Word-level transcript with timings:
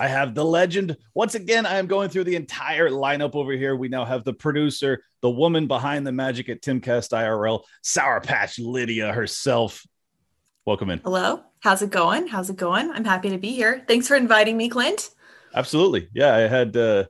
I 0.00 0.06
have 0.08 0.34
the 0.34 0.44
legend. 0.44 0.96
Once 1.14 1.34
again, 1.34 1.66
I 1.66 1.78
am 1.78 1.86
going 1.86 2.08
through 2.08 2.24
the 2.24 2.36
entire 2.36 2.88
lineup 2.88 3.34
over 3.34 3.52
here. 3.52 3.74
We 3.74 3.88
now 3.88 4.04
have 4.04 4.24
the 4.24 4.32
producer, 4.32 5.02
the 5.22 5.30
woman 5.30 5.66
behind 5.66 6.06
the 6.06 6.12
magic 6.12 6.48
at 6.48 6.62
Timcast 6.62 7.10
IRL, 7.10 7.62
Sour 7.82 8.20
Patch 8.20 8.58
Lydia 8.58 9.12
herself. 9.12 9.84
Welcome 10.64 10.90
in. 10.90 11.00
Hello. 11.00 11.42
How's 11.60 11.82
it 11.82 11.90
going? 11.90 12.28
How's 12.28 12.48
it 12.50 12.56
going? 12.56 12.90
I'm 12.92 13.04
happy 13.04 13.30
to 13.30 13.38
be 13.38 13.52
here. 13.52 13.84
Thanks 13.88 14.06
for 14.06 14.14
inviting 14.14 14.56
me, 14.56 14.68
Clint. 14.68 15.10
Absolutely. 15.54 16.08
Yeah, 16.14 16.34
I 16.34 16.40
had 16.40 16.76
uh, 16.76 17.04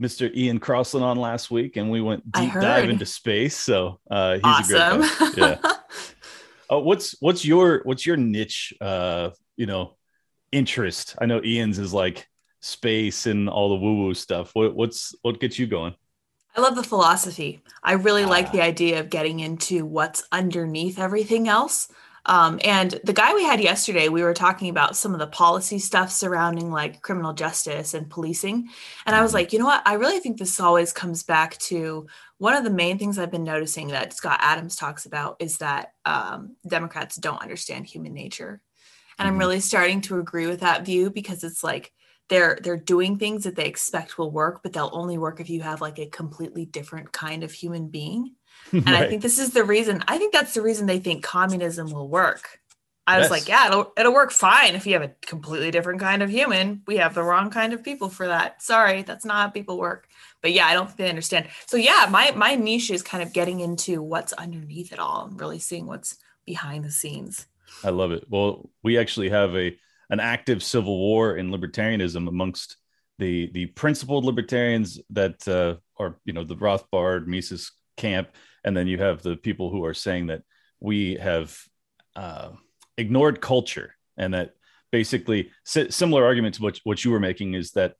Mr. 0.00 0.32
Ian 0.32 0.60
Crossland 0.60 1.04
on 1.04 1.16
last 1.16 1.50
week, 1.50 1.76
and 1.76 1.90
we 1.90 2.00
went 2.00 2.30
deep 2.30 2.52
dive 2.52 2.88
into 2.88 3.06
space. 3.06 3.56
So 3.56 3.98
uh, 4.08 4.34
he's 4.34 4.44
awesome. 4.44 5.02
a 5.02 5.08
great 5.18 5.36
guy. 5.36 5.58
Yeah. 5.62 5.72
Uh, 6.72 6.78
what's 6.78 7.16
what's 7.18 7.44
your 7.44 7.80
what's 7.82 8.06
your 8.06 8.16
niche? 8.16 8.72
Uh, 8.80 9.30
you 9.56 9.66
know, 9.66 9.96
interest. 10.52 11.16
I 11.20 11.26
know 11.26 11.42
Ian's 11.42 11.78
is 11.78 11.92
like 11.94 12.28
space 12.60 13.26
and 13.26 13.48
all 13.48 13.70
the 13.70 13.76
woo 13.76 14.04
woo 14.04 14.14
stuff. 14.14 14.54
What 14.54 14.74
what's 14.74 15.14
what 15.22 15.40
gets 15.40 15.58
you 15.58 15.66
going? 15.66 15.94
I 16.56 16.60
love 16.60 16.74
the 16.74 16.82
philosophy. 16.82 17.62
I 17.82 17.92
really 17.92 18.24
like 18.24 18.48
Ah. 18.48 18.52
the 18.52 18.60
idea 18.62 19.00
of 19.00 19.10
getting 19.10 19.40
into 19.40 19.84
what's 19.86 20.24
underneath 20.32 20.98
everything 20.98 21.48
else. 21.48 21.88
Um, 22.26 22.60
and 22.64 23.00
the 23.04 23.14
guy 23.14 23.34
we 23.34 23.44
had 23.44 23.60
yesterday, 23.60 24.08
we 24.08 24.22
were 24.22 24.34
talking 24.34 24.68
about 24.68 24.96
some 24.96 25.14
of 25.14 25.20
the 25.20 25.26
policy 25.26 25.78
stuff 25.78 26.10
surrounding 26.10 26.70
like 26.70 27.00
criminal 27.02 27.32
justice 27.32 27.94
and 27.94 28.10
policing. 28.10 28.68
And 29.06 29.16
I 29.16 29.22
was 29.22 29.30
Mhm. 29.30 29.34
like, 29.34 29.52
you 29.52 29.58
know 29.58 29.64
what? 29.64 29.82
I 29.86 29.94
really 29.94 30.18
think 30.20 30.38
this 30.38 30.60
always 30.60 30.92
comes 30.92 31.22
back 31.22 31.56
to 31.58 32.06
one 32.38 32.54
of 32.54 32.64
the 32.64 32.70
main 32.70 32.98
things 32.98 33.18
I've 33.18 33.30
been 33.30 33.44
noticing 33.44 33.88
that 33.88 34.12
Scott 34.12 34.38
Adams 34.42 34.76
talks 34.76 35.06
about 35.06 35.36
is 35.40 35.58
that 35.58 35.92
um, 36.04 36.56
Democrats 36.66 37.16
don't 37.16 37.40
understand 37.40 37.86
human 37.86 38.12
nature. 38.12 38.60
And 39.20 39.28
Mhm. 39.28 39.28
I'm 39.28 39.38
really 39.38 39.60
starting 39.60 40.02
to 40.02 40.18
agree 40.20 40.48
with 40.48 40.60
that 40.62 40.86
view 40.86 41.10
because 41.10 41.44
it's 41.44 41.64
like 41.64 41.92
they're 42.30 42.58
they're 42.62 42.78
doing 42.78 43.18
things 43.18 43.44
that 43.44 43.56
they 43.56 43.66
expect 43.66 44.18
will 44.18 44.32
work, 44.32 44.62
but 44.64 44.72
they'll 44.74 44.90
only 44.94 45.18
work 45.18 45.40
if 45.40 45.50
you 45.50 45.62
have 45.62 45.82
like 45.82 45.98
a 46.00 46.06
completely 46.08 46.66
different 46.66 47.12
kind 47.12 47.44
of 47.44 47.52
human 47.52 47.88
being. 47.90 48.36
And 48.86 48.96
I 48.96 49.04
think 49.04 49.22
this 49.22 49.38
is 49.38 49.52
the 49.52 49.64
reason. 49.64 50.02
I 50.08 50.18
think 50.18 50.32
that's 50.32 50.54
the 50.54 50.62
reason 50.62 50.86
they 50.86 51.00
think 51.00 51.24
communism 51.24 51.90
will 51.92 52.08
work. 52.08 52.60
I 53.06 53.18
was 53.18 53.30
like, 53.30 53.48
yeah, 53.48 53.66
it'll 53.68 53.92
it'll 53.98 54.14
work 54.14 54.30
fine 54.30 54.74
if 54.76 54.86
you 54.86 54.92
have 54.94 55.02
a 55.02 55.14
completely 55.26 55.70
different 55.70 56.00
kind 56.00 56.22
of 56.22 56.30
human. 56.30 56.82
We 56.86 56.98
have 56.98 57.14
the 57.14 57.22
wrong 57.24 57.50
kind 57.50 57.72
of 57.72 57.82
people 57.82 58.08
for 58.08 58.28
that. 58.28 58.62
Sorry, 58.62 59.02
that's 59.02 59.24
not 59.24 59.36
how 59.36 59.48
people 59.50 59.78
work. 59.78 60.06
But 60.42 60.52
yeah, 60.52 60.66
I 60.66 60.74
don't 60.74 60.86
think 60.86 60.98
they 60.98 61.08
understand. 61.10 61.48
So 61.66 61.76
yeah, 61.76 62.06
my 62.10 62.30
my 62.32 62.54
niche 62.54 62.90
is 62.90 63.02
kind 63.02 63.22
of 63.22 63.32
getting 63.32 63.60
into 63.60 64.02
what's 64.02 64.32
underneath 64.34 64.92
it 64.92 64.98
all 65.00 65.26
and 65.26 65.40
really 65.40 65.58
seeing 65.58 65.86
what's 65.86 66.16
behind 66.46 66.84
the 66.84 66.90
scenes. 66.92 67.46
I 67.84 67.90
love 67.90 68.12
it. 68.12 68.24
Well, 68.28 68.70
we 68.82 68.98
actually 68.98 69.30
have 69.30 69.54
a 69.56 69.76
an 70.10 70.20
active 70.20 70.62
civil 70.62 70.98
war 70.98 71.36
in 71.36 71.50
libertarianism 71.50 72.28
amongst 72.28 72.76
the 73.18 73.50
the 73.52 73.66
principled 73.66 74.24
libertarians 74.24 75.00
that 75.10 75.46
uh, 75.46 75.76
are 75.98 76.16
you 76.24 76.32
know 76.32 76.44
the 76.44 76.56
Rothbard 76.56 77.26
Mises 77.26 77.72
camp, 77.96 78.30
and 78.64 78.76
then 78.76 78.86
you 78.86 78.98
have 78.98 79.22
the 79.22 79.36
people 79.36 79.70
who 79.70 79.84
are 79.84 79.94
saying 79.94 80.28
that 80.28 80.42
we 80.80 81.14
have 81.14 81.56
uh, 82.16 82.50
ignored 82.96 83.40
culture, 83.40 83.94
and 84.16 84.34
that 84.34 84.54
basically 84.90 85.50
si- 85.64 85.90
similar 85.90 86.24
argument 86.24 86.56
to 86.56 86.62
what 86.62 86.80
what 86.84 87.04
you 87.04 87.10
were 87.10 87.20
making 87.20 87.54
is 87.54 87.70
that 87.72 87.94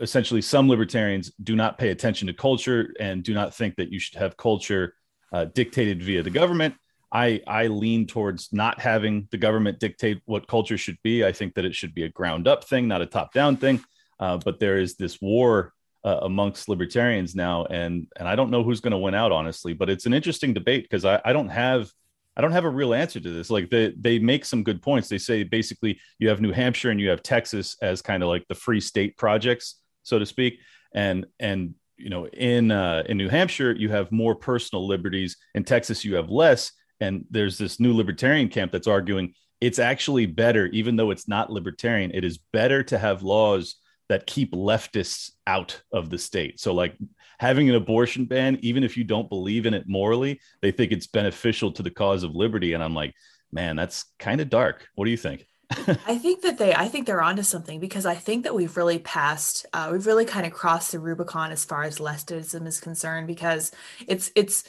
essentially 0.00 0.42
some 0.42 0.68
libertarians 0.68 1.30
do 1.42 1.54
not 1.54 1.78
pay 1.78 1.90
attention 1.90 2.26
to 2.26 2.34
culture 2.34 2.92
and 2.98 3.22
do 3.22 3.32
not 3.32 3.54
think 3.54 3.76
that 3.76 3.92
you 3.92 4.00
should 4.00 4.18
have 4.18 4.36
culture 4.36 4.94
uh, 5.32 5.44
dictated 5.44 6.02
via 6.02 6.22
the 6.22 6.30
government 6.30 6.74
I 7.14 7.40
I 7.46 7.68
lean 7.68 8.06
towards 8.06 8.52
not 8.52 8.80
having 8.80 9.28
the 9.30 9.38
government 9.38 9.78
dictate 9.78 10.20
what 10.26 10.48
culture 10.48 10.76
should 10.76 10.98
be. 11.04 11.24
I 11.24 11.32
think 11.32 11.54
that 11.54 11.64
it 11.64 11.74
should 11.74 11.94
be 11.94 12.02
a 12.02 12.08
ground 12.08 12.48
up 12.48 12.64
thing, 12.64 12.88
not 12.88 13.00
a 13.00 13.06
top 13.06 13.32
down 13.32 13.56
thing. 13.56 13.82
Uh, 14.18 14.38
but 14.38 14.58
there 14.58 14.78
is 14.78 14.96
this 14.96 15.20
war 15.20 15.72
uh, 16.04 16.18
amongst 16.22 16.68
libertarians 16.68 17.34
now, 17.34 17.64
and 17.66 18.08
and 18.16 18.28
I 18.28 18.34
don't 18.34 18.50
know 18.50 18.64
who's 18.64 18.80
going 18.80 18.92
to 18.92 18.98
win 18.98 19.14
out, 19.14 19.32
honestly. 19.32 19.72
But 19.72 19.88
it's 19.88 20.06
an 20.06 20.12
interesting 20.12 20.52
debate 20.52 20.84
because 20.84 21.04
I, 21.04 21.20
I 21.24 21.32
don't 21.32 21.48
have 21.48 21.90
I 22.36 22.40
don't 22.40 22.52
have 22.52 22.64
a 22.64 22.70
real 22.70 22.94
answer 22.94 23.20
to 23.20 23.30
this. 23.30 23.48
Like 23.48 23.70
they 23.70 23.94
they 23.96 24.18
make 24.18 24.44
some 24.44 24.64
good 24.64 24.82
points. 24.82 25.08
They 25.08 25.18
say 25.18 25.44
basically 25.44 26.00
you 26.18 26.28
have 26.28 26.40
New 26.40 26.52
Hampshire 26.52 26.90
and 26.90 27.00
you 27.00 27.10
have 27.10 27.22
Texas 27.22 27.76
as 27.80 28.02
kind 28.02 28.24
of 28.24 28.28
like 28.28 28.46
the 28.48 28.56
free 28.56 28.80
state 28.80 29.16
projects, 29.16 29.80
so 30.02 30.18
to 30.18 30.26
speak, 30.26 30.58
and 30.92 31.26
and 31.38 31.74
you 31.96 32.10
know 32.10 32.26
in 32.26 32.72
uh, 32.72 33.04
in 33.08 33.16
New 33.18 33.28
Hampshire 33.28 33.72
you 33.72 33.88
have 33.90 34.10
more 34.10 34.34
personal 34.34 34.86
liberties. 34.86 35.36
In 35.54 35.62
Texas 35.62 36.04
you 36.04 36.16
have 36.16 36.28
less 36.28 36.72
and 37.00 37.24
there's 37.30 37.58
this 37.58 37.80
new 37.80 37.94
libertarian 37.94 38.48
camp 38.48 38.72
that's 38.72 38.86
arguing 38.86 39.34
it's 39.60 39.78
actually 39.78 40.26
better 40.26 40.66
even 40.66 40.96
though 40.96 41.10
it's 41.10 41.28
not 41.28 41.50
libertarian 41.50 42.10
it 42.12 42.24
is 42.24 42.38
better 42.52 42.82
to 42.82 42.98
have 42.98 43.22
laws 43.22 43.76
that 44.08 44.26
keep 44.26 44.52
leftists 44.52 45.30
out 45.46 45.80
of 45.92 46.10
the 46.10 46.18
state. 46.18 46.60
So 46.60 46.74
like 46.74 46.96
having 47.38 47.68
an 47.68 47.74
abortion 47.74 48.26
ban 48.26 48.58
even 48.62 48.84
if 48.84 48.96
you 48.96 49.04
don't 49.04 49.28
believe 49.28 49.66
in 49.66 49.74
it 49.74 49.88
morally 49.88 50.40
they 50.60 50.70
think 50.70 50.92
it's 50.92 51.06
beneficial 51.06 51.72
to 51.72 51.82
the 51.82 51.90
cause 51.90 52.22
of 52.22 52.34
liberty. 52.34 52.74
And 52.74 52.82
i'm 52.82 52.94
like 52.94 53.14
man 53.52 53.76
that's 53.76 54.04
kind 54.18 54.40
of 54.40 54.50
dark. 54.50 54.86
What 54.94 55.06
do 55.06 55.10
you 55.10 55.16
think? 55.16 55.46
I 56.06 56.18
think 56.18 56.42
that 56.42 56.58
they, 56.58 56.74
I 56.74 56.88
think 56.88 57.06
they're 57.06 57.22
onto 57.22 57.42
something 57.42 57.80
because 57.80 58.04
I 58.04 58.14
think 58.14 58.44
that 58.44 58.54
we've 58.54 58.76
really 58.76 58.98
passed, 58.98 59.64
uh, 59.72 59.88
we've 59.90 60.06
really 60.06 60.26
kind 60.26 60.46
of 60.46 60.52
crossed 60.52 60.92
the 60.92 61.00
Rubicon 61.00 61.50
as 61.50 61.64
far 61.64 61.84
as 61.84 61.98
leftism 61.98 62.66
is 62.66 62.80
concerned 62.80 63.26
because 63.26 63.72
it's, 64.06 64.30
it's, 64.36 64.64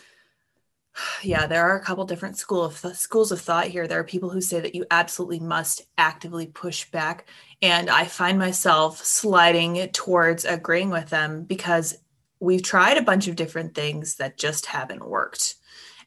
yeah, 1.22 1.48
there 1.48 1.64
are 1.64 1.78
a 1.78 1.84
couple 1.84 2.06
different 2.06 2.38
school 2.38 2.64
of 2.64 2.80
th- 2.82 2.96
schools 2.96 3.32
of 3.32 3.42
thought 3.42 3.68
here. 3.68 3.88
There 3.88 4.00
are 4.00 4.06
people 4.06 4.30
who 4.30 4.42
say 4.42 4.60
that 4.60 4.76
you 4.76 4.86
absolutely 4.92 5.40
must 5.40 5.82
actively 5.98 6.48
push 6.48 6.90
back, 6.92 7.28
and 7.62 7.90
I 7.90 8.06
find 8.06 8.40
myself 8.40 9.04
sliding 9.04 9.88
towards 9.90 10.46
agreeing 10.46 10.90
with 10.90 11.10
them 11.10 11.44
because 11.44 11.98
we've 12.40 12.64
tried 12.64 12.98
a 12.98 13.04
bunch 13.04 13.28
of 13.28 13.36
different 13.36 13.76
things 13.76 14.16
that 14.16 14.38
just 14.38 14.68
haven't 14.68 15.08
worked. 15.08 15.56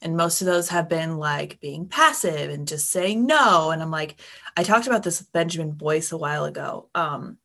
And 0.01 0.17
most 0.17 0.41
of 0.41 0.47
those 0.47 0.69
have 0.69 0.89
been 0.89 1.17
like 1.17 1.59
being 1.61 1.89
passive 1.89 2.51
and 2.51 2.69
just 2.69 2.91
saying 2.91 3.27
no. 3.27 3.71
And 3.71 3.83
I'm 3.83 3.91
like, 3.91 4.21
I 4.57 4.63
talked 4.63 4.87
about 4.87 5.03
this 5.03 5.19
with 5.19 5.33
Benjamin 5.33 5.73
Boyce 5.73 6.13
a 6.13 6.17
while 6.17 6.45
ago. 6.45 6.89
Um, 6.95 7.39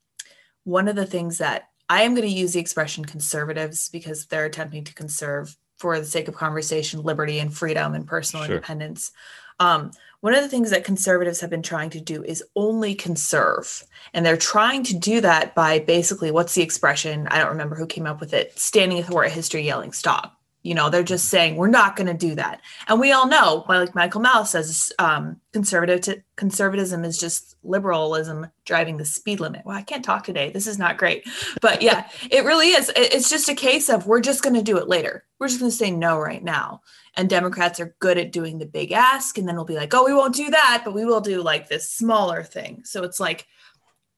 one 0.63 0.87
of 0.87 0.95
the 0.95 1.05
things 1.05 1.39
that 1.39 1.69
I 1.89 2.03
am 2.03 2.15
going 2.15 2.27
to 2.27 2.33
use 2.33 2.53
the 2.53 2.59
expression 2.59 3.05
conservatives 3.05 3.89
because 3.89 4.27
they're 4.27 4.45
attempting 4.45 4.83
to 4.85 4.93
conserve 4.93 5.57
for 5.83 5.99
the 5.99 6.05
sake 6.05 6.29
of 6.29 6.35
conversation, 6.35 7.03
liberty 7.03 7.39
and 7.39 7.53
freedom 7.53 7.93
and 7.93 8.07
personal 8.07 8.45
Sure. 8.45 8.55
independence. 8.55 9.11
Um, 9.59 9.91
one 10.21 10.33
of 10.33 10.41
the 10.41 10.47
things 10.47 10.69
that 10.69 10.85
conservatives 10.85 11.41
have 11.41 11.49
been 11.49 11.61
trying 11.61 11.89
to 11.89 11.99
do 11.99 12.23
is 12.23 12.41
only 12.55 12.95
conserve. 12.95 13.83
And 14.13 14.25
they're 14.25 14.37
trying 14.37 14.83
to 14.85 14.97
do 14.97 15.19
that 15.19 15.53
by 15.55 15.79
basically, 15.79 16.31
what's 16.31 16.55
the 16.55 16.61
expression? 16.61 17.27
I 17.27 17.37
don't 17.37 17.49
remember 17.49 17.75
who 17.75 17.85
came 17.85 18.07
up 18.07 18.21
with 18.21 18.33
it 18.33 18.57
standing 18.57 18.97
athwart 18.97 19.29
history 19.29 19.63
yelling, 19.63 19.91
stop. 19.91 20.39
You 20.63 20.75
know, 20.75 20.89
they're 20.89 21.03
just 21.03 21.27
saying, 21.27 21.57
we're 21.57 21.67
not 21.67 21.97
going 21.97 22.07
to 22.07 22.13
do 22.13 22.35
that. 22.35 22.61
And 22.87 22.99
we 22.99 23.11
all 23.11 23.27
know, 23.27 23.65
like 23.67 23.93
Michael 23.93 24.21
Malice 24.21 24.51
says, 24.51 24.93
um, 24.97 25.41
conservative 25.51 26.23
conservatism 26.37 27.03
is 27.03 27.17
just 27.17 27.57
liberalism 27.63 28.47
driving 28.65 28.95
the 28.95 29.03
speed 29.03 29.41
limit. 29.41 29.63
Well, 29.65 29.75
I 29.75 29.81
can't 29.81 30.05
talk 30.05 30.23
today. 30.23 30.51
This 30.51 30.65
is 30.65 30.79
not 30.79 30.97
great. 30.97 31.27
But 31.61 31.81
yeah, 31.81 32.07
it 32.31 32.45
really 32.45 32.69
is. 32.69 32.89
It's 32.95 33.29
just 33.29 33.49
a 33.49 33.55
case 33.55 33.89
of 33.89 34.07
we're 34.07 34.21
just 34.21 34.41
going 34.41 34.55
to 34.55 34.61
do 34.61 34.77
it 34.77 34.87
later. 34.87 35.25
We're 35.37 35.49
just 35.49 35.59
going 35.59 35.71
to 35.71 35.77
say 35.77 35.91
no 35.91 36.17
right 36.17 36.43
now. 36.43 36.81
And 37.17 37.29
Democrats 37.29 37.81
are 37.81 37.95
good 37.99 38.17
at 38.17 38.31
doing 38.31 38.57
the 38.57 38.65
big 38.65 38.93
ask. 38.93 39.37
And 39.37 39.45
then 39.47 39.55
we'll 39.55 39.65
be 39.65 39.75
like, 39.75 39.93
oh, 39.93 40.05
we 40.05 40.13
won't 40.13 40.33
do 40.33 40.49
that, 40.49 40.83
but 40.85 40.93
we 40.93 41.03
will 41.03 41.21
do 41.21 41.41
like 41.41 41.67
this 41.67 41.89
smaller 41.89 42.41
thing. 42.41 42.83
So 42.85 43.03
it's 43.03 43.19
like 43.19 43.45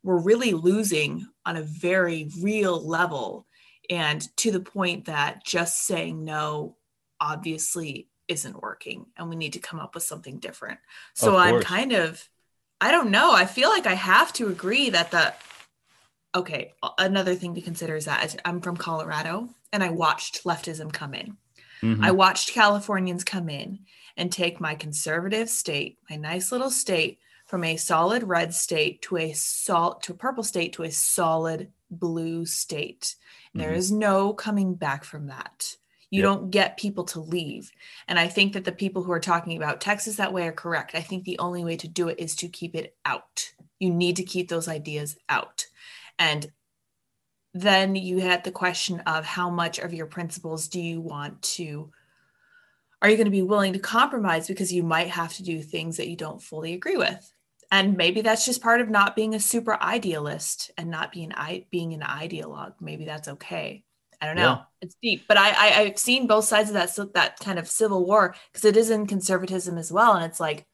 we're 0.04 0.22
really 0.22 0.54
losing 0.54 1.26
on 1.44 1.58
a 1.58 1.64
very 1.64 2.30
real 2.40 2.88
level. 2.88 3.48
And 3.90 4.36
to 4.38 4.52
the 4.52 4.60
point 4.60 5.06
that 5.06 5.44
just 5.46 5.86
saying 5.86 6.24
no 6.24 6.78
obviously 7.20 8.10
isn't 8.28 8.62
working. 8.62 9.06
And 9.18 9.30
we 9.30 9.36
need 9.36 9.54
to 9.54 9.60
come 9.60 9.80
up 9.80 9.94
with 9.96 10.04
something 10.04 10.40
different. 10.40 10.80
So 11.14 11.38
I'm 11.38 11.62
kind 11.62 11.92
of, 11.94 12.28
I 12.82 12.92
don't 12.92 13.12
know. 13.12 13.32
I 13.34 13.46
feel 13.46 13.70
like 13.70 13.88
I 13.88 13.94
have 13.94 14.34
to 14.34 14.48
agree 14.48 14.90
that 14.90 15.12
the, 15.12 15.34
okay, 16.34 16.74
another 16.98 17.36
thing 17.36 17.56
to 17.56 17.62
consider 17.62 17.96
is 17.96 18.06
that 18.06 18.36
I'm 18.44 18.62
from 18.62 18.78
Colorado 18.78 19.50
and 19.72 19.84
I 19.84 19.90
watched 19.90 20.44
leftism 20.44 20.92
come 20.92 21.14
in. 21.14 21.38
Mhm. 21.82 22.04
I 22.04 22.12
watched 22.12 22.54
Californians 22.54 23.24
come 23.24 23.50
in 23.50 23.80
and 24.18 24.32
take 24.32 24.60
my 24.60 24.76
conservative 24.76 25.50
state, 25.50 26.00
my 26.10 26.16
nice 26.16 26.52
little 26.52 26.72
state, 26.72 27.20
from 27.46 27.64
a 27.64 27.78
solid 27.78 28.24
red 28.24 28.54
state 28.54 29.02
to 29.04 29.18
a 29.18 29.34
salt 29.34 30.02
to 30.04 30.14
a 30.14 30.16
purple 30.16 30.44
state 30.44 30.74
to 30.74 30.84
a 30.84 30.92
solid 30.92 31.72
blue 31.90 32.46
state. 32.46 33.16
Mm-hmm. 33.50 33.60
There 33.60 33.74
is 33.74 33.92
no 33.92 34.34
coming 34.34 34.76
back 34.76 35.04
from 35.04 35.28
that. 35.28 35.76
You 36.12 36.22
yep. 36.22 36.24
don't 36.24 36.52
get 36.52 36.78
people 36.78 37.04
to 37.06 37.20
leave. 37.20 37.72
And 38.08 38.20
I 38.20 38.28
think 38.28 38.54
that 38.54 38.64
the 38.64 38.72
people 38.72 39.04
who 39.04 39.12
are 39.12 39.20
talking 39.20 39.58
about 39.58 39.82
Texas 39.82 40.18
that 40.18 40.34
way 40.34 40.48
are 40.48 40.54
correct. 40.54 40.96
I 40.96 41.02
think 41.02 41.24
the 41.24 41.40
only 41.40 41.64
way 41.64 41.78
to 41.78 41.88
do 41.88 42.08
it 42.08 42.20
is 42.20 42.36
to 42.38 42.48
keep 42.48 42.76
it 42.76 42.96
out. 43.06 43.52
You 43.80 43.90
need 43.90 44.18
to 44.18 44.24
keep 44.24 44.48
those 44.48 44.68
ideas 44.68 45.18
out. 45.28 45.66
And 46.18 46.52
then 47.54 47.96
you 47.96 48.20
had 48.20 48.44
the 48.44 48.52
question 48.52 49.00
of 49.02 49.26
how 49.26 49.50
much 49.50 49.80
of 49.80 49.94
your 49.94 50.06
principles 50.06 50.68
do 50.68 50.80
you 50.80 51.02
want 51.02 51.42
to 51.42 51.92
are 53.02 53.10
you 53.10 53.18
going 53.18 53.26
to 53.26 53.32
be 53.32 53.44
willing 53.44 53.74
to 53.74 53.80
compromise 53.80 54.48
because 54.48 54.74
you 54.74 54.82
might 54.82 55.10
have 55.10 55.34
to 55.34 55.44
do 55.44 55.62
things 55.62 55.98
that 55.98 56.10
you 56.10 56.16
don't 56.16 56.42
fully 56.42 56.74
agree 56.74 56.98
with 56.98 57.35
and 57.72 57.98
maybe 57.98 58.22
that's 58.22 58.46
just 58.46 58.62
part 58.62 58.82
of 58.82 58.90
not 58.90 59.16
being 59.16 59.34
a 59.36 59.40
super 59.40 59.82
idealist 59.82 60.72
and 60.78 60.90
not 60.90 61.12
being 61.12 61.32
I 61.34 61.66
being 61.72 61.94
an 61.94 62.02
ideologue. 62.02 62.74
Maybe 62.80 63.06
that's 63.06 63.28
okay. 63.28 63.84
I 64.22 64.28
don't 64.28 64.38
know. 64.38 64.42
Yeah. 64.42 64.62
it's 64.82 64.96
deep. 65.02 65.24
But 65.28 65.38
I, 65.38 65.50
I 65.50 65.68
have 65.84 66.00
seen 66.00 66.28
both 66.28 66.46
sides 66.46 66.70
of 66.70 66.76
that 66.76 66.90
so 66.90 67.06
that 67.14 67.40
kind 67.40 67.60
of 67.60 67.68
civil 67.68 68.06
war 68.06 68.36
because 68.52 68.66
it 68.66 68.78
is 68.78 68.90
in 68.90 69.08
conservatism 69.08 69.78
as 69.78 69.92
well. 69.92 70.14
And 70.14 70.26
it's 70.26 70.40
like 70.40 70.66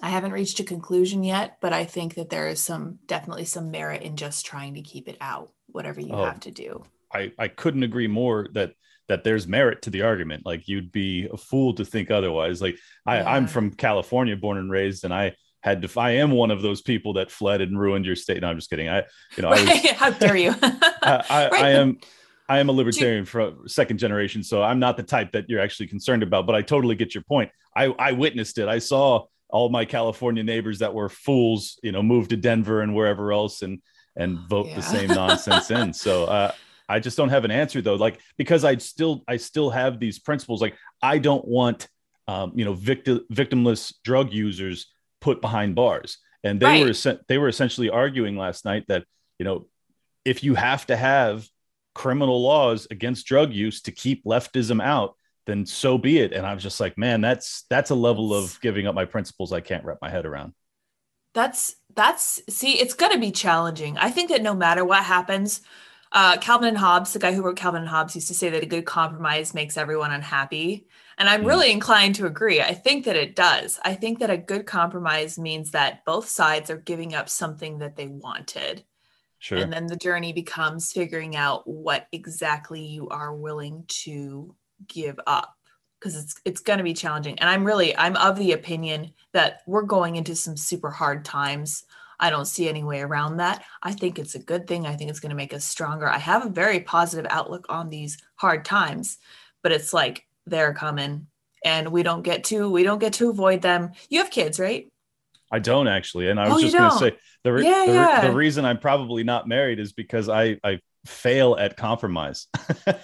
i 0.00 0.08
haven't 0.08 0.32
reached 0.32 0.60
a 0.60 0.64
conclusion 0.64 1.24
yet 1.24 1.56
but 1.60 1.72
i 1.72 1.84
think 1.84 2.14
that 2.14 2.30
there 2.30 2.48
is 2.48 2.62
some 2.62 2.98
definitely 3.06 3.44
some 3.44 3.70
merit 3.70 4.02
in 4.02 4.16
just 4.16 4.46
trying 4.46 4.74
to 4.74 4.82
keep 4.82 5.08
it 5.08 5.16
out 5.20 5.52
whatever 5.66 6.00
you 6.00 6.12
oh, 6.12 6.24
have 6.24 6.40
to 6.40 6.50
do. 6.50 6.82
I 7.12 7.32
i 7.38 7.48
couldn't 7.48 7.82
agree 7.82 8.06
more 8.06 8.48
that 8.54 8.74
that 9.08 9.24
there's 9.24 9.48
merit 9.48 9.82
to 9.82 9.90
the 9.90 10.02
argument. 10.02 10.44
Like 10.46 10.68
you'd 10.68 10.92
be 10.92 11.28
a 11.32 11.36
fool 11.36 11.74
to 11.74 11.84
think 11.84 12.10
otherwise. 12.10 12.60
Like 12.62 12.78
I, 13.06 13.18
yeah. 13.18 13.30
I'm 13.30 13.46
from 13.46 13.72
California, 13.72 14.36
born 14.36 14.58
and 14.58 14.70
raised, 14.70 15.04
and 15.04 15.12
I 15.12 15.34
had 15.62 15.82
to. 15.82 16.00
I 16.00 16.12
am 16.12 16.30
one 16.30 16.50
of 16.50 16.62
those 16.62 16.82
people 16.82 17.14
that 17.14 17.30
fled 17.30 17.60
and 17.60 17.78
ruined 17.78 18.04
your 18.04 18.16
state. 18.16 18.42
No, 18.42 18.48
I'm 18.48 18.56
just 18.56 18.70
kidding. 18.70 18.88
I, 18.88 19.04
you 19.36 19.42
know, 19.42 19.48
I 19.48 19.62
was, 19.62 19.90
how 19.92 20.10
dare 20.10 20.36
you? 20.36 20.54
I, 20.62 21.24
I, 21.28 21.48
right. 21.48 21.64
I, 21.64 21.70
am. 21.70 21.98
I 22.48 22.58
am 22.60 22.68
a 22.68 22.72
libertarian 22.72 23.24
for 23.24 23.54
second 23.66 23.98
generation, 23.98 24.42
so 24.42 24.62
I'm 24.62 24.78
not 24.78 24.96
the 24.96 25.02
type 25.02 25.32
that 25.32 25.48
you're 25.48 25.60
actually 25.60 25.88
concerned 25.88 26.22
about. 26.22 26.46
But 26.46 26.54
I 26.54 26.62
totally 26.62 26.94
get 26.94 27.14
your 27.14 27.24
point. 27.24 27.50
I, 27.76 27.86
I 27.98 28.12
witnessed 28.12 28.58
it. 28.58 28.68
I 28.68 28.78
saw 28.78 29.26
all 29.50 29.68
my 29.68 29.84
California 29.84 30.42
neighbors 30.42 30.78
that 30.80 30.92
were 30.92 31.08
fools, 31.08 31.78
you 31.82 31.92
know, 31.92 32.02
move 32.02 32.28
to 32.28 32.36
Denver 32.36 32.82
and 32.82 32.94
wherever 32.94 33.32
else 33.32 33.62
and 33.62 33.80
and 34.16 34.38
vote 34.48 34.66
yeah. 34.66 34.76
the 34.76 34.82
same 34.82 35.08
nonsense 35.08 35.70
in. 35.70 35.92
So 35.92 36.24
uh, 36.24 36.52
I 36.88 37.00
just 37.00 37.16
don't 37.16 37.28
have 37.28 37.44
an 37.44 37.50
answer 37.50 37.82
though. 37.82 37.96
Like 37.96 38.20
because 38.36 38.64
I 38.64 38.76
still 38.76 39.24
I 39.28 39.36
still 39.36 39.70
have 39.70 40.00
these 40.00 40.18
principles. 40.18 40.62
Like 40.62 40.76
I 41.02 41.18
don't 41.18 41.46
want 41.46 41.88
um, 42.26 42.52
you 42.54 42.64
know 42.64 42.74
victim 42.74 43.20
victimless 43.32 43.94
drug 44.04 44.32
users 44.32 44.86
put 45.20 45.40
behind 45.40 45.74
bars. 45.74 46.18
And 46.44 46.60
they 46.60 46.82
right. 46.82 47.04
were 47.04 47.18
they 47.28 47.38
were 47.38 47.48
essentially 47.48 47.90
arguing 47.90 48.36
last 48.36 48.64
night 48.64 48.84
that 48.88 49.04
you 49.38 49.44
know 49.44 49.66
if 50.24 50.42
you 50.42 50.54
have 50.54 50.86
to 50.86 50.96
have 50.96 51.46
criminal 51.94 52.40
laws 52.42 52.86
against 52.90 53.26
drug 53.26 53.52
use 53.52 53.82
to 53.82 53.90
keep 53.90 54.24
leftism 54.24 54.80
out, 54.80 55.16
then 55.46 55.66
so 55.66 55.98
be 55.98 56.18
it. 56.18 56.32
And 56.32 56.46
I 56.46 56.54
was 56.54 56.62
just 56.62 56.78
like, 56.78 56.96
man, 56.96 57.20
that's 57.20 57.64
that's 57.70 57.90
a 57.90 57.94
level 57.94 58.32
of 58.32 58.58
giving 58.60 58.86
up 58.86 58.94
my 58.94 59.04
principles 59.04 59.52
I 59.52 59.60
can't 59.60 59.84
wrap 59.84 59.98
my 60.00 60.10
head 60.10 60.26
around. 60.26 60.52
That's 61.34 61.74
that's 61.94 62.40
see, 62.48 62.78
it's 62.78 62.94
going 62.94 63.12
to 63.12 63.18
be 63.18 63.32
challenging. 63.32 63.98
I 63.98 64.10
think 64.10 64.30
that 64.30 64.42
no 64.42 64.54
matter 64.54 64.84
what 64.84 65.04
happens, 65.04 65.62
uh, 66.12 66.38
Calvin 66.38 66.68
and 66.68 66.78
Hobbes, 66.78 67.12
the 67.12 67.18
guy 67.18 67.32
who 67.32 67.42
wrote 67.42 67.56
Calvin 67.56 67.82
and 67.82 67.90
Hobbes, 67.90 68.14
used 68.14 68.28
to 68.28 68.34
say 68.34 68.48
that 68.50 68.62
a 68.62 68.66
good 68.66 68.86
compromise 68.86 69.54
makes 69.54 69.76
everyone 69.76 70.12
unhappy. 70.12 70.86
And 71.18 71.28
I'm 71.28 71.42
mm. 71.42 71.48
really 71.48 71.70
inclined 71.70 72.14
to 72.16 72.26
agree. 72.26 72.60
I 72.60 72.74
think 72.74 73.04
that 73.04 73.16
it 73.16 73.36
does. 73.36 73.78
I 73.84 73.94
think 73.94 74.20
that 74.20 74.30
a 74.30 74.36
good 74.36 74.66
compromise 74.66 75.38
means 75.38 75.72
that 75.72 76.04
both 76.04 76.28
sides 76.28 76.70
are 76.70 76.78
giving 76.78 77.14
up 77.14 77.28
something 77.28 77.78
that 77.78 77.96
they 77.96 78.06
wanted. 78.06 78.84
Sure. 79.38 79.58
And 79.58 79.72
then 79.72 79.86
the 79.86 79.96
journey 79.96 80.32
becomes 80.32 80.92
figuring 80.92 81.36
out 81.36 81.66
what 81.66 82.08
exactly 82.12 82.80
you 82.80 83.08
are 83.08 83.34
willing 83.34 83.84
to 83.88 84.54
give 84.86 85.18
up 85.26 85.54
because 85.98 86.16
it's 86.16 86.40
it's 86.44 86.60
going 86.60 86.78
to 86.78 86.84
be 86.84 86.94
challenging. 86.94 87.38
And 87.38 87.48
I'm 87.48 87.64
really 87.64 87.96
I'm 87.96 88.16
of 88.16 88.36
the 88.36 88.52
opinion 88.52 89.12
that 89.32 89.62
we're 89.66 89.82
going 89.82 90.16
into 90.16 90.34
some 90.34 90.56
super 90.56 90.90
hard 90.90 91.24
times 91.24 91.84
I 92.20 92.30
don't 92.30 92.46
see 92.46 92.68
any 92.68 92.82
way 92.82 93.00
around 93.00 93.36
that. 93.36 93.64
I 93.82 93.92
think 93.92 94.18
it's 94.18 94.34
a 94.34 94.40
good 94.40 94.66
thing. 94.66 94.86
I 94.86 94.96
think 94.96 95.10
it's 95.10 95.20
going 95.20 95.30
to 95.30 95.36
make 95.36 95.54
us 95.54 95.64
stronger. 95.64 96.08
I 96.08 96.18
have 96.18 96.44
a 96.44 96.50
very 96.50 96.80
positive 96.80 97.26
outlook 97.30 97.66
on 97.68 97.90
these 97.90 98.18
hard 98.36 98.64
times, 98.64 99.18
but 99.62 99.72
it's 99.72 99.92
like 99.92 100.26
they're 100.46 100.74
coming 100.74 101.26
and 101.64 101.88
we 101.88 102.02
don't 102.02 102.22
get 102.22 102.44
to 102.44 102.70
we 102.70 102.82
don't 102.82 102.98
get 102.98 103.14
to 103.14 103.30
avoid 103.30 103.62
them. 103.62 103.92
You 104.08 104.18
have 104.20 104.30
kids, 104.30 104.58
right? 104.58 104.90
I 105.50 105.58
don't 105.58 105.88
actually. 105.88 106.28
And 106.28 106.38
I 106.38 106.48
was 106.48 106.58
oh, 106.58 106.60
just 106.60 106.76
going 106.76 106.90
to 106.90 106.98
say 106.98 107.16
the, 107.44 107.52
re- 107.52 107.64
yeah, 107.64 107.84
the, 107.86 107.92
yeah. 107.92 108.20
the 108.28 108.34
reason 108.34 108.64
I'm 108.64 108.78
probably 108.78 109.24
not 109.24 109.48
married 109.48 109.78
is 109.78 109.92
because 109.92 110.28
I 110.28 110.58
I 110.62 110.80
fail 111.06 111.56
at 111.58 111.76
compromise. 111.76 112.48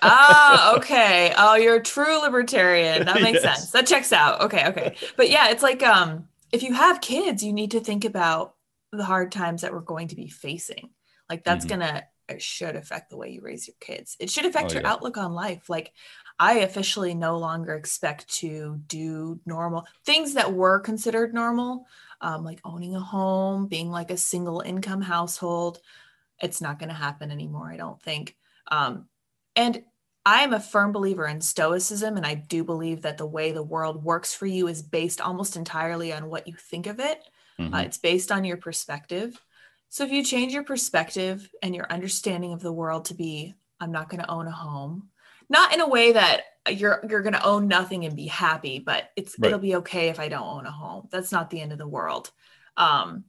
ah, 0.02 0.74
okay. 0.76 1.32
Oh, 1.36 1.54
you're 1.54 1.76
a 1.76 1.82
true 1.82 2.20
libertarian. 2.20 3.06
That 3.06 3.22
makes 3.22 3.42
yes. 3.42 3.60
sense. 3.60 3.70
That 3.70 3.86
checks 3.86 4.12
out. 4.12 4.42
Okay, 4.42 4.66
okay. 4.68 4.96
But 5.16 5.30
yeah, 5.30 5.50
it's 5.50 5.62
like 5.62 5.82
um 5.82 6.28
if 6.52 6.62
you 6.62 6.74
have 6.74 7.00
kids, 7.00 7.42
you 7.42 7.52
need 7.52 7.70
to 7.72 7.80
think 7.80 8.04
about 8.04 8.54
the 8.94 9.04
hard 9.04 9.32
times 9.32 9.62
that 9.62 9.72
we're 9.72 9.80
going 9.80 10.08
to 10.08 10.16
be 10.16 10.28
facing. 10.28 10.90
Like 11.28 11.44
that's 11.44 11.64
mm-hmm. 11.64 11.80
gonna 11.80 12.04
it 12.28 12.40
should 12.40 12.76
affect 12.76 13.10
the 13.10 13.16
way 13.16 13.30
you 13.30 13.42
raise 13.42 13.66
your 13.66 13.76
kids. 13.80 14.16
It 14.18 14.30
should 14.30 14.46
affect 14.46 14.70
oh, 14.70 14.74
your 14.74 14.82
yeah. 14.82 14.92
outlook 14.92 15.18
on 15.18 15.32
life. 15.32 15.68
Like 15.68 15.92
I 16.38 16.60
officially 16.60 17.14
no 17.14 17.38
longer 17.38 17.74
expect 17.74 18.28
to 18.36 18.80
do 18.86 19.40
normal 19.46 19.86
things 20.04 20.34
that 20.34 20.52
were 20.52 20.80
considered 20.80 21.34
normal, 21.34 21.86
um, 22.20 22.44
like 22.44 22.60
owning 22.64 22.96
a 22.96 23.00
home, 23.00 23.66
being 23.66 23.90
like 23.90 24.10
a 24.10 24.16
single 24.16 24.60
income 24.60 25.02
household. 25.02 25.80
It's 26.40 26.60
not 26.60 26.78
going 26.78 26.88
to 26.88 26.94
happen 26.94 27.30
anymore, 27.30 27.70
I 27.70 27.76
don't 27.76 28.00
think. 28.02 28.36
Um, 28.68 29.06
and 29.54 29.82
I 30.26 30.40
am 30.42 30.54
a 30.54 30.60
firm 30.60 30.90
believer 30.90 31.26
in 31.26 31.40
stoicism, 31.40 32.16
and 32.16 32.26
I 32.26 32.34
do 32.34 32.64
believe 32.64 33.02
that 33.02 33.18
the 33.18 33.26
way 33.26 33.52
the 33.52 33.62
world 33.62 34.02
works 34.02 34.34
for 34.34 34.46
you 34.46 34.68
is 34.68 34.82
based 34.82 35.20
almost 35.20 35.54
entirely 35.54 36.12
on 36.12 36.30
what 36.30 36.48
you 36.48 36.54
think 36.54 36.86
of 36.86 36.98
it. 36.98 37.22
Uh, 37.58 37.62
mm-hmm. 37.62 37.74
Uh, 37.74 37.82
it's 37.82 37.98
based 37.98 38.32
on 38.32 38.44
your 38.44 38.56
perspective. 38.56 39.40
So 39.88 40.04
if 40.04 40.10
you 40.10 40.24
change 40.24 40.52
your 40.52 40.64
perspective 40.64 41.48
and 41.62 41.74
your 41.74 41.86
understanding 41.90 42.52
of 42.52 42.60
the 42.60 42.72
world 42.72 43.06
to 43.06 43.14
be, 43.14 43.54
I'm 43.80 43.92
not 43.92 44.08
going 44.08 44.22
to 44.22 44.30
own 44.30 44.46
a 44.46 44.52
home, 44.52 45.08
not 45.48 45.72
in 45.72 45.80
a 45.80 45.88
way 45.88 46.12
that 46.12 46.42
you're 46.68 47.04
you're 47.08 47.22
going 47.22 47.34
to 47.34 47.44
own 47.44 47.68
nothing 47.68 48.04
and 48.04 48.16
be 48.16 48.26
happy, 48.26 48.78
but 48.78 49.10
it's 49.16 49.36
right. 49.38 49.48
it'll 49.48 49.60
be 49.60 49.76
okay 49.76 50.08
if 50.08 50.18
I 50.18 50.28
don't 50.28 50.46
own 50.46 50.66
a 50.66 50.70
home. 50.70 51.08
That's 51.10 51.32
not 51.32 51.50
the 51.50 51.60
end 51.60 51.72
of 51.72 51.78
the 51.78 51.86
world. 51.86 52.30
Um, 52.76 53.24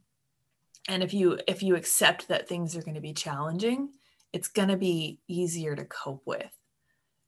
and 0.88 1.04
if 1.04 1.14
you 1.14 1.40
if 1.48 1.62
you 1.64 1.76
accept 1.76 2.30
that 2.30 2.48
things 2.48 2.76
are 2.76 2.82
going 2.82 2.96
to 2.96 3.02
be 3.02 3.14
challenging, 3.14 3.90
it's 4.34 4.48
going 4.48 4.70
to 4.70 4.78
be 4.78 5.20
easier 5.28 5.76
to 5.76 5.86
cope 5.86 6.24
with. 6.26 6.52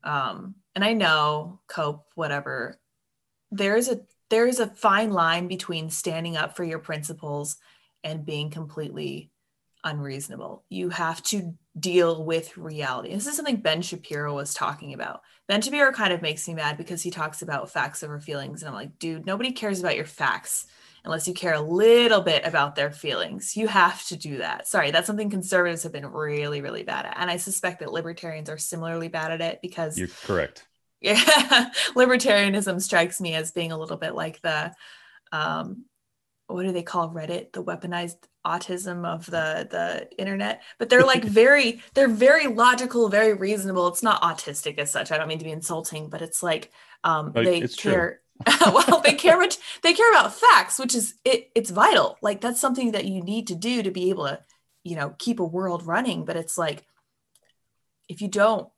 Um, 0.04 0.56
and 0.76 0.84
I 0.84 0.94
know 0.94 1.60
cope 1.68 2.06
whatever. 2.16 2.80
There's 3.52 3.88
a 3.90 4.02
there 4.30 4.48
is 4.48 4.60
a 4.60 4.68
fine 4.68 5.12
line 5.12 5.48
between 5.48 5.90
standing 5.90 6.38
up 6.38 6.56
for 6.56 6.64
your 6.64 6.80
principles 6.80 7.58
and 8.04 8.26
being 8.26 8.50
completely 8.50 9.32
unreasonable. 9.84 10.64
You 10.70 10.90
have 10.90 11.24
to 11.24 11.56
deal 11.80 12.24
with 12.24 12.58
reality. 12.58 13.14
This 13.14 13.28
is 13.28 13.36
something 13.36 13.58
Ben 13.58 13.82
Shapiro 13.82 14.36
was 14.36 14.54
talking 14.54 14.94
about. 14.94 15.22
Ben 15.48 15.62
Shapiro 15.62 15.92
kind 15.92 16.12
of 16.12 16.22
makes 16.22 16.48
me 16.48 16.56
mad 16.56 16.78
because 16.78 17.02
he 17.02 17.12
talks 17.12 17.42
about 17.42 17.70
facts 17.70 18.04
over 18.04 18.20
feelings. 18.20 18.62
And 18.62 18.70
I'm 18.70 18.76
like, 18.76 19.00
dude, 19.00 19.26
nobody 19.26 19.52
cares 19.52 19.80
about 19.80 19.96
your 19.96 20.06
facts 20.06 20.68
unless 21.06 21.28
you 21.28 21.34
care 21.34 21.54
a 21.54 21.62
little 21.62 22.22
bit 22.22 22.46
about 22.46 22.76
their 22.76 22.92
feelings. 22.92 23.56
You 23.56 23.68
have 23.68 24.06
to 24.08 24.18
do 24.18 24.40
that. 24.40 24.68
Sorry, 24.68 24.92
that's 24.92 25.08
something 25.08 25.30
conservatives 25.30 25.84
have 25.84 25.94
been 25.94 26.08
really, 26.08 26.60
really 26.60 26.84
bad 26.84 27.06
at. 27.06 27.16
And 27.18 27.32
I 27.32 27.38
suspect 27.38 27.80
that 27.80 27.94
libertarians 27.94 28.50
are 28.50 28.58
similarly 28.58 29.08
bad 29.08 29.32
at 29.32 29.42
it 29.42 29.60
because 29.62 29.98
you're 29.98 30.10
correct 30.26 30.67
yeah. 31.02 31.70
Libertarianism 31.96 32.82
strikes 32.82 33.22
me 33.22 33.34
as 33.36 33.52
being 33.52 33.72
a 33.72 33.78
little 33.78 33.98
bit 33.98 34.16
like 34.16 34.42
the 34.42 34.74
um 35.32 35.86
what 36.48 36.64
do 36.64 36.72
they 36.72 36.84
call 36.84 37.10
reddit? 37.10 37.52
The 37.52 37.64
weaponized 37.64 38.18
autism 38.46 39.06
of 39.06 39.26
the 39.26 39.68
the 39.70 40.10
internet? 40.18 40.62
But 40.80 40.90
they're 40.90 41.06
like 41.06 41.24
very 41.26 41.82
they're 41.94 42.08
very 42.08 42.48
logical 42.48 43.10
very 43.10 43.34
reasonable. 43.34 43.88
It's 43.88 44.04
not 44.04 44.22
autistic 44.22 44.78
as 44.78 44.92
such. 44.92 45.12
I 45.12 45.18
don't 45.18 45.28
mean 45.28 45.40
to 45.40 45.46
be 45.46 45.52
insulting 45.52 46.10
but 46.10 46.22
it's 46.22 46.42
like 46.42 46.72
um 47.04 47.32
they 47.34 47.60
it's 47.60 47.76
care 47.76 48.22
well 48.62 49.02
they 49.02 49.14
care 49.14 49.38
much 49.38 49.58
they 49.82 49.94
care 49.94 50.12
about 50.12 50.36
facts 50.36 50.78
which 50.78 50.96
is 50.96 51.16
it 51.26 51.50
it's 51.54 51.70
vital. 51.70 52.18
Like 52.22 52.42
that's 52.42 52.62
something 52.62 52.94
that 52.94 53.06
you 53.06 53.22
need 53.22 53.48
to 53.48 53.56
do 53.56 53.84
to 53.84 53.92
be 53.92 54.10
able 54.10 54.26
to 54.26 54.40
you 54.84 54.96
know 54.96 55.14
keep 55.20 55.40
a 55.40 55.46
world 55.46 55.86
running. 55.86 56.26
But 56.26 56.38
it's 56.38 56.58
like 56.58 56.86
if 58.08 58.22
you 58.22 58.30
don't 58.30 58.70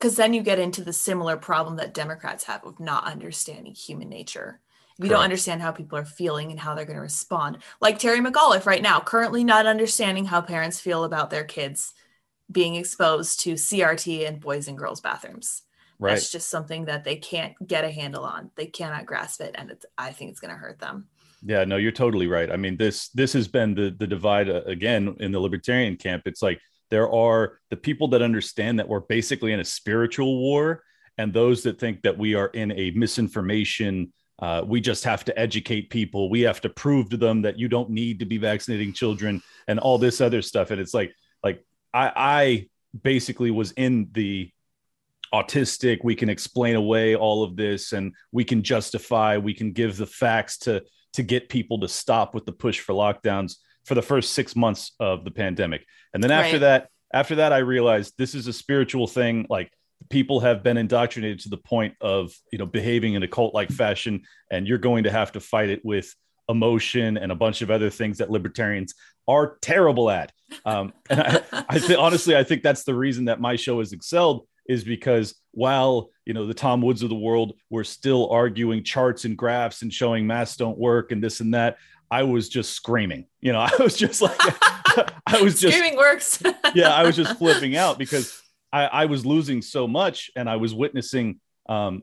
because 0.00 0.16
then 0.16 0.32
you 0.32 0.42
get 0.42 0.58
into 0.58 0.82
the 0.82 0.92
similar 0.92 1.36
problem 1.36 1.76
that 1.76 1.92
Democrats 1.92 2.44
have 2.44 2.64
of 2.64 2.80
not 2.80 3.04
understanding 3.04 3.74
human 3.74 4.08
nature. 4.08 4.60
We 4.98 5.08
don't 5.08 5.22
understand 5.22 5.62
how 5.62 5.72
people 5.72 5.96
are 5.96 6.04
feeling 6.04 6.50
and 6.50 6.60
how 6.60 6.74
they're 6.74 6.84
going 6.84 6.96
to 6.96 7.02
respond, 7.02 7.58
like 7.80 7.98
Terry 7.98 8.20
McAuliffe 8.20 8.66
right 8.66 8.82
now, 8.82 9.00
currently 9.00 9.44
not 9.44 9.64
understanding 9.64 10.26
how 10.26 10.42
parents 10.42 10.78
feel 10.78 11.04
about 11.04 11.30
their 11.30 11.44
kids 11.44 11.94
being 12.52 12.74
exposed 12.74 13.40
to 13.40 13.54
CRT 13.54 14.26
in 14.26 14.38
boys 14.40 14.68
and 14.68 14.76
girls 14.76 15.00
bathrooms. 15.00 15.62
Right. 15.98 16.10
That's 16.10 16.30
just 16.30 16.48
something 16.48 16.86
that 16.86 17.04
they 17.04 17.16
can't 17.16 17.54
get 17.66 17.84
a 17.84 17.90
handle 17.90 18.24
on. 18.24 18.50
They 18.56 18.66
cannot 18.66 19.06
grasp 19.06 19.40
it, 19.40 19.54
and 19.54 19.70
it's, 19.70 19.86
I 19.96 20.12
think 20.12 20.32
it's 20.32 20.40
going 20.40 20.52
to 20.52 20.56
hurt 20.56 20.78
them. 20.78 21.06
Yeah, 21.42 21.64
no, 21.64 21.76
you're 21.76 21.92
totally 21.92 22.26
right. 22.26 22.50
I 22.50 22.56
mean, 22.56 22.76
this 22.76 23.08
this 23.10 23.32
has 23.32 23.48
been 23.48 23.74
the 23.74 23.94
the 23.98 24.06
divide 24.06 24.50
uh, 24.50 24.62
again 24.66 25.16
in 25.20 25.32
the 25.32 25.40
libertarian 25.40 25.96
camp. 25.96 26.24
It's 26.26 26.42
like 26.42 26.60
there 26.90 27.10
are 27.10 27.58
the 27.70 27.76
people 27.76 28.08
that 28.08 28.22
understand 28.22 28.78
that 28.78 28.88
we're 28.88 29.00
basically 29.00 29.52
in 29.52 29.60
a 29.60 29.64
spiritual 29.64 30.40
war, 30.40 30.82
and 31.18 31.32
those 31.32 31.62
that 31.62 31.78
think 31.78 32.02
that 32.02 32.18
we 32.18 32.34
are 32.34 32.48
in 32.48 32.72
a 32.72 32.90
misinformation. 32.92 34.12
Uh, 34.40 34.64
we 34.66 34.80
just 34.80 35.04
have 35.04 35.22
to 35.24 35.38
educate 35.38 35.90
people. 35.90 36.30
We 36.30 36.40
have 36.42 36.62
to 36.62 36.70
prove 36.70 37.10
to 37.10 37.16
them 37.16 37.42
that 37.42 37.58
you 37.58 37.68
don't 37.68 37.90
need 37.90 38.20
to 38.20 38.24
be 38.24 38.38
vaccinating 38.38 38.94
children 38.94 39.42
and 39.68 39.78
all 39.78 39.98
this 39.98 40.20
other 40.20 40.40
stuff. 40.40 40.70
And 40.70 40.80
it's 40.80 40.94
like, 40.94 41.12
like 41.44 41.62
I, 41.92 42.12
I 42.16 42.68
basically 43.02 43.50
was 43.50 43.72
in 43.72 44.08
the 44.12 44.50
autistic. 45.32 45.98
We 46.02 46.14
can 46.14 46.30
explain 46.30 46.76
away 46.76 47.16
all 47.16 47.44
of 47.44 47.54
this, 47.54 47.92
and 47.92 48.14
we 48.32 48.44
can 48.44 48.62
justify. 48.62 49.36
We 49.36 49.54
can 49.54 49.72
give 49.72 49.96
the 49.96 50.06
facts 50.06 50.58
to 50.58 50.82
to 51.12 51.22
get 51.22 51.48
people 51.48 51.80
to 51.80 51.88
stop 51.88 52.34
with 52.34 52.46
the 52.46 52.52
push 52.52 52.78
for 52.80 52.92
lockdowns 52.92 53.56
for 53.84 53.94
the 53.94 54.02
first 54.02 54.32
six 54.32 54.54
months 54.54 54.92
of 55.00 55.24
the 55.24 55.30
pandemic. 55.30 55.84
And 56.14 56.22
then 56.22 56.30
after 56.30 56.54
right. 56.54 56.60
that, 56.60 56.88
after 57.12 57.36
that, 57.36 57.52
I 57.52 57.58
realized 57.58 58.14
this 58.18 58.34
is 58.34 58.46
a 58.46 58.52
spiritual 58.52 59.06
thing. 59.06 59.46
Like 59.48 59.72
people 60.08 60.40
have 60.40 60.62
been 60.62 60.76
indoctrinated 60.76 61.40
to 61.40 61.48
the 61.48 61.56
point 61.56 61.94
of 62.00 62.32
you 62.52 62.58
know 62.58 62.66
behaving 62.66 63.14
in 63.14 63.22
a 63.22 63.28
cult 63.28 63.54
like 63.54 63.70
fashion, 63.70 64.22
and 64.50 64.66
you're 64.66 64.78
going 64.78 65.04
to 65.04 65.10
have 65.10 65.32
to 65.32 65.40
fight 65.40 65.70
it 65.70 65.84
with 65.84 66.14
emotion 66.48 67.16
and 67.16 67.30
a 67.30 67.34
bunch 67.34 67.62
of 67.62 67.70
other 67.70 67.90
things 67.90 68.18
that 68.18 68.30
libertarians 68.30 68.94
are 69.28 69.58
terrible 69.60 70.10
at. 70.10 70.32
Um, 70.64 70.92
and 71.10 71.20
I, 71.20 71.64
I 71.68 71.78
think 71.78 71.98
honestly, 71.98 72.36
I 72.36 72.44
think 72.44 72.62
that's 72.62 72.84
the 72.84 72.94
reason 72.94 73.26
that 73.26 73.40
my 73.40 73.56
show 73.56 73.78
has 73.78 73.92
excelled 73.92 74.46
is 74.68 74.84
because 74.84 75.34
while 75.52 76.10
you 76.26 76.34
know 76.34 76.46
the 76.46 76.54
Tom 76.54 76.80
Woods 76.80 77.02
of 77.02 77.08
the 77.08 77.14
world 77.14 77.54
were 77.70 77.84
still 77.84 78.30
arguing 78.30 78.84
charts 78.84 79.24
and 79.24 79.36
graphs 79.36 79.82
and 79.82 79.92
showing 79.92 80.26
masks 80.26 80.56
don't 80.56 80.78
work 80.78 81.12
and 81.12 81.22
this 81.22 81.40
and 81.40 81.54
that, 81.54 81.78
I 82.10 82.24
was 82.24 82.48
just 82.48 82.72
screaming. 82.72 83.26
You 83.40 83.52
know, 83.52 83.60
I 83.78 83.82
was 83.82 83.96
just 83.96 84.20
like, 84.20 84.38
I 85.26 85.40
was 85.42 85.60
just 85.60 85.76
screaming 85.76 85.96
works. 85.96 86.42
yeah, 86.74 86.94
I 86.94 87.04
was 87.04 87.16
just 87.16 87.38
flipping 87.38 87.76
out 87.76 87.98
because 87.98 88.40
I, 88.72 88.86
I 88.86 89.04
was 89.06 89.24
losing 89.24 89.62
so 89.62 89.86
much 89.86 90.30
and 90.36 90.48
I 90.48 90.56
was 90.56 90.74
witnessing 90.74 91.40
um, 91.68 92.02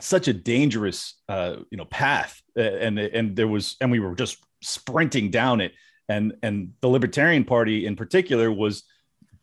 such 0.00 0.28
a 0.28 0.32
dangerous, 0.32 1.14
uh, 1.28 1.56
you 1.70 1.78
know, 1.78 1.84
path, 1.84 2.40
and 2.56 2.98
and 2.98 3.36
there 3.36 3.48
was, 3.48 3.76
and 3.80 3.90
we 3.90 4.00
were 4.00 4.14
just 4.14 4.38
sprinting 4.62 5.30
down 5.30 5.60
it, 5.60 5.72
and 6.08 6.34
and 6.42 6.72
the 6.80 6.88
Libertarian 6.88 7.44
Party 7.44 7.86
in 7.86 7.96
particular 7.96 8.50
was 8.50 8.84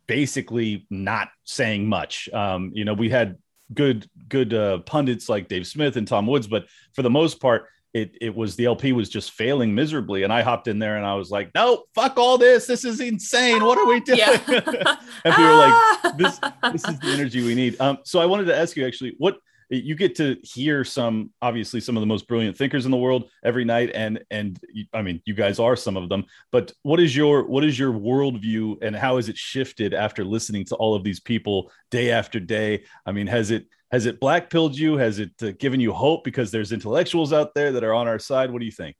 basically 0.06 0.86
not 0.90 1.28
saying 1.44 1.88
much. 1.88 2.28
Um, 2.32 2.72
you 2.74 2.84
know, 2.84 2.94
we 2.94 3.08
had 3.08 3.38
good 3.72 4.08
good 4.28 4.52
uh, 4.54 4.78
pundits 4.80 5.28
like 5.28 5.48
Dave 5.48 5.66
Smith 5.66 5.96
and 5.96 6.06
Tom 6.06 6.26
Woods, 6.26 6.46
but 6.46 6.66
for 6.92 7.02
the 7.02 7.10
most 7.10 7.40
part, 7.40 7.66
it 7.94 8.18
it 8.20 8.34
was 8.34 8.56
the 8.56 8.66
LP 8.66 8.92
was 8.92 9.08
just 9.08 9.30
failing 9.30 9.74
miserably. 9.74 10.24
And 10.24 10.32
I 10.32 10.42
hopped 10.42 10.66
in 10.66 10.80
there 10.80 10.96
and 10.96 11.06
I 11.06 11.14
was 11.14 11.30
like, 11.30 11.50
no, 11.54 11.84
fuck 11.94 12.18
all 12.18 12.36
this. 12.36 12.66
This 12.66 12.84
is 12.84 13.00
insane. 13.00 13.64
What 13.64 13.78
are 13.78 13.86
we 13.86 14.00
doing? 14.00 14.18
Yeah. 14.18 14.38
and 15.24 15.34
we 15.38 15.44
were 15.44 15.54
like, 15.54 16.02
this 16.18 16.40
this 16.72 16.84
is 16.86 16.98
the 16.98 17.08
energy 17.08 17.42
we 17.42 17.54
need. 17.54 17.80
Um, 17.80 17.98
so 18.04 18.20
I 18.20 18.26
wanted 18.26 18.46
to 18.46 18.58
ask 18.58 18.76
you 18.76 18.86
actually, 18.86 19.14
what 19.18 19.38
you 19.70 19.94
get 19.94 20.14
to 20.14 20.36
hear 20.42 20.84
some 20.84 21.30
obviously 21.40 21.80
some 21.80 21.96
of 21.96 22.02
the 22.02 22.06
most 22.06 22.28
brilliant 22.28 22.56
thinkers 22.56 22.84
in 22.84 22.90
the 22.90 22.96
world 22.96 23.30
every 23.44 23.64
night 23.64 23.90
and 23.94 24.22
and 24.30 24.60
i 24.92 25.00
mean 25.00 25.22
you 25.24 25.34
guys 25.34 25.58
are 25.58 25.74
some 25.74 25.96
of 25.96 26.08
them 26.10 26.24
but 26.52 26.70
what 26.82 27.00
is 27.00 27.16
your 27.16 27.46
what 27.46 27.64
is 27.64 27.78
your 27.78 27.92
worldview 27.92 28.76
and 28.82 28.94
how 28.94 29.16
has 29.16 29.28
it 29.28 29.38
shifted 29.38 29.94
after 29.94 30.22
listening 30.22 30.64
to 30.66 30.74
all 30.76 30.94
of 30.94 31.02
these 31.02 31.18
people 31.18 31.72
day 31.90 32.10
after 32.10 32.38
day 32.38 32.84
i 33.06 33.10
mean 33.10 33.26
has 33.26 33.50
it 33.50 33.66
has 33.94 34.06
it 34.06 34.18
black 34.18 34.50
pilled 34.50 34.76
you? 34.76 34.96
Has 34.96 35.20
it 35.20 35.30
uh, 35.40 35.52
given 35.52 35.78
you 35.78 35.92
hope 35.92 36.24
because 36.24 36.50
there's 36.50 36.72
intellectuals 36.72 37.32
out 37.32 37.54
there 37.54 37.70
that 37.70 37.84
are 37.84 37.94
on 37.94 38.08
our 38.08 38.18
side? 38.18 38.50
What 38.50 38.58
do 38.58 38.64
you 38.64 38.72
think 38.72 38.96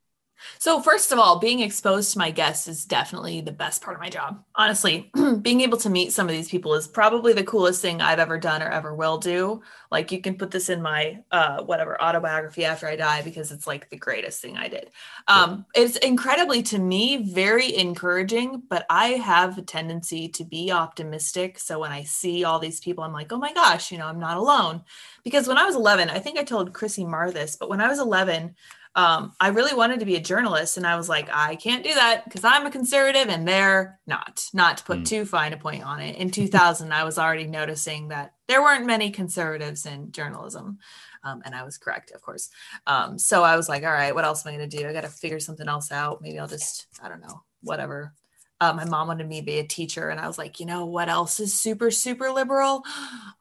so, 0.58 0.80
first 0.80 1.12
of 1.12 1.18
all, 1.18 1.38
being 1.38 1.60
exposed 1.60 2.12
to 2.12 2.18
my 2.18 2.30
guests 2.30 2.68
is 2.68 2.84
definitely 2.84 3.40
the 3.40 3.52
best 3.52 3.82
part 3.82 3.96
of 3.96 4.00
my 4.00 4.08
job. 4.08 4.42
Honestly, 4.54 5.10
being 5.42 5.60
able 5.60 5.78
to 5.78 5.90
meet 5.90 6.12
some 6.12 6.26
of 6.26 6.32
these 6.32 6.48
people 6.48 6.74
is 6.74 6.88
probably 6.88 7.32
the 7.32 7.44
coolest 7.44 7.80
thing 7.80 8.00
I've 8.00 8.18
ever 8.18 8.38
done 8.38 8.62
or 8.62 8.68
ever 8.68 8.94
will 8.94 9.18
do. 9.18 9.62
Like, 9.90 10.12
you 10.12 10.20
can 10.20 10.36
put 10.36 10.50
this 10.50 10.68
in 10.68 10.82
my 10.82 11.20
uh, 11.30 11.62
whatever 11.62 12.00
autobiography 12.02 12.64
after 12.64 12.86
I 12.86 12.96
die 12.96 13.22
because 13.22 13.52
it's 13.52 13.66
like 13.66 13.90
the 13.90 13.96
greatest 13.96 14.40
thing 14.40 14.56
I 14.56 14.68
did. 14.68 14.90
Um, 15.28 15.66
it's 15.74 15.96
incredibly, 15.96 16.62
to 16.64 16.78
me, 16.78 17.32
very 17.32 17.76
encouraging, 17.76 18.62
but 18.68 18.86
I 18.90 19.08
have 19.10 19.58
a 19.58 19.62
tendency 19.62 20.28
to 20.28 20.44
be 20.44 20.70
optimistic. 20.70 21.58
So, 21.58 21.80
when 21.80 21.92
I 21.92 22.02
see 22.04 22.44
all 22.44 22.58
these 22.58 22.80
people, 22.80 23.04
I'm 23.04 23.12
like, 23.12 23.32
oh 23.32 23.38
my 23.38 23.52
gosh, 23.52 23.92
you 23.92 23.98
know, 23.98 24.06
I'm 24.06 24.20
not 24.20 24.36
alone. 24.36 24.82
Because 25.22 25.48
when 25.48 25.58
I 25.58 25.64
was 25.64 25.76
11, 25.76 26.10
I 26.10 26.18
think 26.18 26.38
I 26.38 26.44
told 26.44 26.72
Chrissie 26.72 27.04
Mayr 27.04 27.30
this, 27.30 27.56
but 27.56 27.68
when 27.68 27.80
I 27.80 27.88
was 27.88 27.98
11, 27.98 28.54
um, 28.96 29.32
I 29.40 29.48
really 29.48 29.74
wanted 29.74 30.00
to 30.00 30.06
be 30.06 30.14
a 30.14 30.20
journalist, 30.20 30.76
and 30.76 30.86
I 30.86 30.96
was 30.96 31.08
like, 31.08 31.28
I 31.32 31.56
can't 31.56 31.82
do 31.82 31.92
that 31.94 32.24
because 32.24 32.44
I'm 32.44 32.66
a 32.66 32.70
conservative, 32.70 33.28
and 33.28 33.46
they're 33.46 33.98
not. 34.06 34.46
Not 34.52 34.78
to 34.78 34.84
put 34.84 35.00
mm. 35.00 35.06
too 35.06 35.24
fine 35.24 35.52
a 35.52 35.56
point 35.56 35.84
on 35.84 36.00
it. 36.00 36.16
In 36.16 36.30
2000, 36.30 36.92
I 36.92 37.02
was 37.02 37.18
already 37.18 37.46
noticing 37.46 38.08
that 38.08 38.34
there 38.46 38.62
weren't 38.62 38.86
many 38.86 39.10
conservatives 39.10 39.84
in 39.84 40.12
journalism. 40.12 40.78
Um, 41.24 41.42
and 41.44 41.54
I 41.54 41.64
was 41.64 41.78
correct, 41.78 42.12
of 42.12 42.22
course. 42.22 42.50
Um, 42.86 43.18
so 43.18 43.42
I 43.42 43.56
was 43.56 43.68
like, 43.68 43.82
all 43.82 43.90
right, 43.90 44.14
what 44.14 44.24
else 44.24 44.44
am 44.44 44.52
I 44.52 44.56
going 44.56 44.68
to 44.68 44.76
do? 44.76 44.86
I 44.86 44.92
got 44.92 45.02
to 45.02 45.08
figure 45.08 45.40
something 45.40 45.68
else 45.68 45.90
out. 45.90 46.20
Maybe 46.20 46.38
I'll 46.38 46.46
just, 46.46 46.86
I 47.02 47.08
don't 47.08 47.22
know, 47.22 47.42
whatever. 47.62 48.12
Uh, 48.60 48.74
my 48.74 48.84
mom 48.84 49.08
wanted 49.08 49.26
me 49.26 49.40
to 49.40 49.44
be 49.44 49.58
a 49.58 49.66
teacher, 49.66 50.10
and 50.10 50.20
I 50.20 50.28
was 50.28 50.38
like, 50.38 50.60
you 50.60 50.66
know 50.66 50.86
what 50.86 51.08
else 51.08 51.40
is 51.40 51.58
super, 51.58 51.90
super 51.90 52.30
liberal? 52.30 52.82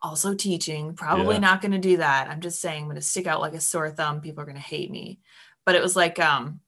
Also 0.05 0.33
teaching. 0.33 0.98
Probably 0.98 1.36
yeah. 1.36 1.39
not 1.39 1.62
going 1.62 1.72
to 1.72 1.77
do 1.77 1.95
that. 1.95 2.29
I'm 2.29 2.41
just 2.41 2.60
saying, 2.60 2.81
I'm 2.81 2.89
going 2.89 2.95
to 2.95 3.01
stick 3.01 3.25
out 3.25 3.39
like 3.39 3.53
a 3.53 3.62
sore 3.62 3.89
thumb. 3.89 4.19
People 4.19 4.41
are 4.41 4.45
going 4.45 4.57
to 4.57 4.62
hate 4.62 4.91
me 4.91 5.22
but 5.65 5.75
it 5.75 5.82
was 5.82 5.96
like 5.96 6.20
um 6.20 6.60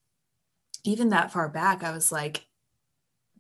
even 0.84 1.10
that 1.10 1.32
far 1.32 1.50
back 1.50 1.84
i 1.84 1.92
was 1.92 2.12
like 2.12 2.46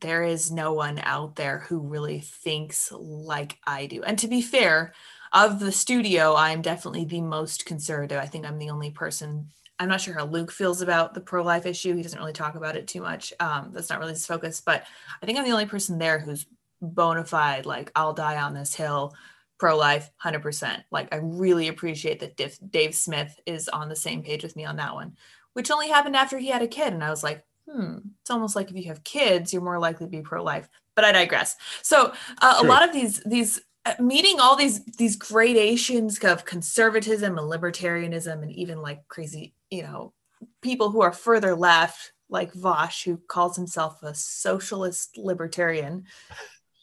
there 0.01 0.24
is 0.24 0.51
no 0.51 0.74
one 0.74 1.00
out 1.03 1.35
there 1.35 1.59
who 1.59 1.79
really 1.79 2.19
thinks 2.19 2.91
like 2.91 3.57
i 3.65 3.85
do. 3.85 4.03
And 4.03 4.19
to 4.19 4.27
be 4.27 4.41
fair 4.41 4.93
of 5.31 5.59
the 5.59 5.71
studio 5.71 6.35
i'm 6.35 6.62
definitely 6.62 7.05
the 7.05 7.21
most 7.21 7.65
conservative. 7.65 8.19
I 8.19 8.25
think 8.25 8.45
i'm 8.45 8.59
the 8.59 8.69
only 8.69 8.91
person 8.91 9.50
i'm 9.79 9.89
not 9.89 10.01
sure 10.01 10.13
how 10.13 10.25
luke 10.25 10.51
feels 10.51 10.81
about 10.81 11.13
the 11.13 11.21
pro-life 11.21 11.65
issue. 11.65 11.95
He 11.95 12.03
doesn't 12.03 12.19
really 12.19 12.33
talk 12.33 12.55
about 12.55 12.75
it 12.75 12.88
too 12.88 13.01
much. 13.01 13.33
Um, 13.39 13.71
that's 13.74 13.89
not 13.89 14.00
really 14.00 14.13
his 14.13 14.25
focus 14.25 14.62
but 14.62 14.85
i 15.21 15.25
think 15.25 15.38
i'm 15.38 15.45
the 15.45 15.51
only 15.51 15.65
person 15.65 15.97
there 15.97 16.19
who's 16.19 16.45
bona 16.81 17.24
fide 17.24 17.65
like 17.65 17.91
i'll 17.95 18.13
die 18.13 18.41
on 18.41 18.53
this 18.53 18.75
hill 18.75 19.15
pro-life 19.57 20.12
100% 20.24 20.83
like 20.91 21.13
i 21.13 21.17
really 21.17 21.69
appreciate 21.69 22.19
that 22.19 22.35
dave 22.71 22.93
smith 22.93 23.39
is 23.45 23.69
on 23.69 23.88
the 23.88 23.95
same 23.95 24.21
page 24.21 24.43
with 24.43 24.55
me 24.57 24.65
on 24.65 24.75
that 24.75 24.93
one 24.93 25.15
which 25.55 25.71
only 25.71 25.88
happened 25.88 26.17
after 26.17 26.38
he 26.38 26.50
had 26.50 26.62
a 26.62 26.67
kid. 26.67 26.91
And 26.91 27.03
I 27.03 27.09
was 27.09 27.24
like, 27.24 27.43
hmm, 27.67 27.97
it's 28.21 28.29
almost 28.29 28.55
like 28.55 28.69
if 28.69 28.75
you 28.75 28.83
have 28.89 29.03
kids, 29.05 29.53
you're 29.53 29.62
more 29.62 29.79
likely 29.79 30.05
to 30.05 30.12
be 30.12 30.21
pro-life. 30.21 30.67
But 30.95 31.05
I 31.05 31.13
digress. 31.13 31.55
So 31.81 32.13
uh, 32.41 32.55
a 32.59 32.63
lot 32.63 32.88
of 32.88 32.93
these 32.93 33.21
these 33.25 33.62
uh, 33.85 33.95
meeting 34.00 34.39
all 34.39 34.55
these 34.55 34.83
these 34.97 35.15
gradations 35.15 36.19
of 36.19 36.45
conservatism 36.45 37.38
and 37.38 37.51
libertarianism 37.51 38.43
and 38.43 38.51
even 38.51 38.81
like 38.81 39.07
crazy, 39.07 39.53
you 39.69 39.83
know, 39.83 40.13
people 40.62 40.91
who 40.91 41.01
are 41.01 41.12
further 41.12 41.55
left, 41.55 42.12
like 42.29 42.53
Vaush, 42.53 43.03
who 43.03 43.17
calls 43.17 43.55
himself 43.55 44.03
a 44.03 44.13
socialist 44.13 45.17
libertarian. 45.17 46.05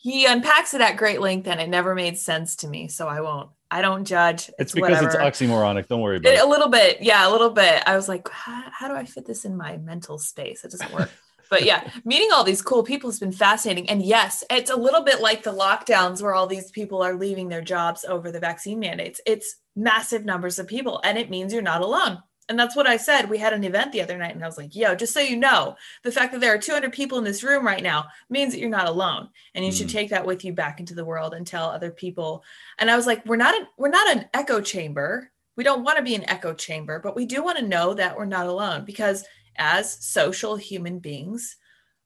He 0.02 0.26
unpacks 0.26 0.74
it 0.74 0.80
at 0.80 0.96
great 0.96 1.20
length 1.20 1.46
and 1.46 1.60
it 1.60 1.68
never 1.68 1.94
made 1.94 2.18
sense 2.18 2.56
to 2.56 2.68
me. 2.68 2.88
So 2.88 3.06
I 3.08 3.20
won't 3.20 3.50
I 3.72 3.80
don't 3.80 4.04
judge. 4.04 4.48
It's, 4.48 4.54
it's 4.58 4.72
because 4.72 5.00
whatever. 5.00 5.06
it's 5.06 5.16
oxymoronic. 5.40 5.88
Don't 5.88 6.02
worry 6.02 6.18
about 6.18 6.34
it. 6.34 6.42
A 6.42 6.46
little 6.46 6.68
bit. 6.68 6.98
Yeah, 7.00 7.26
a 7.26 7.30
little 7.30 7.48
bit. 7.48 7.82
I 7.86 7.96
was 7.96 8.06
like, 8.06 8.28
how, 8.28 8.64
how 8.70 8.88
do 8.88 8.94
I 8.94 9.06
fit 9.06 9.24
this 9.24 9.46
in 9.46 9.56
my 9.56 9.78
mental 9.78 10.18
space? 10.18 10.62
It 10.62 10.72
doesn't 10.72 10.92
work. 10.92 11.10
but 11.50 11.64
yeah, 11.64 11.88
meeting 12.04 12.28
all 12.34 12.44
these 12.44 12.60
cool 12.60 12.82
people 12.82 13.08
has 13.08 13.18
been 13.18 13.32
fascinating. 13.32 13.88
And 13.88 14.02
yes, 14.02 14.44
it's 14.50 14.70
a 14.70 14.76
little 14.76 15.02
bit 15.02 15.22
like 15.22 15.42
the 15.42 15.54
lockdowns 15.54 16.20
where 16.20 16.34
all 16.34 16.46
these 16.46 16.70
people 16.70 17.00
are 17.00 17.14
leaving 17.14 17.48
their 17.48 17.62
jobs 17.62 18.04
over 18.04 18.30
the 18.30 18.40
vaccine 18.40 18.78
mandates. 18.78 19.22
It's 19.24 19.56
massive 19.74 20.26
numbers 20.26 20.58
of 20.58 20.66
people, 20.66 21.00
and 21.02 21.16
it 21.16 21.30
means 21.30 21.54
you're 21.54 21.62
not 21.62 21.80
alone. 21.80 22.18
And 22.48 22.58
that's 22.58 22.74
what 22.74 22.86
I 22.86 22.96
said. 22.96 23.30
We 23.30 23.38
had 23.38 23.52
an 23.52 23.64
event 23.64 23.92
the 23.92 24.02
other 24.02 24.18
night, 24.18 24.34
and 24.34 24.42
I 24.42 24.46
was 24.46 24.58
like, 24.58 24.74
yo, 24.74 24.94
just 24.94 25.14
so 25.14 25.20
you 25.20 25.36
know, 25.36 25.76
the 26.02 26.12
fact 26.12 26.32
that 26.32 26.40
there 26.40 26.52
are 26.52 26.58
200 26.58 26.92
people 26.92 27.18
in 27.18 27.24
this 27.24 27.44
room 27.44 27.64
right 27.64 27.82
now 27.82 28.06
means 28.28 28.52
that 28.52 28.60
you're 28.60 28.68
not 28.68 28.88
alone. 28.88 29.28
And 29.54 29.64
you 29.64 29.70
mm. 29.70 29.76
should 29.76 29.88
take 29.88 30.10
that 30.10 30.26
with 30.26 30.44
you 30.44 30.52
back 30.52 30.80
into 30.80 30.94
the 30.94 31.04
world 31.04 31.34
and 31.34 31.46
tell 31.46 31.70
other 31.70 31.90
people. 31.90 32.42
And 32.78 32.90
I 32.90 32.96
was 32.96 33.06
like, 33.06 33.24
we're 33.24 33.36
not, 33.36 33.54
we're 33.76 33.88
not 33.88 34.16
an 34.16 34.26
echo 34.34 34.60
chamber. 34.60 35.30
We 35.56 35.64
don't 35.64 35.84
want 35.84 35.98
to 35.98 36.04
be 36.04 36.14
an 36.14 36.28
echo 36.28 36.52
chamber, 36.52 36.98
but 36.98 37.14
we 37.14 37.26
do 37.26 37.44
want 37.44 37.58
to 37.58 37.66
know 37.66 37.94
that 37.94 38.16
we're 38.16 38.24
not 38.24 38.46
alone 38.46 38.84
because 38.84 39.24
as 39.56 40.04
social 40.04 40.56
human 40.56 40.98
beings, 40.98 41.56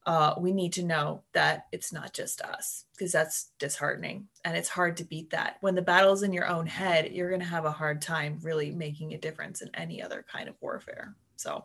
uh, 0.06 0.34
we 0.38 0.52
need 0.52 0.72
to 0.72 0.84
know 0.84 1.22
that 1.32 1.66
it's 1.72 1.92
not 1.92 2.12
just 2.12 2.40
us 2.40 2.84
because 2.92 3.10
that's 3.10 3.50
disheartening 3.58 4.28
and 4.44 4.56
it's 4.56 4.68
hard 4.68 4.96
to 4.96 5.04
beat 5.04 5.30
that. 5.30 5.56
When 5.60 5.75
the 5.75 5.82
battle's 5.82 6.22
in 6.22 6.32
your 6.32 6.46
own 6.46 6.66
head, 6.66 7.12
you're 7.12 7.28
going 7.28 7.40
to 7.40 7.46
have 7.46 7.64
a 7.64 7.72
hard 7.72 8.00
time 8.00 8.38
really 8.42 8.70
making 8.70 9.12
a 9.12 9.18
difference 9.18 9.62
in 9.62 9.70
any 9.75 10.00
other 10.00 10.25
kind 10.30 10.48
of 10.48 10.54
warfare. 10.60 11.16
So, 11.34 11.64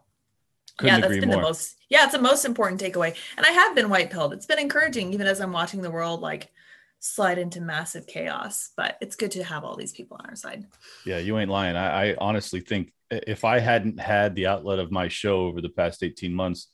Couldn't 0.78 0.96
yeah, 0.96 1.08
that's 1.08 1.20
been 1.20 1.30
more. 1.30 1.38
the 1.38 1.44
most, 1.44 1.76
yeah, 1.90 2.04
it's 2.06 2.14
the 2.14 2.20
most 2.20 2.44
important 2.44 2.82
takeaway. 2.82 3.16
And 3.38 3.46
I 3.46 3.52
have 3.52 3.76
been 3.76 3.90
white 3.90 4.10
pilled. 4.10 4.34
It's 4.34 4.48
been 4.48 4.60
encouraging, 4.60 5.14
even 5.14 5.28
as 5.28 5.40
I'm 5.40 5.54
watching 5.54 5.84
the 5.84 5.92
world 5.92 6.22
like 6.22 6.50
slide 6.98 7.38
into 7.38 7.62
massive 7.62 8.08
chaos. 8.08 8.72
But 8.76 8.98
it's 9.02 9.16
good 9.16 9.32
to 9.32 9.44
have 9.44 9.64
all 9.64 9.76
these 9.76 9.94
people 9.94 10.18
on 10.20 10.26
our 10.28 10.36
side. 10.36 10.66
Yeah, 11.06 11.20
you 11.20 11.38
ain't 11.38 11.52
lying. 11.52 11.76
I, 11.76 12.10
I 12.10 12.16
honestly 12.18 12.60
think 12.60 12.92
if 13.12 13.46
I 13.46 13.60
hadn't 13.60 14.00
had 14.00 14.34
the 14.34 14.48
outlet 14.48 14.80
of 14.80 14.92
my 14.92 15.10
show 15.10 15.42
over 15.42 15.62
the 15.62 15.70
past 15.70 16.02
18 16.02 16.34
months, 16.34 16.70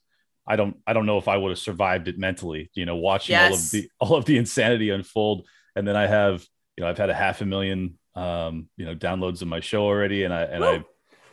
I 0.48 0.56
don't 0.56 0.78
I 0.86 0.94
don't 0.94 1.06
know 1.06 1.18
if 1.18 1.28
I 1.28 1.38
would 1.38 1.50
have 1.50 1.60
survived 1.60 2.08
it 2.08 2.18
mentally, 2.18 2.72
you 2.74 2.86
know, 2.86 2.96
watching 2.96 3.34
yes. 3.34 3.52
all 3.52 3.58
of 3.58 3.72
the 3.72 3.90
all 4.00 4.18
of 4.18 4.26
the 4.26 4.38
insanity 4.38 4.90
unfold. 4.90 5.48
And 5.76 5.88
then 5.88 5.96
I 5.96 6.08
have, 6.08 6.46
you 6.76 6.84
know, 6.84 6.90
I've 6.90 6.98
had 6.98 7.10
a 7.10 7.14
half 7.14 7.42
a 7.42 7.46
million 7.46 7.98
um, 8.16 8.68
you 8.78 8.86
know, 8.86 8.96
downloads 8.96 9.44
of 9.44 9.48
my 9.48 9.60
show 9.60 9.84
already 9.84 10.24
and 10.24 10.34
I 10.34 10.44
and 10.44 10.62
Woo. 10.62 10.68
I 10.68 10.84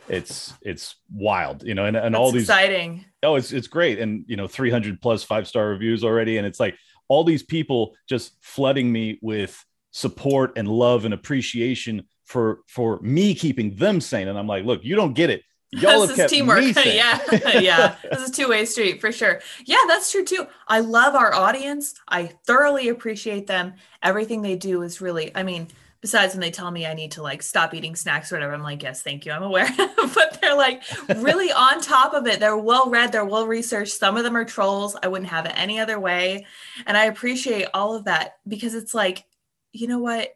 it's 0.07 0.53
it's 0.61 0.95
wild, 1.11 1.63
you 1.63 1.73
know, 1.73 1.85
and, 1.85 1.97
and 1.97 2.15
all 2.15 2.31
these 2.31 2.43
exciting. 2.43 3.05
Oh, 3.23 3.35
it's 3.35 3.51
it's 3.51 3.67
great. 3.67 3.99
And 3.99 4.25
you 4.27 4.35
know, 4.35 4.47
300 4.47 5.01
plus 5.01 5.23
five 5.23 5.47
star 5.47 5.69
reviews 5.69 6.03
already. 6.03 6.37
And 6.37 6.45
it's 6.45 6.59
like 6.59 6.77
all 7.07 7.23
these 7.23 7.43
people 7.43 7.95
just 8.07 8.35
flooding 8.41 8.91
me 8.91 9.19
with 9.21 9.63
support 9.91 10.53
and 10.57 10.67
love 10.67 11.05
and 11.05 11.13
appreciation 11.13 12.03
for 12.25 12.59
for 12.67 12.99
me 13.01 13.33
keeping 13.33 13.75
them 13.75 14.01
sane. 14.01 14.27
And 14.27 14.37
I'm 14.37 14.47
like, 14.47 14.65
look, 14.65 14.83
you 14.83 14.95
don't 14.95 15.13
get 15.13 15.29
it. 15.29 15.41
Y'all 15.75 16.07
this 16.07 16.15
kept 16.15 16.29
teamwork. 16.29 16.63
Yeah, 16.85 17.19
yeah. 17.59 17.95
This 18.09 18.21
is 18.21 18.31
two 18.31 18.49
way 18.49 18.65
street 18.65 19.01
for 19.01 19.11
sure. 19.11 19.41
Yeah, 19.65 19.81
that's 19.87 20.11
true 20.11 20.25
too. 20.25 20.47
I 20.67 20.79
love 20.79 21.15
our 21.15 21.33
audience. 21.33 21.95
I 22.07 22.27
thoroughly 22.45 22.89
appreciate 22.89 23.47
them. 23.47 23.73
Everything 24.01 24.41
they 24.41 24.55
do 24.55 24.81
is 24.81 25.01
really. 25.01 25.35
I 25.35 25.43
mean, 25.43 25.67
besides 26.01 26.33
when 26.33 26.41
they 26.41 26.51
tell 26.51 26.69
me 26.71 26.85
I 26.85 26.93
need 26.93 27.11
to 27.11 27.21
like 27.21 27.41
stop 27.41 27.73
eating 27.73 27.95
snacks 27.95 28.31
or 28.31 28.35
whatever, 28.35 28.53
I'm 28.53 28.63
like, 28.63 28.83
yes, 28.83 29.01
thank 29.01 29.25
you, 29.25 29.31
I'm 29.31 29.43
aware. 29.43 29.69
but 29.77 30.39
they're 30.41 30.55
like 30.55 30.83
really 31.17 31.51
on 31.51 31.81
top 31.81 32.13
of 32.13 32.27
it. 32.27 32.39
They're 32.39 32.57
well 32.57 32.89
read, 32.89 33.11
they're 33.11 33.25
well 33.25 33.47
researched. 33.47 33.97
Some 33.97 34.17
of 34.17 34.23
them 34.23 34.37
are 34.37 34.45
trolls. 34.45 34.95
I 35.01 35.07
wouldn't 35.07 35.29
have 35.29 35.45
it 35.45 35.53
any 35.55 35.79
other 35.79 35.99
way. 35.99 36.45
And 36.85 36.95
I 36.95 37.05
appreciate 37.05 37.67
all 37.73 37.95
of 37.95 38.05
that 38.05 38.37
because 38.47 38.75
it's 38.75 38.93
like, 38.93 39.25
you 39.71 39.87
know 39.87 39.99
what? 39.99 40.35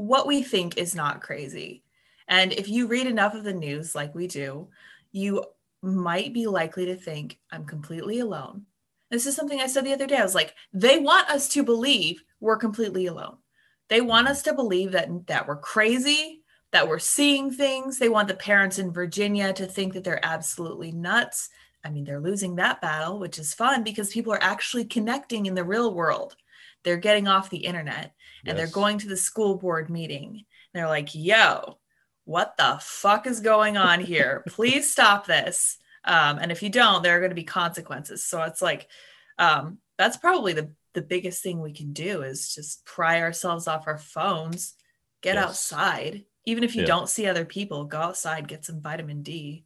what 0.00 0.26
we 0.26 0.42
think 0.42 0.78
is 0.78 0.94
not 0.94 1.20
crazy. 1.20 1.82
And 2.30 2.52
if 2.52 2.68
you 2.68 2.86
read 2.86 3.08
enough 3.08 3.34
of 3.34 3.44
the 3.44 3.52
news 3.52 3.94
like 3.94 4.14
we 4.14 4.28
do, 4.28 4.68
you 5.12 5.44
might 5.82 6.32
be 6.32 6.46
likely 6.46 6.86
to 6.86 6.96
think, 6.96 7.38
I'm 7.50 7.64
completely 7.64 8.20
alone. 8.20 8.66
This 9.10 9.26
is 9.26 9.34
something 9.34 9.60
I 9.60 9.66
said 9.66 9.84
the 9.84 9.92
other 9.92 10.06
day. 10.06 10.16
I 10.16 10.22
was 10.22 10.36
like, 10.36 10.54
they 10.72 10.98
want 10.98 11.28
us 11.28 11.48
to 11.50 11.64
believe 11.64 12.22
we're 12.38 12.56
completely 12.56 13.06
alone. 13.06 13.36
They 13.88 14.00
want 14.00 14.28
us 14.28 14.42
to 14.42 14.54
believe 14.54 14.92
that, 14.92 15.26
that 15.26 15.48
we're 15.48 15.56
crazy, 15.56 16.42
that 16.70 16.86
we're 16.86 17.00
seeing 17.00 17.50
things. 17.50 17.98
They 17.98 18.08
want 18.08 18.28
the 18.28 18.34
parents 18.34 18.78
in 18.78 18.92
Virginia 18.92 19.52
to 19.54 19.66
think 19.66 19.94
that 19.94 20.04
they're 20.04 20.24
absolutely 20.24 20.92
nuts. 20.92 21.48
I 21.84 21.90
mean, 21.90 22.04
they're 22.04 22.20
losing 22.20 22.54
that 22.56 22.80
battle, 22.80 23.18
which 23.18 23.40
is 23.40 23.54
fun 23.54 23.82
because 23.82 24.12
people 24.12 24.32
are 24.32 24.42
actually 24.42 24.84
connecting 24.84 25.46
in 25.46 25.56
the 25.56 25.64
real 25.64 25.92
world. 25.92 26.36
They're 26.84 26.96
getting 26.96 27.26
off 27.26 27.50
the 27.50 27.58
internet 27.58 28.14
and 28.46 28.56
yes. 28.56 28.56
they're 28.56 28.72
going 28.72 28.98
to 28.98 29.08
the 29.08 29.16
school 29.16 29.56
board 29.56 29.90
meeting. 29.90 30.44
They're 30.72 30.86
like, 30.86 31.08
yo, 31.12 31.78
what 32.30 32.56
the 32.56 32.78
fuck 32.80 33.26
is 33.26 33.40
going 33.40 33.76
on 33.76 33.98
here? 33.98 34.44
Please 34.46 34.88
stop 34.88 35.26
this. 35.26 35.78
Um, 36.04 36.38
and 36.38 36.52
if 36.52 36.62
you 36.62 36.70
don't, 36.70 37.02
there 37.02 37.16
are 37.16 37.18
going 37.18 37.32
to 37.32 37.34
be 37.34 37.42
consequences. 37.42 38.24
So 38.24 38.40
it's 38.42 38.62
like, 38.62 38.86
um, 39.36 39.78
that's 39.98 40.16
probably 40.16 40.52
the, 40.52 40.70
the 40.94 41.02
biggest 41.02 41.42
thing 41.42 41.60
we 41.60 41.72
can 41.72 41.92
do 41.92 42.22
is 42.22 42.54
just 42.54 42.84
pry 42.84 43.20
ourselves 43.20 43.66
off 43.66 43.88
our 43.88 43.98
phones, 43.98 44.74
get 45.22 45.34
yes. 45.34 45.44
outside. 45.44 46.24
Even 46.46 46.62
if 46.62 46.76
you 46.76 46.82
yeah. 46.82 46.86
don't 46.86 47.08
see 47.08 47.26
other 47.26 47.44
people, 47.44 47.84
go 47.84 47.98
outside, 47.98 48.46
get 48.46 48.64
some 48.64 48.80
vitamin 48.80 49.24
D. 49.24 49.64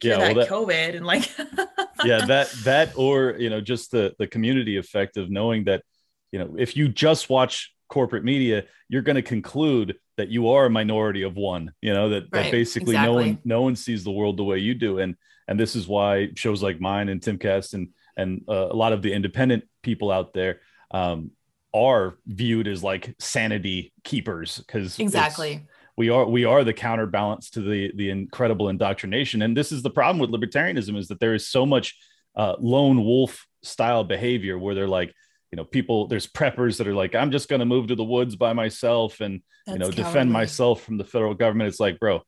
yeah, 0.00 0.18
well, 0.18 0.34
that 0.34 0.48
COVID 0.48 0.94
and 0.96 1.04
like 1.04 1.28
yeah, 2.04 2.24
that 2.26 2.48
that 2.62 2.96
or 2.96 3.32
you 3.38 3.50
know, 3.50 3.60
just 3.60 3.90
the 3.90 4.14
the 4.18 4.28
community 4.28 4.76
effect 4.76 5.16
of 5.16 5.30
knowing 5.30 5.64
that, 5.64 5.82
you 6.30 6.38
know, 6.38 6.54
if 6.56 6.76
you 6.76 6.88
just 6.88 7.28
watch 7.28 7.73
corporate 7.94 8.24
media, 8.24 8.64
you're 8.88 9.02
going 9.02 9.16
to 9.16 9.22
conclude 9.22 9.94
that 10.16 10.28
you 10.28 10.48
are 10.48 10.66
a 10.66 10.70
minority 10.70 11.22
of 11.22 11.36
one. 11.36 11.72
You 11.80 11.94
know 11.94 12.08
that, 12.10 12.24
right, 12.32 12.44
that 12.44 12.50
basically 12.50 12.96
exactly. 12.96 13.06
no 13.06 13.12
one 13.14 13.38
no 13.44 13.62
one 13.62 13.76
sees 13.76 14.02
the 14.02 14.10
world 14.10 14.36
the 14.36 14.44
way 14.44 14.58
you 14.58 14.74
do, 14.74 14.98
and 14.98 15.14
and 15.46 15.58
this 15.58 15.76
is 15.76 15.86
why 15.86 16.30
shows 16.34 16.60
like 16.62 16.80
mine 16.80 17.08
and 17.08 17.20
Timcast 17.20 17.74
and 17.74 17.88
and 18.16 18.42
uh, 18.48 18.68
a 18.70 18.76
lot 18.76 18.92
of 18.92 19.00
the 19.00 19.12
independent 19.12 19.64
people 19.82 20.10
out 20.10 20.34
there 20.34 20.60
um, 20.90 21.30
are 21.72 22.18
viewed 22.26 22.66
as 22.66 22.82
like 22.82 23.14
sanity 23.20 23.92
keepers 24.02 24.58
because 24.58 24.98
exactly 24.98 25.66
we 25.96 26.08
are 26.08 26.26
we 26.26 26.44
are 26.44 26.64
the 26.64 26.72
counterbalance 26.72 27.50
to 27.50 27.60
the 27.60 27.92
the 27.96 28.10
incredible 28.10 28.68
indoctrination 28.68 29.42
and 29.42 29.56
this 29.56 29.72
is 29.72 29.82
the 29.82 29.90
problem 29.90 30.18
with 30.18 30.30
libertarianism 30.30 30.96
is 30.96 31.08
that 31.08 31.20
there 31.20 31.34
is 31.34 31.48
so 31.48 31.66
much 31.66 31.96
uh, 32.36 32.54
lone 32.58 33.04
wolf 33.04 33.46
style 33.62 34.04
behavior 34.04 34.58
where 34.58 34.74
they're 34.74 34.88
like 34.88 35.12
you 35.54 35.56
know 35.56 35.64
people 35.64 36.08
there's 36.08 36.26
preppers 36.26 36.78
that 36.78 36.88
are 36.88 36.96
like 36.96 37.14
i'm 37.14 37.30
just 37.30 37.48
going 37.48 37.60
to 37.60 37.64
move 37.64 37.86
to 37.86 37.94
the 37.94 38.02
woods 38.02 38.34
by 38.34 38.52
myself 38.52 39.20
and 39.20 39.40
That's 39.66 39.74
you 39.74 39.78
know 39.78 39.84
cowardly. 39.84 40.02
defend 40.02 40.32
myself 40.32 40.82
from 40.82 40.98
the 40.98 41.04
federal 41.04 41.32
government 41.32 41.68
it's 41.68 41.78
like 41.78 42.00
bro 42.00 42.22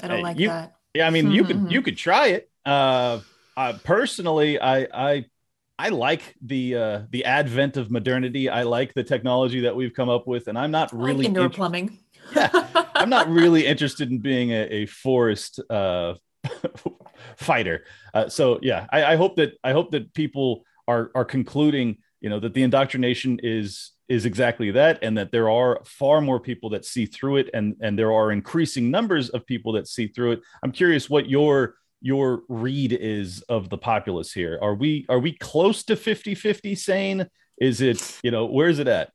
i 0.00 0.08
don't 0.08 0.22
like 0.22 0.38
you, 0.38 0.48
that 0.48 0.72
yeah 0.94 1.06
i 1.06 1.10
mean 1.10 1.30
you 1.30 1.44
could 1.44 1.70
you 1.70 1.82
could 1.82 1.98
try 1.98 2.28
it 2.28 2.50
uh, 2.64 3.20
uh 3.54 3.74
personally 3.84 4.58
i 4.58 4.88
i 4.94 5.24
I 5.76 5.88
like 5.88 6.36
the 6.40 6.76
uh, 6.76 7.00
the 7.10 7.24
advent 7.24 7.76
of 7.76 7.90
modernity. 7.90 8.48
I 8.48 8.62
like 8.62 8.94
the 8.94 9.02
technology 9.02 9.62
that 9.62 9.74
we've 9.74 9.92
come 9.92 10.08
up 10.08 10.24
with, 10.24 10.46
and 10.46 10.56
I'm 10.56 10.70
not 10.70 10.92
really 10.92 11.16
like 11.16 11.26
indoor 11.26 11.46
inter- 11.46 11.56
plumbing. 11.56 11.98
yeah, 12.36 12.68
I'm 12.94 13.10
not 13.10 13.28
really 13.28 13.66
interested 13.66 14.08
in 14.08 14.20
being 14.20 14.52
a, 14.52 14.62
a 14.70 14.86
forest 14.86 15.58
uh, 15.68 16.14
fighter. 17.36 17.86
Uh, 18.14 18.28
so 18.28 18.60
yeah, 18.62 18.86
I, 18.92 19.04
I, 19.04 19.16
hope 19.16 19.34
that 19.34 19.58
I 19.64 19.72
hope 19.72 19.90
that 19.90 20.14
people 20.14 20.64
are 20.86 21.10
are 21.16 21.24
concluding 21.24 21.98
you 22.24 22.30
know 22.30 22.40
that 22.40 22.54
the 22.54 22.62
indoctrination 22.62 23.38
is 23.42 23.92
is 24.08 24.24
exactly 24.24 24.70
that 24.70 24.98
and 25.02 25.16
that 25.18 25.30
there 25.30 25.50
are 25.50 25.82
far 25.84 26.22
more 26.22 26.40
people 26.40 26.70
that 26.70 26.86
see 26.86 27.04
through 27.04 27.36
it 27.36 27.50
and 27.52 27.76
and 27.82 27.98
there 27.98 28.12
are 28.12 28.32
increasing 28.32 28.90
numbers 28.90 29.28
of 29.28 29.46
people 29.46 29.72
that 29.72 29.86
see 29.86 30.08
through 30.08 30.32
it 30.32 30.40
i'm 30.62 30.72
curious 30.72 31.10
what 31.10 31.28
your 31.28 31.74
your 32.00 32.42
read 32.48 32.92
is 32.98 33.42
of 33.42 33.68
the 33.68 33.76
populace 33.76 34.32
here 34.32 34.58
are 34.62 34.74
we 34.74 35.04
are 35.10 35.18
we 35.18 35.32
close 35.32 35.84
to 35.84 35.96
50 35.96 36.34
50 36.34 36.74
sane 36.74 37.28
is 37.60 37.82
it 37.82 38.18
you 38.24 38.30
know 38.30 38.46
where 38.46 38.68
is 38.68 38.78
it 38.78 38.88
at 38.88 39.10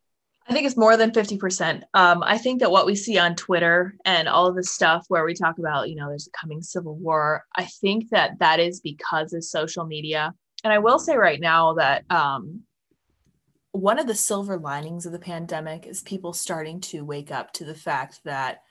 I 0.48 0.54
think 0.54 0.66
it's 0.66 0.78
more 0.78 0.98
than 0.98 1.12
50%. 1.12 1.84
Um, 1.94 2.24
I 2.24 2.40
think 2.40 2.60
that 2.62 2.72
what 2.72 2.88
we 2.88 2.96
see 2.96 3.20
on 3.20 3.36
Twitter 3.36 3.94
and 4.04 4.28
all 4.28 4.48
of 4.48 4.56
the 4.56 4.64
stuff 4.64 5.06
where 5.08 5.24
we 5.24 5.36
talk 5.36 5.60
about, 5.60 5.90
you 5.90 5.96
know, 5.96 6.10
there's 6.10 6.26
a 6.26 6.32
coming 6.32 6.64
civil 6.64 6.96
war, 6.96 7.44
I 7.56 7.66
think 7.66 8.10
that 8.10 8.40
that 8.40 8.60
is 8.60 8.80
because 8.80 9.32
of 9.34 9.44
social 9.44 9.86
media. 9.86 10.34
And 10.64 10.74
I 10.74 10.80
will 10.80 10.98
say 10.98 11.18
right 11.18 11.40
now 11.40 11.76
that 11.76 12.04
um, 12.10 12.64
one 13.72 14.00
of 14.00 14.08
the 14.08 14.16
silver 14.16 14.58
linings 14.58 15.06
of 15.06 15.12
the 15.12 15.20
pandemic 15.20 15.86
is 15.86 16.02
people 16.02 16.34
starting 16.34 16.82
to 16.82 17.06
wake 17.06 17.32
up 17.32 17.54
to 17.54 17.64
the 17.64 17.76
fact 17.76 18.22
that 18.24 18.64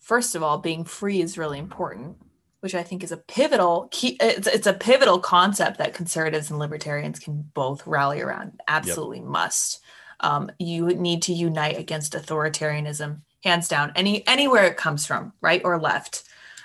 first 0.00 0.34
of 0.34 0.42
all 0.42 0.58
being 0.58 0.84
free 0.84 1.20
is 1.20 1.38
really 1.38 1.58
important 1.58 2.16
which 2.60 2.74
i 2.74 2.82
think 2.82 3.04
is 3.04 3.12
a 3.12 3.16
pivotal 3.16 3.88
key 3.90 4.16
it's, 4.20 4.46
it's 4.46 4.66
a 4.66 4.72
pivotal 4.72 5.18
concept 5.18 5.78
that 5.78 5.94
conservatives 5.94 6.50
and 6.50 6.58
libertarians 6.58 7.18
can 7.18 7.42
both 7.54 7.86
rally 7.86 8.20
around. 8.20 8.60
Absolutely 8.68 9.18
yep. 9.18 9.26
must. 9.26 9.80
Um, 10.20 10.50
you 10.58 10.86
need 10.86 11.22
to 11.22 11.32
unite 11.32 11.78
against 11.78 12.12
authoritarianism 12.12 13.22
hands 13.42 13.66
down 13.66 13.92
any 13.96 14.24
anywhere 14.28 14.64
it 14.64 14.76
comes 14.76 15.04
from 15.04 15.32
right 15.40 15.60
or 15.64 15.80
left 15.80 16.22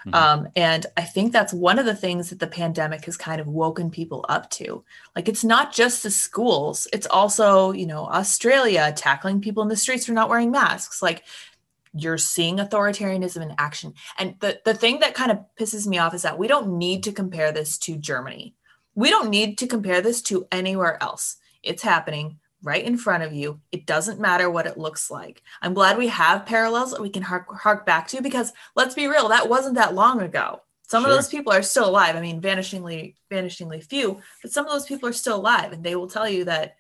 Mm-hmm. 0.08 0.16
Um, 0.16 0.48
and 0.56 0.86
I 0.96 1.02
think 1.02 1.34
that's 1.34 1.54
one 1.54 1.80
of 1.80 1.86
the 1.86 1.96
things 1.96 2.30
that 2.30 2.40
the 2.40 2.48
pandemic 2.48 3.06
has 3.06 3.18
kind 3.18 3.42
of 3.42 3.48
woken 3.48 3.90
people 3.90 4.26
up 4.30 4.50
to. 4.52 4.84
Like 5.16 5.28
it's 5.28 5.44
not 5.44 5.74
just 5.74 6.04
the 6.04 6.12
schools, 6.12 6.88
it's 6.94 7.08
also, 7.08 7.72
you 7.72 7.86
know, 7.86 8.06
Australia 8.06 8.94
tackling 8.96 9.42
people 9.42 9.64
in 9.64 9.70
the 9.70 9.76
streets 9.76 10.06
for 10.06 10.14
not 10.14 10.30
wearing 10.30 10.52
masks. 10.52 11.02
Like 11.02 11.24
you're 11.94 12.18
seeing 12.18 12.58
authoritarianism 12.58 13.42
in 13.42 13.56
action. 13.58 13.94
And 14.18 14.36
the, 14.40 14.62
the 14.64 14.74
thing 14.74 15.00
that 15.00 15.14
kind 15.14 15.32
of 15.32 15.40
pisses 15.60 15.88
me 15.88 15.98
off 15.98 16.14
is 16.14 16.22
that 16.22 16.40
we 16.40 16.48
don't 16.48 16.78
need 16.78 17.04
to 17.04 17.12
compare 17.12 17.52
this 17.52 17.78
to 17.80 17.98
Germany. 17.98 18.56
We 18.96 19.10
don't 19.10 19.30
need 19.30 19.58
to 19.60 19.68
compare 19.68 20.02
this 20.02 20.22
to 20.24 20.48
anywhere 20.52 21.02
else. 21.04 21.38
It's 21.64 21.84
happening 21.84 22.40
right 22.64 22.84
in 22.84 22.98
front 22.98 23.24
of 23.24 23.34
you. 23.34 23.60
It 23.72 23.86
doesn't 23.86 24.20
matter 24.20 24.50
what 24.50 24.68
it 24.68 24.78
looks 24.78 25.12
like. 25.12 25.42
I'm 25.62 25.74
glad 25.74 25.98
we 25.98 26.08
have 26.08 26.46
parallels 26.46 26.92
that 26.92 27.02
we 27.02 27.10
can 27.10 27.24
hark, 27.24 27.48
hark 27.54 27.86
back 27.86 28.08
to 28.10 28.22
because 28.22 28.54
let's 28.76 28.96
be 28.96 29.08
real, 29.08 29.30
that 29.30 29.50
wasn't 29.50 29.76
that 29.76 29.96
long 29.96 30.22
ago. 30.22 30.62
Some 30.88 31.04
sure. 31.04 31.12
of 31.12 31.18
those 31.18 31.28
people 31.28 31.52
are 31.52 31.62
still 31.62 31.90
alive. 31.90 32.16
I 32.16 32.22
mean, 32.22 32.42
vanishingly, 32.42 33.16
vanishingly 33.30 33.84
few, 33.84 34.22
but 34.42 34.52
some 34.52 34.66
of 34.66 34.72
those 34.72 34.86
people 34.86 35.10
are 35.10 35.14
still 35.14 35.36
alive, 35.36 35.74
and 35.74 35.84
they 35.84 35.96
will 35.96 36.08
tell 36.08 36.30
you 36.30 36.46
that 36.46 36.78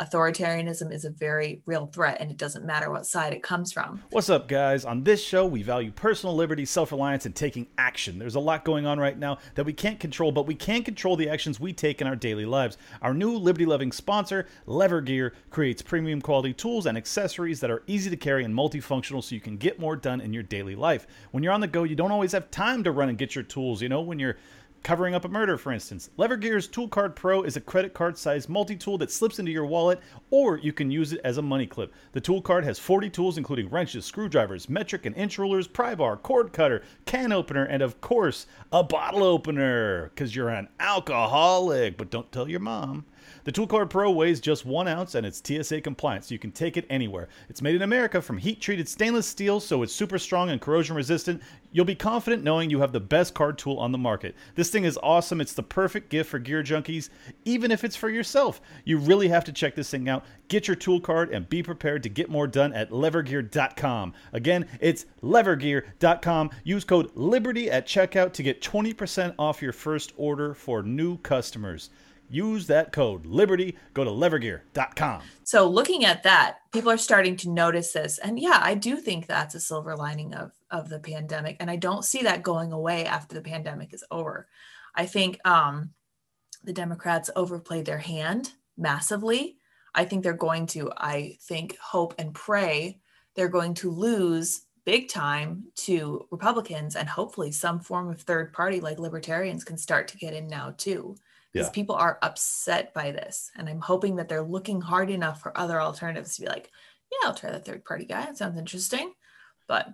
authoritarianism 0.00 0.92
is 0.92 1.04
a 1.04 1.10
very 1.10 1.60
real 1.66 1.86
threat 1.86 2.18
and 2.20 2.30
it 2.30 2.36
doesn't 2.36 2.64
matter 2.64 2.90
what 2.90 3.06
side 3.06 3.32
it 3.32 3.42
comes 3.42 3.72
from. 3.72 4.02
What's 4.10 4.30
up, 4.30 4.46
guys? 4.46 4.84
On 4.84 5.02
this 5.02 5.22
show, 5.22 5.44
we 5.44 5.62
value 5.62 5.90
personal 5.90 6.36
liberty, 6.36 6.64
self 6.64 6.92
reliance, 6.92 7.26
and 7.26 7.34
taking 7.34 7.66
action. 7.76 8.18
There's 8.18 8.36
a 8.36 8.40
lot 8.40 8.64
going 8.64 8.86
on 8.86 9.00
right 9.00 9.18
now 9.18 9.38
that 9.54 9.64
we 9.64 9.72
can't 9.72 9.98
control, 9.98 10.30
but 10.30 10.46
we 10.46 10.54
can 10.54 10.82
control 10.82 11.16
the 11.16 11.28
actions 11.28 11.58
we 11.58 11.72
take 11.72 12.00
in 12.00 12.06
our 12.06 12.16
daily 12.16 12.46
lives. 12.46 12.78
Our 13.02 13.12
new 13.12 13.36
liberty 13.36 13.66
loving 13.66 13.92
sponsor, 13.92 14.46
Lever 14.66 15.00
Gear, 15.00 15.34
creates 15.50 15.82
premium 15.82 16.20
quality 16.20 16.52
tools 16.52 16.86
and 16.86 16.96
accessories 16.96 17.60
that 17.60 17.70
are 17.70 17.82
easy 17.86 18.10
to 18.10 18.16
carry 18.16 18.44
and 18.44 18.54
multifunctional 18.54 19.22
so 19.22 19.34
you 19.34 19.40
can 19.40 19.56
get 19.56 19.80
more 19.80 19.96
done 19.96 20.20
in 20.20 20.32
your 20.32 20.42
daily 20.44 20.76
life. 20.76 21.06
When 21.32 21.42
you're 21.42 21.52
on 21.52 21.60
the 21.60 21.66
go, 21.66 21.82
you 21.82 21.96
don't 21.96 22.12
always 22.12 22.32
have 22.32 22.50
time 22.50 22.84
to 22.84 22.92
run 22.92 23.08
and 23.08 23.18
get 23.18 23.34
your 23.34 23.44
tools. 23.44 23.82
You 23.82 23.88
know, 23.88 24.00
when 24.00 24.18
you're 24.18 24.36
covering 24.88 25.14
up 25.14 25.26
a 25.26 25.28
murder, 25.28 25.58
for 25.58 25.70
instance. 25.70 26.08
Levergear's 26.16 26.66
Tool 26.66 26.88
Card 26.88 27.14
Pro 27.14 27.42
is 27.42 27.58
a 27.58 27.60
credit 27.60 27.92
card 27.92 28.16
sized 28.16 28.48
multi 28.48 28.74
tool 28.74 28.96
that 28.96 29.10
slips 29.10 29.38
into 29.38 29.52
your 29.52 29.66
wallet, 29.66 30.00
or 30.30 30.56
you 30.56 30.72
can 30.72 30.90
use 30.90 31.12
it 31.12 31.20
as 31.24 31.36
a 31.36 31.42
money 31.42 31.66
clip. 31.66 31.92
The 32.12 32.22
tool 32.22 32.40
card 32.40 32.64
has 32.64 32.78
40 32.78 33.10
tools, 33.10 33.36
including 33.36 33.68
wrenches, 33.68 34.06
screwdrivers, 34.06 34.70
metric 34.70 35.04
and 35.04 35.14
inch 35.14 35.36
rulers, 35.36 35.68
pry 35.68 35.94
bar, 35.94 36.16
cord 36.16 36.54
cutter, 36.54 36.80
can 37.04 37.32
opener, 37.32 37.64
and 37.64 37.82
of 37.82 38.00
course, 38.00 38.46
a 38.72 38.82
bottle 38.82 39.24
opener, 39.24 40.04
because 40.14 40.34
you're 40.34 40.48
an 40.48 40.68
alcoholic, 40.80 41.98
but 41.98 42.08
don't 42.08 42.32
tell 42.32 42.48
your 42.48 42.60
mom. 42.60 43.04
The 43.44 43.52
Tool 43.52 43.66
Card 43.66 43.90
Pro 43.90 44.10
weighs 44.10 44.40
just 44.40 44.66
one 44.66 44.88
ounce 44.88 45.14
and 45.14 45.26
it's 45.26 45.42
TSA 45.44 45.80
compliant, 45.80 46.24
so 46.24 46.34
you 46.34 46.38
can 46.38 46.52
take 46.52 46.76
it 46.76 46.86
anywhere. 46.90 47.28
It's 47.48 47.62
made 47.62 47.74
in 47.74 47.82
America 47.82 48.20
from 48.20 48.38
heat 48.38 48.60
treated 48.60 48.88
stainless 48.88 49.26
steel, 49.26 49.60
so 49.60 49.82
it's 49.82 49.92
super 49.92 50.18
strong 50.18 50.50
and 50.50 50.60
corrosion 50.60 50.96
resistant. 50.96 51.42
You'll 51.72 51.84
be 51.84 51.94
confident 51.94 52.42
knowing 52.42 52.70
you 52.70 52.80
have 52.80 52.92
the 52.92 53.00
best 53.00 53.34
card 53.34 53.58
tool 53.58 53.78
on 53.78 53.92
the 53.92 53.98
market. 53.98 54.34
This 54.54 54.70
thing 54.70 54.84
is 54.84 54.98
awesome. 55.02 55.40
It's 55.40 55.52
the 55.52 55.62
perfect 55.62 56.08
gift 56.08 56.30
for 56.30 56.38
gear 56.38 56.62
junkies, 56.62 57.10
even 57.44 57.70
if 57.70 57.84
it's 57.84 57.96
for 57.96 58.08
yourself. 58.08 58.60
You 58.84 58.98
really 58.98 59.28
have 59.28 59.44
to 59.44 59.52
check 59.52 59.74
this 59.74 59.90
thing 59.90 60.08
out. 60.08 60.24
Get 60.48 60.66
your 60.66 60.76
tool 60.76 61.00
card 61.00 61.30
and 61.30 61.48
be 61.48 61.62
prepared 61.62 62.02
to 62.04 62.08
get 62.08 62.30
more 62.30 62.46
done 62.46 62.72
at 62.72 62.90
levergear.com. 62.90 64.14
Again, 64.32 64.66
it's 64.80 65.06
levergear.com. 65.22 66.50
Use 66.64 66.84
code 66.84 67.10
LIBERTY 67.14 67.70
at 67.70 67.86
checkout 67.86 68.32
to 68.32 68.42
get 68.42 68.62
20% 68.62 69.34
off 69.38 69.60
your 69.60 69.72
first 69.72 70.12
order 70.16 70.54
for 70.54 70.82
new 70.82 71.18
customers. 71.18 71.90
Use 72.28 72.66
that 72.66 72.92
code 72.92 73.26
Liberty. 73.26 73.76
Go 73.94 74.04
to 74.04 74.10
levergear.com. 74.10 75.22
So, 75.44 75.68
looking 75.68 76.04
at 76.04 76.22
that, 76.24 76.58
people 76.72 76.90
are 76.90 76.98
starting 76.98 77.36
to 77.38 77.50
notice 77.50 77.92
this. 77.92 78.18
And 78.18 78.38
yeah, 78.38 78.60
I 78.62 78.74
do 78.74 78.96
think 78.96 79.26
that's 79.26 79.54
a 79.54 79.60
silver 79.60 79.96
lining 79.96 80.34
of, 80.34 80.52
of 80.70 80.88
the 80.88 80.98
pandemic. 80.98 81.56
And 81.60 81.70
I 81.70 81.76
don't 81.76 82.04
see 82.04 82.22
that 82.22 82.42
going 82.42 82.72
away 82.72 83.06
after 83.06 83.34
the 83.34 83.42
pandemic 83.42 83.94
is 83.94 84.04
over. 84.10 84.48
I 84.94 85.06
think 85.06 85.38
um, 85.46 85.90
the 86.64 86.72
Democrats 86.72 87.30
overplayed 87.36 87.86
their 87.86 87.98
hand 87.98 88.52
massively. 88.76 89.56
I 89.94 90.04
think 90.04 90.22
they're 90.22 90.34
going 90.34 90.66
to, 90.68 90.92
I 90.96 91.38
think, 91.42 91.76
hope 91.78 92.14
and 92.18 92.34
pray 92.34 93.00
they're 93.38 93.48
going 93.48 93.74
to 93.74 93.92
lose 93.92 94.62
big 94.84 95.08
time 95.08 95.62
to 95.76 96.26
Republicans 96.32 96.96
and 96.96 97.08
hopefully 97.08 97.52
some 97.52 97.78
form 97.78 98.10
of 98.10 98.20
third 98.20 98.52
party 98.52 98.80
like 98.80 98.98
libertarians 98.98 99.62
can 99.62 99.78
start 99.78 100.08
to 100.08 100.16
get 100.16 100.34
in 100.34 100.48
now 100.48 100.74
too 100.76 101.14
because 101.52 101.68
yeah. 101.68 101.72
people 101.72 101.96
are 101.96 102.18
upset 102.22 102.92
by 102.94 103.10
this. 103.10 103.50
And 103.56 103.68
I'm 103.68 103.80
hoping 103.80 104.16
that 104.16 104.28
they're 104.28 104.42
looking 104.42 104.80
hard 104.80 105.10
enough 105.10 105.40
for 105.40 105.56
other 105.56 105.80
alternatives 105.80 106.36
to 106.36 106.42
be 106.42 106.48
like, 106.48 106.70
yeah, 107.10 107.28
I'll 107.28 107.34
try 107.34 107.50
the 107.50 107.58
third 107.58 107.84
party 107.84 108.04
guy. 108.04 108.24
It 108.24 108.36
sounds 108.36 108.58
interesting. 108.58 109.12
But 109.66 109.88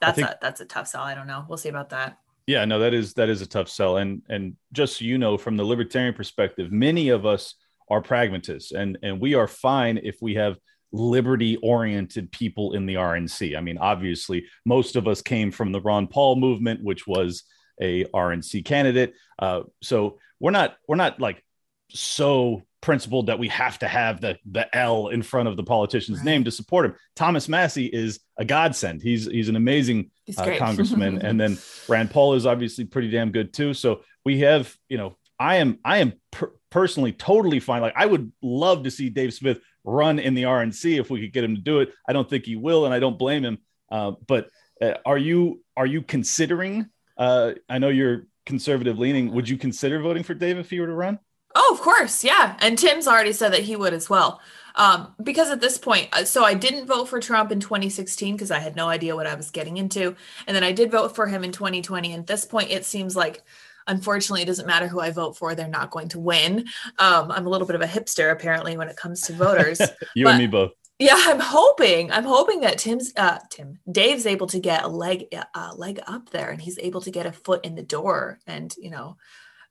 that's 0.00 0.16
think, 0.16 0.28
a 0.28 0.38
that's 0.40 0.60
a 0.60 0.64
tough 0.64 0.88
sell. 0.88 1.02
I 1.02 1.14
don't 1.14 1.26
know. 1.26 1.44
We'll 1.48 1.58
see 1.58 1.68
about 1.68 1.90
that. 1.90 2.18
Yeah, 2.46 2.64
no, 2.64 2.78
that 2.78 2.94
is 2.94 3.14
that 3.14 3.28
is 3.28 3.42
a 3.42 3.46
tough 3.46 3.68
sell. 3.68 3.96
And 3.96 4.22
and 4.28 4.56
just 4.72 4.98
so 4.98 5.04
you 5.04 5.18
know, 5.18 5.36
from 5.36 5.56
the 5.56 5.64
libertarian 5.64 6.14
perspective, 6.14 6.70
many 6.70 7.08
of 7.10 7.26
us 7.26 7.54
are 7.88 8.00
pragmatists 8.00 8.72
and 8.72 8.98
and 9.02 9.20
we 9.20 9.34
are 9.34 9.46
fine 9.46 9.98
if 10.02 10.16
we 10.20 10.34
have 10.34 10.58
liberty 10.92 11.56
oriented 11.58 12.30
people 12.32 12.72
in 12.72 12.86
the 12.86 12.94
RNC. 12.94 13.56
I 13.56 13.60
mean, 13.60 13.78
obviously, 13.78 14.46
most 14.64 14.96
of 14.96 15.06
us 15.08 15.22
came 15.22 15.50
from 15.50 15.72
the 15.72 15.80
Ron 15.80 16.06
Paul 16.06 16.36
movement, 16.36 16.82
which 16.82 17.06
was 17.06 17.44
a 17.80 18.04
RNC 18.06 18.64
candidate. 18.64 19.14
Uh, 19.38 19.62
so 19.82 20.18
we're 20.40 20.50
not 20.50 20.76
we're 20.88 20.96
not 20.96 21.20
like 21.20 21.42
so 21.90 22.62
principled 22.80 23.26
that 23.26 23.38
we 23.38 23.48
have 23.48 23.78
to 23.78 23.88
have 23.88 24.20
the 24.20 24.38
the 24.50 24.74
L 24.76 25.08
in 25.08 25.22
front 25.22 25.48
of 25.48 25.56
the 25.56 25.64
politician's 25.64 26.18
right. 26.18 26.26
name 26.26 26.44
to 26.44 26.50
support 26.50 26.86
him. 26.86 26.94
Thomas 27.14 27.48
Massie 27.48 27.86
is 27.86 28.20
a 28.36 28.44
godsend. 28.44 29.02
He's 29.02 29.26
he's 29.26 29.48
an 29.48 29.56
amazing 29.56 30.10
uh, 30.36 30.54
congressman, 30.58 31.18
and 31.22 31.40
then 31.40 31.58
Rand 31.88 32.10
Paul 32.10 32.34
is 32.34 32.46
obviously 32.46 32.84
pretty 32.84 33.10
damn 33.10 33.32
good 33.32 33.52
too. 33.52 33.74
So 33.74 34.02
we 34.24 34.40
have 34.40 34.74
you 34.88 34.98
know 34.98 35.16
I 35.38 35.56
am 35.56 35.78
I 35.84 35.98
am 35.98 36.12
per- 36.30 36.52
personally 36.70 37.12
totally 37.12 37.60
fine. 37.60 37.82
Like 37.82 37.94
I 37.96 38.06
would 38.06 38.32
love 38.42 38.84
to 38.84 38.90
see 38.90 39.10
Dave 39.10 39.34
Smith 39.34 39.60
run 39.84 40.18
in 40.18 40.34
the 40.34 40.44
RNC 40.44 41.00
if 41.00 41.10
we 41.10 41.20
could 41.20 41.32
get 41.32 41.44
him 41.44 41.54
to 41.54 41.60
do 41.60 41.80
it. 41.80 41.92
I 42.08 42.12
don't 42.12 42.28
think 42.28 42.44
he 42.44 42.56
will, 42.56 42.84
and 42.84 42.94
I 42.94 42.98
don't 42.98 43.18
blame 43.18 43.44
him. 43.44 43.58
Uh, 43.90 44.12
but 44.26 44.48
uh, 44.80 44.94
are 45.04 45.18
you 45.18 45.62
are 45.76 45.86
you 45.86 46.02
considering? 46.02 46.86
Uh, 47.16 47.52
I 47.68 47.78
know 47.78 47.88
you're 47.88 48.26
conservative 48.46 48.98
leaning, 48.98 49.32
would 49.32 49.48
you 49.48 49.58
consider 49.58 50.00
voting 50.00 50.22
for 50.22 50.34
Dave 50.34 50.56
if 50.56 50.70
he 50.70 50.80
were 50.80 50.86
to 50.86 50.94
run? 50.94 51.18
Oh, 51.54 51.70
of 51.72 51.80
course. 51.80 52.24
Yeah. 52.24 52.56
And 52.60 52.78
Tim's 52.78 53.06
already 53.08 53.32
said 53.32 53.52
that 53.52 53.62
he 53.62 53.76
would 53.76 53.92
as 53.92 54.08
well. 54.08 54.40
Um, 54.74 55.14
because 55.22 55.50
at 55.50 55.60
this 55.60 55.78
point, 55.78 56.08
uh, 56.12 56.24
so 56.24 56.44
I 56.44 56.52
didn't 56.52 56.86
vote 56.86 57.08
for 57.08 57.18
Trump 57.18 57.50
in 57.50 57.60
2016 57.60 58.34
because 58.34 58.50
I 58.50 58.58
had 58.58 58.76
no 58.76 58.88
idea 58.88 59.16
what 59.16 59.26
I 59.26 59.34
was 59.34 59.50
getting 59.50 59.78
into. 59.78 60.14
And 60.46 60.54
then 60.54 60.62
I 60.62 60.72
did 60.72 60.90
vote 60.90 61.14
for 61.16 61.26
him 61.26 61.44
in 61.44 61.52
2020. 61.52 62.12
And 62.12 62.20
at 62.20 62.26
this 62.26 62.44
point, 62.44 62.70
it 62.70 62.84
seems 62.84 63.16
like, 63.16 63.42
unfortunately, 63.86 64.42
it 64.42 64.46
doesn't 64.46 64.66
matter 64.66 64.86
who 64.86 65.00
I 65.00 65.10
vote 65.12 65.38
for, 65.38 65.54
they're 65.54 65.66
not 65.66 65.90
going 65.90 66.08
to 66.08 66.20
win. 66.20 66.66
Um, 66.98 67.32
I'm 67.32 67.46
a 67.46 67.50
little 67.50 67.66
bit 67.66 67.76
of 67.76 67.82
a 67.82 67.86
hipster, 67.86 68.30
apparently, 68.30 68.76
when 68.76 68.88
it 68.88 68.96
comes 68.96 69.22
to 69.22 69.32
voters. 69.32 69.80
you 70.14 70.24
but, 70.24 70.32
and 70.32 70.38
me 70.38 70.46
both 70.46 70.72
yeah 70.98 71.14
i'm 71.26 71.40
hoping 71.40 72.10
i'm 72.10 72.24
hoping 72.24 72.60
that 72.60 72.78
tim's 72.78 73.12
uh 73.16 73.38
tim 73.50 73.78
dave's 73.90 74.26
able 74.26 74.46
to 74.46 74.58
get 74.58 74.84
a 74.84 74.88
leg 74.88 75.26
a 75.54 75.74
leg 75.74 76.00
up 76.06 76.30
there 76.30 76.50
and 76.50 76.60
he's 76.60 76.78
able 76.78 77.00
to 77.00 77.10
get 77.10 77.26
a 77.26 77.32
foot 77.32 77.64
in 77.64 77.74
the 77.74 77.82
door 77.82 78.38
and 78.46 78.74
you 78.78 78.90
know 78.90 79.16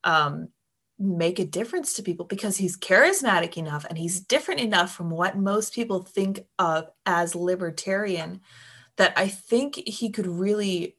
um 0.04 0.48
make 0.98 1.40
a 1.40 1.46
difference 1.46 1.94
to 1.94 2.04
people 2.04 2.26
because 2.26 2.56
he's 2.56 2.78
charismatic 2.78 3.58
enough 3.58 3.86
and 3.90 3.98
he's 3.98 4.22
different 4.22 4.62
enough 4.62 4.96
from 4.96 5.10
what 5.10 5.38
most 5.38 5.74
people 5.74 6.04
think 6.04 6.40
of 6.58 6.88
as 7.06 7.36
libertarian 7.36 8.40
that 8.98 9.14
i 9.18 9.28
think 9.28 9.76
he 9.76 10.10
could 10.10 10.28
really 10.28 10.96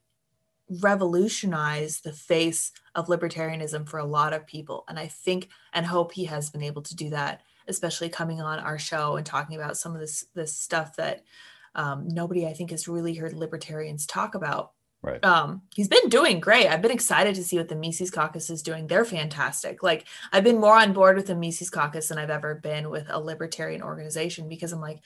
revolutionize 0.81 2.01
the 2.01 2.13
face 2.13 2.73
of 2.97 3.07
libertarianism 3.07 3.89
for 3.89 3.99
a 3.99 4.05
lot 4.05 4.33
of 4.33 4.47
people. 4.47 4.85
And 4.89 4.99
i 4.99 5.07
think 5.07 5.49
and 5.73 5.87
hope 5.87 6.13
he 6.13 6.25
has 6.25 6.51
been 6.51 6.63
able 6.63 6.83
to 6.83 6.97
do 6.97 7.11
that 7.11 7.43
especially 7.69 8.09
coming 8.09 8.41
on 8.41 8.59
our 8.59 8.79
show 8.79 9.17
and 9.17 9.27
talking 9.27 9.57
about 9.57 9.77
some 9.77 9.95
of 9.95 10.01
this 10.01 10.27
this 10.35 10.55
stuff 10.55 10.97
that 10.97 11.25
um, 11.75 12.09
nobody 12.09 12.47
I 12.47 12.53
think 12.53 12.71
has 12.71 12.89
really 12.89 13.15
heard 13.15 13.35
libertarians 13.35 14.07
talk 14.07 14.35
about. 14.35 14.73
Right. 15.03 15.25
Um, 15.25 15.63
he's 15.75 15.89
been 15.89 16.09
doing 16.09 16.41
great. 16.41 16.67
I've 16.67 16.83
been 16.83 16.91
excited 16.91 17.35
to 17.37 17.45
see 17.45 17.59
what 17.59 17.69
the 17.69 17.77
Mises 17.77 18.11
Caucus 18.11 18.51
is 18.51 18.63
doing. 18.63 18.87
They're 18.87 19.05
fantastic. 19.05 19.83
Like 19.83 20.07
I've 20.33 20.43
been 20.43 20.61
more 20.61 20.77
on 20.77 20.93
board 20.93 21.17
with 21.17 21.27
the 21.27 21.37
Mises 21.37 21.71
Caucus 21.71 22.09
than 22.09 22.19
I've 22.19 22.31
ever 22.31 22.57
been 22.57 22.91
with 22.91 23.07
a 23.09 23.21
libertarian 23.21 23.83
organization 23.83 24.49
because 24.49 24.73
I'm 24.73 24.81
like, 24.81 25.01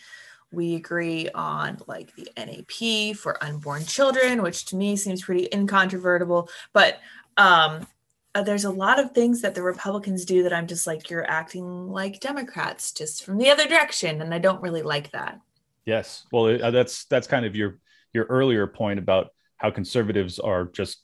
we 0.53 0.75
agree 0.75 1.29
on 1.31 1.79
like 1.87 2.15
the 2.17 2.29
NAP 2.37 3.17
for 3.17 3.43
unborn 3.43 3.85
children, 3.85 4.43
which 4.43 4.65
to 4.67 4.77
me 4.77 4.97
seems 4.97 5.23
pretty 5.23 5.49
incontrovertible. 5.53 6.49
But 6.73 6.99
um, 7.37 7.87
uh, 8.35 8.43
there's 8.43 8.65
a 8.65 8.71
lot 8.71 9.01
of 9.01 9.13
things 9.13 9.43
that 9.43 9.55
the 9.55 9.63
Republicans 9.63 10.25
do 10.25 10.43
that 10.45 10.53
I'm 10.53 10.67
just 10.67 10.87
like, 10.87 11.11
you're 11.11 11.29
acting 11.29 11.89
like 11.89 12.21
Democrats, 12.21 12.93
just 12.93 13.25
from 13.25 13.39
the 13.39 13.51
other 13.51 13.67
direction, 13.67 14.23
and 14.23 14.33
I 14.33 14.39
don't 14.39 14.63
really 14.63 14.83
like 14.83 15.11
that. 15.13 15.41
Yes, 15.85 16.27
well, 16.31 16.63
uh, 16.63 16.71
that's 16.71 17.07
that's 17.07 17.27
kind 17.27 17.45
of 17.45 17.57
your 17.57 17.79
your 18.13 18.27
earlier 18.27 18.67
point 18.67 18.99
about 18.99 19.31
how 19.57 19.71
conservatives 19.71 20.39
are 20.39 20.67
just 20.67 20.99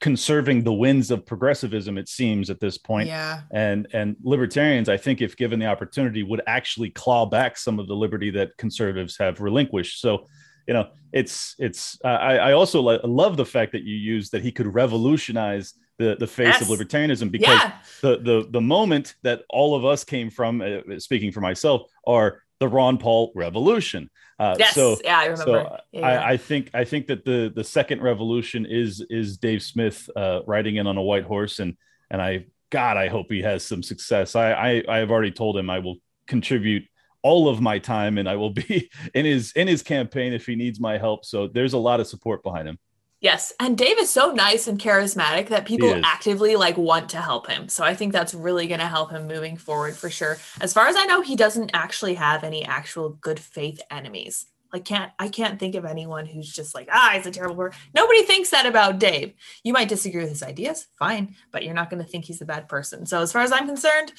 conserving 0.00 0.64
the 0.64 0.72
winds 0.72 1.10
of 1.10 1.26
progressivism. 1.26 1.98
It 1.98 2.08
seems 2.08 2.50
at 2.50 2.60
this 2.60 2.78
point, 2.78 3.08
yeah. 3.08 3.42
And 3.50 3.88
and 3.92 4.16
libertarians, 4.22 4.88
I 4.88 4.96
think, 4.96 5.20
if 5.20 5.36
given 5.36 5.58
the 5.58 5.66
opportunity, 5.66 6.22
would 6.22 6.42
actually 6.46 6.90
claw 6.90 7.26
back 7.26 7.56
some 7.56 7.80
of 7.80 7.88
the 7.88 7.96
liberty 7.96 8.30
that 8.30 8.56
conservatives 8.56 9.16
have 9.18 9.40
relinquished. 9.40 10.00
So 10.00 10.26
you 10.68 10.74
know 10.74 10.90
it's 11.12 11.56
it's 11.58 11.98
uh, 12.04 12.08
I, 12.08 12.36
I 12.36 12.52
also 12.52 12.80
lo- 12.80 13.00
love 13.02 13.36
the 13.36 13.46
fact 13.46 13.72
that 13.72 13.82
you 13.82 13.96
use 13.96 14.30
that 14.30 14.42
he 14.42 14.52
could 14.52 14.72
revolutionize 14.72 15.74
the 16.02 16.16
the 16.18 16.26
face 16.26 16.58
yes. 16.58 16.62
of 16.62 16.68
libertarianism 16.68 17.30
because 17.30 17.60
yeah. 17.60 17.72
the 18.00 18.18
the 18.18 18.48
the 18.50 18.60
moment 18.60 19.14
that 19.22 19.42
all 19.48 19.74
of 19.74 19.84
us 19.84 20.04
came 20.04 20.30
from, 20.30 20.60
uh, 20.60 20.98
speaking 20.98 21.32
for 21.32 21.40
myself, 21.40 21.82
are 22.06 22.42
the 22.58 22.68
Ron 22.68 22.98
Paul 22.98 23.32
revolution. 23.34 24.10
Uh, 24.38 24.56
yes, 24.58 24.74
so, 24.74 24.96
yeah, 25.04 25.18
I 25.18 25.24
remember. 25.26 25.44
So 25.44 25.76
yeah, 25.92 26.06
I, 26.06 26.32
I, 26.32 26.36
think 26.36 26.70
I 26.74 26.84
think 26.84 27.06
that 27.06 27.24
the 27.24 27.52
the 27.54 27.64
second 27.64 28.02
revolution 28.02 28.66
is 28.66 29.04
is 29.08 29.36
Dave 29.36 29.62
Smith 29.62 30.08
uh, 30.16 30.40
riding 30.46 30.76
in 30.76 30.86
on 30.86 30.96
a 30.96 31.02
white 31.02 31.24
horse, 31.24 31.60
and 31.60 31.76
and 32.10 32.20
I 32.20 32.46
God, 32.70 32.96
I 32.96 33.08
hope 33.08 33.26
he 33.30 33.42
has 33.42 33.64
some 33.64 33.82
success. 33.82 34.34
I 34.34 34.52
I, 34.52 34.82
I 34.88 34.98
have 34.98 35.10
already 35.10 35.30
told 35.30 35.56
him 35.56 35.70
I 35.70 35.78
will 35.78 35.96
contribute 36.26 36.84
all 37.22 37.48
of 37.48 37.60
my 37.60 37.78
time, 37.78 38.18
and 38.18 38.28
I 38.28 38.36
will 38.36 38.50
be 38.50 38.90
in 39.14 39.24
his 39.24 39.52
in 39.52 39.68
his 39.68 39.82
campaign 39.82 40.32
if 40.32 40.46
he 40.46 40.56
needs 40.56 40.80
my 40.80 40.98
help. 40.98 41.24
So 41.24 41.46
there's 41.46 41.74
a 41.74 41.78
lot 41.78 42.00
of 42.00 42.08
support 42.08 42.42
behind 42.42 42.68
him. 42.68 42.78
Yes, 43.22 43.52
and 43.60 43.78
Dave 43.78 44.00
is 44.00 44.10
so 44.10 44.32
nice 44.32 44.66
and 44.66 44.80
charismatic 44.80 45.48
that 45.48 45.64
people 45.64 46.00
actively 46.02 46.56
like 46.56 46.76
want 46.76 47.08
to 47.10 47.18
help 47.18 47.46
him. 47.46 47.68
So 47.68 47.84
I 47.84 47.94
think 47.94 48.12
that's 48.12 48.34
really 48.34 48.66
going 48.66 48.80
to 48.80 48.86
help 48.86 49.12
him 49.12 49.28
moving 49.28 49.56
forward 49.56 49.96
for 49.96 50.10
sure. 50.10 50.38
As 50.60 50.72
far 50.72 50.88
as 50.88 50.96
I 50.96 51.04
know, 51.04 51.20
he 51.20 51.36
doesn't 51.36 51.70
actually 51.72 52.14
have 52.14 52.42
any 52.42 52.64
actual 52.64 53.10
good 53.10 53.38
faith 53.38 53.80
enemies. 53.92 54.46
Like 54.72 54.84
can't 54.84 55.12
I 55.18 55.28
can't 55.28 55.58
think 55.58 55.74
of 55.74 55.84
anyone 55.84 56.26
who's 56.26 56.50
just 56.50 56.74
like, 56.74 56.88
ah, 56.90 57.12
he's 57.14 57.26
a 57.26 57.30
terrible 57.30 57.56
person. 57.56 57.80
Nobody 57.94 58.22
thinks 58.22 58.50
that 58.50 58.66
about 58.66 58.98
Dave. 58.98 59.34
You 59.64 59.72
might 59.72 59.88
disagree 59.88 60.22
with 60.22 60.30
his 60.30 60.42
ideas, 60.42 60.86
fine, 60.98 61.36
but 61.50 61.64
you're 61.64 61.74
not 61.74 61.90
going 61.90 62.02
to 62.02 62.08
think 62.08 62.24
he's 62.24 62.40
a 62.40 62.46
bad 62.46 62.68
person. 62.68 63.04
So 63.04 63.20
as 63.20 63.32
far 63.32 63.42
as 63.42 63.52
I'm 63.52 63.66
concerned, 63.66 64.12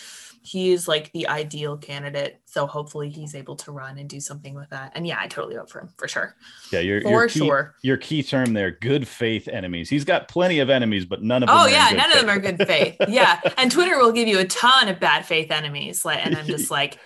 he's 0.44 0.88
like 0.88 1.12
the 1.14 1.28
ideal 1.28 1.78
candidate. 1.78 2.42
So 2.46 2.68
hopefully 2.68 3.10
he's 3.10 3.34
able 3.34 3.56
to 3.58 3.72
run 3.72 3.98
and 3.98 4.10
do 4.10 4.20
something 4.20 4.54
with 4.54 4.70
that. 4.70 4.92
And 4.94 5.08
yeah, 5.08 5.18
I 5.20 5.28
totally 5.28 5.56
vote 5.56 5.70
for 5.70 5.80
him 5.80 5.90
for 5.98 6.08
sure. 6.08 6.36
Yeah, 6.72 6.82
your 6.82 7.02
For 7.02 7.10
your 7.10 7.28
key, 7.28 7.40
sure. 7.40 7.76
Your 7.82 7.98
key 7.98 8.22
term 8.22 8.54
there, 8.54 8.72
good 8.72 9.08
faith 9.08 9.48
enemies. 9.48 9.90
He's 9.90 10.06
got 10.06 10.28
plenty 10.28 10.60
of 10.60 10.70
enemies, 10.70 11.06
but 11.06 11.24
none 11.24 11.42
of 11.44 11.48
them. 11.48 11.58
Oh 11.58 11.62
are 11.62 11.70
yeah, 11.70 11.90
good 11.90 11.98
none 11.98 12.12
faith. 12.12 12.20
of 12.20 12.28
them 12.28 12.38
are 12.38 12.40
good 12.40 12.68
faith. 12.68 12.96
Yeah, 13.14 13.40
and 13.58 13.72
Twitter 13.72 13.98
will 13.98 14.12
give 14.12 14.28
you 14.28 14.40
a 14.40 14.46
ton 14.46 14.88
of 14.88 15.00
bad 15.00 15.26
faith 15.26 15.52
enemies. 15.52 16.04
Like, 16.06 16.26
and 16.26 16.36
I'm 16.36 16.46
just 16.46 16.70
like, 16.80 16.98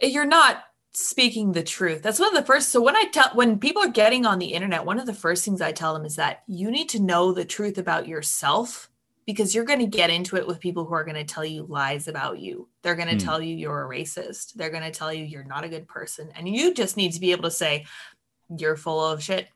you're 0.00 0.24
not 0.24 0.62
speaking 0.94 1.52
the 1.52 1.62
truth. 1.62 2.02
That's 2.02 2.20
one 2.20 2.28
of 2.28 2.40
the 2.40 2.46
first. 2.46 2.70
So 2.70 2.80
when 2.80 2.96
I 2.96 3.04
tell 3.12 3.30
when 3.34 3.58
people 3.58 3.82
are 3.82 3.88
getting 3.88 4.24
on 4.26 4.38
the 4.38 4.52
internet, 4.54 4.86
one 4.86 4.98
of 5.00 5.06
the 5.06 5.14
first 5.14 5.44
things 5.44 5.60
I 5.60 5.72
tell 5.72 5.92
them 5.92 6.04
is 6.04 6.16
that 6.16 6.42
you 6.46 6.70
need 6.70 6.88
to 6.90 7.02
know 7.02 7.32
the 7.32 7.44
truth 7.44 7.78
about 7.78 8.06
yourself 8.08 8.88
because 9.26 9.54
you're 9.54 9.64
going 9.64 9.80
to 9.80 9.86
get 9.86 10.10
into 10.10 10.36
it 10.36 10.46
with 10.46 10.60
people 10.60 10.84
who 10.84 10.94
are 10.94 11.04
going 11.04 11.16
to 11.16 11.24
tell 11.24 11.44
you 11.44 11.64
lies 11.68 12.08
about 12.08 12.38
you. 12.38 12.68
They're 12.82 12.94
going 12.94 13.08
to 13.08 13.14
Hmm. 13.14 13.18
tell 13.26 13.40
you 13.42 13.56
you're 13.56 13.84
a 13.84 13.88
racist. 13.88 14.52
They're 14.54 14.70
going 14.70 14.82
to 14.84 14.90
tell 14.90 15.12
you 15.12 15.24
you're 15.24 15.44
not 15.44 15.64
a 15.64 15.68
good 15.68 15.88
person, 15.88 16.30
and 16.36 16.48
you 16.48 16.74
just 16.74 16.96
need 16.96 17.12
to 17.12 17.20
be 17.20 17.32
able 17.32 17.44
to 17.44 17.50
say 17.50 17.86
you're 18.56 18.76
full 18.76 19.04
of 19.04 19.22
shit. 19.22 19.48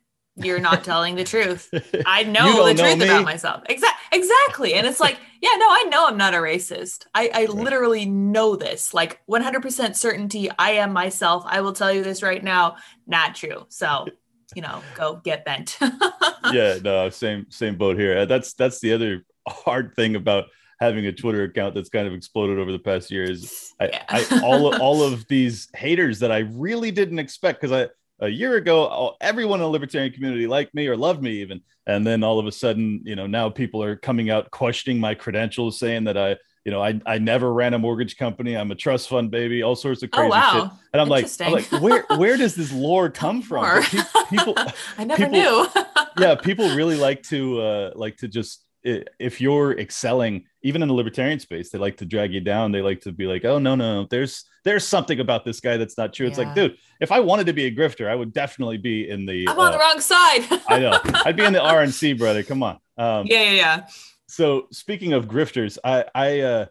You're 0.43 0.61
not 0.61 0.85
telling 0.85 1.15
the 1.17 1.25
truth. 1.25 1.69
I 2.07 2.23
know 2.25 2.67
the 2.67 2.75
know 2.75 2.83
truth 2.85 2.99
me. 2.99 3.05
about 3.05 3.25
myself. 3.25 3.63
Exactly. 3.69 3.99
Exactly. 4.11 4.75
And 4.75 4.87
it's 4.87 5.01
like, 5.01 5.19
yeah, 5.43 5.51
no, 5.59 5.67
I 5.69 5.87
know 5.91 6.07
I'm 6.07 6.17
not 6.17 6.35
a 6.35 6.39
racist. 6.39 7.07
I, 7.15 7.31
I 7.35 7.45
literally 7.47 8.07
know 8.07 8.57
this. 8.57 8.95
Like 8.95 9.21
100% 9.31 9.95
certainty. 9.95 10.51
I 10.59 10.73
am 10.73 10.93
myself. 10.93 11.45
I 11.47 11.61
will 11.61 11.73
tell 11.75 11.93
you 11.93 12.03
this 12.03 12.23
right 12.23 12.43
now. 12.43 12.77
Not 13.07 13.35
true. 13.35 13.67
So, 13.69 14.07
you 14.55 14.63
know, 14.63 14.83
go 14.95 15.17
get 15.23 15.45
bent. 15.45 15.77
yeah, 16.53 16.79
no, 16.83 17.11
same 17.11 17.47
same 17.51 17.77
boat 17.77 17.99
here. 17.99 18.19
Uh, 18.19 18.25
That's 18.25 18.55
that's 18.55 18.81
the 18.81 18.95
other 18.95 19.25
hard 19.47 19.95
thing 19.95 20.17
about 20.17 20.45
having 20.81 21.07
a 21.07 21.13
Twitter 21.13 21.43
account 21.43 21.75
that's 21.75 21.91
kind 21.91 22.07
of 22.07 22.15
exploded 22.15 22.59
over 22.59 22.73
the 22.73 22.79
past 22.79 23.11
year 23.11 23.25
is 23.25 23.75
I, 23.79 23.89
Yeah. 23.89 24.05
I 24.09 24.41
all 24.43 24.75
all 24.81 25.03
of 25.03 25.27
these 25.29 25.69
haters 25.75 26.21
that 26.21 26.33
I 26.33 26.39
really 26.39 26.91
didn't 26.91 27.19
expect 27.19 27.61
because 27.61 27.73
I 27.73 27.91
a 28.21 28.29
year 28.29 28.57
ago 28.57 28.85
all- 28.87 29.17
everyone 29.21 29.61
in 29.61 29.65
the 29.65 29.69
libertarian 29.71 30.13
community 30.13 30.47
liked 30.47 30.75
me 30.75 30.87
or 30.87 30.97
loved 30.97 31.23
me 31.23 31.33
even. 31.41 31.61
And 31.87 32.07
then 32.07 32.23
all 32.23 32.39
of 32.39 32.47
a 32.47 32.53
sudden 32.53 33.03
you 33.05 33.17
know 33.17 33.27
now 33.27 33.49
people 33.51 33.83
are 33.83 33.97
coming 33.97 34.31
out 34.31 34.51
questioning 34.51 35.01
my 35.01 35.15
credentials 35.15 35.79
saying 35.79 36.05
that 36.05 36.17
I 36.19 36.37
you 36.65 36.73
know 36.73 36.83
I, 36.83 37.01
I 37.07 37.19
never 37.19 37.53
ran 37.53 37.75
a 37.75 37.79
mortgage 37.79 38.17
company. 38.17 38.57
I'm 38.57 38.71
a 38.71 38.75
trust 38.75 39.09
fund 39.09 39.31
baby 39.31 39.63
all 39.63 39.77
sorts 39.77 40.03
of 40.03 40.11
oh, 40.13 40.17
crazy 40.17 40.33
shit. 40.33 40.63
Wow. 40.65 40.79
and 40.93 41.01
I'm 41.01 41.09
like 41.09 41.27
I'm 41.41 41.53
like 41.53 41.71
where 41.81 42.05
where 42.17 42.37
does 42.37 42.55
this 42.55 42.73
lore 42.73 43.09
come 43.23 43.41
from? 43.43 43.83
pe- 43.85 43.99
people 44.31 44.55
I 44.99 45.05
never 45.05 45.25
people- 45.27 45.33
knew. 45.33 45.67
yeah 46.19 46.35
people 46.35 46.75
really 46.75 46.97
like 46.97 47.23
to 47.25 47.61
uh 47.61 47.91
like 47.95 48.17
to 48.19 48.29
just 48.29 48.65
if 48.85 49.41
you're 49.41 49.79
excelling 49.79 50.45
even 50.63 50.83
in 50.83 50.89
the 50.89 50.95
libertarian 50.95 51.39
space 51.39 51.71
they 51.71 51.79
like 51.79 51.97
to 51.99 52.05
drag 52.05 52.33
you 52.33 52.41
down. 52.41 52.73
They 52.73 52.83
like 52.83 53.01
to 53.03 53.13
be 53.13 53.27
like 53.27 53.45
oh 53.45 53.59
no 53.59 53.75
no 53.75 54.07
there's 54.11 54.45
there's 54.65 54.85
something 54.85 55.21
about 55.21 55.45
this 55.45 55.61
guy 55.61 55.77
that's 55.77 55.97
not 55.97 56.13
true. 56.13 56.27
It's 56.27 56.39
like 56.39 56.55
dude 56.55 56.77
if 57.01 57.13
i 57.13 57.21
wanted 57.21 57.47
to 57.47 57.53
be 57.53 57.65
a 57.65 57.75
grifter 57.75 58.09
i 58.09 58.15
would 58.15 58.33
definitely 58.33 58.77
be 58.77 59.09
in 59.09 59.27
the 59.27 59.49
I'm 59.49 59.59
on 59.59 59.73
the 59.73 59.79
uh, 59.79 59.81
wrong 59.81 60.01
side. 60.01 60.47
i 60.69 60.79
know. 60.79 60.99
I'd 61.25 61.37
be 61.37 61.45
in 61.45 61.53
the 61.53 61.61
rnc 61.61 62.19
brother. 62.19 62.43
Come 62.43 62.63
on. 62.63 62.79
Um 62.97 63.27
yeah, 63.27 63.43
yeah, 63.43 63.53
yeah. 63.53 63.87
so 64.27 64.67
speaking 64.71 65.13
of 65.13 65.27
grifters 65.27 65.79
i 65.85 66.05
i 66.15 66.41
uh 66.41 66.67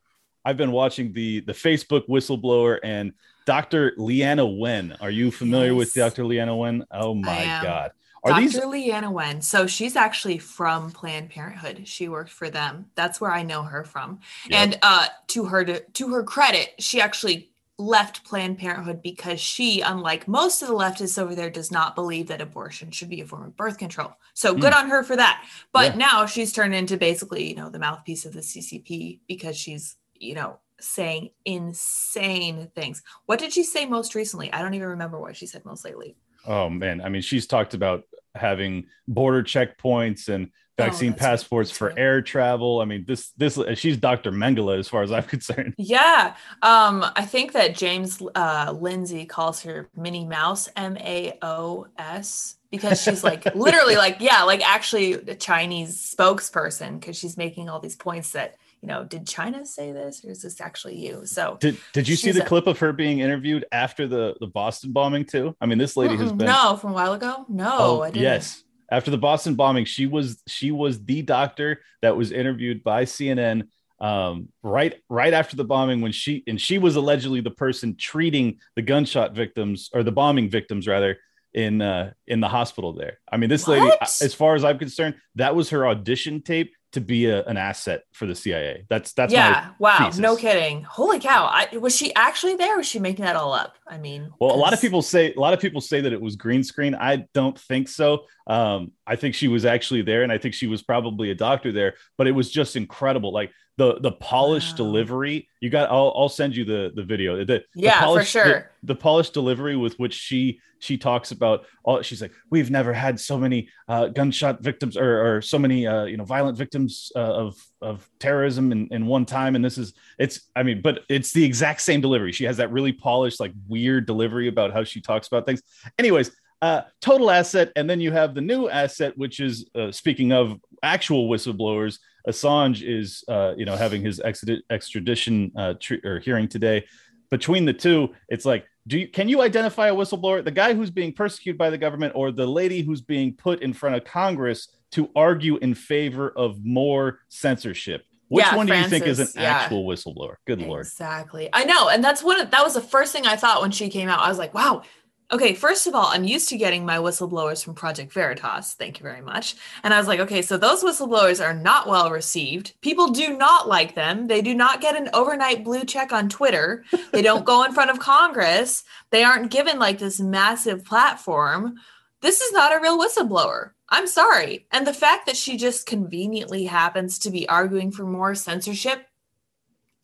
i've 0.46 0.58
been 0.58 0.72
watching 0.72 1.14
the 1.14 1.42
the 1.42 1.54
facebook 1.54 2.08
whistleblower 2.08 2.80
and 2.84 3.14
dr 3.46 3.94
leana 3.98 4.58
wen 4.58 4.96
are 5.00 5.10
you 5.10 5.32
familiar 5.32 5.74
with 5.74 5.94
dr 5.94 6.22
leana 6.22 6.58
wen 6.58 6.86
oh 6.92 7.14
my 7.14 7.46
god 7.64 7.92
are 8.28 8.42
Dr. 8.42 8.42
these 8.42 8.58
Leana 8.58 9.12
Wen. 9.12 9.42
So 9.42 9.68
she's 9.68 9.96
actually 9.96 10.38
from 10.38 10.92
Planned 10.92 11.30
Parenthood. 11.30 11.88
She 11.88 12.08
worked 12.10 12.32
for 12.32 12.50
them. 12.50 12.86
That's 12.96 13.20
where 13.22 13.32
I 13.32 13.44
know 13.44 13.64
her 13.64 13.84
from. 13.84 14.20
Yep. 14.50 14.60
And 14.60 14.80
uh, 14.82 15.08
to 15.28 15.46
her 15.46 15.66
to, 15.66 15.80
to 15.80 16.10
her 16.14 16.24
credit, 16.24 16.74
she 16.80 17.02
actually 17.02 17.52
left 17.80 18.24
Planned 18.24 18.58
Parenthood 18.58 19.04
because 19.04 19.40
she, 19.40 19.82
unlike 19.82 20.28
most 20.28 20.62
of 20.64 20.68
the 20.68 20.74
leftists 20.74 21.22
over 21.22 21.36
there, 21.36 21.50
does 21.52 21.72
not 21.72 21.94
believe 21.94 22.28
that 22.28 22.42
abortion 22.42 22.90
should 22.90 23.10
be 23.10 23.22
a 23.22 23.26
form 23.26 23.44
of 23.44 23.56
birth 23.56 23.78
control. 23.78 24.14
So 24.34 24.56
good 24.56 24.74
on 24.74 24.90
her 24.90 25.04
for 25.04 25.16
that. 25.16 25.46
But 25.72 25.94
Hmm. 25.94 26.00
Yeah. 26.00 26.06
now 26.08 26.26
she's 26.26 26.52
turned 26.52 26.74
into 26.74 26.98
basically, 26.98 27.48
you 27.48 27.56
know, 27.56 27.70
the 27.70 27.78
mouthpiece 27.80 28.26
of 28.26 28.34
the 28.34 28.42
CCP 28.42 29.20
because 29.28 29.56
she's, 29.56 29.98
you 30.16 30.34
know, 30.34 30.58
saying 30.80 31.30
insane 31.46 32.70
things. 32.76 33.02
What 33.26 33.40
did 33.40 33.54
she 33.54 33.64
say 33.64 33.86
most 33.86 34.16
recently? 34.16 34.52
I 34.52 34.62
don't 34.62 34.74
even 34.74 34.90
remember 34.90 35.20
what 35.20 35.36
she 35.36 35.46
said 35.48 35.66
most 35.66 35.86
lately. 35.86 36.16
Oh 36.48 36.70
man, 36.70 37.02
I 37.02 37.10
mean, 37.10 37.22
she's 37.22 37.46
talked 37.46 37.74
about 37.74 38.04
having 38.34 38.86
border 39.08 39.44
checkpoints 39.44 40.30
and 40.30 40.50
vaccine 40.78 41.14
Oh, 41.14 41.16
passports 41.16 41.72
for 41.72 41.88
right. 41.90 41.98
air 41.98 42.22
travel. 42.22 42.80
I 42.82 42.86
mean, 42.86 43.04
this 43.08 43.32
this 43.32 43.60
she's 43.76 43.98
Dr. 43.98 44.32
Mengele 44.32 44.78
as 44.80 44.88
far 44.88 45.04
as 45.04 45.12
I'm 45.12 45.24
concerned. 45.36 45.74
Yeah. 45.78 46.36
Um, 46.62 47.06
I 47.16 47.26
think 47.26 47.54
that 47.54 47.76
James 47.76 48.22
uh, 48.36 48.76
Lindsay 48.80 49.26
calls 49.26 49.62
her 49.64 49.90
Minnie 49.96 50.26
Mouse, 50.26 50.70
M 50.76 50.96
A 50.98 51.38
O 51.42 51.88
S, 51.98 52.56
because 52.72 53.02
she's 53.02 53.24
like 53.24 53.44
literally 53.56 53.96
like, 54.06 54.18
yeah, 54.20 54.44
like 54.44 54.62
actually 54.68 55.14
a 55.14 55.36
Chinese 55.36 56.14
spokesperson 56.16 57.00
because 57.00 57.18
she's 57.18 57.38
making 57.38 57.70
all 57.70 57.80
these 57.80 57.96
points 57.96 58.32
that, 58.32 58.56
you 58.88 58.94
know, 58.94 59.04
did 59.04 59.28
China 59.28 59.66
say 59.66 59.92
this 59.92 60.24
or 60.24 60.32
is 60.32 60.42
this 60.42 60.62
actually 60.62 60.96
you? 60.96 61.26
So, 61.26 61.58
Did 61.60 61.78
did 61.92 62.08
you 62.08 62.16
see 62.16 62.32
the 62.32 62.44
a- 62.44 62.46
clip 62.46 62.68
of 62.68 62.80
her 62.80 62.94
being 62.94 63.20
interviewed 63.20 63.66
after 63.70 64.08
the 64.08 64.36
the 64.40 64.48
Boston 64.48 64.94
bombing 64.94 65.26
too? 65.26 65.54
I 65.60 65.66
mean, 65.66 65.78
this 65.78 65.98
lady 65.98 66.16
has 66.16 66.32
been 66.32 66.48
no, 66.48 66.78
from 66.78 66.92
a 66.92 66.94
while 66.94 67.12
ago. 67.14 67.46
No, 67.50 67.76
Oh, 67.78 68.02
I 68.02 68.12
didn't. 68.12 68.24
yes. 68.24 68.64
After 68.90 69.12
the 69.12 69.18
Boston 69.18 69.56
bombing, 69.56 69.84
she 69.84 70.06
was 70.06 70.42
she 70.48 70.72
was 70.72 71.04
the 71.04 71.22
doctor 71.22 71.82
that 72.02 72.16
was 72.16 72.32
interviewed 72.32 72.82
by 72.82 73.04
CNN 73.04 73.68
um, 74.00 74.48
right 74.64 74.96
right 75.10 75.34
after 75.34 75.58
the 75.58 75.66
bombing 75.66 76.00
when 76.00 76.14
she 76.14 76.44
and 76.48 76.62
she 76.62 76.78
was 76.78 76.96
allegedly 76.96 77.42
the 77.42 77.52
person 77.52 77.98
treating 77.98 78.60
the 78.78 78.82
gunshot 78.82 79.36
victims 79.36 79.90
or 79.94 80.02
the 80.04 80.14
bombing 80.14 80.50
victims 80.50 80.88
rather 80.88 81.18
in 81.54 81.82
uh, 81.82 82.14
in 82.26 82.40
the 82.40 82.48
hospital 82.48 82.94
there. 82.94 83.20
I 83.30 83.36
mean, 83.36 83.50
this 83.50 83.68
lady, 83.68 83.90
as 84.02 84.34
far 84.34 84.56
as 84.56 84.64
I'm 84.64 84.80
concerned, 84.80 85.16
that 85.36 85.56
was 85.56 85.72
her 85.72 85.86
audition 85.86 86.42
tape 86.42 86.74
to 86.94 87.02
be 87.02 87.26
a, 87.26 87.44
an 87.46 87.58
asset 87.58 88.04
for 88.14 88.26
the 88.26 88.36
CIA. 88.36 88.86
That's 88.90 89.14
that's 89.14 89.34
yeah. 89.34 89.72
Wow. 89.78 89.98
thesis. 90.06 90.20
No 90.20 90.36
kidding. 90.36 90.84
Holy 90.84 91.20
cow. 91.20 91.46
I, 91.46 91.78
was 91.78 91.96
she 91.96 92.14
actually 92.16 92.56
there? 92.56 92.76
Or 92.76 92.78
was 92.78 92.88
she 92.88 93.00
making 93.00 93.26
that 93.26 93.36
all 93.36 93.54
up? 93.54 93.76
I 93.88 93.98
mean, 93.98 94.32
Well, 94.40 94.56
a 94.56 94.58
lot 94.58 94.74
of 94.74 94.82
people 94.82 95.02
say 95.02 95.34
a 95.34 95.40
lot 95.40 95.54
of 95.54 95.60
people 95.60 95.82
say 95.82 96.02
that 96.02 96.14
it 96.14 96.22
was 96.22 96.36
green 96.36 96.64
screen. 96.64 96.96
I 96.96 97.28
don't 97.34 97.60
think 97.60 97.90
so. 97.90 98.26
Um, 98.48 98.94
I 99.06 99.16
think 99.16 99.36
she 99.36 99.48
was 99.48 99.66
actually 99.66 100.02
there, 100.02 100.24
and 100.24 100.32
I 100.32 100.38
think 100.38 100.54
she 100.54 100.68
was 100.68 100.82
probably 100.82 101.32
a 101.32 101.36
doctor 101.36 101.72
there. 101.72 101.96
But 102.18 102.28
it 102.28 102.32
was 102.32 102.50
just 102.50 102.76
incredible, 102.76 103.34
like 103.34 103.52
the 103.78 104.00
the 104.00 104.12
polished 104.12 104.74
Wow. 104.74 104.86
delivery. 104.86 105.48
You 105.62 105.70
got. 105.70 105.90
I'll, 105.92 106.12
I'll 106.16 106.30
send 106.30 106.56
you 106.56 106.66
the 106.66 106.92
the 106.96 107.04
video. 107.04 107.38
The, 107.38 107.46
the 107.46 107.64
Yeah, 107.76 108.00
for 108.00 108.06
polished, 108.06 108.34
the- 108.34 108.44
sure. 108.44 108.72
The, 108.84 108.96
polished 108.96 109.34
delivery 109.34 109.76
with 109.76 109.98
which 110.00 110.14
she 110.14 110.60
she 110.80 110.98
talks 110.98 111.32
about. 111.32 111.66
All 111.84 112.02
she's 112.02 112.22
like, 112.22 112.32
we've 112.50 112.72
never 112.72 112.92
had 112.94 113.20
so 113.20 113.38
many 113.38 113.70
uh, 113.88 114.08
gunshot 114.08 114.62
victims 114.64 114.96
or, 114.98 115.38
or 115.38 115.42
so 115.42 115.60
many 115.60 115.86
uh, 115.88 116.06
you 116.06 116.18
know 116.18 116.24
violent 116.26 116.58
victims 116.58 117.12
uh, 117.16 117.20
of 117.20 117.56
of 117.82 118.10
terrorism 118.20 118.72
in, 118.72 118.88
in 118.92 119.06
one 119.06 119.26
time, 119.26 119.56
and 119.56 119.64
this 119.64 119.78
is 119.78 119.94
it's. 120.18 120.42
I 120.56 120.64
mean, 120.64 120.82
but 120.82 121.02
it's 121.10 121.32
the 121.32 121.44
exact 121.46 121.82
same 121.82 122.02
delivery. 122.02 122.32
She 122.32 122.46
has 122.46 122.58
that 122.58 122.72
really 122.72 122.94
polished, 122.94 123.40
like 123.40 123.54
weird 123.68 124.06
delivery 124.08 124.48
about 124.48 124.74
how 124.74 124.84
she 124.84 125.02
talks 125.02 125.28
about 125.28 125.46
things. 125.46 125.62
Anyways, 126.00 126.32
uh, 126.64 126.82
total 127.02 127.30
asset, 127.30 127.72
and 127.76 127.88
then 127.90 128.00
you 128.00 128.12
have 128.12 128.34
the 128.34 128.42
new 128.42 128.70
asset, 128.70 129.16
which 129.18 129.40
is 129.40 129.70
uh, 129.76 129.92
speaking 129.92 130.32
of 130.32 130.60
actual 130.82 131.30
whistleblowers. 131.30 132.00
Assange 132.28 132.82
is, 132.82 133.24
uh, 133.28 133.54
you 133.58 133.66
know, 133.66 133.76
having 133.76 134.02
his 134.02 134.20
extradi- 134.20 134.62
extradition 134.70 135.52
uh, 135.56 135.74
tr- 135.80 135.96
or 136.04 136.20
hearing 136.20 136.48
today. 136.48 136.86
Between 137.30 137.66
the 137.66 137.74
two, 137.74 138.10
it's 138.30 138.46
like, 138.46 138.66
do 138.88 138.98
you 138.98 139.08
can 139.08 139.28
you 139.28 139.42
identify 139.42 139.90
a 139.90 139.94
whistleblower, 139.94 140.44
the 140.44 140.52
guy 140.52 140.74
who's 140.74 140.92
being 140.92 141.12
persecuted 141.12 141.58
by 141.58 141.70
the 141.70 141.78
government, 141.78 142.14
or 142.16 142.32
the 142.32 142.48
lady 142.48 142.82
who's 142.82 143.02
being 143.02 143.34
put 143.34 143.62
in 143.62 143.74
front 143.74 143.96
of 143.96 144.06
Congress 144.06 144.70
to 144.92 145.10
argue 145.16 145.58
in 145.58 145.74
favor 145.74 146.30
of 146.30 146.64
more 146.64 147.20
censorship? 147.28 148.06
Which 148.30 148.46
Yeah, 148.46 148.56
one 148.56 148.66
do 148.66 148.76
you 148.76 148.88
think 148.88 149.06
is 149.06 149.20
an 149.20 149.28
yeah. 149.36 149.44
actual 149.44 149.86
whistleblower? 149.86 150.36
Good 150.46 150.62
lord. 150.62 150.86
Exactly. 150.86 151.50
I 151.54 151.64
know. 151.64 151.88
And 151.88 152.04
that's 152.04 152.22
one 152.22 152.40
of, 152.42 152.52
that 152.52 152.64
was 152.64 152.74
the 152.74 152.82
first 152.82 153.14
thing 153.14 153.26
I 153.26 153.38
thought 153.38 153.62
when 153.62 153.72
she 153.72 153.90
came 153.90 154.10
out. 154.10 154.20
I 154.20 154.28
was 154.28 154.38
like, 154.38 154.54
wow. 154.54 154.84
Okay, 155.30 155.54
first 155.54 155.88
of 155.88 155.94
all, 155.94 156.06
I'm 156.06 156.24
used 156.24 156.48
to 156.50 156.58
getting 156.58 156.86
my 156.86 156.98
whistleblowers 156.98 157.62
from 157.62 157.76
Project 157.76 158.14
Veritas. 158.14 158.76
Thank 158.76 158.98
you 158.98 159.04
very 159.04 159.22
much. 159.22 159.56
And 159.84 159.94
I 159.94 159.98
was 159.98 160.08
like, 160.08 160.22
okay, 160.22 160.42
so 160.42 160.56
those 160.56 160.86
whistleblowers 160.86 161.46
are 161.46 161.54
not 161.54 161.86
well 161.86 162.10
received. 162.12 162.76
People 162.80 163.10
do 163.10 163.38
not 163.38 163.68
like 163.68 163.94
them. 163.94 164.28
They 164.28 164.42
do 164.42 164.54
not 164.54 164.80
get 164.80 164.96
an 164.96 165.10
overnight 165.14 165.66
blue 165.66 165.84
check 165.84 166.14
on 166.14 166.30
Twitter. 166.30 166.86
They 167.12 167.22
don't 167.22 167.44
go 167.44 167.64
in 167.66 167.74
front 167.74 167.90
of 167.90 168.00
Congress. 168.00 168.86
They 169.10 169.26
aren't 169.26 169.52
given 169.52 169.80
like 169.80 170.00
this 170.00 170.22
massive 170.22 170.86
platform. 170.86 171.76
This 172.22 172.40
is 172.40 172.54
not 172.54 172.74
a 172.74 172.80
real 172.80 172.98
whistleblower. 172.98 173.72
I'm 173.90 174.08
sorry. 174.08 174.66
And 174.72 174.88
the 174.88 174.94
fact 174.94 175.26
that 175.26 175.36
she 175.36 175.58
just 175.58 175.86
conveniently 175.86 176.66
happens 176.66 177.20
to 177.20 177.32
be 177.32 177.50
arguing 177.50 177.92
for 177.92 178.06
more 178.06 178.34
censorship, 178.34 179.06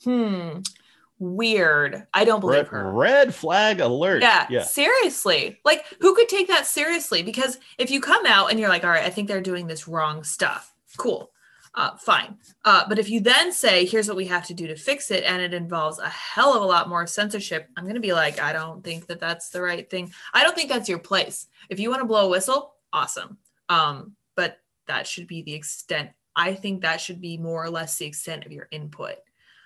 hmm, 0.04 0.60
weird. 1.24 2.06
I 2.14 2.26
don't 2.26 2.42
believe 2.42 2.58
red, 2.58 2.68
her. 2.68 2.92
red 2.92 3.34
flag 3.34 3.80
alert. 3.80 4.22
Yeah, 4.22 4.46
yeah. 4.50 4.64
seriously. 4.64 5.60
Like, 5.64 5.86
who 6.02 6.14
could 6.16 6.30
take 6.30 6.48
that 6.50 6.68
seriously? 6.68 7.24
Because 7.24 7.58
if 7.78 7.90
you 7.90 8.02
come 8.02 8.26
out 8.26 8.52
and 8.52 8.60
you're 8.60 8.70
like, 8.70 8.84
all 8.84 8.90
right, 8.90 9.06
I 9.06 9.10
think 9.10 9.28
they're 9.28 9.42
doing 9.42 9.68
this 9.68 9.88
wrong 9.88 10.24
stuff, 10.24 10.74
cool, 10.98 11.32
uh, 11.76 11.96
fine. 11.98 12.38
Uh, 12.66 12.84
but 12.88 13.00
if 13.00 13.10
you 13.10 13.20
then 13.20 13.52
say, 13.52 13.86
here's 13.86 14.08
what 14.08 14.18
we 14.18 14.26
have 14.26 14.46
to 14.48 14.54
do 14.54 14.68
to 14.68 14.76
fix 14.76 15.10
it, 15.12 15.24
and 15.24 15.42
it 15.42 15.54
involves 15.54 16.00
a 16.00 16.10
hell 16.10 16.54
of 16.56 16.62
a 16.62 16.66
lot 16.66 16.90
more 16.90 17.08
censorship, 17.08 17.70
I'm 17.78 17.86
going 17.86 17.96
to 17.96 18.02
be 18.02 18.14
like, 18.14 18.40
I 18.40 18.54
don't 18.54 18.84
think 18.84 19.08
that 19.08 19.20
that's 19.20 19.50
the 19.50 19.62
right 19.62 19.90
thing. 19.90 20.12
I 20.34 20.44
don't 20.44 20.56
think 20.56 20.70
that's 20.70 20.90
your 20.90 21.00
place. 21.00 21.48
If 21.70 21.80
you 21.80 21.90
want 21.90 22.02
to 22.02 22.08
blow 22.08 22.26
a 22.26 22.30
whistle, 22.30 22.76
awesome. 22.92 23.38
Um, 23.70 24.16
but 24.36 24.58
that 24.88 25.08
should 25.08 25.28
be 25.28 25.42
the 25.42 25.54
extent. 25.54 26.10
I 26.36 26.54
think 26.54 26.82
that 26.82 27.00
should 27.00 27.22
be 27.22 27.38
more 27.38 27.64
or 27.64 27.70
less 27.70 27.98
the 27.98 28.06
extent 28.06 28.46
of 28.46 28.52
your 28.52 28.68
input. 28.72 29.16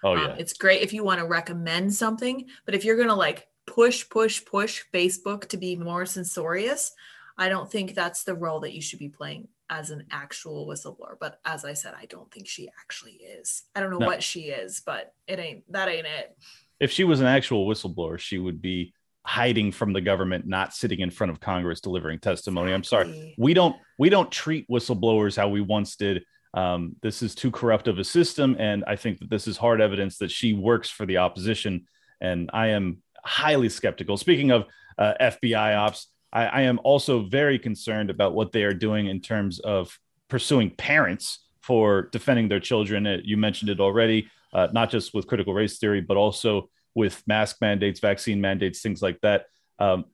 Oh 0.04 0.14
Um, 0.16 0.20
yeah. 0.20 0.36
it's 0.38 0.54
great 0.54 0.82
if 0.82 0.94
you 0.94 1.04
want 1.04 1.20
to 1.20 1.26
recommend 1.26 1.94
something, 1.94 2.46
but 2.66 2.76
if 2.76 2.84
you're 2.86 2.96
going 2.96 3.08
to 3.08 3.14
like 3.16 3.48
push, 3.66 4.08
push, 4.10 4.44
push 4.46 4.84
Facebook 4.94 5.48
to 5.50 5.58
be 5.58 5.76
more 5.76 6.06
censorious, 6.06 6.92
I 7.38 7.50
don't 7.50 7.72
think 7.72 7.94
that's 7.94 8.24
the 8.24 8.36
role 8.36 8.60
that 8.62 8.74
you 8.74 8.82
should 8.82 9.00
be 9.00 9.10
playing 9.10 9.48
as 9.70 9.90
an 9.92 10.06
actual 10.12 10.66
whistleblower. 10.66 11.16
But 11.20 11.40
as 11.46 11.66
I 11.66 11.74
said, 11.74 11.94
I 12.00 12.06
don't 12.06 12.32
think 12.32 12.48
she 12.48 12.70
actually 12.80 13.14
is. 13.40 13.64
I 13.76 13.82
don't 13.82 13.92
know 13.92 13.98
No. 14.00 14.08
what 14.08 14.24
she 14.24 14.44
is, 14.44 14.82
but 14.86 15.14
it 15.28 15.40
ain't 15.40 15.72
that 15.74 15.90
ain't 15.90 16.08
it. 16.08 16.38
if 16.80 16.92
she 16.92 17.04
was 17.04 17.20
an 17.22 17.28
actual 17.28 17.68
whistleblower, 17.68 18.18
she 18.20 18.38
would 18.38 18.62
be 18.62 18.94
hiding 19.26 19.74
from 19.74 19.92
the 19.92 20.00
government, 20.00 20.48
not 20.48 20.74
sitting 20.74 21.00
in 21.02 21.10
front 21.12 21.32
of 21.32 21.40
Congress 21.42 21.82
delivering 21.82 22.18
testimony. 22.20 22.72
I'm 22.72 22.84
sorry. 22.84 23.36
We 23.38 23.54
don't 23.54 23.76
we 24.00 24.10
don't 24.10 24.32
treat 24.32 24.70
whistleblowers 24.70 25.36
how 25.36 25.50
we 25.50 25.60
once 25.60 25.96
did. 25.98 26.24
Um, 26.58 26.96
this 27.02 27.22
is 27.22 27.36
too 27.36 27.52
corrupt 27.52 27.88
of 27.88 28.00
a 28.00 28.04
system, 28.04 28.56
and 28.58 28.84
I 28.88 28.96
think 28.96 29.20
that 29.20 29.30
this 29.30 29.48
is 29.48 29.58
hard 29.58 29.80
evidence 29.80 30.18
that 30.18 30.32
she 30.32 30.54
works 30.54 30.90
for 30.90 31.06
the 31.06 31.18
opposition. 31.18 31.86
And 32.20 32.50
I 32.52 32.68
am 32.78 32.86
highly 33.24 33.70
skeptical. 33.70 34.18
Speaking 34.18 34.50
of 34.52 34.66
uh, 34.98 35.14
FBI 35.22 35.78
ops, 35.78 36.08
I, 36.34 36.46
I 36.48 36.62
am 36.62 36.80
also 36.84 37.14
very 37.40 37.60
concerned 37.60 38.10
about 38.10 38.34
what 38.34 38.52
they 38.52 38.64
are 38.64 38.74
doing 38.74 39.06
in 39.06 39.22
terms 39.22 39.60
of 39.60 40.00
pursuing 40.30 40.72
parents 40.72 41.46
for 41.62 42.10
defending 42.12 42.48
their 42.50 42.60
children. 42.60 43.06
Uh, 43.06 43.18
You 43.24 43.38
mentioned 43.38 43.70
it 43.70 43.80
already, 43.80 44.28
uh, 44.52 44.68
not 44.72 44.90
just 44.90 45.14
with 45.14 45.28
critical 45.28 45.54
race 45.54 45.78
theory, 45.78 46.02
but 46.02 46.18
also 46.18 46.70
with 46.96 47.22
mask 47.28 47.58
mandates, 47.62 48.00
vaccine 48.00 48.42
mandates, 48.42 48.82
things 48.82 49.02
like 49.04 49.20
that. 49.22 49.46
Um, 49.78 50.06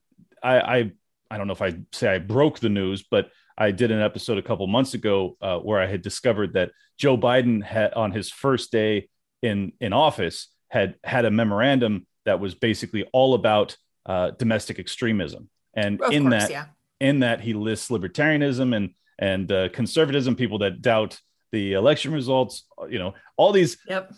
I, 0.42 0.54
I 0.76 0.92
I 1.30 1.38
don't 1.38 1.46
know 1.46 1.54
if 1.60 1.62
I 1.62 1.72
say 1.92 2.08
I 2.14 2.18
broke 2.18 2.58
the 2.58 2.68
news, 2.68 3.02
but 3.10 3.30
I 3.56 3.70
did 3.70 3.90
an 3.90 4.00
episode 4.00 4.38
a 4.38 4.42
couple 4.42 4.66
months 4.66 4.94
ago 4.94 5.36
uh, 5.40 5.58
where 5.58 5.80
I 5.80 5.86
had 5.86 6.02
discovered 6.02 6.54
that 6.54 6.70
Joe 6.98 7.16
Biden 7.16 7.62
had 7.62 7.92
on 7.94 8.10
his 8.12 8.30
first 8.30 8.72
day 8.72 9.08
in 9.42 9.72
in 9.80 9.92
office 9.92 10.48
had 10.68 10.96
had 11.04 11.24
a 11.24 11.30
memorandum 11.30 12.06
that 12.24 12.40
was 12.40 12.54
basically 12.54 13.04
all 13.12 13.34
about 13.34 13.76
uh, 14.06 14.30
domestic 14.32 14.78
extremism, 14.78 15.48
and 15.74 16.00
Of 16.00 16.12
in 16.12 16.28
course, 16.28 16.42
that 16.42 16.50
yeah. 16.50 16.64
in 17.00 17.20
that 17.20 17.40
he 17.40 17.52
lists 17.54 17.90
libertarianism 17.90 18.74
and 18.74 18.90
and 19.18 19.50
uh, 19.52 19.68
conservatism, 19.68 20.34
people 20.34 20.58
that 20.58 20.82
doubt 20.82 21.20
the 21.52 21.74
election 21.74 22.12
results, 22.12 22.64
you 22.88 22.98
know, 22.98 23.14
all 23.36 23.52
these 23.52 23.76
Yep. 23.88 24.12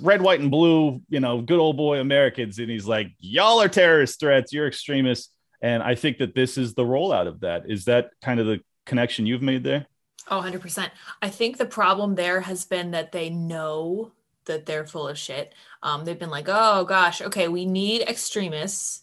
red, 0.00 0.22
white, 0.22 0.40
and 0.40 0.50
blue, 0.50 1.02
you 1.10 1.20
know, 1.20 1.42
good 1.42 1.58
old 1.58 1.76
boy 1.76 2.00
Americans. 2.00 2.58
And 2.58 2.70
he's 2.70 2.86
like, 2.86 3.08
y'all 3.18 3.60
are 3.60 3.68
terrorist 3.68 4.18
threats, 4.18 4.52
you're 4.52 4.66
extremists. 4.66 5.30
And 5.60 5.82
I 5.82 5.94
think 5.94 6.18
that 6.18 6.34
this 6.34 6.56
is 6.56 6.72
the 6.72 6.84
rollout 6.84 7.26
of 7.26 7.40
that. 7.40 7.64
Is 7.68 7.84
that 7.84 8.10
kind 8.22 8.40
of 8.40 8.46
the 8.46 8.60
connection 8.86 9.26
you've 9.26 9.42
made 9.42 9.64
there? 9.64 9.86
Oh, 10.28 10.40
100%. 10.40 10.90
I 11.22 11.28
think 11.28 11.56
the 11.56 11.66
problem 11.66 12.14
there 12.14 12.40
has 12.40 12.64
been 12.64 12.92
that 12.92 13.12
they 13.12 13.30
know 13.30 14.12
that 14.46 14.66
they're 14.66 14.86
full 14.86 15.08
of 15.08 15.18
shit. 15.18 15.54
Um, 15.82 16.04
they've 16.04 16.18
been 16.18 16.30
like, 16.30 16.46
oh 16.48 16.84
gosh, 16.84 17.20
okay, 17.20 17.48
we 17.48 17.66
need 17.66 18.02
extremists. 18.02 19.02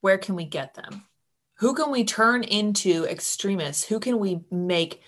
Where 0.00 0.18
can 0.18 0.34
we 0.34 0.44
get 0.44 0.74
them? 0.74 1.04
Who 1.56 1.74
can 1.74 1.90
we 1.90 2.04
turn 2.04 2.44
into 2.44 3.04
extremists? 3.06 3.84
Who 3.84 3.98
can 3.98 4.18
we 4.18 4.40
make? 4.50 5.02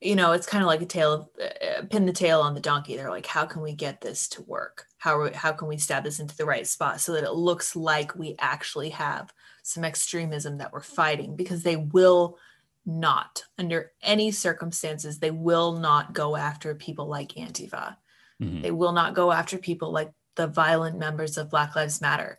You 0.00 0.16
know, 0.16 0.32
it's 0.32 0.46
kind 0.46 0.62
of 0.62 0.66
like 0.66 0.82
a 0.82 0.86
tail 0.86 1.12
of 1.12 1.28
uh, 1.40 1.82
pin 1.88 2.04
the 2.04 2.12
tail 2.12 2.40
on 2.40 2.54
the 2.54 2.60
donkey. 2.60 2.96
They're 2.96 3.10
like, 3.10 3.26
how 3.26 3.46
can 3.46 3.62
we 3.62 3.72
get 3.72 4.00
this 4.00 4.28
to 4.30 4.42
work? 4.42 4.86
How 4.98 5.32
how 5.32 5.52
can 5.52 5.68
we 5.68 5.78
stab 5.78 6.04
this 6.04 6.20
into 6.20 6.36
the 6.36 6.44
right 6.44 6.66
spot 6.66 7.00
so 7.00 7.12
that 7.12 7.24
it 7.24 7.32
looks 7.32 7.76
like 7.76 8.16
we 8.16 8.34
actually 8.38 8.90
have 8.90 9.32
some 9.62 9.84
extremism 9.84 10.58
that 10.58 10.72
we're 10.72 10.80
fighting? 10.80 11.36
Because 11.36 11.62
they 11.62 11.76
will 11.76 12.38
not 12.86 13.44
under 13.58 13.92
any 14.02 14.30
circumstances 14.30 15.18
they 15.18 15.30
will 15.30 15.78
not 15.78 16.12
go 16.12 16.36
after 16.36 16.74
people 16.74 17.06
like 17.06 17.32
antifa. 17.32 17.96
Mhm. 18.42 18.62
they 18.62 18.70
will 18.70 18.92
not 18.92 19.14
go 19.14 19.30
after 19.30 19.58
people 19.58 19.92
like 19.92 20.12
the 20.34 20.46
violent 20.48 20.98
members 20.98 21.38
of 21.38 21.50
black 21.50 21.76
lives 21.76 22.00
matter. 22.00 22.38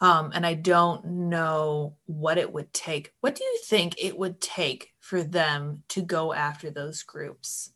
Um, 0.00 0.32
and 0.34 0.44
i 0.44 0.54
don't 0.54 1.04
know 1.04 1.96
what 2.06 2.38
it 2.38 2.52
would 2.52 2.72
take. 2.72 3.12
What 3.20 3.34
do 3.34 3.44
you 3.44 3.58
think 3.64 3.94
it 3.98 4.18
would 4.18 4.40
take 4.40 4.92
for 5.00 5.22
them 5.22 5.82
to 5.90 6.02
go 6.02 6.32
after 6.32 6.70
those 6.70 7.02
groups? 7.02 7.72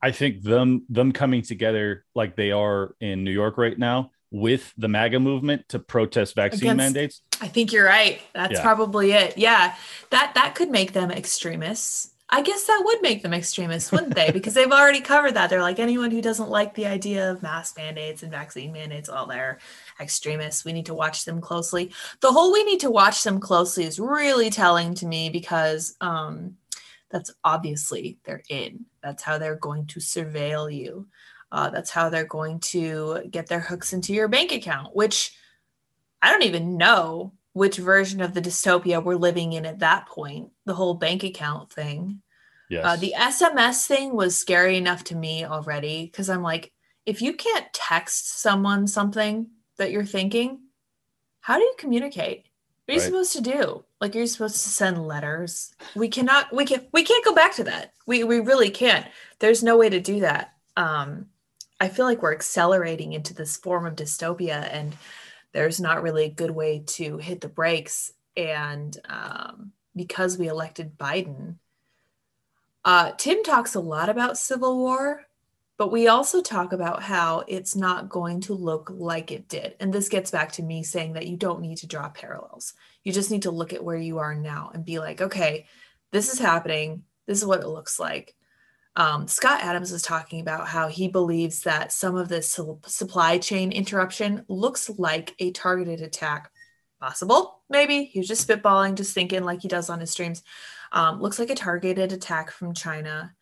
I 0.00 0.10
think 0.12 0.42
them 0.42 0.84
them 0.88 1.12
coming 1.12 1.42
together 1.42 2.04
like 2.14 2.36
they 2.36 2.50
are 2.52 2.94
in 3.00 3.22
New 3.24 3.30
York 3.30 3.56
right 3.56 3.78
now 3.78 4.10
with 4.32 4.72
the 4.76 4.88
MAGA 4.88 5.20
movement 5.20 5.68
to 5.68 5.78
protest 5.78 6.34
vaccine 6.34 6.62
Against- 6.70 6.76
mandates. 6.78 7.22
i 7.40 7.46
think 7.46 7.72
you're 7.72 7.84
right 7.86 8.20
that's 8.34 8.54
Yeah. 8.54 8.62
probably 8.62 9.12
it 9.12 9.36
yeah 9.38 9.74
that 10.10 10.32
that 10.34 10.54
could 10.56 10.70
make 10.70 10.92
them 10.92 11.10
extremists 11.10 12.08
I 12.34 12.40
guess 12.40 12.64
that 12.64 12.80
would 12.86 13.02
make 13.02 13.22
them 13.22 13.34
extremists, 13.34 13.92
wouldn't 13.92 14.14
they? 14.14 14.30
Because 14.32 14.54
they've 14.54 14.72
already 14.72 15.02
covered 15.02 15.34
that. 15.34 15.50
They're 15.50 15.60
like 15.60 15.78
anyone 15.78 16.10
who 16.10 16.22
doesn't 16.22 16.48
like 16.48 16.72
the 16.74 16.86
idea 16.86 17.30
of 17.30 17.42
mask 17.42 17.76
mandates 17.76 18.22
and 18.22 18.32
vaccine 18.32 18.72
mandates, 18.72 19.10
all 19.10 19.26
they're 19.26 19.58
extremists. 20.00 20.64
We 20.64 20.72
need 20.72 20.86
to 20.86 20.94
watch 20.94 21.26
them 21.26 21.42
closely. 21.42 21.92
The 22.20 22.32
whole 22.32 22.50
we 22.50 22.64
need 22.64 22.80
to 22.80 22.90
watch 22.90 23.22
them 23.22 23.38
closely 23.38 23.84
is 23.84 24.00
really 24.00 24.48
telling 24.48 24.94
to 24.94 25.06
me 25.06 25.28
because 25.28 25.94
um, 26.00 26.56
that's 27.10 27.34
obviously 27.44 28.16
they're 28.24 28.44
in. 28.48 28.86
That's 29.02 29.22
how 29.22 29.36
they're 29.36 29.56
going 29.56 29.84
to 29.88 30.00
surveil 30.00 30.74
you. 30.74 31.08
Uh, 31.52 31.68
that's 31.70 31.90
how 31.90 32.08
they're 32.08 32.24
going 32.24 32.58
to 32.60 33.20
get 33.30 33.46
their 33.46 33.60
hooks 33.60 33.92
into 33.92 34.14
your 34.14 34.26
bank 34.26 34.50
account, 34.52 34.96
which 34.96 35.36
I 36.22 36.30
don't 36.32 36.44
even 36.44 36.78
know 36.78 37.34
which 37.52 37.76
version 37.76 38.22
of 38.22 38.32
the 38.32 38.40
dystopia 38.40 39.04
we're 39.04 39.16
living 39.16 39.52
in 39.52 39.66
at 39.66 39.80
that 39.80 40.06
point. 40.08 40.50
The 40.64 40.72
whole 40.74 40.94
bank 40.94 41.22
account 41.24 41.70
thing. 41.70 42.22
Yes. 42.70 42.84
Uh, 42.86 42.96
the 42.96 43.12
SMS 43.14 43.86
thing 43.86 44.16
was 44.16 44.34
scary 44.34 44.78
enough 44.78 45.04
to 45.04 45.14
me 45.14 45.44
already 45.44 46.06
because 46.06 46.30
I'm 46.30 46.42
like, 46.42 46.72
if 47.04 47.20
you 47.20 47.34
can't 47.34 47.70
text 47.74 48.40
someone 48.40 48.86
something 48.86 49.48
that 49.76 49.90
you're 49.90 50.06
thinking, 50.06 50.60
how 51.40 51.56
do 51.58 51.62
you 51.62 51.74
communicate? 51.76 52.46
What 52.86 52.92
are 52.92 52.94
you 52.94 53.00
Right. 53.00 53.06
supposed 53.06 53.32
to 53.34 53.42
do? 53.42 53.84
Like 54.00 54.14
you're 54.14 54.26
supposed 54.26 54.54
to 54.62 54.68
send 54.70 55.06
letters. 55.06 55.74
We 55.94 56.08
cannot. 56.08 56.50
We 56.54 56.64
can't. 56.64 56.88
We 56.92 57.04
can't 57.04 57.24
go 57.24 57.34
back 57.34 57.54
to 57.56 57.64
that. 57.64 57.92
We 58.06 58.24
we 58.24 58.40
really 58.40 58.70
can't. 58.70 59.06
There's 59.38 59.62
no 59.62 59.76
way 59.76 59.90
to 59.90 60.00
do 60.00 60.20
that. 60.20 60.54
Um, 60.76 61.26
I 61.82 61.88
feel 61.88 62.04
like 62.04 62.22
we're 62.22 62.32
accelerating 62.32 63.12
into 63.12 63.34
this 63.34 63.56
form 63.56 63.86
of 63.86 63.96
dystopia, 63.96 64.68
and 64.72 64.96
there's 65.50 65.80
not 65.80 66.04
really 66.04 66.26
a 66.26 66.30
good 66.30 66.52
way 66.52 66.84
to 66.86 67.18
hit 67.18 67.40
the 67.40 67.48
brakes. 67.48 68.12
And 68.36 68.96
um, 69.08 69.72
because 69.96 70.38
we 70.38 70.46
elected 70.46 70.96
Biden, 70.96 71.56
uh, 72.84 73.10
Tim 73.18 73.42
talks 73.42 73.74
a 73.74 73.80
lot 73.80 74.08
about 74.08 74.38
civil 74.38 74.78
war, 74.78 75.24
but 75.76 75.90
we 75.90 76.06
also 76.06 76.40
talk 76.40 76.72
about 76.72 77.02
how 77.02 77.42
it's 77.48 77.74
not 77.74 78.08
going 78.08 78.42
to 78.42 78.54
look 78.54 78.88
like 78.94 79.32
it 79.32 79.48
did. 79.48 79.74
And 79.80 79.92
this 79.92 80.08
gets 80.08 80.30
back 80.30 80.52
to 80.52 80.62
me 80.62 80.84
saying 80.84 81.14
that 81.14 81.26
you 81.26 81.36
don't 81.36 81.62
need 81.62 81.78
to 81.78 81.88
draw 81.88 82.08
parallels. 82.10 82.74
You 83.02 83.12
just 83.12 83.32
need 83.32 83.42
to 83.42 83.50
look 83.50 83.72
at 83.72 83.82
where 83.82 83.96
you 83.96 84.18
are 84.18 84.36
now 84.36 84.70
and 84.72 84.84
be 84.84 85.00
like, 85.00 85.20
okay, 85.20 85.66
this 86.12 86.32
is 86.32 86.38
happening. 86.38 87.02
This 87.26 87.38
is 87.38 87.44
what 87.44 87.62
it 87.62 87.66
looks 87.66 87.98
like. 87.98 88.36
Um, 88.94 89.26
Scott 89.26 89.62
Adams 89.62 89.90
was 89.90 90.02
talking 90.02 90.40
about 90.40 90.68
how 90.68 90.88
he 90.88 91.08
believes 91.08 91.62
that 91.62 91.92
some 91.92 92.16
of 92.16 92.28
this 92.28 92.48
su- 92.50 92.78
supply 92.86 93.38
chain 93.38 93.72
interruption 93.72 94.44
looks 94.48 94.90
like 94.98 95.34
a 95.38 95.50
targeted 95.50 96.00
attack. 96.00 96.50
Possible, 97.00 97.60
maybe. 97.68 98.04
He 98.04 98.20
was 98.20 98.28
just 98.28 98.46
spitballing, 98.46 98.94
just 98.94 99.12
thinking 99.12 99.42
like 99.42 99.62
he 99.62 99.66
does 99.68 99.90
on 99.90 99.98
his 99.98 100.12
streams. 100.12 100.44
Um, 100.92 101.20
looks 101.20 101.38
like 101.38 101.50
a 101.50 101.54
targeted 101.56 102.12
attack 102.12 102.52
from 102.52 102.74
China. 102.74 103.34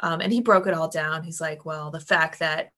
Um, 0.00 0.20
and 0.20 0.30
he 0.30 0.42
broke 0.42 0.66
it 0.66 0.74
all 0.74 0.88
down. 0.88 1.22
He's 1.22 1.40
like, 1.40 1.64
well, 1.64 1.90
the 1.90 2.00
fact 2.00 2.40
that 2.40 2.70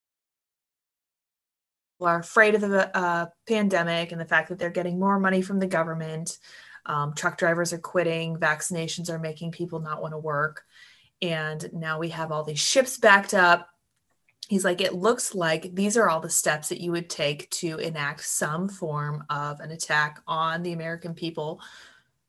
people 1.96 2.06
are 2.06 2.20
afraid 2.20 2.54
of 2.54 2.61
the 2.61 2.96
uh, 2.96 3.26
pandemic 3.48 4.12
and 4.12 4.20
the 4.20 4.24
fact 4.24 4.50
that 4.50 4.59
they're 4.59 4.70
getting 4.70 5.00
more 5.00 5.18
money 5.18 5.42
from 5.42 5.59
the 5.59 5.66
government, 5.66 6.38
um, 6.87 7.12
truck 7.14 7.37
drivers 7.37 7.72
are 7.72 7.78
quitting, 7.78 8.37
vaccinations 8.37 9.11
are 9.11 9.18
making 9.18 9.50
people 9.50 9.80
not 9.80 10.00
want 10.00 10.14
to 10.14 10.18
work. 10.18 10.62
And 11.22 11.70
now 11.72 11.98
we 11.98 12.11
have 12.11 12.33
all 12.33 12.44
these 12.44 12.59
ships 12.59 12.98
backed 12.98 13.35
up. 13.35 13.68
He's 14.48 14.64
like, 14.64 14.80
it 14.80 14.94
looks 14.94 15.35
like 15.35 15.74
these 15.74 15.96
are 15.96 16.09
all 16.09 16.20
the 16.20 16.30
steps 16.30 16.70
that 16.70 16.80
you 16.80 16.90
would 16.92 17.09
take 17.09 17.48
to 17.50 17.78
enact 17.78 18.24
some 18.24 18.68
form 18.68 19.24
of 19.30 19.61
an 19.61 19.70
attack 19.70 20.20
on 20.26 20.62
the 20.62 20.72
American 20.72 21.14
people 21.14 21.61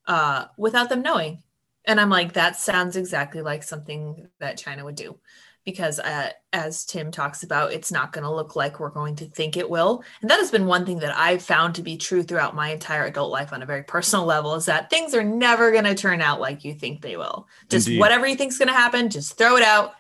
uh, 0.08 0.46
without 0.58 0.90
them 0.90 1.02
knowing. 1.02 1.42
And 1.86 2.00
I'm 2.00 2.10
like, 2.10 2.34
that 2.34 2.58
sounds 2.58 2.96
exactly 2.96 3.42
like 3.42 3.64
something 3.64 4.28
that 4.40 4.58
China 4.58 4.86
would 4.86 4.96
do. 4.96 5.18
Because 5.66 6.00
uh, 6.00 6.30
as 6.54 6.86
tim 6.86 7.12
talks 7.12 7.44
about 7.44 7.72
it's 7.72 7.92
not 7.92 8.12
going 8.12 8.24
to 8.24 8.32
look 8.32 8.56
like 8.56 8.80
we're 8.80 8.90
going 8.90 9.16
to 9.16 9.26
think 9.26 9.58
it 9.58 9.70
will. 9.70 10.04
And 10.22 10.30
that 10.30 10.40
has 10.40 10.52
been 10.52 10.66
one 10.66 10.86
thing 10.86 11.00
that 11.00 11.18
i've 11.18 11.42
found 11.42 11.76
to 11.76 11.84
be 11.84 11.98
true 11.98 12.24
throughout 12.24 12.56
my 12.56 12.70
entire 12.70 13.06
adult 13.06 13.32
life 13.32 13.54
on 13.54 13.62
a 13.62 13.66
very 13.66 13.84
personal 13.84 14.26
level 14.26 14.56
is 14.56 14.66
that 14.66 14.90
things 14.90 15.14
are 15.14 15.24
never 15.24 15.72
going 15.72 15.84
to 15.84 15.96
turn 15.96 16.22
out 16.22 16.40
like 16.40 16.64
you 16.64 16.74
think 16.74 17.02
they 17.02 17.18
will. 17.18 17.48
Just 17.70 17.88
Indeed. 17.88 18.00
whatever 18.00 18.28
you 18.28 18.36
think's 18.36 18.58
going 18.58 18.68
to 18.68 18.74
happen 18.74 19.10
just 19.10 19.38
throw 19.38 19.58
it 19.58 19.64
out. 19.64 19.94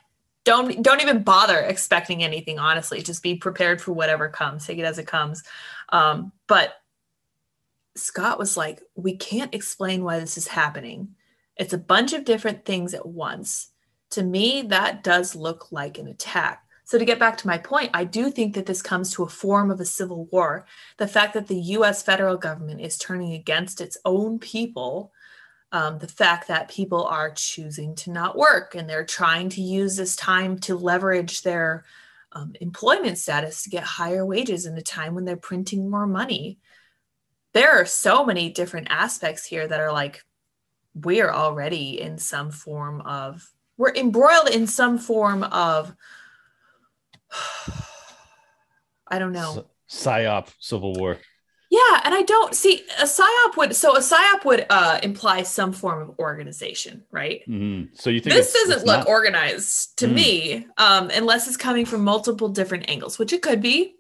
Don't 0.43 0.81
don't 0.81 1.01
even 1.01 1.23
bother 1.23 1.59
expecting 1.59 2.23
anything 2.23 2.57
honestly. 2.57 3.01
Just 3.01 3.21
be 3.21 3.35
prepared 3.35 3.81
for 3.81 3.93
whatever 3.93 4.29
comes. 4.29 4.65
Take 4.65 4.79
it 4.79 4.85
as 4.85 4.97
it 4.97 5.07
comes. 5.07 5.43
Um, 5.89 6.31
but 6.47 6.73
scott 7.95 8.39
was 8.39 8.55
like 8.55 8.81
we 8.95 9.17
can't 9.17 9.53
explain 9.53 10.03
why 10.03 10.19
this 10.19 10.37
is 10.37 10.47
happening. 10.47 11.15
It's 11.57 11.73
a 11.73 11.77
bunch 11.77 12.13
of 12.13 12.25
different 12.25 12.65
things 12.65 12.93
at 12.93 13.05
once 13.05 13.70
to 14.11 14.23
me, 14.23 14.61
that 14.63 15.03
does 15.03 15.35
look 15.35 15.71
like 15.71 15.97
an 15.97 16.07
attack. 16.07 16.63
So, 16.83 16.97
to 16.97 17.05
get 17.05 17.19
back 17.19 17.37
to 17.37 17.47
my 17.47 17.57
point, 17.57 17.91
I 17.93 18.03
do 18.03 18.29
think 18.29 18.53
that 18.55 18.65
this 18.65 18.81
comes 18.81 19.13
to 19.13 19.23
a 19.23 19.29
form 19.29 19.71
of 19.71 19.79
a 19.79 19.85
civil 19.85 20.25
war. 20.25 20.65
The 20.97 21.07
fact 21.07 21.33
that 21.35 21.47
the 21.47 21.59
US 21.77 22.03
federal 22.03 22.35
government 22.37 22.81
is 22.81 22.97
turning 22.97 23.33
against 23.33 23.79
its 23.79 23.97
own 24.03 24.39
people, 24.39 25.13
um, 25.71 25.99
the 25.99 26.07
fact 26.07 26.49
that 26.49 26.69
people 26.69 27.05
are 27.05 27.31
choosing 27.31 27.95
to 27.95 28.11
not 28.11 28.37
work 28.37 28.75
and 28.75 28.89
they're 28.89 29.05
trying 29.05 29.47
to 29.49 29.61
use 29.61 29.95
this 29.95 30.17
time 30.17 30.59
to 30.59 30.75
leverage 30.75 31.43
their 31.43 31.85
um, 32.33 32.53
employment 32.59 33.17
status 33.17 33.63
to 33.63 33.69
get 33.69 33.83
higher 33.83 34.25
wages 34.25 34.65
in 34.65 34.77
a 34.77 34.81
time 34.81 35.15
when 35.15 35.23
they're 35.23 35.37
printing 35.37 35.89
more 35.89 36.07
money. 36.07 36.59
There 37.53 37.71
are 37.71 37.85
so 37.85 38.25
many 38.25 38.49
different 38.49 38.87
aspects 38.89 39.45
here 39.45 39.65
that 39.65 39.79
are 39.79 39.93
like, 39.93 40.23
we 40.93 41.21
are 41.21 41.33
already 41.33 42.01
in 42.01 42.17
some 42.17 42.51
form 42.51 42.99
of 43.01 43.49
we're 43.81 43.95
embroiled 43.95 44.47
in 44.49 44.67
some 44.67 44.99
form 44.99 45.43
of 45.43 45.95
I 49.07 49.17
don't 49.19 49.33
know. 49.33 49.65
Psyop 49.89 50.47
civil 50.59 50.93
war. 50.93 51.17
Yeah, 51.71 52.01
and 52.03 52.13
I 52.13 52.21
don't 52.21 52.53
see 52.53 52.83
a 52.99 53.05
psyop 53.05 53.57
would 53.57 53.75
so 53.75 53.95
a 53.95 53.99
psyop 53.99 54.45
would 54.45 54.67
uh, 54.69 54.99
imply 55.01 55.41
some 55.41 55.73
form 55.73 56.01
of 56.01 56.19
organization, 56.19 57.03
right? 57.11 57.41
Mm-hmm. 57.47 57.95
So 57.95 58.09
you 58.09 58.19
think 58.19 58.35
this 58.35 58.53
doesn't 58.53 58.85
look 58.85 58.99
not... 58.99 59.07
organized 59.07 59.97
to 59.97 60.07
mm. 60.07 60.13
me, 60.13 60.67
um, 60.77 61.09
unless 61.09 61.47
it's 61.47 61.57
coming 61.57 61.85
from 61.85 62.03
multiple 62.03 62.49
different 62.49 62.87
angles, 62.89 63.17
which 63.17 63.33
it 63.33 63.41
could 63.41 63.61
be. 63.61 63.95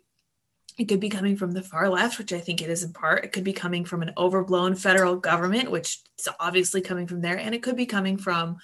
It 0.77 0.85
could 0.85 1.01
be 1.01 1.09
coming 1.09 1.35
from 1.35 1.51
the 1.51 1.61
far 1.61 1.89
left, 1.89 2.17
which 2.17 2.31
I 2.31 2.39
think 2.39 2.61
it 2.61 2.69
is 2.69 2.83
in 2.83 2.93
part. 2.93 3.25
It 3.25 3.33
could 3.33 3.43
be 3.43 3.53
coming 3.53 3.83
from 3.83 4.01
an 4.01 4.13
overblown 4.17 4.75
federal 4.75 5.15
government, 5.15 5.69
which 5.69 5.99
is 6.17 6.29
obviously 6.39 6.81
coming 6.81 7.07
from 7.07 7.21
there, 7.21 7.37
and 7.37 7.53
it 7.53 7.61
could 7.61 7.75
be 7.75 7.85
coming 7.85 8.17
from 8.17 8.57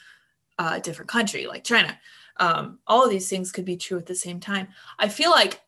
a 0.57 0.79
different 0.79 1.09
country 1.09 1.47
like 1.47 1.63
China. 1.63 1.97
Um, 2.37 2.79
all 2.85 3.03
of 3.03 3.09
these 3.09 3.29
things 3.29 3.51
could 3.51 3.65
be 3.65 3.77
true 3.77 3.97
at 3.97 4.05
the 4.05 4.15
same 4.15 4.39
time. 4.39 4.67
I 4.99 5.09
feel 5.09 5.31
like 5.31 5.61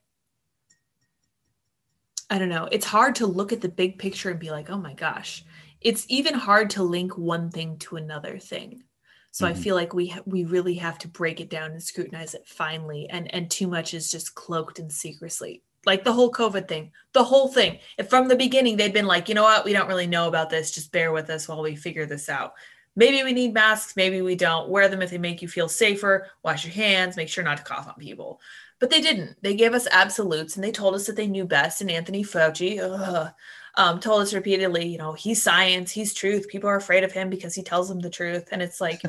I 2.30 2.38
don't 2.38 2.50
know. 2.50 2.68
It's 2.72 2.86
hard 2.86 3.16
to 3.16 3.26
look 3.26 3.52
at 3.52 3.62
the 3.62 3.70
big 3.70 3.98
picture 3.98 4.30
and 4.30 4.40
be 4.40 4.52
like, 4.52 4.70
oh 4.70 4.78
my 4.78 4.94
gosh. 4.94 5.44
It's 5.82 6.06
even 6.10 6.36
hard 6.36 6.70
to 6.72 6.84
link 6.84 7.18
one 7.18 7.50
thing 7.50 7.78
to 7.80 7.96
another 7.96 8.38
thing. 8.38 8.84
So 9.32 9.46
mm-hmm. 9.46 9.58
I 9.58 9.62
feel 9.62 9.76
like 9.76 9.94
we 9.94 10.08
ha- 10.08 10.22
we 10.26 10.44
really 10.44 10.76
have 10.76 10.98
to 11.00 11.08
break 11.08 11.40
it 11.40 11.50
down 11.50 11.72
and 11.72 11.82
scrutinize 11.82 12.34
it 12.34 12.48
finely, 12.48 13.10
and 13.10 13.34
and 13.34 13.50
too 13.50 13.68
much 13.68 13.94
is 13.94 14.12
just 14.12 14.36
cloaked 14.36 14.80
in 14.80 14.90
secrecy. 14.90 15.64
Like 15.86 16.04
the 16.04 16.14
whole 16.14 16.32
COVID 16.32 16.68
thing, 16.68 16.92
the 17.14 17.24
whole 17.24 17.48
thing. 17.48 17.80
If 17.98 18.10
from 18.10 18.28
the 18.28 18.36
beginning 18.36 18.76
they'd 18.76 18.94
been 18.94 19.06
like, 19.08 19.30
you 19.30 19.36
know 19.36 19.44
what, 19.44 19.64
we 19.64 19.72
don't 19.72 19.88
really 19.88 20.08
know 20.08 20.28
about 20.28 20.50
this, 20.50 20.72
just 20.72 20.92
bear 20.92 21.12
with 21.12 21.30
us 21.30 21.48
while 21.48 21.62
we 21.62 21.76
figure 21.76 22.06
this 22.06 22.28
out. 22.28 22.54
Maybe 22.96 23.24
we 23.24 23.34
need 23.34 23.54
masks, 23.54 23.96
maybe 23.96 24.22
we 24.22 24.36
don't. 24.36 24.70
Wear 24.70 24.90
them 24.90 25.02
if 25.02 25.12
they 25.12 25.18
make 25.18 25.42
you 25.42 25.48
feel 25.48 25.70
safer. 25.70 26.28
Wash 26.44 26.66
your 26.66 26.74
hands, 26.74 27.16
make 27.16 27.30
sure 27.30 27.44
not 27.44 27.58
to 27.58 27.64
cough 27.64 27.88
on 27.88 27.96
people. 27.96 28.42
But 28.80 28.90
they 28.90 29.02
didn't. 29.02 29.38
They 29.42 29.56
gave 29.56 29.74
us 29.74 29.88
absolutes 29.92 30.56
and 30.56 30.64
they 30.64 30.72
told 30.72 30.96
us 30.96 31.06
that 31.08 31.16
they 31.16 31.28
knew 31.28 31.46
best. 31.46 31.82
And 31.82 31.92
Anthony 31.92 32.24
Fauci 32.24 32.80
ugh, 32.82 33.32
um, 33.76 34.00
told 34.00 34.22
us 34.22 34.34
repeatedly, 34.34 34.88
you 34.88 34.98
know, 34.98 35.14
he's 35.14 35.44
science, 35.44 35.92
he's 35.92 36.14
truth. 36.14 36.48
People 36.48 36.70
are 36.70 36.78
afraid 36.78 37.04
of 37.04 37.12
him 37.12 37.30
because 37.30 37.54
he 37.54 37.64
tells 37.64 37.90
them 37.90 38.00
the 38.00 38.10
truth. 38.10 38.50
And 38.52 38.62
it's 38.62 38.80
like, 38.82 39.02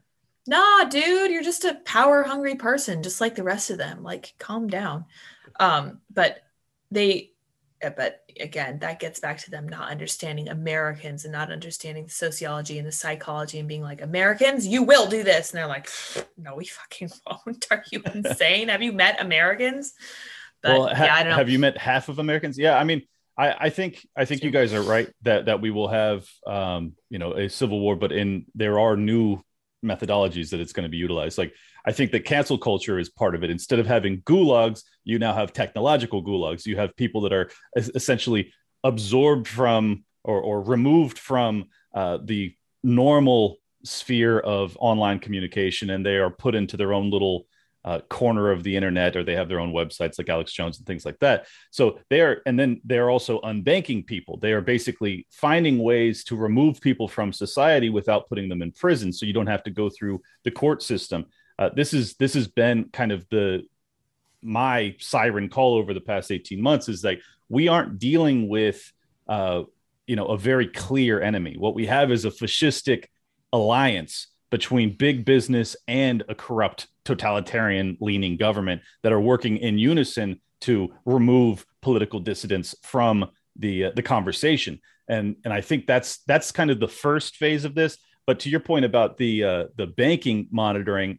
nah, 0.46 0.84
dude, 0.84 1.30
you're 1.30 1.42
just 1.42 1.64
a 1.64 1.80
power 1.84 2.22
hungry 2.22 2.54
person, 2.54 3.02
just 3.02 3.20
like 3.20 3.34
the 3.34 3.42
rest 3.42 3.70
of 3.70 3.78
them. 3.78 4.02
Like, 4.02 4.34
calm 4.38 4.66
down. 4.66 5.04
Um, 5.60 6.00
but 6.10 6.42
they 6.90 7.32
but 7.80 8.22
again 8.40 8.78
that 8.80 8.98
gets 8.98 9.20
back 9.20 9.38
to 9.38 9.50
them 9.50 9.68
not 9.68 9.90
understanding 9.90 10.48
americans 10.48 11.24
and 11.24 11.32
not 11.32 11.52
understanding 11.52 12.04
the 12.04 12.10
sociology 12.10 12.78
and 12.78 12.86
the 12.86 12.92
psychology 12.92 13.58
and 13.58 13.68
being 13.68 13.82
like 13.82 14.00
americans 14.02 14.66
you 14.66 14.82
will 14.82 15.06
do 15.06 15.22
this. 15.22 15.50
And 15.50 15.58
they're 15.58 15.66
like 15.66 15.88
no 16.36 16.56
we 16.56 16.64
fucking 16.64 17.10
won't. 17.46 17.66
Are 17.70 17.84
you 17.90 18.02
insane? 18.14 18.68
Have 18.68 18.82
you 18.82 18.92
met 18.92 19.20
americans? 19.20 19.94
But 20.62 20.78
well, 20.78 20.94
ha- 20.94 21.04
yeah, 21.04 21.14
I 21.14 21.22
don't 21.22 21.30
know. 21.30 21.38
have 21.38 21.48
you 21.48 21.58
met 21.58 21.76
half 21.76 22.08
of 22.08 22.18
americans? 22.18 22.58
Yeah 22.58 22.76
i 22.78 22.84
mean 22.84 23.02
I, 23.38 23.54
I 23.66 23.70
think 23.70 24.04
I 24.16 24.24
think 24.24 24.42
you 24.42 24.50
guys 24.50 24.74
are 24.74 24.82
right 24.82 25.08
that 25.22 25.46
that 25.46 25.60
we 25.60 25.70
will 25.70 25.86
have 25.86 26.28
um, 26.44 26.94
you 27.08 27.20
know 27.20 27.34
a 27.34 27.48
civil 27.48 27.78
war, 27.78 27.94
but 27.94 28.10
in 28.10 28.46
there 28.56 28.80
are 28.80 28.96
new 28.96 29.40
methodologies 29.84 30.50
that 30.50 30.58
it's 30.58 30.72
going 30.72 30.82
to 30.82 30.90
be 30.90 30.96
utilized. 30.96 31.38
Like 31.38 31.54
I 31.88 31.92
think 31.92 32.12
that 32.12 32.26
cancel 32.26 32.58
culture 32.58 32.98
is 32.98 33.08
part 33.08 33.34
of 33.34 33.42
it. 33.42 33.48
Instead 33.48 33.78
of 33.78 33.86
having 33.86 34.20
gulags, 34.20 34.82
you 35.04 35.18
now 35.18 35.32
have 35.32 35.54
technological 35.54 36.22
gulags. 36.22 36.66
You 36.66 36.76
have 36.76 36.94
people 36.96 37.22
that 37.22 37.32
are 37.32 37.50
essentially 37.74 38.52
absorbed 38.84 39.48
from 39.48 40.04
or, 40.22 40.38
or 40.38 40.60
removed 40.60 41.18
from 41.18 41.64
uh, 41.94 42.18
the 42.22 42.54
normal 42.82 43.56
sphere 43.84 44.38
of 44.38 44.76
online 44.78 45.18
communication, 45.18 45.88
and 45.88 46.04
they 46.04 46.16
are 46.16 46.28
put 46.28 46.54
into 46.54 46.76
their 46.76 46.92
own 46.92 47.10
little 47.10 47.46
uh, 47.86 48.00
corner 48.10 48.50
of 48.50 48.64
the 48.64 48.76
internet 48.76 49.16
or 49.16 49.22
they 49.24 49.34
have 49.34 49.48
their 49.48 49.60
own 49.60 49.72
websites 49.72 50.18
like 50.18 50.28
Alex 50.28 50.52
Jones 50.52 50.76
and 50.76 50.86
things 50.86 51.06
like 51.06 51.18
that. 51.20 51.46
So 51.70 52.00
they 52.10 52.20
are, 52.20 52.42
and 52.44 52.60
then 52.60 52.82
they're 52.84 53.08
also 53.08 53.40
unbanking 53.40 54.04
people. 54.04 54.36
They 54.36 54.52
are 54.52 54.60
basically 54.60 55.26
finding 55.30 55.78
ways 55.78 56.22
to 56.24 56.36
remove 56.36 56.82
people 56.82 57.08
from 57.08 57.32
society 57.32 57.88
without 57.88 58.28
putting 58.28 58.50
them 58.50 58.60
in 58.60 58.72
prison. 58.72 59.10
So 59.10 59.24
you 59.24 59.32
don't 59.32 59.46
have 59.46 59.62
to 59.62 59.70
go 59.70 59.88
through 59.88 60.20
the 60.44 60.50
court 60.50 60.82
system. 60.82 61.26
Uh, 61.58 61.70
this 61.74 61.92
is 61.92 62.14
this 62.14 62.34
has 62.34 62.48
been 62.48 62.88
kind 62.92 63.12
of 63.12 63.26
the 63.30 63.62
my 64.42 64.94
siren 65.00 65.48
call 65.48 65.74
over 65.76 65.92
the 65.92 66.00
past 66.00 66.30
18 66.30 66.62
months 66.62 66.88
is 66.88 67.02
like 67.02 67.20
we 67.48 67.66
aren't 67.66 67.98
dealing 67.98 68.48
with 68.48 68.92
uh, 69.26 69.62
you 70.06 70.16
know 70.16 70.26
a 70.26 70.38
very 70.38 70.66
clear 70.66 71.20
enemy. 71.20 71.56
What 71.58 71.74
we 71.74 71.86
have 71.86 72.12
is 72.12 72.24
a 72.24 72.30
fascistic 72.30 73.06
alliance 73.52 74.28
between 74.50 74.96
big 74.96 75.24
business 75.24 75.76
and 75.86 76.22
a 76.28 76.34
corrupt 76.34 76.86
totalitarian 77.04 77.96
leaning 78.00 78.36
government 78.36 78.82
that 79.02 79.12
are 79.12 79.20
working 79.20 79.56
in 79.58 79.78
unison 79.78 80.40
to 80.60 80.92
remove 81.04 81.66
political 81.82 82.20
dissidents 82.20 82.74
from 82.82 83.30
the 83.56 83.86
uh, 83.86 83.90
the 83.96 84.02
conversation 84.02 84.80
and 85.08 85.36
and 85.44 85.52
I 85.52 85.60
think 85.60 85.86
that's 85.86 86.18
that's 86.24 86.52
kind 86.52 86.70
of 86.70 86.80
the 86.80 86.88
first 86.88 87.36
phase 87.36 87.64
of 87.64 87.74
this 87.74 87.98
but 88.26 88.40
to 88.40 88.50
your 88.50 88.60
point 88.60 88.84
about 88.84 89.16
the 89.16 89.44
uh, 89.44 89.64
the 89.76 89.86
banking 89.86 90.48
monitoring 90.50 91.18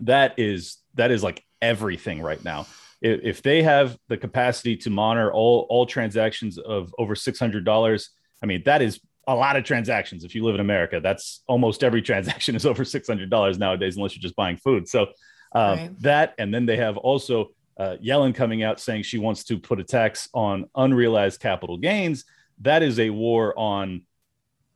that 0.00 0.38
is 0.38 0.78
that 0.94 1.10
is 1.10 1.22
like 1.22 1.44
everything 1.62 2.20
right 2.20 2.44
now 2.44 2.66
if, 3.00 3.20
if 3.22 3.42
they 3.42 3.62
have 3.62 3.96
the 4.08 4.16
capacity 4.16 4.76
to 4.76 4.90
monitor 4.90 5.32
all 5.32 5.66
all 5.70 5.86
transactions 5.86 6.58
of 6.58 6.94
over 6.98 7.14
$600 7.14 8.08
I 8.42 8.46
mean 8.46 8.62
that 8.64 8.82
is 8.82 9.00
a 9.26 9.34
lot 9.34 9.56
of 9.56 9.64
transactions. 9.64 10.24
If 10.24 10.34
you 10.34 10.44
live 10.44 10.54
in 10.54 10.60
America, 10.60 11.00
that's 11.00 11.42
almost 11.46 11.82
every 11.82 12.02
transaction 12.02 12.54
is 12.54 12.66
over 12.70 12.84
six 12.84 13.08
hundred 13.08 13.30
dollars 13.30 13.58
nowadays, 13.58 13.96
unless 13.96 14.14
you're 14.14 14.22
just 14.22 14.36
buying 14.36 14.56
food. 14.56 14.88
So 14.88 15.06
uh, 15.54 15.76
right. 15.78 16.02
that, 16.02 16.34
and 16.38 16.52
then 16.52 16.66
they 16.66 16.76
have 16.76 16.96
also 16.96 17.50
uh, 17.78 17.96
Yellen 18.04 18.34
coming 18.34 18.62
out 18.62 18.80
saying 18.80 19.02
she 19.02 19.18
wants 19.18 19.44
to 19.44 19.58
put 19.58 19.80
a 19.80 19.84
tax 19.84 20.28
on 20.34 20.68
unrealized 20.74 21.40
capital 21.40 21.76
gains. 21.76 22.24
That 22.60 22.82
is 22.82 22.98
a 22.98 23.10
war 23.10 23.58
on 23.58 24.02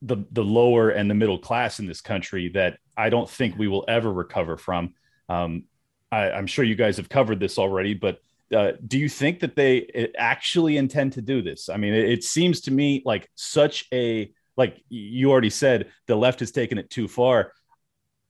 the 0.02 0.16
the 0.30 0.44
lower 0.44 0.90
and 0.90 1.10
the 1.10 1.14
middle 1.14 1.38
class 1.38 1.80
in 1.80 1.86
this 1.86 2.00
country 2.00 2.48
that 2.50 2.78
I 2.96 3.10
don't 3.10 3.28
think 3.28 3.58
we 3.58 3.68
will 3.68 3.84
ever 3.88 4.12
recover 4.12 4.56
from. 4.56 4.94
Um, 5.28 5.64
I, 6.10 6.30
I'm 6.30 6.46
sure 6.46 6.64
you 6.64 6.74
guys 6.74 6.96
have 6.96 7.08
covered 7.08 7.40
this 7.40 7.58
already, 7.58 7.94
but 7.94 8.20
uh, 8.54 8.72
do 8.86 8.98
you 8.98 9.08
think 9.08 9.40
that 9.40 9.56
they 9.56 10.10
actually 10.16 10.76
intend 10.76 11.12
to 11.14 11.22
do 11.22 11.42
this? 11.42 11.68
I 11.68 11.76
mean, 11.76 11.92
it, 11.92 12.08
it, 12.08 12.24
seems 12.24 12.62
to 12.62 12.70
me 12.70 13.02
like 13.04 13.28
such 13.34 13.86
a 13.92 14.32
like 14.56 14.82
you 14.88 15.30
already 15.30 15.50
said, 15.50 15.92
the 16.06 16.16
left 16.16 16.40
has 16.40 16.50
taken 16.50 16.78
it 16.78 16.90
too 16.90 17.08
far. 17.08 17.52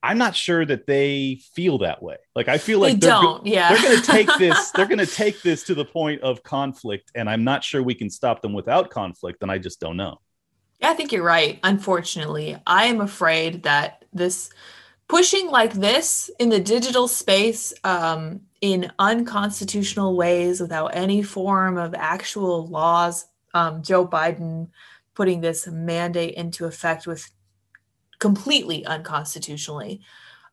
I'm 0.03 0.19
not 0.19 0.37
sure 0.37 0.65
that 0.65 0.87
they 0.87 1.41
feel 1.55 1.79
that 1.79 2.03
way. 2.03 2.17
Like 2.37 2.49
I 2.49 2.59
feel 2.59 2.79
like 2.79 3.01
they 3.01 3.09
don't. 3.09 3.45
Go- 3.45 3.51
yeah, 3.51 3.71
they're 3.73 3.83
going 3.83 4.01
to 4.01 4.07
take 4.07 4.29
this. 4.39 4.71
They're 4.75 4.87
going 4.87 4.99
to 4.99 5.07
take 5.07 5.43
this 5.43 5.65
to 5.65 5.75
the 5.75 5.85
point 5.85 6.21
of 6.23 6.43
conflict, 6.45 7.11
and 7.17 7.29
I'm 7.29 7.43
not 7.43 7.65
sure 7.65 7.83
we 7.83 7.95
can 7.95 8.11
stop 8.11 8.43
them 8.43 8.53
without 8.53 8.91
conflict. 8.91 9.43
And 9.43 9.51
I 9.51 9.59
just 9.59 9.81
don't 9.81 9.97
know. 9.97 10.21
Yeah, 10.81 10.91
I 10.91 10.95
think 10.95 11.11
you're 11.11 11.25
right. 11.25 11.59
Unfortunately, 11.65 12.57
I 12.65 12.85
am 12.85 13.01
afraid 13.01 13.65
that 13.65 14.05
this 14.13 14.51
pushing 15.09 15.51
like 15.51 15.73
this 15.73 16.31
in 16.39 16.51
the 16.51 16.61
digital 16.61 17.09
space 17.09 17.73
um, 17.85 18.41
in 18.61 18.93
unconstitutional 18.99 20.17
ways 20.17 20.61
without 20.61 20.89
any 20.89 21.23
form 21.23 21.79
of 21.79 21.95
actual 21.95 22.67
laws. 22.67 23.27
Um, 23.55 23.83
Joe 23.83 24.07
Biden 24.07 24.69
putting 25.15 25.41
this 25.41 25.67
mandate 25.67 26.35
into 26.35 26.67
effect 26.67 27.07
with 27.07 27.31
completely 28.19 28.85
unconstitutionally. 28.85 30.03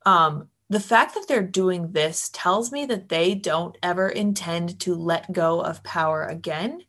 Um, 0.05 0.49
the 0.69 0.79
fact 0.79 1.13
that 1.13 1.27
they're 1.27 1.43
doing 1.43 1.91
this 1.91 2.29
tells 2.33 2.71
me 2.71 2.85
that 2.87 3.09
they 3.09 3.35
don't 3.35 3.77
ever 3.83 4.09
intend 4.09 4.79
to 4.79 4.95
let 4.95 5.31
go 5.31 5.59
of 5.59 5.83
power 5.83 6.23
again 6.23 6.81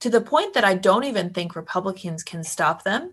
to 0.00 0.10
the 0.10 0.20
point 0.20 0.54
that 0.54 0.64
I 0.64 0.74
don't 0.74 1.04
even 1.04 1.30
think 1.30 1.56
Republicans 1.56 2.22
can 2.22 2.44
stop 2.44 2.84
them. 2.84 3.12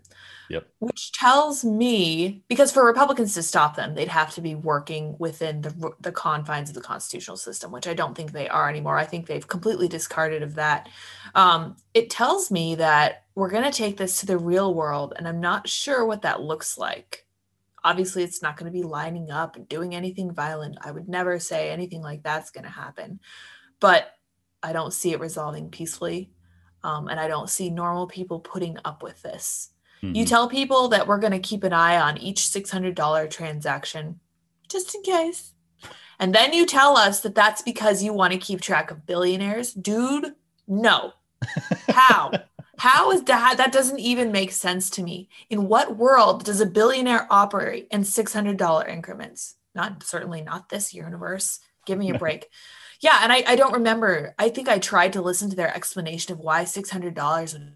Yep. 0.50 0.66
Which 0.78 1.12
tells 1.12 1.64
me 1.64 2.44
because 2.48 2.70
for 2.70 2.84
Republicans 2.84 3.34
to 3.34 3.42
stop 3.42 3.76
them, 3.76 3.94
they'd 3.94 4.08
have 4.08 4.34
to 4.34 4.42
be 4.42 4.54
working 4.54 5.16
within 5.18 5.62
the 5.62 5.92
the 6.00 6.12
confines 6.12 6.68
of 6.68 6.74
the 6.74 6.82
constitutional 6.82 7.38
system, 7.38 7.72
which 7.72 7.86
I 7.86 7.94
don't 7.94 8.14
think 8.14 8.32
they 8.32 8.48
are 8.48 8.68
anymore. 8.68 8.98
I 8.98 9.06
think 9.06 9.26
they've 9.26 9.46
completely 9.46 9.88
discarded 9.88 10.42
of 10.42 10.56
that. 10.56 10.88
Um, 11.34 11.76
it 11.94 12.10
tells 12.10 12.50
me 12.50 12.74
that 12.74 13.24
we're 13.34 13.50
going 13.50 13.64
to 13.64 13.70
take 13.70 13.96
this 13.96 14.20
to 14.20 14.26
the 14.26 14.38
real 14.38 14.74
world, 14.74 15.14
and 15.16 15.26
I'm 15.26 15.40
not 15.40 15.68
sure 15.68 16.04
what 16.04 16.22
that 16.22 16.42
looks 16.42 16.76
like. 16.76 17.26
Obviously, 17.82 18.22
it's 18.22 18.42
not 18.42 18.56
going 18.56 18.70
to 18.70 18.78
be 18.78 18.84
lining 18.84 19.30
up 19.30 19.56
and 19.56 19.68
doing 19.68 19.94
anything 19.94 20.32
violent. 20.32 20.76
I 20.82 20.90
would 20.90 21.08
never 21.08 21.38
say 21.38 21.70
anything 21.70 22.02
like 22.02 22.22
that's 22.22 22.50
going 22.50 22.64
to 22.64 22.70
happen, 22.70 23.18
but 23.80 24.12
I 24.62 24.72
don't 24.72 24.92
see 24.92 25.12
it 25.12 25.20
resolving 25.20 25.70
peacefully. 25.70 26.30
Um, 26.84 27.08
and 27.08 27.18
I 27.18 27.26
don't 27.26 27.50
see 27.50 27.70
normal 27.70 28.06
people 28.06 28.38
putting 28.38 28.76
up 28.84 29.02
with 29.02 29.20
this. 29.22 29.70
Mm-hmm. 30.02 30.14
You 30.14 30.24
tell 30.26 30.48
people 30.48 30.88
that 30.88 31.08
we're 31.08 31.18
going 31.18 31.32
to 31.32 31.38
keep 31.38 31.64
an 31.64 31.72
eye 31.72 31.98
on 31.98 32.18
each 32.18 32.40
$600 32.40 33.30
transaction 33.30 34.20
just 34.68 34.94
in 34.94 35.02
case. 35.02 35.52
And 36.20 36.34
then 36.34 36.52
you 36.52 36.66
tell 36.66 36.96
us 36.96 37.20
that 37.22 37.34
that's 37.34 37.62
because 37.62 38.02
you 38.02 38.12
want 38.12 38.32
to 38.32 38.38
keep 38.38 38.60
track 38.60 38.90
of 38.90 39.06
billionaires. 39.06 39.72
Dude, 39.72 40.34
no. 40.68 41.12
How? 41.88 42.32
How 42.78 43.12
is 43.12 43.22
that? 43.24 43.56
That 43.56 43.72
doesn't 43.72 43.98
even 43.98 44.30
make 44.30 44.52
sense 44.52 44.90
to 44.90 45.02
me. 45.02 45.28
In 45.48 45.68
what 45.68 45.96
world 45.96 46.44
does 46.44 46.60
a 46.60 46.66
billionaire 46.66 47.26
operate 47.30 47.88
in 47.90 48.02
$600 48.02 48.88
increments? 48.88 49.56
Not 49.74 50.02
certainly 50.02 50.42
not 50.42 50.68
this 50.68 50.92
universe. 50.94 51.60
Give 51.86 51.98
me 51.98 52.10
a 52.10 52.18
break. 52.18 52.48
Yeah, 53.04 53.20
and 53.22 53.30
I, 53.30 53.44
I 53.46 53.54
don't 53.54 53.74
remember. 53.74 54.34
I 54.38 54.48
think 54.48 54.66
I 54.66 54.78
tried 54.78 55.12
to 55.12 55.20
listen 55.20 55.50
to 55.50 55.56
their 55.56 55.72
explanation 55.76 56.32
of 56.32 56.38
why 56.38 56.64
$600 56.64 57.72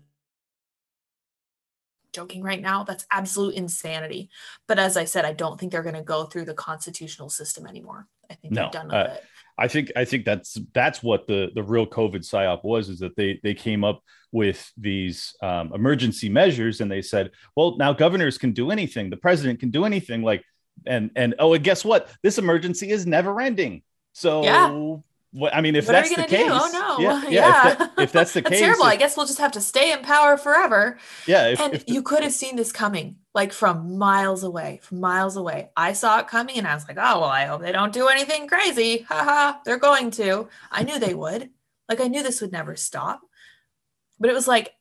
joking 2.15 2.43
right 2.43 2.63
now. 2.63 2.83
That's 2.83 3.07
absolute 3.11 3.55
insanity. 3.55 4.31
But 4.67 4.79
as 4.79 4.97
I 4.97 5.05
said, 5.05 5.27
I 5.27 5.35
don't 5.35 5.61
think 5.61 5.71
they're 5.71 5.83
going 5.83 5.97
to 5.97 6.03
go 6.03 6.25
through 6.25 6.47
the 6.47 6.55
constitutional 6.55 7.29
system 7.29 7.67
anymore. 7.67 8.07
I 8.31 8.35
think 8.37 8.55
no, 8.55 8.63
they're 8.63 8.71
done 8.71 8.87
with 8.87 8.95
uh, 8.95 9.09
it. 9.17 9.25
I 9.59 9.69
think 9.69 9.93
I 9.97 10.07
think 10.07 10.25
that's 10.25 10.57
that's 10.73 11.03
what 11.03 11.27
the 11.27 11.51
the 11.55 11.63
real 11.63 11.87
COVID 11.87 12.21
psyop 12.21 12.65
was 12.65 12.89
is 12.89 13.01
that 13.01 13.15
they 13.17 13.39
they 13.43 13.53
came 13.55 13.85
up 13.85 14.03
with 14.33 14.73
these 14.79 15.35
um, 15.43 15.75
emergency 15.75 16.31
measures 16.31 16.81
and 16.81 16.91
they 16.91 17.03
said, 17.03 17.33
well, 17.55 17.77
now 17.77 17.93
governors 17.93 18.39
can 18.39 18.53
do 18.53 18.71
anything, 18.71 19.11
the 19.11 19.17
president 19.19 19.61
can 19.61 19.71
do 19.71 19.85
anything, 19.85 20.23
like 20.23 20.43
and 20.87 21.11
and 21.17 21.35
oh, 21.39 21.53
and 21.53 21.65
guess 21.65 21.85
what? 21.85 22.09
This 22.23 22.39
emergency 22.39 22.91
is 22.91 23.07
never 23.07 23.39
ending. 23.43 23.83
So 24.13 24.43
yeah. 24.43 24.97
What, 25.39 25.55
I 25.55 25.61
mean, 25.61 25.77
if 25.77 25.87
what 25.87 25.93
that's 25.93 26.09
the 26.09 26.25
case, 26.25 26.49
do? 26.49 26.51
oh 26.51 26.69
no, 26.73 26.99
yeah, 26.99 27.23
yeah. 27.23 27.31
yeah. 27.31 27.71
If, 27.71 27.79
that, 27.79 27.93
if, 27.99 28.13
that's 28.13 28.33
the 28.33 28.41
that's 28.43 28.51
case, 28.51 28.61
terrible. 28.61 28.87
If, 28.87 28.91
I 28.91 28.97
guess 28.97 29.17
we'll 29.17 29.27
just 29.27 29.39
have 29.39 29.53
to 29.53 29.61
stay 29.61 29.93
in 29.93 30.01
power 30.01 30.37
forever. 30.37 30.99
Yeah, 31.29 31.47
if, 31.47 31.61
and 31.61 31.75
the, 31.75 31.85
you 31.87 32.03
could 32.03 32.25
have 32.25 32.33
seen 32.33 32.57
this 32.57 32.73
coming, 32.73 33.19
like 33.35 33.53
from 33.53 33.99
miles 33.99 34.43
away, 34.43 34.81
from 34.83 34.99
miles 34.99 35.37
away. 35.37 35.71
I 35.77 35.93
saw 35.93 36.19
it 36.19 36.27
coming, 36.27 36.59
and 36.59 36.67
I 36.67 36.75
was 36.75 36.89
like, 36.89 36.97
oh 36.99 37.21
well, 37.21 37.25
I 37.25 37.45
hope 37.45 37.61
they 37.61 37.71
don't 37.71 37.93
do 37.93 38.09
anything 38.09 38.49
crazy. 38.49 39.07
Haha, 39.09 39.59
they're 39.65 39.79
going 39.79 40.11
to. 40.13 40.49
I 40.73 40.83
knew 40.83 40.99
they 40.99 41.15
would. 41.15 41.51
Like 41.89 42.01
I 42.01 42.09
knew 42.09 42.25
this 42.25 42.41
would 42.41 42.51
never 42.51 42.75
stop, 42.75 43.21
but 44.19 44.31
it 44.31 44.35
was 44.35 44.49
like 44.49 44.75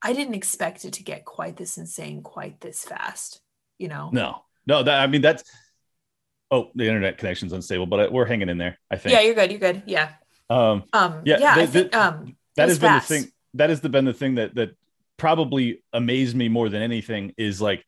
I 0.00 0.14
didn't 0.14 0.34
expect 0.34 0.86
it 0.86 0.94
to 0.94 1.04
get 1.04 1.26
quite 1.26 1.58
this 1.58 1.76
insane, 1.76 2.22
quite 2.22 2.62
this 2.62 2.82
fast. 2.82 3.40
You 3.76 3.88
know? 3.88 4.08
No, 4.10 4.44
no. 4.66 4.82
That 4.82 5.02
I 5.02 5.06
mean, 5.06 5.20
that's 5.20 5.44
oh, 6.52 6.70
the 6.74 6.86
internet 6.86 7.18
connection's 7.18 7.52
unstable, 7.52 7.86
but 7.86 8.12
we're 8.12 8.26
hanging 8.26 8.48
in 8.48 8.58
there. 8.58 8.78
I 8.90 8.96
think. 8.96 9.14
Yeah, 9.14 9.22
you're 9.22 9.34
good. 9.34 9.50
You're 9.50 9.60
good. 9.60 9.82
Yeah. 9.86 10.10
Um. 10.48 10.84
Um. 10.92 11.22
Yeah. 11.24 11.38
yeah 11.40 11.54
the, 11.56 11.62
I 11.62 11.66
think. 11.66 11.96
Um. 11.96 12.36
That 12.56 12.68
has 12.68 12.78
been 12.78 12.94
the 12.94 13.00
thing. 13.00 13.32
That 13.54 13.70
has 13.70 13.80
been 13.80 14.04
the 14.04 14.12
thing 14.12 14.36
that 14.36 14.54
that 14.54 14.76
probably 15.16 15.82
amazed 15.92 16.36
me 16.36 16.48
more 16.48 16.68
than 16.68 16.82
anything 16.82 17.32
is 17.36 17.60
like 17.60 17.84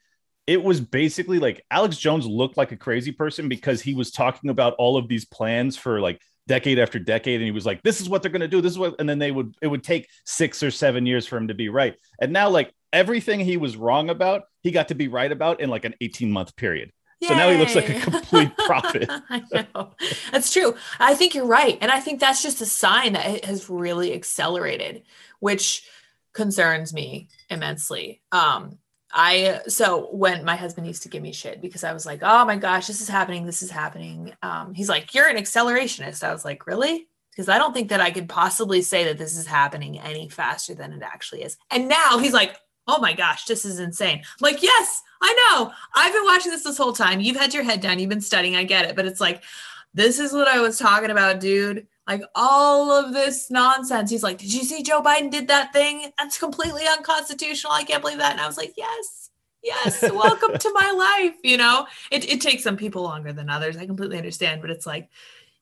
it 0.47 0.63
was 0.63 0.81
basically 0.81 1.39
like 1.39 1.65
Alex 1.71 1.97
Jones 1.97 2.27
looked 2.27 2.57
like 2.57 2.73
a 2.73 2.77
crazy 2.77 3.13
person 3.13 3.49
because 3.49 3.81
he 3.81 3.95
was 3.95 4.11
talking 4.11 4.51
about 4.51 4.75
all 4.75 4.97
of 4.97 5.09
these 5.09 5.25
plans 5.25 5.77
for 5.77 6.01
like 6.01 6.21
decade 6.47 6.79
after 6.79 6.99
decade 6.99 7.41
and 7.41 7.45
he 7.45 7.51
was 7.51 7.65
like 7.65 7.83
this 7.83 8.01
is 8.01 8.09
what 8.09 8.23
they're 8.23 8.31
going 8.31 8.41
to 8.43 8.49
do 8.49 8.61
this 8.61 8.73
is 8.73 8.79
what 8.79 8.95
and 8.99 9.09
then 9.09 9.19
they 9.19 9.31
would 9.31 9.55
it 9.63 9.67
would 9.67 9.83
take 9.83 10.07
6 10.27 10.63
or 10.63 10.71
7 10.71 11.07
years 11.07 11.27
for 11.27 11.39
him 11.39 11.49
to 11.49 11.55
be 11.55 11.71
right 11.71 11.95
and 12.21 12.35
now 12.35 12.51
like 12.51 12.71
everything 12.93 13.41
he 13.41 13.57
was 13.57 13.79
wrong 13.79 14.11
about 14.11 14.43
he 14.63 14.71
got 14.71 14.89
to 14.89 14.95
be 14.95 15.09
right 15.09 15.33
about 15.33 15.61
in 15.61 15.71
like 15.71 15.87
an 15.87 15.95
18 16.03 16.31
month 16.31 16.55
period 16.55 16.93
Yay. 17.21 17.29
So 17.29 17.35
now 17.35 17.51
he 17.51 17.57
looks 17.57 17.75
like 17.75 17.89
a 17.89 18.01
complete 18.01 18.57
prophet. 18.67 19.09
I 19.31 19.43
know. 19.75 19.93
That's 20.33 20.53
true. 20.53 20.75
I 20.99 21.15
think 21.15 21.35
you're 21.35 21.47
right. 21.47 21.79
And 21.81 21.91
I 21.91 22.01
think 22.01 22.21
that's 22.21 22.43
just 22.43 22.61
a 22.61 22.67
sign 22.67 23.15
that 23.15 23.27
it 23.27 23.45
has 23.45 23.71
really 23.71 24.13
accelerated, 24.13 25.03
which 25.41 25.87
concerns 26.33 26.93
me 26.93 27.29
immensely. 27.49 28.21
Um, 28.33 28.79
I 29.15 29.61
so 29.69 30.09
when 30.11 30.45
my 30.45 30.57
husband 30.57 30.89
used 30.89 31.05
to 31.05 31.09
give 31.09 31.23
me 31.23 31.33
shit 31.33 31.63
because 31.63 31.85
I 31.85 31.93
was 31.93 32.05
like, 32.05 32.21
oh 32.23 32.45
my 32.45 32.57
gosh, 32.57 32.89
this 32.89 33.01
is 33.01 33.09
happening, 33.09 33.47
this 33.47 33.63
is 33.63 33.71
happening. 33.71 34.35
Um, 34.43 34.75
he's 34.75 34.89
like, 34.89 35.15
you're 35.15 35.29
an 35.29 35.37
accelerationist. 35.37 36.25
I 36.25 36.33
was 36.33 36.45
like, 36.45 36.67
really? 36.67 37.09
Because 37.31 37.49
I 37.49 37.59
don't 37.59 37.73
think 37.73 37.91
that 37.91 38.01
I 38.01 38.11
could 38.11 38.29
possibly 38.29 38.83
say 38.83 39.05
that 39.05 39.19
this 39.19 39.37
is 39.37 39.47
happening 39.47 39.99
any 40.01 40.29
faster 40.29 40.75
than 40.75 40.93
it 40.93 41.03
actually 41.03 41.43
is. 41.43 41.57
And 41.71 41.89
now 41.89 42.19
he's 42.19 42.33
like, 42.33 42.57
oh 42.87 43.01
my 43.01 43.13
gosh, 43.13 43.45
this 43.45 43.65
is 43.65 43.79
insane. 43.79 44.19
I'm 44.19 44.25
like, 44.41 44.63
yes, 44.63 45.03
I 45.23 45.33
know. 45.33 45.73
I've 45.95 46.13
been 46.13 46.25
watching 46.25 46.51
this 46.53 46.65
this 46.65 46.79
whole 46.79 46.93
time. 46.93 47.21
You've 47.21 47.37
had 47.37 47.55
your 47.55 47.63
head 47.63 47.81
down, 47.81 47.99
you've 47.99 48.11
been 48.11 48.21
studying. 48.21 48.57
I 48.57 48.65
get 48.65 48.87
it. 48.87 48.97
But 48.97 49.07
it's 49.07 49.21
like, 49.21 49.43
this 49.95 50.19
is 50.19 50.33
what 50.33 50.49
I 50.49 50.61
was 50.61 50.79
talking 50.79 51.11
about, 51.11 51.41
dude. 51.41 51.87
Like 52.07 52.23
all 52.35 52.93
of 52.93 53.15
this 53.15 53.51
nonsense. 53.51 54.11
He's 54.11 54.23
like, 54.23 54.39
Did 54.39 54.53
you 54.53 54.63
see 54.65 54.83
Joe 54.83 55.01
Biden 55.01 55.31
did 55.31 55.49
that 55.49 55.73
thing? 55.73 56.13
That's 56.19 56.39
completely 56.39 56.83
unconstitutional. 56.87 57.73
I 57.73 57.85
can't 57.85 58.03
believe 58.03 58.19
that. 58.19 58.33
And 58.33 58.41
I 58.41 58.47
was 58.47 58.59
like, 58.59 58.75
Yes, 58.77 59.31
yes, 59.63 60.03
welcome 60.13 60.59
to 60.59 60.73
my 60.75 60.91
life. 60.91 61.37
You 61.43 61.57
know, 61.57 61.87
it, 62.11 62.29
it 62.29 62.43
takes 62.43 62.63
some 62.63 62.77
people 62.77 63.03
longer 63.03 63.33
than 63.33 63.49
others. 63.49 63.79
I 63.79 63.87
completely 63.87 64.19
understand. 64.19 64.61
But 64.61 64.71
it's 64.71 64.87
like, 64.87 65.09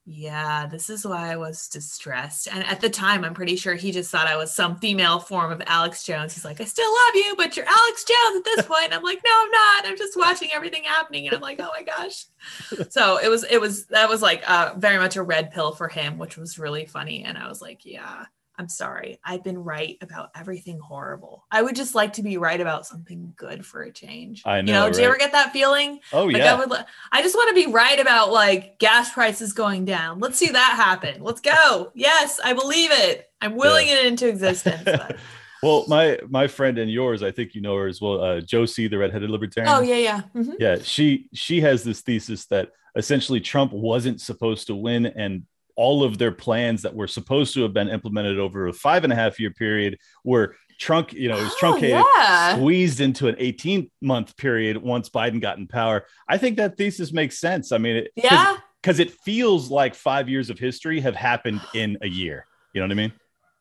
yeah, 0.04 0.66
this 0.66 0.90
is 0.90 1.06
why 1.06 1.32
I 1.32 1.36
was 1.36 1.68
distressed. 1.68 2.48
And 2.50 2.64
at 2.66 2.80
the 2.80 2.90
time, 2.90 3.24
I'm 3.24 3.34
pretty 3.34 3.54
sure 3.54 3.74
he 3.74 3.92
just 3.92 4.10
thought 4.10 4.26
I 4.26 4.36
was 4.36 4.52
some 4.52 4.76
female 4.76 5.20
form 5.20 5.52
of 5.52 5.62
Alex 5.66 6.02
Jones. 6.02 6.34
He's 6.34 6.44
like, 6.44 6.60
I 6.60 6.64
still 6.64 6.90
love 6.90 7.14
you, 7.14 7.34
but 7.36 7.56
you're 7.56 7.66
Alex 7.66 8.04
Jones 8.04 8.36
at 8.38 8.44
this 8.44 8.66
point. 8.66 8.92
I'm 8.92 9.04
like, 9.04 9.20
no, 9.24 9.30
I'm 9.32 9.50
not. 9.50 9.86
I'm 9.86 9.96
just 9.96 10.16
watching 10.16 10.48
everything 10.52 10.82
happening. 10.82 11.26
And 11.26 11.36
I'm 11.36 11.40
like, 11.40 11.60
oh 11.60 11.70
my 11.76 11.82
gosh. 11.82 12.26
So 12.90 13.18
it 13.18 13.28
was, 13.28 13.44
it 13.44 13.60
was, 13.60 13.86
that 13.86 14.08
was 14.08 14.22
like 14.22 14.42
uh, 14.50 14.74
very 14.76 14.98
much 14.98 15.14
a 15.14 15.22
red 15.22 15.52
pill 15.52 15.72
for 15.72 15.86
him, 15.86 16.18
which 16.18 16.36
was 16.36 16.58
really 16.58 16.84
funny. 16.84 17.22
And 17.22 17.38
I 17.38 17.48
was 17.48 17.62
like, 17.62 17.84
yeah, 17.84 18.26
I'm 18.62 18.68
sorry. 18.68 19.18
I've 19.24 19.42
been 19.42 19.58
right 19.58 19.98
about 20.02 20.30
everything 20.36 20.78
horrible. 20.78 21.44
I 21.50 21.62
would 21.62 21.74
just 21.74 21.96
like 21.96 22.12
to 22.12 22.22
be 22.22 22.36
right 22.36 22.60
about 22.60 22.86
something 22.86 23.32
good 23.36 23.66
for 23.66 23.82
a 23.82 23.90
change. 23.90 24.44
I 24.46 24.60
know. 24.60 24.66
You 24.72 24.78
know, 24.78 24.84
right? 24.84 24.94
do 24.94 25.00
you 25.00 25.06
ever 25.08 25.16
get 25.16 25.32
that 25.32 25.52
feeling? 25.52 25.98
Oh 26.12 26.26
like 26.26 26.36
yeah. 26.36 26.54
I, 26.54 26.64
would, 26.64 26.72
I 27.10 27.22
just 27.22 27.34
want 27.34 27.48
to 27.48 27.56
be 27.56 27.72
right 27.72 27.98
about 27.98 28.30
like 28.30 28.78
gas 28.78 29.12
prices 29.12 29.52
going 29.52 29.84
down. 29.84 30.20
Let's 30.20 30.38
see 30.38 30.46
that 30.46 30.74
happen. 30.76 31.24
Let's 31.24 31.40
go. 31.40 31.90
Yes, 31.96 32.38
I 32.44 32.52
believe 32.52 32.92
it. 32.92 33.28
I'm 33.40 33.56
willing 33.56 33.88
yeah. 33.88 33.94
it 33.94 34.06
into 34.06 34.28
existence. 34.28 34.88
well, 35.64 35.84
my 35.88 36.20
my 36.28 36.46
friend 36.46 36.78
and 36.78 36.88
yours, 36.88 37.24
I 37.24 37.32
think 37.32 37.56
you 37.56 37.62
know 37.62 37.76
her 37.78 37.88
as 37.88 38.00
well, 38.00 38.22
uh, 38.22 38.40
Josie, 38.42 38.86
the 38.86 38.98
redheaded 38.98 39.28
libertarian. 39.28 39.74
Oh 39.74 39.80
yeah, 39.80 39.96
yeah, 39.96 40.20
mm-hmm. 40.36 40.52
yeah. 40.60 40.76
She 40.80 41.28
she 41.34 41.62
has 41.62 41.82
this 41.82 42.00
thesis 42.02 42.46
that 42.46 42.70
essentially 42.94 43.40
Trump 43.40 43.72
wasn't 43.72 44.20
supposed 44.20 44.68
to 44.68 44.76
win, 44.76 45.06
and 45.06 45.46
all 45.76 46.02
of 46.02 46.18
their 46.18 46.32
plans 46.32 46.82
that 46.82 46.94
were 46.94 47.06
supposed 47.06 47.54
to 47.54 47.62
have 47.62 47.72
been 47.72 47.88
implemented 47.88 48.38
over 48.38 48.68
a 48.68 48.72
five 48.72 49.04
and 49.04 49.12
a 49.12 49.16
half 49.16 49.40
year 49.40 49.50
period 49.50 49.98
were 50.24 50.56
trunk, 50.78 51.12
you 51.12 51.28
know, 51.28 51.38
it 51.38 51.42
was 51.42 51.52
oh, 51.52 51.58
truncated, 51.58 52.04
yeah. 52.16 52.56
squeezed 52.56 53.00
into 53.00 53.28
an 53.28 53.36
18 53.38 53.90
month 54.00 54.36
period 54.36 54.76
once 54.76 55.08
Biden 55.08 55.40
got 55.40 55.58
in 55.58 55.66
power. 55.66 56.04
I 56.28 56.38
think 56.38 56.56
that 56.56 56.76
thesis 56.76 57.12
makes 57.12 57.38
sense. 57.38 57.72
I 57.72 57.78
mean, 57.78 57.96
it, 57.96 58.12
yeah, 58.16 58.56
because 58.82 58.98
it 58.98 59.10
feels 59.10 59.70
like 59.70 59.94
five 59.94 60.28
years 60.28 60.50
of 60.50 60.58
history 60.58 61.00
have 61.00 61.14
happened 61.14 61.60
in 61.74 61.98
a 62.02 62.08
year. 62.08 62.46
You 62.72 62.80
know 62.80 62.86
what 62.86 62.92
I 62.92 62.96
mean? 62.96 63.12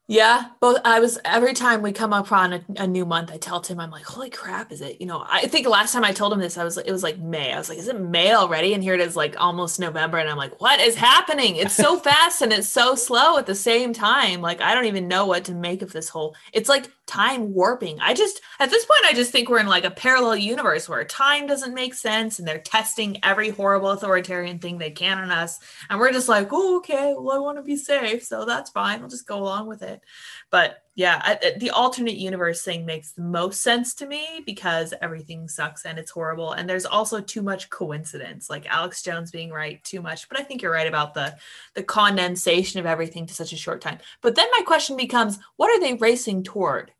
Yeah, 0.08 0.48
both. 0.60 0.78
I 0.84 1.00
was 1.00 1.18
every 1.24 1.54
time 1.54 1.82
we 1.82 1.94
come 1.94 2.12
up 2.12 2.32
on 2.34 2.52
a, 2.52 2.62
a, 2.76 2.86
new 2.86 3.06
month, 3.06 3.32
I 3.32 3.38
tell 3.38 3.62
Tim, 3.62 3.80
I'm 3.80 3.92
like, 3.92 4.04
"Holy 4.04 4.30
crap, 4.30 4.72
is 4.72 4.82
it?" 4.82 5.00
You 5.00 5.08
know, 5.08 5.24
I 5.26 5.48
think 5.48 5.66
last 5.68 5.94
time 5.94 6.04
I 6.04 6.12
told 6.12 6.34
him 6.34 6.40
this, 6.40 6.58
I 6.58 6.66
was 6.66 6.78
it 6.78 6.92
was 6.92 7.04
like 7.04 7.18
May. 7.20 7.54
I 7.54 7.58
was 7.58 7.70
like, 7.70 7.78
"Is 7.78 7.88
it 7.88 7.98
May 7.98 8.34
already?" 8.34 8.74
And 8.74 8.84
here 8.84 8.94
it 8.94 9.00
is, 9.00 9.16
like 9.16 9.40
almost 9.40 9.80
November, 9.80 10.18
and 10.18 10.30
I'm 10.30 10.38
like, 10.38 10.60
"What 10.60 10.82
is 10.82 10.96
happening? 10.96 11.56
It's 11.56 11.76
so 11.76 11.98
fast 12.10 12.42
and 12.42 12.52
it's 12.52 12.68
so 12.68 12.96
slow 12.96 13.38
at 13.38 13.46
the 13.46 13.56
same 13.56 13.94
time. 13.94 14.42
Like 14.42 14.60
I 14.60 14.76
don't 14.76 14.86
even 14.86 15.08
know 15.08 15.26
what 15.28 15.46
to 15.46 15.54
make 15.54 15.82
of 15.82 15.94
this 15.94 16.10
whole. 16.10 16.36
It's 16.52 16.68
like 16.68 16.92
time 17.12 17.54
warping. 17.54 18.00
I 18.00 18.14
just 18.14 18.40
at 18.60 18.70
this 18.70 18.86
point 18.86 19.06
I 19.06 19.14
just 19.14 19.32
think 19.32 19.50
we're 19.50 19.60
in 19.60 19.68
like 19.68 19.84
a 19.84 19.92
parallel 19.92 20.38
universe 20.38 20.88
where 20.88 21.04
time 21.04 21.46
doesn't 21.46 21.74
make 21.74 21.94
sense 21.94 22.40
and 22.40 22.48
they're 22.48 22.60
testing 22.60 23.20
every 23.22 23.50
horrible 23.50 23.90
authoritarian 23.90 24.60
thing 24.60 24.78
they 24.78 24.92
can 24.92 25.18
on 25.18 25.30
us 25.30 25.60
and 25.90 26.00
we're 26.00 26.14
just 26.14 26.30
like, 26.30 26.48
"Oh, 26.52 26.78
okay, 26.78 27.14
well 27.18 27.36
I 27.36 27.40
want 27.40 27.58
to 27.58 27.64
be 27.64 27.76
safe, 27.76 28.24
so 28.24 28.46
that's 28.46 28.72
fine. 28.72 29.02
I'll 29.02 29.10
just 29.10 29.28
go 29.28 29.40
along 29.40 29.68
with 29.68 29.82
it." 29.82 30.02
But 30.50 30.82
yeah 30.96 31.22
I, 31.24 31.54
the 31.58 31.70
alternate 31.70 32.18
universe 32.18 32.64
thing 32.64 32.86
makes 32.86 33.14
the 33.14 33.22
most 33.22 33.62
sense 33.62 33.94
to 33.96 34.06
me 34.06 34.42
because 34.46 34.94
everything 35.02 35.48
sucks 35.48 35.86
and 35.86 35.98
it's 35.98 36.12
horrible 36.12 36.52
and 36.52 36.70
there's 36.70 36.86
also 36.86 37.22
too 37.22 37.42
much 37.42 37.70
coincidence 37.70 38.50
like 38.50 38.72
alex 38.72 39.02
jones 39.02 39.32
being 39.32 39.52
right 39.52 39.82
too 39.84 40.02
much 40.02 40.28
but 40.28 40.40
i 40.40 40.44
think 40.44 40.62
you're 40.62 40.72
right 40.72 40.88
about 40.88 41.14
the 41.14 41.36
the 41.76 41.84
condensation 41.84 42.80
of 42.80 42.86
everything 42.86 43.26
to 43.26 43.34
such 43.34 43.54
a 43.54 43.58
short 43.58 43.82
time 43.82 44.00
but 44.22 44.36
then 44.36 44.48
my 44.58 44.64
question 44.66 44.98
becomes 44.98 45.40
what 45.56 45.70
are 45.70 45.80
they 45.80 45.94
racing 45.94 46.44
toward 46.44 46.92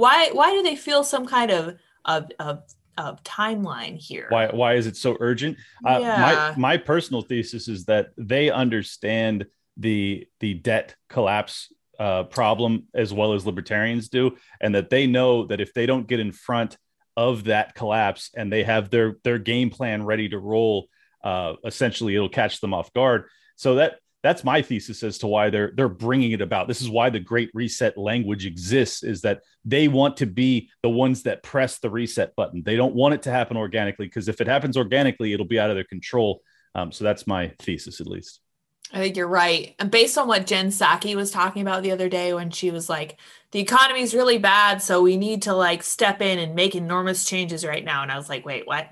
why 0.00 0.30
why 0.32 0.50
do 0.52 0.62
they 0.62 0.76
feel 0.76 1.04
some 1.04 1.26
kind 1.26 1.50
of 1.50 1.78
of 2.04 2.30
of, 2.38 2.62
of 2.96 3.22
timeline 3.22 3.96
here 3.96 4.26
why 4.30 4.48
why 4.48 4.74
is 4.74 4.86
it 4.86 4.96
so 4.96 5.16
urgent 5.20 5.56
uh, 5.86 5.98
yeah. 6.00 6.54
my 6.56 6.60
my 6.60 6.76
personal 6.76 7.22
thesis 7.22 7.68
is 7.68 7.84
that 7.84 8.08
they 8.16 8.50
understand 8.50 9.46
the 9.76 10.26
the 10.40 10.54
debt 10.54 10.96
collapse 11.08 11.72
uh, 12.00 12.24
problem 12.24 12.86
as 12.94 13.12
well 13.12 13.34
as 13.34 13.44
libertarians 13.44 14.08
do, 14.08 14.34
and 14.60 14.74
that 14.74 14.88
they 14.88 15.06
know 15.06 15.44
that 15.46 15.60
if 15.60 15.74
they 15.74 15.84
don't 15.84 16.06
get 16.06 16.18
in 16.18 16.32
front 16.32 16.78
of 17.14 17.44
that 17.44 17.74
collapse 17.74 18.30
and 18.34 18.50
they 18.50 18.62
have 18.62 18.88
their 18.88 19.16
their 19.22 19.38
game 19.38 19.68
plan 19.68 20.02
ready 20.02 20.28
to 20.28 20.38
roll, 20.38 20.88
uh, 21.22 21.54
essentially 21.64 22.14
it'll 22.14 22.30
catch 22.30 22.60
them 22.60 22.72
off 22.72 22.90
guard. 22.94 23.24
So 23.56 23.74
that 23.74 23.98
that's 24.22 24.44
my 24.44 24.60
thesis 24.60 25.02
as 25.02 25.18
to 25.18 25.26
why 25.26 25.50
they're 25.50 25.72
they're 25.74 25.88
bringing 25.88 26.32
it 26.32 26.42
about. 26.42 26.68
This 26.68 26.82
is 26.82 26.90
why 26.90 27.10
the 27.10 27.20
Great 27.20 27.50
Reset 27.54 27.96
language 27.96 28.46
exists: 28.46 29.02
is 29.02 29.22
that 29.22 29.42
they 29.64 29.88
want 29.88 30.18
to 30.18 30.26
be 30.26 30.70
the 30.82 30.90
ones 30.90 31.22
that 31.22 31.42
press 31.42 31.78
the 31.78 31.90
reset 31.90 32.34
button. 32.36 32.62
They 32.64 32.76
don't 32.76 32.94
want 32.94 33.14
it 33.14 33.22
to 33.22 33.30
happen 33.30 33.56
organically 33.56 34.06
because 34.06 34.28
if 34.28 34.40
it 34.40 34.46
happens 34.46 34.76
organically, 34.76 35.32
it'll 35.32 35.46
be 35.46 35.58
out 35.58 35.70
of 35.70 35.76
their 35.76 35.84
control. 35.84 36.42
Um, 36.74 36.92
so 36.92 37.04
that's 37.04 37.26
my 37.26 37.52
thesis, 37.58 38.00
at 38.00 38.06
least. 38.06 38.40
I 38.92 38.98
think 38.98 39.16
you're 39.16 39.28
right. 39.28 39.74
And 39.78 39.90
based 39.90 40.18
on 40.18 40.26
what 40.26 40.46
Jen 40.46 40.68
Psaki 40.68 41.14
was 41.14 41.30
talking 41.30 41.62
about 41.62 41.82
the 41.82 41.92
other 41.92 42.08
day 42.08 42.34
when 42.34 42.50
she 42.50 42.70
was 42.70 42.88
like, 42.88 43.18
the 43.52 43.60
economy 43.60 44.02
is 44.02 44.14
really 44.14 44.38
bad, 44.38 44.82
so 44.82 45.00
we 45.00 45.16
need 45.16 45.42
to 45.42 45.54
like 45.54 45.82
step 45.82 46.20
in 46.20 46.38
and 46.38 46.54
make 46.54 46.74
enormous 46.74 47.24
changes 47.24 47.64
right 47.64 47.84
now. 47.84 48.02
And 48.02 48.10
I 48.10 48.16
was 48.16 48.28
like, 48.28 48.44
wait, 48.44 48.66
what? 48.66 48.88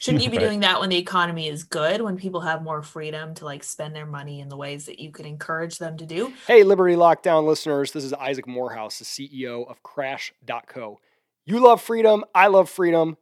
Shouldn't 0.00 0.24
you 0.24 0.30
be 0.30 0.38
right. 0.38 0.46
doing 0.46 0.60
that 0.60 0.80
when 0.80 0.88
the 0.88 0.96
economy 0.96 1.46
is 1.46 1.62
good, 1.62 2.00
when 2.00 2.16
people 2.16 2.40
have 2.40 2.62
more 2.62 2.80
freedom 2.80 3.34
to 3.34 3.44
like 3.44 3.62
spend 3.62 3.94
their 3.94 4.06
money 4.06 4.40
in 4.40 4.48
the 4.48 4.56
ways 4.56 4.86
that 4.86 4.98
you 4.98 5.10
could 5.10 5.26
encourage 5.26 5.76
them 5.76 5.98
to 5.98 6.06
do? 6.06 6.32
Hey, 6.46 6.62
Liberty 6.62 6.94
Lockdown 6.94 7.46
listeners, 7.46 7.92
this 7.92 8.02
is 8.02 8.14
Isaac 8.14 8.48
Morehouse, 8.48 8.98
the 8.98 9.04
CEO 9.04 9.70
of 9.70 9.82
Crash.co. 9.82 11.00
You 11.44 11.60
love 11.60 11.82
freedom. 11.82 12.24
I 12.34 12.46
love 12.46 12.70
freedom. 12.70 13.18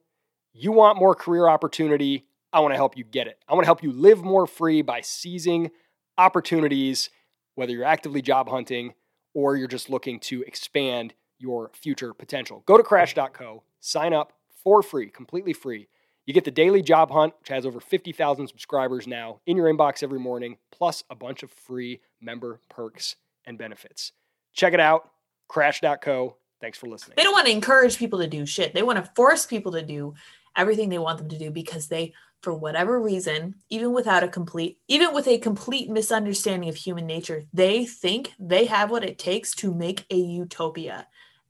You 0.52 0.70
want 0.70 1.00
more 1.00 1.16
career 1.16 1.48
opportunity. 1.48 2.26
I 2.52 2.60
want 2.60 2.74
to 2.74 2.76
help 2.76 2.96
you 2.96 3.02
get 3.02 3.26
it. 3.26 3.40
I 3.48 3.54
want 3.54 3.64
to 3.64 3.68
help 3.68 3.82
you 3.82 3.90
live 3.90 4.22
more 4.22 4.46
free 4.46 4.80
by 4.82 5.00
seizing 5.00 5.72
opportunities, 6.16 7.10
whether 7.56 7.72
you're 7.72 7.84
actively 7.84 8.22
job 8.22 8.48
hunting 8.48 8.94
or 9.34 9.56
you're 9.56 9.66
just 9.66 9.90
looking 9.90 10.20
to 10.20 10.42
expand 10.42 11.14
your 11.40 11.72
future 11.74 12.14
potential. 12.14 12.62
Go 12.66 12.76
to 12.76 12.84
crash.co, 12.84 13.64
sign 13.80 14.12
up 14.12 14.32
for 14.62 14.80
free, 14.80 15.10
completely 15.10 15.52
free. 15.52 15.88
You 16.28 16.34
get 16.34 16.44
the 16.44 16.50
daily 16.50 16.82
job 16.82 17.10
hunt, 17.10 17.32
which 17.40 17.48
has 17.48 17.64
over 17.64 17.80
50,000 17.80 18.48
subscribers 18.48 19.06
now 19.06 19.40
in 19.46 19.56
your 19.56 19.72
inbox 19.72 20.02
every 20.02 20.18
morning, 20.18 20.58
plus 20.70 21.02
a 21.08 21.14
bunch 21.14 21.42
of 21.42 21.50
free 21.50 22.02
member 22.20 22.60
perks 22.68 23.16
and 23.46 23.56
benefits. 23.56 24.12
Check 24.52 24.74
it 24.74 24.78
out, 24.78 25.08
crash.co. 25.48 26.36
Thanks 26.60 26.76
for 26.76 26.86
listening. 26.86 27.14
They 27.16 27.22
don't 27.22 27.32
want 27.32 27.46
to 27.46 27.52
encourage 27.52 27.96
people 27.96 28.18
to 28.18 28.26
do 28.26 28.44
shit. 28.44 28.74
They 28.74 28.82
want 28.82 29.02
to 29.02 29.10
force 29.16 29.46
people 29.46 29.72
to 29.72 29.80
do 29.80 30.12
everything 30.54 30.90
they 30.90 30.98
want 30.98 31.16
them 31.16 31.30
to 31.30 31.38
do 31.38 31.50
because 31.50 31.88
they 31.88 32.12
for 32.42 32.52
whatever 32.52 33.00
reason, 33.00 33.54
even 33.70 33.94
without 33.94 34.22
a 34.22 34.28
complete, 34.28 34.76
even 34.86 35.14
with 35.14 35.28
a 35.28 35.38
complete 35.38 35.88
misunderstanding 35.88 36.68
of 36.68 36.76
human 36.76 37.06
nature, 37.06 37.44
they 37.54 37.86
think 37.86 38.34
they 38.38 38.66
have 38.66 38.90
what 38.90 39.02
it 39.02 39.18
takes 39.18 39.54
to 39.54 39.72
make 39.72 40.04
a 40.10 40.16
utopia. 40.16 41.06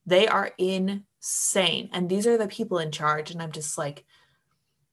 They 0.06 0.28
are 0.28 0.52
insane. 0.56 1.90
And 1.92 2.08
these 2.08 2.28
are 2.28 2.38
the 2.38 2.46
people 2.46 2.78
in 2.78 2.92
charge. 2.92 3.32
And 3.32 3.42
I'm 3.42 3.50
just 3.52 3.76
like, 3.76 4.04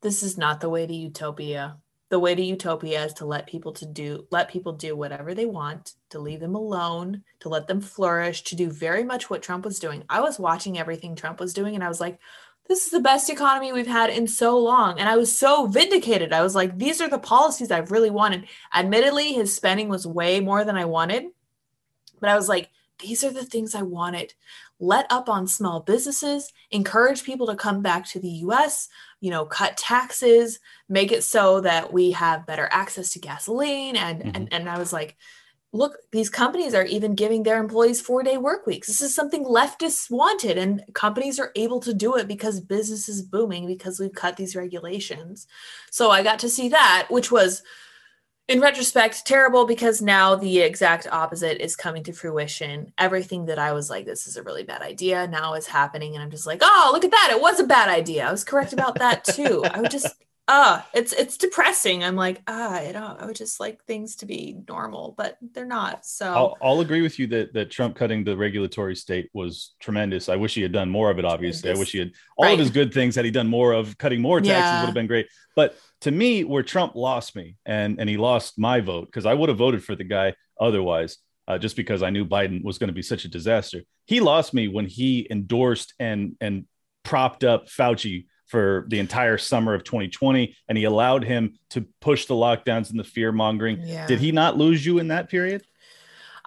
this 0.01 0.23
is 0.23 0.37
not 0.37 0.61
the 0.61 0.69
way 0.69 0.85
to 0.85 0.93
utopia. 0.93 1.77
The 2.09 2.19
way 2.19 2.35
to 2.35 2.41
utopia 2.41 3.03
is 3.05 3.13
to 3.13 3.25
let 3.25 3.47
people 3.47 3.73
to 3.73 3.85
do 3.85 4.27
let 4.29 4.49
people 4.49 4.73
do 4.73 4.95
whatever 4.95 5.33
they 5.33 5.45
want, 5.45 5.93
to 6.09 6.19
leave 6.19 6.39
them 6.39 6.55
alone, 6.55 7.23
to 7.39 7.49
let 7.49 7.67
them 7.67 7.81
flourish, 7.81 8.43
to 8.43 8.55
do 8.55 8.69
very 8.69 9.03
much 9.03 9.29
what 9.29 9.41
Trump 9.41 9.65
was 9.65 9.79
doing. 9.79 10.03
I 10.09 10.21
was 10.21 10.39
watching 10.39 10.77
everything 10.77 11.15
Trump 11.15 11.39
was 11.39 11.53
doing 11.53 11.73
and 11.73 11.83
I 11.83 11.87
was 11.87 11.99
like, 11.99 12.19
this 12.67 12.85
is 12.85 12.91
the 12.91 12.99
best 12.99 13.29
economy 13.29 13.71
we've 13.71 13.87
had 13.87 14.09
in 14.09 14.27
so 14.27 14.57
long. 14.57 14.99
And 14.99 15.07
I 15.07 15.17
was 15.17 15.35
so 15.35 15.67
vindicated. 15.67 16.33
I 16.33 16.41
was 16.41 16.55
like, 16.55 16.77
these 16.77 16.99
are 16.99 17.09
the 17.09 17.19
policies 17.19 17.71
I've 17.71 17.91
really 17.91 18.09
wanted. 18.09 18.47
Admittedly, 18.73 19.33
his 19.33 19.55
spending 19.55 19.89
was 19.89 20.07
way 20.07 20.39
more 20.39 20.63
than 20.63 20.75
I 20.75 20.85
wanted, 20.85 21.25
but 22.19 22.29
I 22.29 22.35
was 22.35 22.49
like, 22.49 22.69
these 22.99 23.23
are 23.23 23.31
the 23.31 23.45
things 23.45 23.75
I 23.75 23.81
wanted. 23.81 24.33
Let 24.79 25.05
up 25.11 25.29
on 25.29 25.47
small 25.47 25.81
businesses, 25.81 26.51
encourage 26.71 27.23
people 27.23 27.47
to 27.47 27.55
come 27.55 27.81
back 27.81 28.07
to 28.09 28.19
the 28.19 28.29
US, 28.29 28.89
you 29.25 29.31
know, 29.31 29.43
cut 29.43 29.75
taxes, 29.75 30.59
make 30.87 31.11
it 31.11 31.23
so 31.23 31.59
that 31.61 31.91
we 31.91 32.11
have 32.11 32.45
better 32.45 32.69
access 32.71 33.09
to 33.13 33.19
gasoline. 33.19 33.95
And 33.95 34.19
mm-hmm. 34.19 34.35
and, 34.35 34.53
and 34.53 34.69
I 34.69 34.77
was 34.77 34.93
like, 34.93 35.17
look, 35.73 35.97
these 36.11 36.29
companies 36.29 36.75
are 36.75 36.85
even 36.85 37.15
giving 37.15 37.41
their 37.41 37.59
employees 37.59 37.99
four 37.99 38.21
day 38.21 38.37
work 38.37 38.67
weeks. 38.67 38.85
This 38.85 39.01
is 39.01 39.15
something 39.15 39.43
leftists 39.43 40.11
wanted, 40.11 40.59
and 40.59 40.83
companies 40.93 41.39
are 41.39 41.51
able 41.55 41.79
to 41.79 41.91
do 41.91 42.15
it 42.17 42.27
because 42.27 42.59
business 42.59 43.09
is 43.09 43.23
booming 43.23 43.65
because 43.65 43.99
we've 43.99 44.13
cut 44.13 44.37
these 44.37 44.55
regulations. 44.55 45.47
So 45.89 46.11
I 46.11 46.21
got 46.21 46.37
to 46.39 46.49
see 46.49 46.69
that, 46.69 47.07
which 47.09 47.31
was, 47.31 47.63
in 48.47 48.61
retrospect, 48.61 49.25
terrible 49.25 49.65
because 49.65 50.01
now 50.01 50.35
the 50.35 50.59
exact 50.59 51.07
opposite 51.11 51.63
is 51.63 51.75
coming 51.75 52.03
to 52.03 52.13
fruition. 52.13 52.93
Everything 52.97 53.45
that 53.45 53.57
I 53.57 53.73
was 53.73 53.89
like, 53.89 54.05
this 54.05 54.27
is 54.27 54.37
a 54.37 54.43
really 54.43 54.63
bad 54.63 54.83
idea, 54.83 55.27
now 55.27 55.55
is 55.55 55.65
happening. 55.65 56.13
And 56.13 56.21
I'm 56.21 56.29
just 56.29 56.45
like, 56.45 56.59
oh, 56.61 56.89
look 56.93 57.03
at 57.03 57.11
that. 57.11 57.29
It 57.31 57.41
was 57.41 57.59
a 57.59 57.65
bad 57.65 57.89
idea. 57.89 58.27
I 58.27 58.31
was 58.31 58.43
correct 58.43 58.71
about 58.71 58.99
that 58.99 59.23
too. 59.23 59.63
I 59.65 59.81
would 59.81 59.89
just, 59.89 60.13
uh 60.47 60.81
it's 60.93 61.11
it's 61.13 61.37
depressing. 61.37 62.03
I'm 62.03 62.15
like 62.15 62.41
ah 62.47 62.73
i 62.73 62.91
don't 62.91 63.21
i 63.21 63.25
would 63.25 63.35
just 63.35 63.59
like 63.59 63.83
things 63.85 64.17
to 64.17 64.25
be 64.25 64.57
normal 64.67 65.13
but 65.17 65.37
they're 65.53 65.65
not 65.65 66.05
so 66.05 66.31
I'll, 66.33 66.57
I'll, 66.61 66.81
agree 66.81 67.01
with 67.01 67.17
you 67.17 67.27
that 67.27 67.53
that 67.53 67.71
trump 67.71 67.95
cutting 67.95 68.23
the 68.23 68.37
regulatory 68.37 68.95
state 68.95 69.29
was 69.33 69.73
tremendous. 69.79 70.29
I 70.29 70.35
wish 70.35 70.53
he 70.53 70.61
had 70.61 70.71
done 70.71 70.89
more 70.89 71.09
of 71.09 71.19
it 71.19 71.25
obviously. 71.25 71.71
I 71.71 71.75
wish 71.75 71.91
he 71.91 71.99
had 71.99 72.11
all 72.37 72.45
right. 72.45 72.53
of 72.53 72.59
his 72.59 72.69
good 72.69 72.93
things 72.93 73.15
had 73.15 73.25
he 73.25 73.31
done 73.31 73.47
more 73.47 73.73
of 73.73 73.97
cutting 73.97 74.21
more 74.21 74.39
taxes 74.39 74.55
yeah. 74.55 74.81
would 74.81 74.87
have 74.87 74.95
been 74.95 75.07
great. 75.07 75.27
But 75.55 75.77
to 76.01 76.11
me 76.11 76.43
where 76.43 76.63
trump 76.63 76.95
lost 76.95 77.35
me 77.35 77.55
and 77.65 77.99
and 77.99 78.09
he 78.09 78.17
lost 78.17 78.59
my 78.59 78.81
vote 78.81 79.05
because 79.05 79.25
i 79.25 79.33
would 79.33 79.49
have 79.49 79.57
voted 79.57 79.83
for 79.83 79.95
the 79.95 80.03
guy 80.03 80.33
otherwise 80.59 81.17
uh, 81.47 81.57
just 81.57 81.75
because 81.75 82.03
i 82.03 82.09
knew 82.09 82.25
biden 82.25 82.63
was 82.63 82.77
going 82.77 82.89
to 82.89 82.93
be 82.93 83.01
such 83.01 83.25
a 83.25 83.29
disaster. 83.29 83.81
He 84.05 84.19
lost 84.19 84.53
me 84.53 84.67
when 84.67 84.85
he 84.85 85.27
endorsed 85.29 85.93
and 85.99 86.35
and 86.39 86.65
propped 87.03 87.43
up 87.43 87.67
fauci 87.67 88.25
for 88.47 88.85
the 88.89 88.99
entire 88.99 89.37
summer 89.37 89.73
of 89.73 89.83
2020 89.83 90.55
and 90.69 90.77
he 90.77 90.83
allowed 90.83 91.23
him 91.23 91.57
to 91.71 91.85
push 92.01 92.25
the 92.25 92.35
lockdowns 92.35 92.89
and 92.89 92.99
the 92.99 93.03
fear 93.03 93.31
mongering. 93.31 93.79
Yeah. 93.81 94.07
Did 94.07 94.19
he 94.19 94.31
not 94.31 94.57
lose 94.57 94.85
you 94.85 94.99
in 94.99 95.07
that 95.09 95.29
period? 95.29 95.63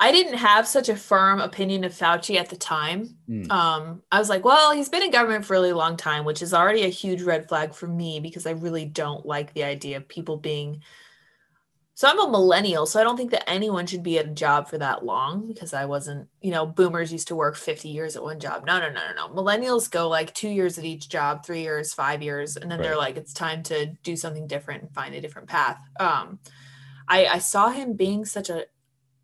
I 0.00 0.12
didn't 0.12 0.38
have 0.38 0.66
such 0.66 0.88
a 0.88 0.94
firm 0.94 1.40
opinion 1.40 1.82
of 1.82 1.92
Fauci 1.92 2.36
at 2.36 2.50
the 2.50 2.56
time. 2.56 3.16
Mm. 3.28 3.50
Um, 3.50 4.02
I 4.12 4.20
was 4.20 4.28
like, 4.28 4.44
well, 4.44 4.72
he's 4.72 4.88
been 4.88 5.02
in 5.02 5.10
government 5.10 5.44
for 5.44 5.54
a 5.54 5.58
really 5.58 5.72
long 5.72 5.96
time, 5.96 6.24
which 6.24 6.40
is 6.40 6.54
already 6.54 6.84
a 6.84 6.88
huge 6.88 7.22
red 7.22 7.48
flag 7.48 7.74
for 7.74 7.88
me 7.88 8.20
because 8.20 8.46
I 8.46 8.52
really 8.52 8.84
don't 8.84 9.26
like 9.26 9.52
the 9.54 9.64
idea 9.64 9.96
of 9.96 10.06
people 10.06 10.36
being 10.36 10.82
so 11.98 12.06
I'm 12.06 12.20
a 12.20 12.30
millennial, 12.30 12.86
so 12.86 13.00
I 13.00 13.02
don't 13.02 13.16
think 13.16 13.32
that 13.32 13.50
anyone 13.50 13.84
should 13.84 14.04
be 14.04 14.20
at 14.20 14.26
a 14.26 14.30
job 14.30 14.68
for 14.68 14.78
that 14.78 15.04
long 15.04 15.48
because 15.48 15.74
I 15.74 15.84
wasn't, 15.86 16.28
you 16.40 16.52
know, 16.52 16.64
boomers 16.64 17.10
used 17.10 17.26
to 17.26 17.34
work 17.34 17.56
50 17.56 17.88
years 17.88 18.14
at 18.14 18.22
one 18.22 18.38
job. 18.38 18.64
No, 18.64 18.78
no, 18.78 18.88
no, 18.88 19.00
no, 19.00 19.26
no. 19.26 19.34
Millennials 19.34 19.90
go 19.90 20.08
like 20.08 20.32
two 20.32 20.48
years 20.48 20.78
at 20.78 20.84
each 20.84 21.08
job, 21.08 21.44
three 21.44 21.62
years, 21.62 21.92
five 21.92 22.22
years, 22.22 22.56
and 22.56 22.70
then 22.70 22.78
right. 22.78 22.84
they're 22.86 22.96
like, 22.96 23.16
it's 23.16 23.32
time 23.32 23.64
to 23.64 23.86
do 24.04 24.14
something 24.14 24.46
different 24.46 24.82
and 24.82 24.94
find 24.94 25.12
a 25.12 25.20
different 25.20 25.48
path. 25.48 25.76
Um, 25.98 26.38
I, 27.08 27.26
I 27.26 27.38
saw 27.38 27.70
him 27.70 27.94
being 27.94 28.24
such 28.24 28.48
a 28.48 28.66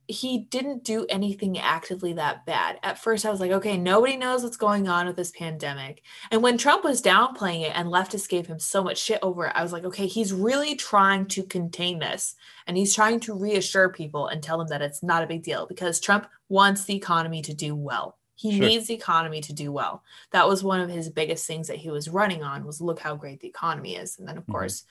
he 0.07 0.41
didn't 0.51 0.85
do 0.85 1.07
anything 1.09 1.59
actively 1.59 2.13
that 2.15 2.45
bad. 2.45 2.79
At 2.83 2.99
first, 2.99 3.25
I 3.25 3.31
was 3.31 3.41
like, 3.41 3.53
okay, 3.53 3.77
nobody 3.77 4.17
knows 4.17 4.43
what's 4.43 4.57
going 4.57 4.89
on 4.89 5.07
with 5.07 5.17
this 5.17 5.31
pandemic. 5.31 6.03
And 6.31 6.43
when 6.43 6.59
Trump 6.59 6.85
was 6.85 7.03
downplaying 7.03 7.63
it 7.63 7.73
and 7.75 7.89
leftists 7.89 8.29
gave 8.29 8.47
him 8.47 8.59
so 8.59 8.85
much 8.85 8.99
shit 8.99 9.19
over 9.23 9.47
it, 9.47 9.53
I 9.55 9.63
was 9.63 9.73
like, 9.73 9.85
okay, 9.85 10.07
he's 10.07 10.33
really 10.33 10.75
trying 10.75 11.27
to 11.29 11.43
contain 11.43 11.99
this. 11.99 12.35
And 12.67 12.77
he's 12.77 12.95
trying 12.95 13.21
to 13.21 13.35
reassure 13.35 13.89
people 13.89 14.29
and 14.29 14.43
tell 14.43 14.59
them 14.59 14.69
that 14.69 14.83
it's 14.83 15.03
not 15.03 15.23
a 15.23 15.27
big 15.27 15.43
deal 15.43 15.67
because 15.67 16.01
Trump 16.01 16.27
wants 16.49 16.85
the 16.85 16.97
economy 16.97 17.43
to 17.43 17.55
do 17.55 17.75
well. 17.75 18.19
He 18.37 18.59
sure. 18.59 18.67
needs 18.67 18.89
the 18.89 18.95
economy 18.95 19.41
to 19.43 19.53
do 19.53 19.71
well. 19.71 20.03
That 20.33 20.49
was 20.49 20.65
one 20.65 20.81
of 20.81 20.91
his 20.91 21.09
biggest 21.09 21.47
things 21.47 21.69
that 21.69 21.77
he 21.77 21.91
was 21.91 22.09
running 22.09 22.43
on 22.43 22.65
was 22.67 22.81
look 22.81 22.99
how 22.99 23.15
great 23.15 23.41
the 23.41 23.49
economy 23.49 23.97
is. 23.97 24.19
And 24.19 24.27
then, 24.27 24.37
of 24.37 24.43
mm-hmm. 24.43 24.53
course, 24.53 24.85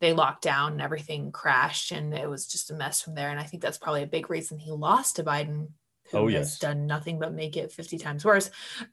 they 0.00 0.12
locked 0.12 0.42
down 0.42 0.72
and 0.72 0.82
everything 0.82 1.32
crashed 1.32 1.92
and 1.92 2.12
it 2.12 2.28
was 2.28 2.46
just 2.46 2.70
a 2.70 2.74
mess 2.74 3.00
from 3.00 3.14
there. 3.14 3.30
And 3.30 3.40
I 3.40 3.44
think 3.44 3.62
that's 3.62 3.78
probably 3.78 4.02
a 4.02 4.08
big 4.08 4.30
reason 4.30 4.58
he 4.58 4.70
lost 4.70 5.16
to 5.16 5.24
Biden, 5.24 5.68
who 6.10 6.18
oh, 6.18 6.28
yes. 6.28 6.38
has 6.38 6.58
done 6.58 6.86
nothing 6.86 7.18
but 7.18 7.32
make 7.32 7.56
it 7.56 7.72
50 7.72 7.98
times 7.98 8.24
worse. 8.24 8.50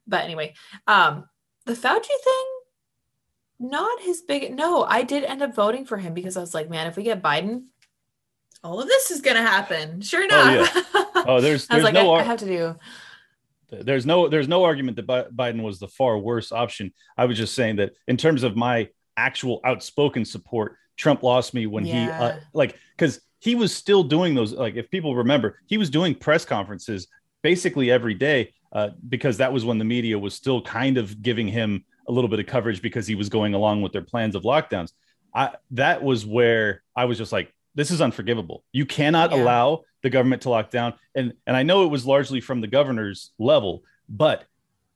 But 0.07 0.23
anyway, 0.23 0.53
um, 0.87 1.25
the 1.65 1.73
Fauci 1.73 2.07
thing, 2.07 2.45
not 3.59 4.01
his 4.01 4.21
big 4.21 4.55
no, 4.55 4.83
I 4.83 5.03
did 5.03 5.23
end 5.23 5.41
up 5.41 5.55
voting 5.55 5.85
for 5.85 5.97
him 5.97 6.13
because 6.13 6.37
I 6.37 6.41
was 6.41 6.53
like, 6.53 6.69
man, 6.69 6.87
if 6.87 6.97
we 6.97 7.03
get 7.03 7.21
Biden, 7.21 7.65
all 8.63 8.81
of 8.81 8.87
this 8.87 9.11
is 9.11 9.21
gonna 9.21 9.41
happen. 9.41 10.01
Sure 10.01 10.23
enough. 10.23 10.71
Oh, 10.75 10.83
yeah. 10.95 11.23
oh 11.27 11.41
there's, 11.41 11.67
there's 11.67 11.69
I 11.69 11.75
was 11.75 11.83
like, 11.83 11.93
no 11.93 12.13
I, 12.13 12.21
I 12.21 12.23
have 12.23 12.39
to 12.39 12.45
do 12.45 12.75
there's 13.81 14.05
no 14.05 14.27
there's 14.27 14.47
no 14.47 14.63
argument 14.63 14.97
that 14.97 15.07
Biden 15.35 15.63
was 15.63 15.79
the 15.79 15.87
far 15.87 16.17
worse 16.17 16.51
option. 16.51 16.93
I 17.17 17.25
was 17.25 17.37
just 17.37 17.55
saying 17.55 17.77
that 17.77 17.93
in 18.07 18.17
terms 18.17 18.43
of 18.43 18.55
my 18.55 18.89
actual 19.17 19.61
outspoken 19.63 20.25
support, 20.25 20.77
Trump 20.97 21.23
lost 21.23 21.53
me 21.53 21.65
when 21.65 21.85
yeah. 21.85 21.93
he 21.93 22.23
uh, 22.23 22.39
like 22.53 22.77
because 22.97 23.19
he 23.39 23.55
was 23.55 23.75
still 23.75 24.03
doing 24.03 24.35
those. 24.35 24.53
Like 24.53 24.75
if 24.75 24.89
people 24.89 25.15
remember, 25.15 25.59
he 25.67 25.77
was 25.77 25.89
doing 25.89 26.15
press 26.15 26.45
conferences 26.45 27.07
basically 27.41 27.91
every 27.91 28.13
day 28.13 28.53
uh, 28.71 28.89
because 29.09 29.37
that 29.37 29.51
was 29.51 29.65
when 29.65 29.77
the 29.77 29.85
media 29.85 30.17
was 30.17 30.33
still 30.33 30.61
kind 30.61 30.97
of 30.97 31.21
giving 31.21 31.47
him 31.47 31.83
a 32.07 32.11
little 32.11 32.29
bit 32.29 32.39
of 32.39 32.45
coverage 32.45 32.81
because 32.81 33.05
he 33.05 33.15
was 33.15 33.29
going 33.29 33.53
along 33.53 33.81
with 33.81 33.91
their 33.91 34.01
plans 34.01 34.35
of 34.35 34.43
lockdowns. 34.43 34.91
I, 35.33 35.51
that 35.71 36.03
was 36.03 36.25
where 36.25 36.83
I 36.95 37.05
was 37.05 37.17
just 37.17 37.31
like, 37.31 37.53
this 37.75 37.91
is 37.91 38.01
unforgivable. 38.01 38.63
You 38.71 38.85
cannot 38.85 39.31
yeah. 39.31 39.43
allow 39.43 39.83
the 40.03 40.09
government 40.09 40.43
to 40.43 40.49
lock 40.49 40.69
down. 40.69 40.93
And 41.15 41.33
and 41.47 41.57
I 41.57 41.63
know 41.63 41.83
it 41.83 41.91
was 41.91 42.05
largely 42.05 42.39
from 42.39 42.61
the 42.61 42.67
governor's 42.67 43.31
level, 43.39 43.83
but 44.07 44.45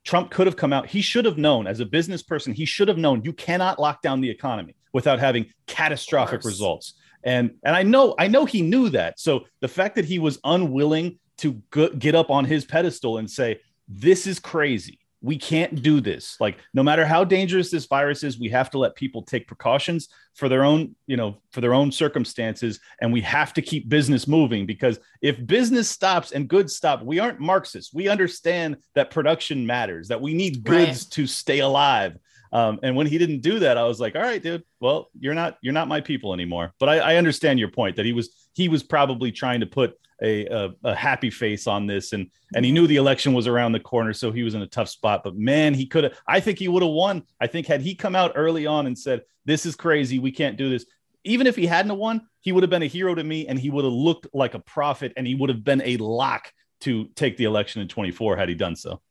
Trump 0.04 0.32
could 0.32 0.48
have 0.48 0.56
come 0.56 0.72
out. 0.72 0.88
He 0.88 1.02
should 1.02 1.26
have 1.26 1.38
known 1.38 1.68
as 1.68 1.80
a 1.80 1.86
business 1.86 2.24
person, 2.24 2.54
he 2.54 2.66
should 2.66 2.88
have 2.88 2.98
known 2.98 3.24
you 3.24 3.34
cannot 3.34 3.80
lock 3.80 4.02
down 4.02 4.22
the 4.22 4.30
economy 4.30 4.76
without 4.98 5.20
having 5.20 5.46
catastrophic 5.68 6.44
results. 6.44 6.96
And 7.24 7.52
and 7.64 7.76
I 7.76 7.84
know 7.84 8.16
I 8.18 8.28
know 8.28 8.46
he 8.46 8.64
knew 8.64 8.90
that. 8.90 9.20
So 9.20 9.46
the 9.60 9.68
fact 9.68 9.96
that 9.96 10.06
he 10.06 10.18
was 10.18 10.40
unwilling 10.44 11.20
to 11.38 11.62
get 12.00 12.16
up 12.16 12.32
on 12.32 12.46
his 12.46 12.66
pedestal 12.66 13.20
and 13.20 13.30
say 13.30 13.60
this 13.88 14.26
is 14.26 14.40
crazy 14.40 15.00
we 15.22 15.38
can't 15.38 15.82
do 15.82 16.00
this 16.00 16.38
like 16.40 16.58
no 16.74 16.84
matter 16.84 17.06
how 17.06 17.24
dangerous 17.24 17.72
this 17.72 17.86
virus 17.86 18.24
is 18.24 18.40
we 18.40 18.50
have 18.50 18.70
to 18.70 18.78
let 18.78 18.96
people 18.96 19.24
take 19.24 19.48
precautions 19.48 20.10
for 20.36 20.48
their 20.48 20.64
own 20.64 20.96
you 21.08 21.18
know 21.18 21.38
for 21.52 21.62
their 21.62 21.74
own 21.74 21.92
circumstances 21.92 22.80
and 23.02 23.12
we 23.12 23.22
have 23.22 23.52
to 23.52 23.62
keep 23.62 23.90
business 23.90 24.28
moving 24.28 24.66
because 24.66 25.00
if 25.22 25.46
business 25.48 25.90
stops 25.90 26.32
and 26.34 26.48
goods 26.48 26.76
stop 26.76 27.04
we 27.04 27.18
aren't 27.18 27.40
marxists 27.40 27.94
we 27.94 28.08
understand 28.08 28.78
that 28.94 29.10
production 29.10 29.66
matters 29.66 30.08
that 30.08 30.22
we 30.22 30.34
need 30.34 30.64
goods 30.64 31.04
right. 31.04 31.08
to 31.10 31.26
stay 31.26 31.60
alive 31.60 32.18
um, 32.52 32.80
and 32.84 32.96
when 32.96 33.08
he 33.08 33.18
didn't 33.18 33.42
do 33.42 33.60
that 33.60 33.78
i 33.78 33.84
was 33.84 34.00
like 34.00 34.16
all 34.16 34.22
right 34.22 34.42
dude. 34.42 34.64
Well 34.80 35.10
you're 35.20 35.34
not 35.34 35.58
you're 35.62 35.74
not 35.74 35.88
my 35.88 36.02
people 36.02 36.34
anymore. 36.34 36.74
But 36.80 36.90
I, 36.90 36.98
I 37.00 37.16
understand 37.16 37.60
your 37.60 37.70
point 37.70 37.96
that 37.96 38.06
he 38.06 38.14
was 38.14 38.50
he 38.54 38.70
was 38.70 38.84
probably 38.84 39.32
trying 39.32 39.60
to 39.60 39.66
put 39.66 39.96
a, 40.22 40.46
a, 40.48 40.70
a, 40.84 40.96
happy 40.96 41.30
face 41.30 41.68
on 41.68 41.86
this 41.86 42.14
and 42.14 42.32
and 42.56 42.66
he 42.66 42.72
knew 42.72 42.88
the 42.88 42.96
election 42.96 43.34
was 43.34 43.46
around 43.46 43.72
the 43.72 43.80
corner 43.80 44.14
so 44.14 44.32
he 44.32 44.42
was 44.42 44.56
in 44.56 44.62
a 44.62 44.68
tough 44.68 44.90
spot. 44.90 45.24
But 45.24 45.36
man 45.36 45.74
he 45.74 45.86
could 45.86 46.06
have 46.06 46.20
i 46.28 46.40
think 46.40 46.60
he 46.60 46.68
would 46.68 46.84
have 46.84 46.92
won. 46.92 47.24
I 47.40 47.48
think 47.48 47.68
had 47.68 47.82
he 47.82 47.96
come 47.96 48.16
out 48.16 48.34
early 48.36 48.66
on 48.66 48.88
and 48.88 48.98
said 48.98 49.22
this 49.46 49.66
is 49.66 49.76
crazy. 49.76 50.20
We 50.20 50.32
can't 50.32 50.58
do 50.58 50.70
this 50.70 50.86
even 51.24 51.48
if 51.48 51.56
he 51.56 51.66
hadn't 51.66 51.98
won 51.98 52.22
he 52.42 52.52
would 52.52 52.64
have 52.64 52.70
been 52.70 52.84
a 52.84 52.88
hero 52.88 53.14
to 53.14 53.24
me 53.24 53.48
and 53.48 53.60
he 53.60 53.70
would 53.70 53.84
have 53.84 53.94
looked 53.94 54.28
like 54.34 54.54
a 54.54 54.60
prophet 54.60 55.12
and 55.18 55.28
he 55.28 55.36
would 55.36 55.50
have 55.50 55.64
been 55.64 55.82
a 55.84 55.98
lock 55.98 56.52
to 56.80 57.06
take 57.16 57.36
the 57.38 57.44
election 57.44 57.82
in 57.82 57.88
24 57.88 58.38
had 58.38 58.50
he 58.50 58.56
done 58.56 58.76
so 58.76 59.02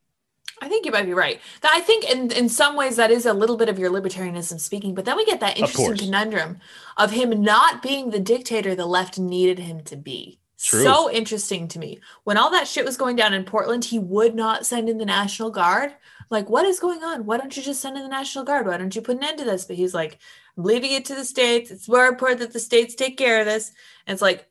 I 0.61 0.69
think 0.69 0.85
you 0.85 0.91
might 0.91 1.05
be 1.05 1.13
right. 1.13 1.39
I 1.63 1.81
think 1.81 2.09
in 2.09 2.31
in 2.31 2.49
some 2.49 2.75
ways 2.75 2.95
that 2.95 3.11
is 3.11 3.25
a 3.25 3.33
little 3.33 3.57
bit 3.57 3.69
of 3.69 3.77
your 3.77 3.91
libertarianism 3.91 4.59
speaking, 4.59 4.95
but 4.95 5.05
then 5.05 5.17
we 5.17 5.25
get 5.25 5.39
that 5.39 5.57
interesting 5.57 5.91
of 5.91 5.97
conundrum 5.99 6.59
of 6.97 7.11
him 7.11 7.41
not 7.41 7.81
being 7.81 8.09
the 8.09 8.19
dictator 8.19 8.75
the 8.75 8.85
left 8.85 9.19
needed 9.19 9.59
him 9.59 9.81
to 9.83 9.95
be. 9.95 10.39
True. 10.59 10.81
So 10.81 11.11
interesting 11.11 11.67
to 11.69 11.79
me. 11.79 11.99
When 12.23 12.37
all 12.37 12.49
that 12.51 12.67
shit 12.67 12.85
was 12.85 12.97
going 12.97 13.15
down 13.15 13.33
in 13.33 13.43
Portland, 13.43 13.85
he 13.85 13.99
would 13.99 14.33
not 14.33 14.65
send 14.65 14.89
in 14.89 14.97
the 14.97 15.05
National 15.05 15.51
Guard. 15.51 15.93
Like, 16.29 16.49
what 16.49 16.65
is 16.65 16.79
going 16.79 17.03
on? 17.03 17.25
Why 17.25 17.37
don't 17.37 17.55
you 17.55 17.61
just 17.61 17.79
send 17.79 17.95
in 17.95 18.03
the 18.03 18.09
National 18.09 18.43
Guard? 18.43 18.65
Why 18.65 18.77
don't 18.77 18.95
you 18.95 19.01
put 19.01 19.17
an 19.17 19.23
end 19.23 19.37
to 19.37 19.45
this? 19.45 19.65
But 19.65 19.75
he's 19.75 19.93
like, 19.93 20.17
I'm 20.57 20.63
leaving 20.63 20.91
it 20.91 21.05
to 21.05 21.15
the 21.15 21.23
states. 21.23 21.69
It's 21.69 21.87
more 21.87 22.07
important 22.07 22.39
that 22.39 22.53
the 22.53 22.59
states 22.59 22.95
take 22.95 23.17
care 23.17 23.39
of 23.39 23.45
this. 23.45 23.71
And 24.07 24.13
it's 24.13 24.21
like, 24.21 24.49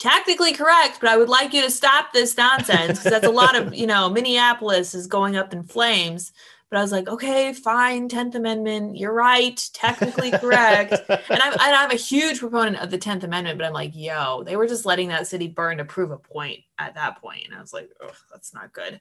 tactically 0.00 0.54
correct, 0.54 0.98
but 1.00 1.10
I 1.10 1.16
would 1.16 1.28
like 1.28 1.52
you 1.52 1.62
to 1.62 1.70
stop 1.70 2.12
this 2.12 2.36
nonsense 2.36 2.98
because 2.98 3.12
that's 3.12 3.26
a 3.26 3.30
lot 3.30 3.54
of, 3.54 3.74
you 3.74 3.86
know, 3.86 4.08
Minneapolis 4.08 4.94
is 4.94 5.06
going 5.06 5.36
up 5.36 5.52
in 5.52 5.62
flames. 5.62 6.32
But 6.70 6.78
I 6.78 6.82
was 6.82 6.92
like, 6.92 7.08
okay, 7.08 7.52
fine, 7.52 8.08
10th 8.08 8.36
Amendment, 8.36 8.96
you're 8.96 9.12
right, 9.12 9.60
technically 9.72 10.30
correct. 10.30 10.92
and, 11.08 11.42
I'm, 11.42 11.52
and 11.52 11.60
I'm 11.60 11.90
a 11.90 11.96
huge 11.96 12.38
proponent 12.38 12.76
of 12.76 12.90
the 12.90 12.98
10th 12.98 13.24
Amendment, 13.24 13.58
but 13.58 13.66
I'm 13.66 13.72
like, 13.72 13.90
yo, 13.94 14.44
they 14.44 14.54
were 14.56 14.68
just 14.68 14.86
letting 14.86 15.08
that 15.08 15.26
city 15.26 15.48
burn 15.48 15.78
to 15.78 15.84
prove 15.84 16.12
a 16.12 16.16
point 16.16 16.60
at 16.78 16.94
that 16.94 17.20
point. 17.20 17.46
And 17.46 17.56
I 17.56 17.60
was 17.60 17.72
like, 17.72 17.90
oh, 18.00 18.12
that's 18.30 18.54
not 18.54 18.72
good. 18.72 19.00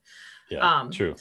Yeah, 0.50 0.68
um, 0.68 0.90
true. 0.90 1.16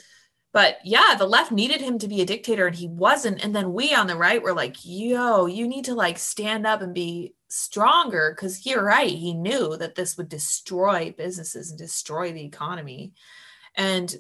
But 0.54 0.78
yeah, 0.84 1.14
the 1.18 1.26
left 1.26 1.52
needed 1.52 1.82
him 1.82 1.98
to 1.98 2.08
be 2.08 2.22
a 2.22 2.26
dictator 2.26 2.66
and 2.66 2.74
he 2.74 2.88
wasn't. 2.88 3.44
And 3.44 3.54
then 3.54 3.74
we 3.74 3.94
on 3.94 4.06
the 4.06 4.16
right 4.16 4.42
were 4.42 4.54
like, 4.54 4.76
yo, 4.82 5.44
you 5.44 5.68
need 5.68 5.84
to 5.84 5.94
like 5.94 6.18
stand 6.18 6.66
up 6.66 6.80
and 6.80 6.94
be 6.94 7.34
stronger 7.49 8.32
because 8.34 8.66
you're 8.66 8.84
right. 8.84 9.11
He 9.11 9.34
knew 9.34 9.76
that 9.76 9.94
this 9.94 10.16
would 10.16 10.28
destroy 10.28 11.14
businesses 11.16 11.70
and 11.70 11.78
destroy 11.78 12.32
the 12.32 12.44
economy. 12.44 13.14
And 13.74 14.14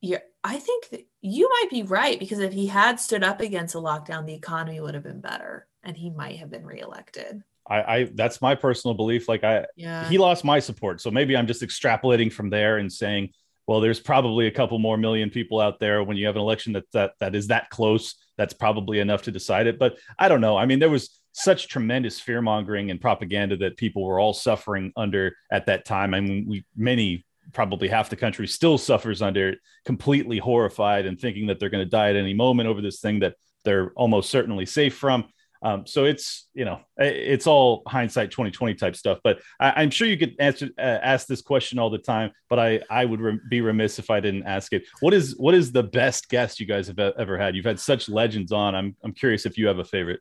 yeah, 0.00 0.18
I 0.42 0.58
think 0.58 0.88
that 0.90 1.06
you 1.20 1.48
might 1.48 1.70
be 1.70 1.82
right 1.82 2.18
because 2.18 2.40
if 2.40 2.52
he 2.52 2.66
had 2.66 2.98
stood 2.98 3.22
up 3.22 3.40
against 3.40 3.74
a 3.74 3.78
lockdown, 3.78 4.26
the 4.26 4.34
economy 4.34 4.80
would 4.80 4.94
have 4.94 5.04
been 5.04 5.20
better 5.20 5.66
and 5.82 5.96
he 5.96 6.10
might 6.10 6.38
have 6.38 6.50
been 6.50 6.66
reelected. 6.66 7.42
I, 7.68 7.82
I 7.82 8.04
that's 8.14 8.42
my 8.42 8.54
personal 8.54 8.94
belief. 8.94 9.28
Like 9.28 9.44
I, 9.44 9.66
yeah. 9.76 10.08
he 10.08 10.18
lost 10.18 10.44
my 10.44 10.58
support, 10.58 11.00
so 11.00 11.10
maybe 11.10 11.36
I'm 11.36 11.46
just 11.46 11.62
extrapolating 11.62 12.32
from 12.32 12.50
there 12.50 12.78
and 12.78 12.92
saying, 12.92 13.30
well, 13.68 13.80
there's 13.80 14.00
probably 14.00 14.48
a 14.48 14.50
couple 14.50 14.78
more 14.80 14.96
million 14.96 15.30
people 15.30 15.60
out 15.60 15.78
there 15.78 16.02
when 16.02 16.16
you 16.16 16.26
have 16.26 16.34
an 16.34 16.42
election 16.42 16.72
that 16.72 16.90
that 16.92 17.12
that 17.20 17.36
is 17.36 17.48
that 17.48 17.70
close. 17.70 18.16
That's 18.36 18.52
probably 18.52 18.98
enough 18.98 19.22
to 19.22 19.30
decide 19.30 19.68
it. 19.68 19.78
But 19.78 19.98
I 20.18 20.28
don't 20.28 20.40
know. 20.40 20.56
I 20.56 20.66
mean, 20.66 20.80
there 20.80 20.90
was 20.90 21.16
such 21.32 21.68
tremendous 21.68 22.20
fear 22.20 22.42
mongering 22.42 22.90
and 22.90 23.00
propaganda 23.00 23.56
that 23.56 23.76
people 23.76 24.04
were 24.04 24.20
all 24.20 24.34
suffering 24.34 24.92
under 24.96 25.34
at 25.50 25.66
that 25.66 25.84
time. 25.84 26.14
I 26.14 26.20
mean, 26.20 26.46
we 26.46 26.64
many 26.76 27.24
probably 27.52 27.88
half 27.88 28.10
the 28.10 28.16
country 28.16 28.46
still 28.46 28.78
suffers 28.78 29.22
under 29.22 29.50
it, 29.50 29.58
completely 29.84 30.38
horrified 30.38 31.06
and 31.06 31.20
thinking 31.20 31.46
that 31.46 31.58
they're 31.58 31.70
going 31.70 31.84
to 31.84 31.90
die 31.90 32.10
at 32.10 32.16
any 32.16 32.34
moment 32.34 32.68
over 32.68 32.80
this 32.80 33.00
thing 33.00 33.20
that 33.20 33.34
they're 33.64 33.92
almost 33.96 34.30
certainly 34.30 34.66
safe 34.66 34.96
from. 34.96 35.24
Um, 35.64 35.86
so 35.86 36.04
it's 36.04 36.48
you 36.54 36.64
know 36.64 36.80
it's 36.96 37.46
all 37.46 37.82
hindsight 37.86 38.32
2020 38.32 38.74
type 38.74 38.96
stuff. 38.96 39.18
But 39.22 39.40
I, 39.60 39.84
am 39.84 39.90
sure 39.90 40.08
you 40.08 40.18
could 40.18 40.34
answer 40.40 40.68
uh, 40.76 40.80
ask 40.80 41.28
this 41.28 41.40
question 41.40 41.78
all 41.78 41.88
the 41.88 41.98
time. 41.98 42.32
But 42.50 42.58
I 42.58 42.80
I 42.90 43.04
would 43.04 43.20
re- 43.20 43.38
be 43.48 43.60
remiss 43.60 44.00
if 44.00 44.10
I 44.10 44.18
didn't 44.18 44.44
ask 44.44 44.72
it. 44.72 44.82
What 45.00 45.14
is 45.14 45.36
what 45.38 45.54
is 45.54 45.70
the 45.70 45.84
best 45.84 46.28
guest 46.28 46.58
you 46.58 46.66
guys 46.66 46.88
have 46.88 46.98
ever 46.98 47.38
had? 47.38 47.54
You've 47.54 47.64
had 47.64 47.78
such 47.78 48.08
legends 48.08 48.50
on. 48.50 48.74
I'm 48.74 48.96
I'm 49.04 49.12
curious 49.12 49.46
if 49.46 49.56
you 49.56 49.68
have 49.68 49.78
a 49.78 49.84
favorite. 49.84 50.20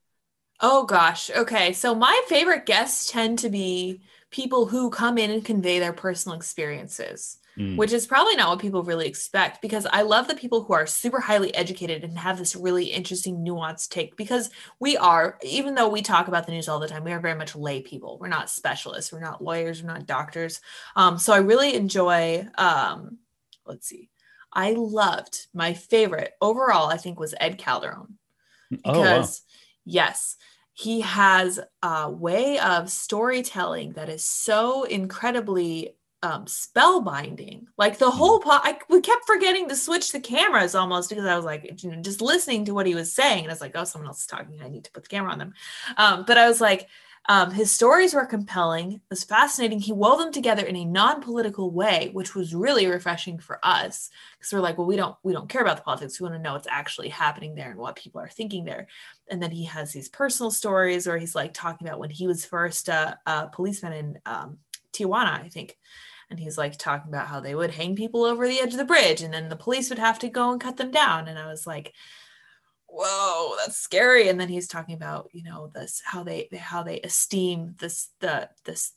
Oh 0.62 0.86
gosh. 0.86 1.32
Okay. 1.32 1.74
So 1.74 1.96
my 1.96 2.22
favorite 2.28 2.66
guests 2.66 3.12
tend 3.12 3.40
to 3.40 3.50
be 3.50 4.02
people 4.30 4.68
who 4.68 4.90
come 4.92 5.18
in 5.18 5.32
and 5.32 5.44
convey 5.44 5.80
their 5.80 5.92
personal 5.92 6.38
experiences, 6.38 7.40
mm. 7.58 7.76
which 7.78 7.92
is 7.92 8.06
probably 8.06 8.36
not 8.36 8.50
what 8.50 8.60
people 8.60 8.84
really 8.84 9.08
expect 9.08 9.62
because 9.62 9.88
I 9.92 10.04
love 10.04 10.28
the 10.28 10.36
people 10.36 10.64
who 10.64 10.74
are 10.74 10.86
super 10.86 11.20
highly 11.20 11.54
educated 11.56 12.04
and 12.04 12.18
have 12.18 12.38
this 12.38 12.56
really 12.56 12.86
interesting 12.86 13.38
nuanced 13.38 13.90
take 13.90 14.16
because 14.16 14.52
we 14.80 14.96
are, 14.98 15.40
even 15.42 15.74
though 15.74 15.90
we 15.90 16.04
talk 16.04 16.28
about 16.28 16.46
the 16.46 16.52
news 16.52 16.70
all 16.70 16.80
the 16.80 16.88
time, 16.88 17.04
we 17.04 17.12
are 17.12 17.20
very 17.20 17.38
much 17.38 17.56
lay 17.56 17.82
people. 17.82 18.20
We're 18.20 18.28
not 18.28 18.50
specialists, 18.50 19.12
we're 19.12 19.20
not 19.20 19.44
lawyers, 19.44 19.82
we're 19.82 19.92
not 19.92 20.06
doctors. 20.06 20.62
Um, 20.96 21.18
so 21.18 21.34
I 21.34 21.38
really 21.38 21.74
enjoy, 21.74 22.48
um, 22.56 23.18
let's 23.66 23.88
see, 23.88 24.10
I 24.54 24.74
loved 24.74 25.48
my 25.56 25.74
favorite 25.74 26.34
overall, 26.40 26.88
I 26.88 26.98
think, 26.98 27.20
was 27.20 27.34
Ed 27.40 27.58
Calderon 27.58 28.20
because. 28.70 28.86
Oh, 28.96 29.10
wow. 29.10 29.58
Yes, 29.84 30.38
he 30.82 31.02
has 31.02 31.60
a 31.84 32.10
way 32.10 32.58
of 32.58 32.90
storytelling 32.90 33.92
that 33.92 34.10
is 34.10 34.24
so 34.24 34.84
incredibly 34.84 35.96
um, 36.24 36.46
spellbinding. 36.46 37.66
Like 37.78 38.00
the 38.00 38.10
whole 38.10 38.40
mm-hmm. 38.40 38.50
pot, 38.50 38.62
I 38.64 38.80
we 38.90 39.02
kept 39.02 39.26
forgetting 39.28 39.70
to 39.70 39.76
switch 39.76 40.12
the 40.12 40.20
cameras 40.20 40.74
almost 40.74 41.10
because 41.10 41.26
I 41.26 41.36
was 41.36 41.46
like, 41.46 41.84
you 41.84 41.92
know, 41.92 42.02
just 42.02 42.22
listening 42.22 42.66
to 42.66 42.74
what 42.74 42.88
he 42.88 42.96
was 42.96 43.14
saying, 43.14 43.44
and 43.44 43.52
I 43.52 43.54
was 43.54 43.62
like, 43.62 43.74
oh, 43.76 43.84
someone 43.84 44.08
else 44.08 44.22
is 44.22 44.28
talking. 44.28 44.60
I 44.64 44.70
need 44.70 44.86
to 44.86 44.92
put 44.92 45.04
the 45.04 45.10
camera 45.10 45.32
on 45.32 45.40
them. 45.40 45.54
Um, 45.98 46.24
but 46.26 46.38
I 46.38 46.48
was 46.48 46.62
like, 46.62 46.88
um, 47.30 47.52
his 47.52 47.72
stories 47.72 48.14
were 48.14 48.26
compelling, 48.26 48.94
it 48.94 49.02
was 49.10 49.24
fascinating. 49.24 49.80
He 49.80 49.94
wove 49.94 50.18
them 50.18 50.32
together 50.32 50.66
in 50.66 50.76
a 50.76 50.86
non-political 50.86 51.72
way, 51.72 52.10
which 52.14 52.34
was 52.34 52.56
really 52.56 52.88
refreshing 52.88 53.38
for 53.38 53.60
us 53.64 54.10
because 54.38 54.52
we're 54.52 54.60
like, 54.60 54.78
well, 54.78 54.88
we 54.88 54.96
don't 54.96 55.16
we 55.22 55.32
don't 55.32 55.48
care 55.50 55.62
about 55.62 55.78
the 55.78 55.84
politics. 55.84 56.20
We 56.20 56.26
want 56.26 56.36
to 56.36 56.42
know 56.42 56.54
what's 56.54 56.68
actually 56.68 57.10
happening 57.10 57.54
there 57.54 57.70
and 57.70 57.80
what 57.80 57.96
people 57.96 58.20
are 58.22 58.28
thinking 58.28 58.66
there. 58.66 58.88
And 59.30 59.42
then 59.42 59.52
he 59.52 59.66
has 59.66 59.92
these 59.92 60.10
personal 60.10 60.50
stories, 60.50 61.06
where 61.06 61.20
he's 61.20 61.36
like 61.36 61.54
talking 61.54 61.88
about 61.88 62.00
when 62.00 62.10
he 62.10 62.26
was 62.26 62.44
first 62.44 62.90
uh, 62.90 63.14
a 63.28 63.48
policeman 63.50 63.94
in 63.94 64.20
um, 64.26 64.58
Tijuana, 64.92 65.44
I 65.44 65.50
think. 65.50 65.78
And 66.32 66.40
he's 66.40 66.58
like 66.58 66.78
talking 66.78 67.10
about 67.10 67.28
how 67.28 67.42
they 67.42 67.54
would 67.54 67.72
hang 67.72 67.96
people 67.96 68.24
over 68.24 68.48
the 68.48 68.62
edge 68.62 68.72
of 68.72 68.78
the 68.78 68.86
bridge, 68.86 69.22
and 69.22 69.34
then 69.34 69.50
the 69.50 69.56
police 69.56 69.90
would 69.90 70.00
have 70.00 70.18
to 70.20 70.30
go 70.30 70.52
and 70.52 70.62
cut 70.62 70.78
them 70.78 70.90
down. 70.90 71.28
And 71.28 71.38
I 71.38 71.48
was 71.48 71.68
like, 71.68 71.94
whoa 72.92 73.56
that's 73.58 73.78
scary. 73.78 74.28
And 74.28 74.40
then 74.40 74.50
he's 74.50 74.68
talking 74.68 74.96
about 74.96 75.30
you 75.34 75.44
know 75.44 75.72
this 75.74 76.02
how 76.04 76.24
they 76.24 76.50
how 76.60 76.84
they 76.84 77.00
esteem 77.02 77.76
this 77.80 78.10
the 78.20 78.50
this 78.66 78.94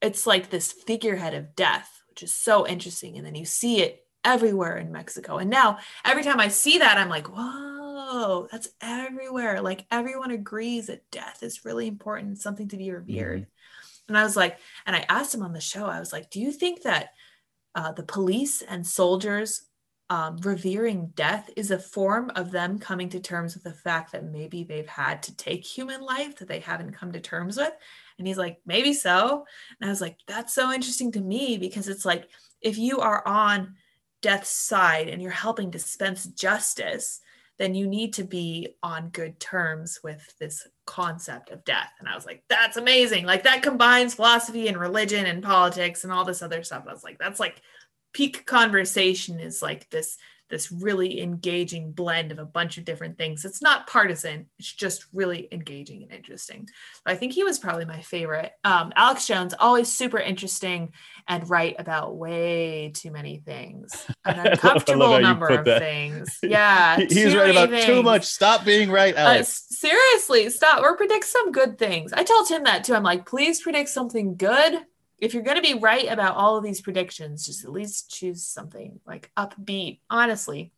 it's 0.00 0.26
like 0.26 0.50
this 0.50 0.72
figurehead 0.72 1.34
of 1.34 1.56
death 1.56 1.90
which 2.10 2.22
is 2.22 2.32
so 2.32 2.66
interesting. 2.66 3.16
And 3.16 3.26
then 3.26 3.34
you 3.34 3.44
see 3.44 3.80
it 3.80 4.04
everywhere 4.24 4.76
in 4.76 4.92
mexico. 4.92 5.38
And 5.38 5.50
now 5.50 5.78
every 6.04 6.22
time 6.22 6.40
i 6.40 6.48
see 6.48 6.78
that 6.78 6.98
i'm 6.98 7.08
like 7.08 7.28
whoa 7.28 8.46
that's 8.52 8.68
everywhere. 8.80 9.60
Like 9.60 9.84
everyone 9.90 10.30
agrees 10.30 10.86
that 10.86 11.10
death 11.10 11.42
is 11.42 11.64
really 11.64 11.86
important 11.88 12.38
something 12.38 12.68
to 12.68 12.76
be 12.76 12.92
revered. 12.92 13.42
Mm-hmm. 13.42 14.08
and 14.08 14.18
i 14.18 14.22
was 14.22 14.36
like 14.36 14.58
and 14.86 14.94
i 14.94 15.04
asked 15.08 15.34
him 15.34 15.42
on 15.42 15.52
the 15.52 15.60
show 15.60 15.86
i 15.86 15.98
was 15.98 16.12
like 16.12 16.30
do 16.30 16.40
you 16.40 16.52
think 16.52 16.82
that 16.82 17.08
uh, 17.74 17.92
the 17.92 18.02
police 18.02 18.62
and 18.62 18.86
soldiers 18.86 19.65
um, 20.08 20.36
revering 20.38 21.08
death 21.16 21.50
is 21.56 21.70
a 21.70 21.78
form 21.78 22.30
of 22.36 22.52
them 22.52 22.78
coming 22.78 23.08
to 23.08 23.20
terms 23.20 23.54
with 23.54 23.64
the 23.64 23.72
fact 23.72 24.12
that 24.12 24.24
maybe 24.24 24.62
they've 24.62 24.86
had 24.86 25.22
to 25.24 25.36
take 25.36 25.66
human 25.66 26.00
life 26.00 26.36
that 26.36 26.48
they 26.48 26.60
haven't 26.60 26.94
come 26.94 27.12
to 27.12 27.20
terms 27.20 27.56
with. 27.56 27.72
And 28.18 28.26
he's 28.26 28.38
like, 28.38 28.58
maybe 28.64 28.92
so. 28.92 29.44
And 29.80 29.88
I 29.88 29.90
was 29.90 30.00
like, 30.00 30.18
that's 30.28 30.54
so 30.54 30.72
interesting 30.72 31.10
to 31.12 31.20
me 31.20 31.58
because 31.58 31.88
it's 31.88 32.04
like, 32.04 32.28
if 32.60 32.78
you 32.78 33.00
are 33.00 33.26
on 33.26 33.74
death's 34.22 34.50
side 34.50 35.08
and 35.08 35.20
you're 35.20 35.32
helping 35.32 35.70
dispense 35.70 36.24
justice, 36.26 37.20
then 37.58 37.74
you 37.74 37.86
need 37.86 38.12
to 38.14 38.24
be 38.24 38.76
on 38.82 39.08
good 39.08 39.40
terms 39.40 40.00
with 40.04 40.34
this 40.38 40.66
concept 40.84 41.50
of 41.50 41.64
death. 41.64 41.90
And 41.98 42.08
I 42.08 42.14
was 42.14 42.26
like, 42.26 42.44
that's 42.48 42.76
amazing. 42.76 43.24
Like 43.24 43.44
that 43.44 43.62
combines 43.62 44.14
philosophy 44.14 44.68
and 44.68 44.78
religion 44.78 45.26
and 45.26 45.42
politics 45.42 46.04
and 46.04 46.12
all 46.12 46.24
this 46.24 46.42
other 46.42 46.62
stuff. 46.62 46.84
I 46.88 46.92
was 46.92 47.02
like, 47.02 47.18
that's 47.18 47.40
like 47.40 47.62
peak 48.16 48.46
conversation 48.46 49.38
is 49.40 49.60
like 49.60 49.90
this 49.90 50.16
this 50.48 50.72
really 50.72 51.20
engaging 51.20 51.90
blend 51.90 52.32
of 52.32 52.38
a 52.38 52.44
bunch 52.46 52.78
of 52.78 52.84
different 52.84 53.18
things. 53.18 53.44
It's 53.44 53.60
not 53.60 53.88
partisan. 53.88 54.46
It's 54.58 54.72
just 54.72 55.04
really 55.12 55.48
engaging 55.52 56.04
and 56.04 56.12
interesting. 56.12 56.68
I 57.04 57.16
think 57.16 57.32
he 57.32 57.42
was 57.44 57.58
probably 57.58 57.84
my 57.84 58.00
favorite. 58.00 58.52
Um, 58.64 58.92
Alex 58.94 59.26
Jones, 59.26 59.54
always 59.58 59.92
super 59.92 60.18
interesting 60.18 60.92
and 61.28 61.50
right 61.50 61.74
about 61.80 62.16
way 62.16 62.92
too 62.94 63.10
many 63.10 63.38
things. 63.38 64.06
An 64.24 64.38
uncomfortable 64.46 65.18
number 65.20 65.48
of 65.48 65.64
that. 65.64 65.80
things. 65.80 66.38
Yeah. 66.42 66.96
He's 66.96 67.34
right 67.34 67.50
about 67.50 67.70
things. 67.70 67.84
too 67.84 68.02
much. 68.02 68.24
Stop 68.24 68.64
being 68.64 68.88
right, 68.88 69.14
uh, 69.16 69.18
Alex. 69.18 69.66
Uh, 69.68 69.74
seriously, 69.74 70.48
stop 70.48 70.80
or 70.80 70.96
predict 70.96 71.24
some 71.24 71.50
good 71.50 71.76
things. 71.76 72.12
I 72.12 72.22
told 72.22 72.48
him 72.48 72.62
that 72.64 72.84
too. 72.84 72.94
I'm 72.94 73.02
like, 73.02 73.26
please 73.26 73.60
predict 73.60 73.88
something 73.88 74.36
good 74.36 74.86
if 75.18 75.32
you're 75.32 75.42
going 75.42 75.56
to 75.56 75.62
be 75.62 75.74
right 75.74 76.06
about 76.08 76.36
all 76.36 76.56
of 76.56 76.64
these 76.64 76.80
predictions, 76.80 77.46
just 77.46 77.64
at 77.64 77.72
least 77.72 78.10
choose 78.10 78.42
something 78.42 79.00
like 79.06 79.30
upbeat. 79.36 80.00
Honestly, 80.10 80.72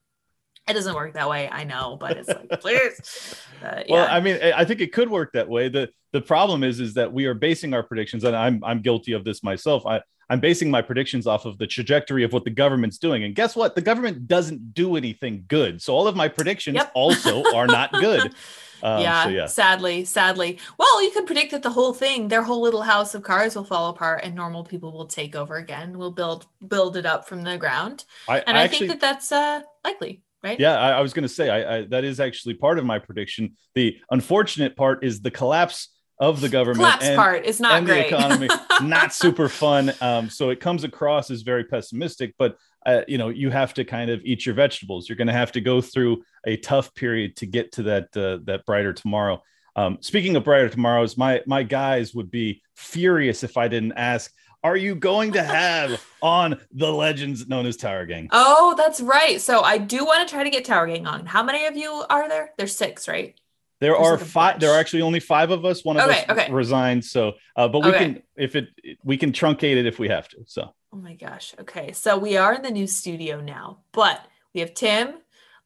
it 0.69 0.75
doesn't 0.75 0.95
work 0.95 1.15
that 1.15 1.29
way. 1.29 1.49
I 1.51 1.65
know, 1.65 1.97
but 1.99 2.17
it's 2.17 2.29
like, 2.29 2.49
please. 2.61 3.35
Uh, 3.63 3.83
yeah. 3.87 3.95
Well, 3.95 4.09
I 4.09 4.21
mean, 4.21 4.39
I 4.43 4.65
think 4.65 4.81
it 4.81 4.93
could 4.93 5.11
work 5.11 5.33
that 5.33 5.49
way. 5.49 5.69
the 5.69 5.91
The 6.13 6.21
problem 6.21 6.63
is, 6.63 6.79
is 6.79 6.95
that 6.95 7.13
we 7.13 7.27
are 7.27 7.35
basing 7.35 7.75
our 7.75 7.83
predictions, 7.83 8.25
and 8.25 8.37
I'm 8.37 8.63
I'm 8.63 8.81
guilty 8.81 9.13
of 9.13 9.25
this 9.25 9.43
myself. 9.43 9.87
I 9.87 10.03
I'm 10.31 10.41
basing 10.41 10.71
my 10.71 10.83
predictions 10.83 11.27
off 11.27 11.47
of 11.47 11.57
the 11.59 11.67
trajectory 11.67 12.23
of 12.23 12.33
what 12.33 12.45
the 12.45 12.51
government's 12.51 12.99
doing, 12.99 13.25
and 13.25 13.35
guess 13.35 13.57
what? 13.57 13.75
The 13.75 13.81
government 13.81 14.29
doesn't 14.29 14.75
do 14.75 14.97
anything 14.97 15.45
good. 15.49 15.81
So 15.81 15.95
all 15.95 16.07
of 16.07 16.17
my 16.17 16.29
predictions 16.29 16.77
yep. 16.77 16.93
also 16.95 17.43
are 17.55 17.67
not 17.67 17.93
good. 17.93 18.35
Um, 18.83 19.03
yeah, 19.03 19.25
so 19.25 19.29
yeah, 19.31 19.47
sadly, 19.47 20.05
sadly. 20.05 20.59
Well, 20.79 21.03
you 21.03 21.11
could 21.11 21.27
predict 21.27 21.53
that 21.53 21.63
the 21.63 21.71
whole 21.71 21.93
thing, 21.93 22.29
their 22.29 22.43
whole 22.43 22.61
little 22.61 22.83
house 22.83 23.15
of 23.15 23.23
cards 23.23 23.57
will 23.57 23.65
fall 23.65 23.89
apart 23.89 24.21
and 24.23 24.35
normal 24.35 24.65
people 24.65 24.93
will 24.93 25.07
take 25.07 25.35
over 25.35 25.57
again. 25.57 25.99
We'll 25.99 26.13
build 26.13 26.47
build 26.67 26.97
it 26.97 27.07
up 27.07 27.29
from 27.29 27.43
the 27.43 27.59
ground. 27.59 28.05
I, 28.29 28.41
and 28.41 28.57
I, 28.57 28.61
I 28.61 28.65
actually, 28.65 28.89
think 28.89 29.01
that 29.01 29.01
that's 29.01 29.33
uh, 29.33 29.63
likely. 29.85 30.23
Right? 30.43 30.61
Yeah, 30.61 30.79
I, 30.79 30.91
I 30.93 31.01
was 31.01 31.13
going 31.13 31.25
to 31.25 31.29
say 31.29 31.51
I, 31.51 31.79
I, 31.79 31.85
that 31.87 32.05
is 32.05 32.21
actually 32.21 32.55
part 32.55 32.79
of 32.79 32.85
my 32.85 32.99
prediction. 32.99 33.57
The 33.75 33.99
unfortunate 34.11 34.77
part 34.77 35.03
is 35.03 35.21
the 35.21 35.33
collapse 35.33 35.89
of 36.21 36.41
the 36.41 36.49
government 36.49 36.79
collapse 36.79 37.05
and, 37.05 37.17
part 37.17 37.45
is 37.45 37.61
not 37.61 37.79
and 37.79 37.87
great. 37.87 38.11
the 38.11 38.17
economy 38.17 38.49
not 38.83 39.13
super 39.13 39.49
fun. 39.49 39.93
Um, 40.01 40.29
so 40.29 40.51
it 40.51 40.61
comes 40.61 40.85
across 40.85 41.31
as 41.31 41.43
very 41.43 41.65
pessimistic, 41.65 42.35
but 42.39 42.57
uh, 42.87 43.03
you 43.07 43.19
know 43.19 43.29
you 43.29 43.51
have 43.51 43.75
to 43.75 43.85
kind 43.85 44.11
of 44.11 44.21
eat 44.25 44.47
your 44.47 44.55
vegetables. 44.55 45.09
You're 45.09 45.17
going 45.17 45.29
to 45.29 45.33
have 45.33 45.53
to 45.53 45.61
go 45.61 45.81
through 45.81 46.23
a 46.47 46.57
tough 46.57 46.95
period 46.95 47.37
to 47.37 47.47
get 47.47 47.73
to 47.73 47.83
that 47.85 48.17
uh, 48.17 48.39
that 48.45 48.65
brighter 48.67 48.93
tomorrow. 48.93 49.43
Um, 49.77 49.99
speaking 50.01 50.35
of 50.35 50.45
brighter 50.45 50.69
tomorrows, 50.69 51.17
my 51.17 51.43
my 51.47 51.63
guys 51.63 52.15
would 52.15 52.31
be 52.31 52.63
furious 52.75 53.45
if 53.45 53.57
I 53.57 53.69
didn't 53.69 53.93
ask. 53.93 54.33
Are 54.65 54.77
you 54.77 54.97
going 54.97 55.33
to 55.33 55.43
have 55.43 56.05
on 56.23 56.61
the 56.73 56.93
legends 56.93 57.47
known 57.47 57.65
as 57.65 57.77
Tower 57.77 58.07
Gang? 58.07 58.29
Oh, 58.33 58.75
that's 58.77 59.01
right. 59.01 59.41
So 59.41 59.61
I 59.61 59.79
do 59.79 60.05
want 60.05 60.29
to 60.29 60.35
try 60.35 60.43
to 60.43 60.51
get 60.51 60.65
Tower 60.65 60.89
Gang 60.89 61.07
on. 61.07 61.27
How 61.27 61.45
many 61.45 61.67
of 61.67 61.77
you 61.77 62.05
are 62.11 62.29
there? 62.29 62.51
There's 62.59 62.75
six, 62.75 63.07
right? 63.07 63.39
There 63.81 63.93
There's 63.93 64.07
are 64.07 64.17
like 64.17 64.27
five. 64.27 64.61
There 64.61 64.71
are 64.73 64.79
actually 64.79 65.03
only 65.03 65.21
five 65.21 65.51
of 65.51 65.65
us. 65.65 65.85
One 65.85 65.97
of 65.97 66.09
okay, 66.09 66.25
us 66.25 66.31
okay. 66.31 66.53
resigned. 66.53 67.05
So, 67.05 67.35
uh, 67.57 67.69
but 67.69 67.85
we 67.85 67.91
okay. 67.91 67.99
can 67.99 68.23
if 68.37 68.57
it 68.57 68.69
we 69.05 69.17
can 69.17 69.33
truncate 69.33 69.77
it 69.77 69.87
if 69.87 69.99
we 69.99 70.09
have 70.09 70.29
to. 70.31 70.39
So. 70.47 70.75
Oh 70.93 70.97
my 70.97 71.15
gosh. 71.15 71.55
Okay, 71.61 71.93
so 71.93 72.17
we 72.17 72.37
are 72.37 72.55
in 72.55 72.63
the 72.63 72.71
new 72.71 72.87
studio 72.87 73.41
now, 73.41 73.81
but 73.93 74.25
we 74.55 74.61
have 74.61 74.73
Tim, 74.75 75.15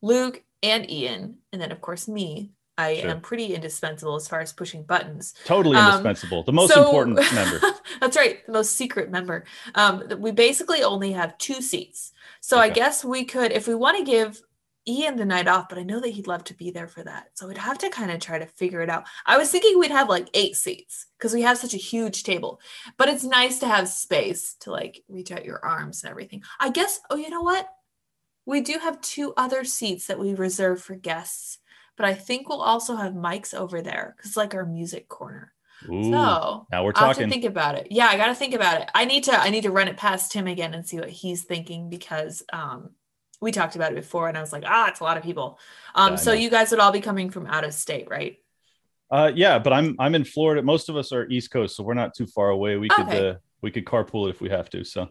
Luke, 0.03 0.43
and 0.63 0.91
Ian, 0.91 1.37
and 1.53 1.63
then 1.63 1.73
of 1.73 1.81
course 1.81 2.09
me. 2.09 2.53
I 2.79 2.97
sure. 2.97 3.11
am 3.11 3.21
pretty 3.21 3.55
indispensable 3.55 4.17
as 4.17 4.27
far 4.27 4.41
as 4.41 4.51
pushing 4.51 4.83
buttons. 4.83 5.35
Totally 5.45 5.77
um, 5.77 5.89
indispensable. 5.89 6.43
The 6.43 6.55
most 6.55 6.73
so, 6.73 6.87
important 6.87 7.17
member. 7.35 7.61
that's 8.01 8.17
right, 8.17 8.45
the 8.47 8.53
most 8.53 8.77
secret 8.77 9.11
member. 9.11 9.45
Um, 9.75 10.05
we 10.19 10.31
basically 10.31 10.83
only 10.83 11.13
have 11.13 11.37
two 11.37 11.61
seats. 11.61 12.13
So 12.41 12.57
okay. 12.57 12.67
I 12.67 12.69
guess 12.71 13.05
we 13.05 13.25
could, 13.25 13.53
if 13.53 13.69
we 13.69 13.75
want 13.75 13.99
to 13.99 14.05
give 14.05 14.43
Ian 14.87 15.17
the 15.17 15.25
night 15.25 15.47
off, 15.47 15.69
but 15.69 15.79
I 15.79 15.83
know 15.83 16.01
that 16.01 16.11
he'd 16.11 16.27
love 16.27 16.45
to 16.45 16.55
be 16.55 16.71
there 16.71 16.89
for 16.89 17.03
that. 17.05 17.29
So 17.35 17.47
we'd 17.47 17.59
have 17.59 17.79
to 17.79 17.91
kind 17.91 18.11
of 18.11 18.21
try 18.21 18.39
to 18.39 18.47
figure 18.47 18.81
it 18.81 18.91
out. 18.91 19.05
I 19.27 19.39
was 19.39 19.51
thinking 19.51 19.79
we'd 19.79 19.91
have 19.91 20.09
like 20.09 20.29
eight 20.35 20.57
seats 20.57 21.07
because 21.17 21.33
we 21.33 21.43
have 21.43 21.59
such 21.59 21.75
a 21.75 21.79
huge 21.79 22.25
table, 22.25 22.61
but 22.97 23.09
it's 23.09 23.25
nice 23.25 23.61
to 23.61 23.69
have 23.69 23.89
space 23.89 24.55
to 24.61 24.73
like 24.73 25.03
reach 25.09 25.31
out 25.31 25.45
your 25.45 25.65
arms 25.65 26.03
and 26.03 26.11
everything. 26.11 26.43
I 26.59 26.71
guess, 26.71 27.01
oh, 27.11 27.17
you 27.17 27.31
know 27.31 27.43
what? 27.43 27.69
We 28.45 28.61
do 28.61 28.79
have 28.79 29.01
two 29.01 29.33
other 29.37 29.65
seats 29.65 30.07
that 30.09 30.19
we 30.19 30.35
reserve 30.35 30.83
for 30.83 30.97
guests, 30.97 31.59
but 31.97 32.07
I 32.07 32.15
think 32.15 32.49
we'll 32.49 32.61
also 32.61 32.97
have 32.97 33.13
mics 33.13 33.55
over 33.55 33.83
there 33.83 34.15
because 34.17 34.37
like 34.37 34.55
our 34.55 34.67
music 34.67 35.09
corner. 35.09 35.53
Ooh, 35.91 36.05
so 36.05 36.67
now 36.71 36.85
we're 36.85 36.93
talking. 36.93 37.05
I 37.05 37.09
have 37.09 37.17
to 37.19 37.29
think 37.29 37.45
about 37.45 37.77
it. 37.77 37.89
Yeah, 37.91 38.07
I 38.07 38.17
got 38.17 38.27
to 38.27 38.35
think 38.35 38.55
about 38.55 38.81
it. 38.81 38.91
I 38.95 39.05
need 39.05 39.25
to. 39.25 39.33
I 39.33 39.51
need 39.51 39.63
to 39.63 39.71
run 39.71 39.89
it 39.89 39.97
past 39.97 40.33
Tim 40.33 40.47
again 40.47 40.75
and 40.75 40.87
see 40.87 40.99
what 40.99 41.09
he's 41.09 41.45
thinking 41.45 41.91
because 41.91 42.43
um, 42.53 42.91
we 43.43 43.53
talked 43.53 43.77
about 43.77 43.93
it 43.93 43.97
before, 43.97 44.29
and 44.29 44.39
I 44.39 44.41
was 44.41 44.53
like, 44.53 44.65
ah, 44.67 44.89
it's 44.89 45.01
a 45.01 45.05
lot 45.05 45.19
of 45.19 45.23
people. 45.23 45.59
Um, 45.95 46.13
yeah, 46.13 46.17
so 46.17 46.33
you 46.33 46.49
guys 46.49 46.71
would 46.71 46.81
all 46.81 46.93
be 46.93 47.01
coming 47.01 47.29
from 47.29 47.47
out 47.47 47.65
of 47.65 47.75
state, 47.75 48.09
right? 48.09 48.39
Uh, 49.11 49.31
yeah, 49.35 49.59
but 49.59 49.75
I'm 49.75 49.97
I'm 49.99 50.15
in 50.15 50.25
Florida. 50.25 50.63
Most 50.63 50.89
of 50.89 50.97
us 50.97 51.13
are 51.13 51.29
East 51.29 51.51
Coast, 51.51 51.77
so 51.77 51.83
we're 51.83 51.95
not 51.95 52.15
too 52.15 52.27
far 52.27 52.49
away. 52.49 52.77
We 52.77 52.89
okay. 52.91 53.05
could 53.05 53.25
uh, 53.27 53.35
we 53.61 53.71
could 53.71 53.85
carpool 53.85 54.29
it 54.29 54.31
if 54.31 54.41
we 54.41 54.49
have 54.49 54.71
to. 54.71 54.85
So 54.85 55.09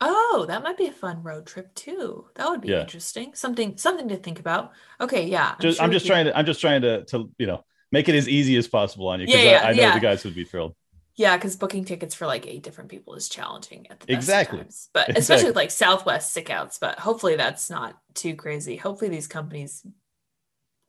Oh, 0.00 0.44
that 0.46 0.62
might 0.62 0.76
be 0.76 0.86
a 0.86 0.92
fun 0.92 1.22
road 1.22 1.46
trip 1.46 1.74
too. 1.74 2.26
That 2.36 2.48
would 2.48 2.60
be 2.60 2.68
yeah. 2.68 2.82
interesting. 2.82 3.34
Something 3.34 3.76
something 3.76 4.08
to 4.08 4.16
think 4.16 4.38
about. 4.38 4.72
Okay, 5.00 5.26
yeah. 5.26 5.54
I'm 5.54 5.60
just, 5.60 5.78
sure 5.78 5.84
I'm 5.84 5.92
just 5.92 6.06
trying 6.06 6.26
to 6.26 6.38
I'm 6.38 6.46
just 6.46 6.60
trying 6.60 6.82
to 6.82 7.04
to 7.06 7.30
you 7.38 7.46
know 7.46 7.64
make 7.90 8.08
it 8.08 8.14
as 8.14 8.28
easy 8.28 8.56
as 8.56 8.68
possible 8.68 9.08
on 9.08 9.20
you 9.20 9.26
because 9.26 9.42
yeah, 9.42 9.62
I, 9.64 9.70
I, 9.70 9.72
know 9.72 9.94
the 9.94 10.00
guys 10.00 10.22
would 10.24 10.36
be 10.36 10.44
thrilled. 10.44 10.76
Yeah, 11.18 11.36
because 11.36 11.56
booking 11.56 11.84
tickets 11.84 12.14
for 12.14 12.28
like 12.28 12.46
eight 12.46 12.62
different 12.62 12.90
people 12.90 13.14
is 13.14 13.28
challenging 13.28 13.88
at 13.90 13.98
the 13.98 14.12
exactly. 14.12 14.60
Times. 14.60 14.88
But 14.94 15.00
exactly. 15.08 15.20
especially 15.20 15.46
with 15.46 15.56
like 15.56 15.72
Southwest 15.72 16.32
sick 16.32 16.48
outs. 16.48 16.78
But 16.78 17.00
hopefully 17.00 17.34
that's 17.34 17.68
not 17.68 17.98
too 18.14 18.36
crazy. 18.36 18.76
Hopefully 18.76 19.10
these 19.10 19.26
companies 19.26 19.84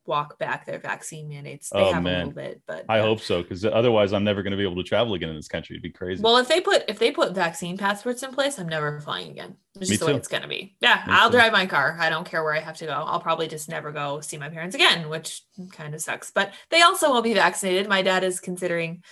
walk 0.05 0.38
back 0.38 0.67
their 0.67 0.77
vaccine 0.77 1.30
mandates. 1.30 1.69
They 1.69 1.80
oh, 1.80 1.93
have 1.93 2.03
man. 2.03 2.13
a 2.13 2.17
little 2.17 2.34
bit, 2.34 2.61
but 2.67 2.86
I 2.89 2.99
hope 2.99 3.21
so 3.21 3.41
because 3.41 3.65
otherwise 3.65 4.13
I'm 4.13 4.23
never 4.23 4.43
going 4.43 4.51
to 4.51 4.57
be 4.57 4.63
able 4.63 4.75
to 4.75 4.84
travel 4.84 5.15
again 5.15 5.30
in 5.30 5.36
this 5.36 5.47
country. 5.47 5.75
It'd 5.75 5.84
be 5.84 5.89
crazy. 5.89 6.21
Well, 6.21 6.38
if 6.38 6.47
they 6.47 6.61
put 6.61 6.84
if 6.88 6.99
they 6.99 7.09
put 7.09 7.34
vaccine 7.34 7.75
passports 7.75 8.21
in 8.21 8.32
place, 8.32 8.59
I'm 8.59 8.69
never 8.69 8.99
flying 8.99 9.32
again. 9.32 9.55
It's 9.75 9.89
just 9.89 9.91
Me 9.91 9.97
the 9.97 10.05
too. 10.05 10.11
way 10.11 10.17
it's 10.17 10.27
going 10.27 10.43
to 10.43 10.47
be. 10.47 10.75
Yeah, 10.80 11.03
Me 11.07 11.13
I'll 11.13 11.32
too. 11.32 11.38
drive 11.38 11.53
my 11.53 11.65
car. 11.65 11.97
I 11.99 12.09
don't 12.09 12.25
care 12.25 12.43
where 12.43 12.55
I 12.55 12.59
have 12.59 12.77
to 12.77 12.86
go. 12.86 12.91
I'll 12.91 13.19
probably 13.19 13.47
just 13.47 13.67
never 13.67 13.91
go 13.91 14.21
see 14.21 14.38
my 14.38 14.49
parents 14.49 14.75
again, 14.75 15.09
which 15.09 15.41
kind 15.71 15.95
of 15.95 16.01
sucks. 16.01 16.30
But 16.30 16.53
they 16.69 16.84
also 16.84 17.09
won't 17.09 17.23
be 17.23 17.34
vaccinated. 17.34 17.88
My 17.88 18.03
dad 18.03 18.23
is 18.23 18.39
considering 18.39 19.03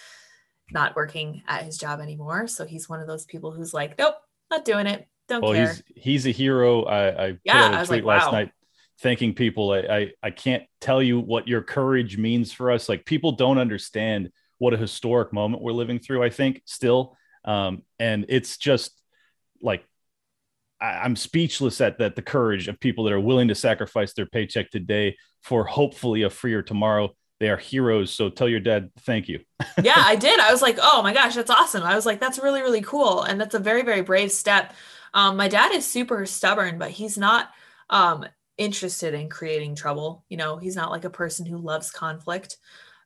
not 0.71 0.95
working 0.95 1.43
at 1.47 1.63
his 1.63 1.77
job 1.77 1.99
anymore, 1.99 2.47
so 2.47 2.65
he's 2.65 2.89
one 2.89 2.99
of 2.99 3.07
those 3.07 3.25
people 3.25 3.51
who's 3.51 3.73
like, 3.73 3.97
nope, 3.97 4.15
not 4.51 4.65
doing 4.65 4.87
it. 4.87 5.07
Don't 5.27 5.41
well, 5.41 5.53
care. 5.53 5.67
he's 5.67 5.83
he's 5.95 6.27
a 6.27 6.31
hero. 6.31 6.83
I, 6.83 7.25
I 7.27 7.37
yeah, 7.43 7.67
put 7.67 7.75
out 7.75 7.83
a 7.83 7.87
tweet 7.87 8.03
like, 8.03 8.03
last 8.05 8.25
wow. 8.27 8.39
night 8.39 8.51
thanking 8.99 9.33
people. 9.33 9.71
I, 9.71 9.79
I, 9.79 10.11
I 10.23 10.31
can't 10.31 10.63
tell 10.81 11.01
you 11.01 11.19
what 11.19 11.47
your 11.47 11.61
courage 11.61 12.17
means 12.17 12.51
for 12.51 12.71
us. 12.71 12.89
Like 12.89 13.05
people 13.05 13.33
don't 13.33 13.57
understand 13.57 14.29
what 14.57 14.73
a 14.73 14.77
historic 14.77 15.33
moment 15.33 15.61
we're 15.61 15.71
living 15.71 15.99
through. 15.99 16.23
I 16.23 16.29
think 16.29 16.61
still, 16.65 17.15
um, 17.45 17.83
and 17.99 18.25
it's 18.29 18.57
just 18.57 18.91
like 19.61 19.85
I, 20.81 21.05
am 21.05 21.15
speechless 21.15 21.81
at 21.81 21.99
that 21.99 22.15
the 22.15 22.21
courage 22.21 22.67
of 22.67 22.79
people 22.79 23.03
that 23.05 23.13
are 23.13 23.19
willing 23.19 23.49
to 23.49 23.55
sacrifice 23.55 24.13
their 24.13 24.25
paycheck 24.25 24.71
today 24.71 25.17
for 25.43 25.65
hopefully 25.65 26.23
a 26.23 26.29
freer 26.29 26.61
tomorrow. 26.61 27.15
They 27.39 27.49
are 27.49 27.57
heroes. 27.57 28.11
So 28.11 28.29
tell 28.29 28.49
your 28.49 28.59
dad 28.59 28.91
thank 29.01 29.27
you. 29.27 29.39
yeah, 29.83 29.95
I 29.97 30.15
did. 30.15 30.39
I 30.39 30.51
was 30.51 30.61
like, 30.61 30.79
oh 30.81 31.01
my 31.03 31.13
gosh, 31.13 31.35
that's 31.35 31.51
awesome. 31.51 31.83
I 31.83 31.95
was 31.95 32.05
like, 32.05 32.19
that's 32.19 32.39
really 32.39 32.61
really 32.61 32.81
cool, 32.81 33.23
and 33.23 33.39
that's 33.39 33.55
a 33.55 33.59
very 33.59 33.83
very 33.83 34.01
brave 34.01 34.31
step. 34.31 34.73
Um, 35.13 35.37
my 35.37 35.47
dad 35.47 35.71
is 35.73 35.85
super 35.85 36.25
stubborn, 36.25 36.77
but 36.77 36.91
he's 36.91 37.17
not 37.17 37.49
um, 37.89 38.25
interested 38.57 39.13
in 39.13 39.29
creating 39.29 39.75
trouble. 39.75 40.25
You 40.29 40.37
know, 40.37 40.57
he's 40.57 40.75
not 40.75 40.91
like 40.91 41.05
a 41.05 41.09
person 41.09 41.45
who 41.45 41.57
loves 41.57 41.91
conflict. 41.91 42.57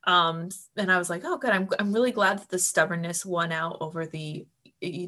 Um, 0.04 0.48
and 0.76 0.90
I 0.90 0.98
was 0.98 1.08
like, 1.08 1.22
oh, 1.24 1.38
good. 1.38 1.50
I'm, 1.50 1.68
I'm 1.78 1.92
really 1.92 2.10
glad 2.10 2.38
that 2.40 2.48
the 2.48 2.58
stubbornness 2.58 3.24
won 3.24 3.52
out 3.52 3.76
over 3.80 4.04
the 4.04 4.46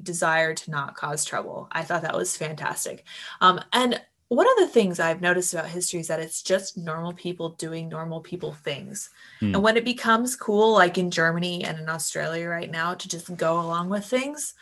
desire 0.03 0.55
to 0.55 0.71
not 0.71 0.95
cause 0.95 1.25
trouble. 1.25 1.69
I 1.73 1.83
thought 1.83 2.03
that 2.03 2.17
was 2.17 2.37
fantastic. 2.37 3.05
Um, 3.41 3.61
and 3.73 4.01
one 4.29 4.47
of 4.47 4.57
the 4.57 4.69
things 4.69 4.99
I've 4.99 5.21
noticed 5.21 5.53
about 5.53 5.67
history 5.69 6.01
is 6.01 6.09
that 6.09 6.21
it's 6.21 6.43
just 6.43 6.77
normal 6.77 7.13
people 7.13 7.51
doing 7.51 7.89
normal 7.89 8.21
people 8.21 8.53
things. 8.53 9.11
Hmm. 9.41 9.55
And 9.55 9.63
when 9.63 9.77
it 9.77 9.85
becomes 9.85 10.37
cool, 10.37 10.73
like 10.73 10.99
in 10.99 11.11
Germany 11.11 11.65
and 11.65 11.79
in 11.79 11.89
Australia 11.89 12.49
right 12.49 12.71
now, 12.71 12.95
to 12.95 13.09
just 13.09 13.37
go 13.37 13.61
along 13.61 13.91
with 13.91 14.05
things, 14.05 14.55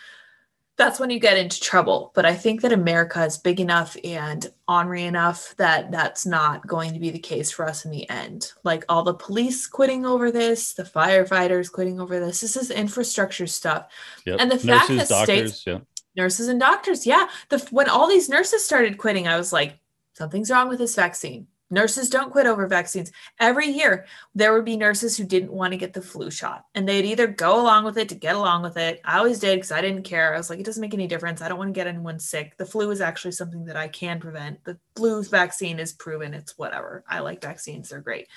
that's 0.76 0.98
when 0.98 1.10
you 1.10 1.20
get 1.20 1.36
into 1.36 1.60
trouble. 1.60 2.10
But 2.14 2.24
I 2.24 2.34
think 2.34 2.62
that 2.62 2.72
America 2.72 3.22
is 3.24 3.38
big 3.38 3.60
enough 3.60 3.96
and 4.02 4.50
ornery 4.66 5.04
enough 5.04 5.54
that 5.58 5.92
that's 5.92 6.26
not 6.26 6.66
going 6.66 6.94
to 6.94 6.98
be 6.98 7.10
the 7.10 7.18
case 7.18 7.50
for 7.50 7.66
us 7.66 7.84
in 7.84 7.90
the 7.90 8.08
end. 8.08 8.52
Like 8.64 8.84
all 8.88 9.02
the 9.02 9.14
police 9.14 9.66
quitting 9.66 10.06
over 10.06 10.30
this, 10.30 10.72
the 10.72 10.82
firefighters 10.82 11.70
quitting 11.70 12.00
over 12.00 12.18
this. 12.18 12.40
This 12.40 12.56
is 12.56 12.70
infrastructure 12.70 13.46
stuff. 13.46 13.92
Yep. 14.24 14.38
And 14.40 14.50
the 14.50 14.58
fact 14.58 14.88
that 14.88 15.08
states, 15.08 15.64
yeah. 15.66 15.80
Nurses 16.16 16.48
and 16.48 16.60
doctors, 16.60 17.06
yeah, 17.06 17.28
the 17.48 17.58
when 17.70 17.88
all 17.88 18.08
these 18.08 18.28
nurses 18.28 18.64
started 18.64 18.98
quitting, 18.98 19.28
I 19.28 19.36
was 19.36 19.52
like, 19.52 19.78
something's 20.14 20.50
wrong 20.50 20.68
with 20.68 20.78
this 20.78 20.94
vaccine. 20.94 21.46
Nurses 21.70 22.10
don't 22.10 22.30
quit 22.30 22.46
over 22.46 22.66
vaccines. 22.66 23.10
Every 23.40 23.66
year, 23.66 24.04
there 24.34 24.52
would 24.52 24.66
be 24.66 24.76
nurses 24.76 25.16
who 25.16 25.24
didn't 25.24 25.54
want 25.54 25.72
to 25.72 25.78
get 25.78 25.94
the 25.94 26.02
flu 26.02 26.30
shot, 26.30 26.66
and 26.74 26.86
they'd 26.86 27.06
either 27.06 27.26
go 27.26 27.62
along 27.62 27.86
with 27.86 27.96
it 27.96 28.10
to 28.10 28.14
get 28.14 28.36
along 28.36 28.62
with 28.62 28.76
it. 28.76 29.00
I 29.06 29.16
always 29.16 29.38
did 29.38 29.56
because 29.56 29.72
I 29.72 29.80
didn't 29.80 30.02
care. 30.02 30.34
I 30.34 30.36
was 30.36 30.50
like, 30.50 30.58
it 30.58 30.66
doesn't 30.66 30.82
make 30.82 30.92
any 30.92 31.06
difference. 31.06 31.40
I 31.40 31.48
don't 31.48 31.56
want 31.56 31.68
to 31.68 31.78
get 31.78 31.86
anyone 31.86 32.18
sick. 32.18 32.58
The 32.58 32.66
flu 32.66 32.90
is 32.90 33.00
actually 33.00 33.32
something 33.32 33.64
that 33.64 33.76
I 33.76 33.88
can 33.88 34.20
prevent. 34.20 34.62
The 34.64 34.78
flu 34.96 35.22
vaccine 35.24 35.80
is 35.80 35.94
proven. 35.94 36.34
It's 36.34 36.58
whatever. 36.58 37.04
I 37.08 37.20
like 37.20 37.40
vaccines; 37.40 37.88
they're 37.88 38.00
great. 38.00 38.28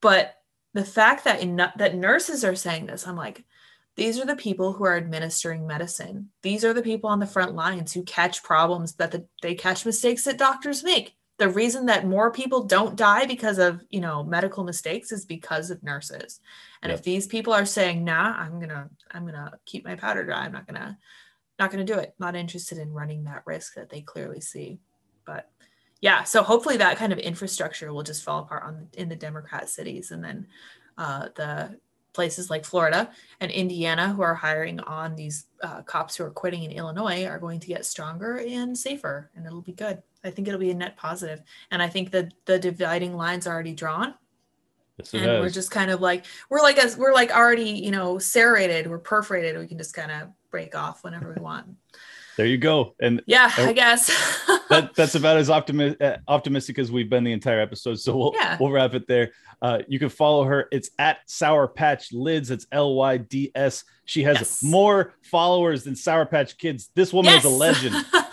But 0.00 0.34
the 0.74 0.84
fact 0.84 1.24
that 1.24 1.42
in, 1.42 1.56
that 1.56 1.94
nurses 1.94 2.44
are 2.44 2.56
saying 2.56 2.86
this, 2.86 3.06
I'm 3.06 3.16
like, 3.16 3.44
these 3.96 4.18
are 4.18 4.26
the 4.26 4.36
people 4.36 4.72
who 4.72 4.84
are 4.84 4.96
administering 4.96 5.66
medicine. 5.66 6.30
These 6.42 6.64
are 6.64 6.72
the 6.72 6.82
people 6.82 7.10
on 7.10 7.20
the 7.20 7.26
front 7.26 7.54
lines 7.54 7.92
who 7.92 8.02
catch 8.04 8.42
problems 8.42 8.94
that 8.94 9.10
the, 9.10 9.26
they 9.42 9.54
catch 9.54 9.84
mistakes 9.84 10.24
that 10.24 10.38
doctors 10.38 10.84
make 10.84 11.16
the 11.40 11.48
reason 11.48 11.86
that 11.86 12.06
more 12.06 12.30
people 12.30 12.64
don't 12.64 12.96
die 12.96 13.24
because 13.24 13.58
of 13.58 13.82
you 13.88 14.00
know 14.00 14.22
medical 14.22 14.62
mistakes 14.62 15.10
is 15.10 15.24
because 15.24 15.70
of 15.70 15.82
nurses 15.82 16.38
and 16.82 16.90
yep. 16.90 16.98
if 16.98 17.04
these 17.04 17.26
people 17.26 17.52
are 17.52 17.64
saying 17.64 18.04
nah 18.04 18.34
i'm 18.36 18.60
gonna 18.60 18.90
i'm 19.12 19.24
gonna 19.24 19.50
keep 19.64 19.82
my 19.82 19.94
powder 19.94 20.22
dry 20.22 20.44
i'm 20.44 20.52
not 20.52 20.66
gonna 20.66 20.98
not 21.58 21.70
gonna 21.70 21.82
do 21.82 21.94
it 21.94 22.14
not 22.18 22.36
interested 22.36 22.76
in 22.76 22.92
running 22.92 23.24
that 23.24 23.42
risk 23.46 23.74
that 23.74 23.88
they 23.88 24.02
clearly 24.02 24.40
see 24.40 24.80
but 25.24 25.50
yeah 26.02 26.24
so 26.24 26.42
hopefully 26.42 26.76
that 26.76 26.98
kind 26.98 27.12
of 27.12 27.18
infrastructure 27.18 27.90
will 27.90 28.02
just 28.02 28.22
fall 28.22 28.40
apart 28.40 28.62
on 28.62 28.88
in 28.92 29.08
the 29.08 29.16
democrat 29.16 29.66
cities 29.66 30.10
and 30.10 30.22
then 30.22 30.46
uh, 30.98 31.28
the 31.36 31.74
places 32.12 32.50
like 32.50 32.64
Florida 32.64 33.10
and 33.40 33.50
Indiana, 33.50 34.12
who 34.12 34.22
are 34.22 34.34
hiring 34.34 34.80
on 34.80 35.14
these 35.14 35.46
uh, 35.62 35.82
cops 35.82 36.16
who 36.16 36.24
are 36.24 36.30
quitting 36.30 36.62
in 36.64 36.72
Illinois, 36.72 37.26
are 37.26 37.38
going 37.38 37.60
to 37.60 37.66
get 37.66 37.86
stronger 37.86 38.38
and 38.38 38.76
safer, 38.76 39.30
and 39.34 39.46
it'll 39.46 39.62
be 39.62 39.72
good. 39.72 40.02
I 40.24 40.30
think 40.30 40.48
it'll 40.48 40.60
be 40.60 40.70
a 40.70 40.74
net 40.74 40.96
positive, 40.96 41.42
and 41.70 41.82
I 41.82 41.88
think 41.88 42.10
that 42.10 42.32
the 42.44 42.58
dividing 42.58 43.16
lines 43.16 43.46
are 43.46 43.54
already 43.54 43.74
drawn. 43.74 44.14
Yes, 44.98 45.14
and 45.14 45.40
we're 45.40 45.50
just 45.50 45.70
kind 45.70 45.90
of 45.90 46.00
like 46.00 46.26
we're 46.50 46.62
like 46.62 46.78
as 46.78 46.96
we're 46.96 47.14
like 47.14 47.30
already 47.30 47.70
you 47.70 47.90
know 47.90 48.18
serrated, 48.18 48.86
we're 48.86 48.98
perforated. 48.98 49.58
We 49.58 49.66
can 49.66 49.78
just 49.78 49.94
kind 49.94 50.10
of 50.10 50.28
break 50.50 50.74
off 50.74 51.04
whenever 51.04 51.32
we 51.34 51.40
want. 51.40 51.66
There 52.40 52.46
you 52.46 52.56
go. 52.56 52.94
And 52.98 53.22
yeah, 53.26 53.52
I 53.58 53.74
guess 53.74 54.06
that, 54.70 54.94
that's 54.94 55.14
about 55.14 55.36
as 55.36 55.50
optimi- 55.50 56.00
uh, 56.00 56.16
optimistic 56.26 56.78
as 56.78 56.90
we've 56.90 57.10
been 57.10 57.22
the 57.22 57.32
entire 57.32 57.60
episode. 57.60 58.00
So 58.00 58.16
we'll 58.16 58.32
yeah. 58.34 58.56
we'll 58.58 58.70
wrap 58.70 58.94
it 58.94 59.06
there. 59.06 59.32
Uh, 59.60 59.80
you 59.88 59.98
can 59.98 60.08
follow 60.08 60.44
her. 60.44 60.66
It's 60.72 60.88
at 60.98 61.18
Sour 61.26 61.68
Patch 61.68 62.14
Lyds. 62.14 62.50
It's 62.50 62.66
L 62.72 62.94
Y 62.94 63.18
D 63.18 63.52
S. 63.54 63.84
She 64.06 64.22
has 64.22 64.38
yes. 64.38 64.62
more 64.62 65.12
followers 65.20 65.84
than 65.84 65.94
Sour 65.94 66.24
Patch 66.24 66.56
Kids. 66.56 66.88
This 66.94 67.12
woman 67.12 67.34
yes. 67.34 67.44
is 67.44 67.52
a 67.52 67.54
legend. 67.54 67.94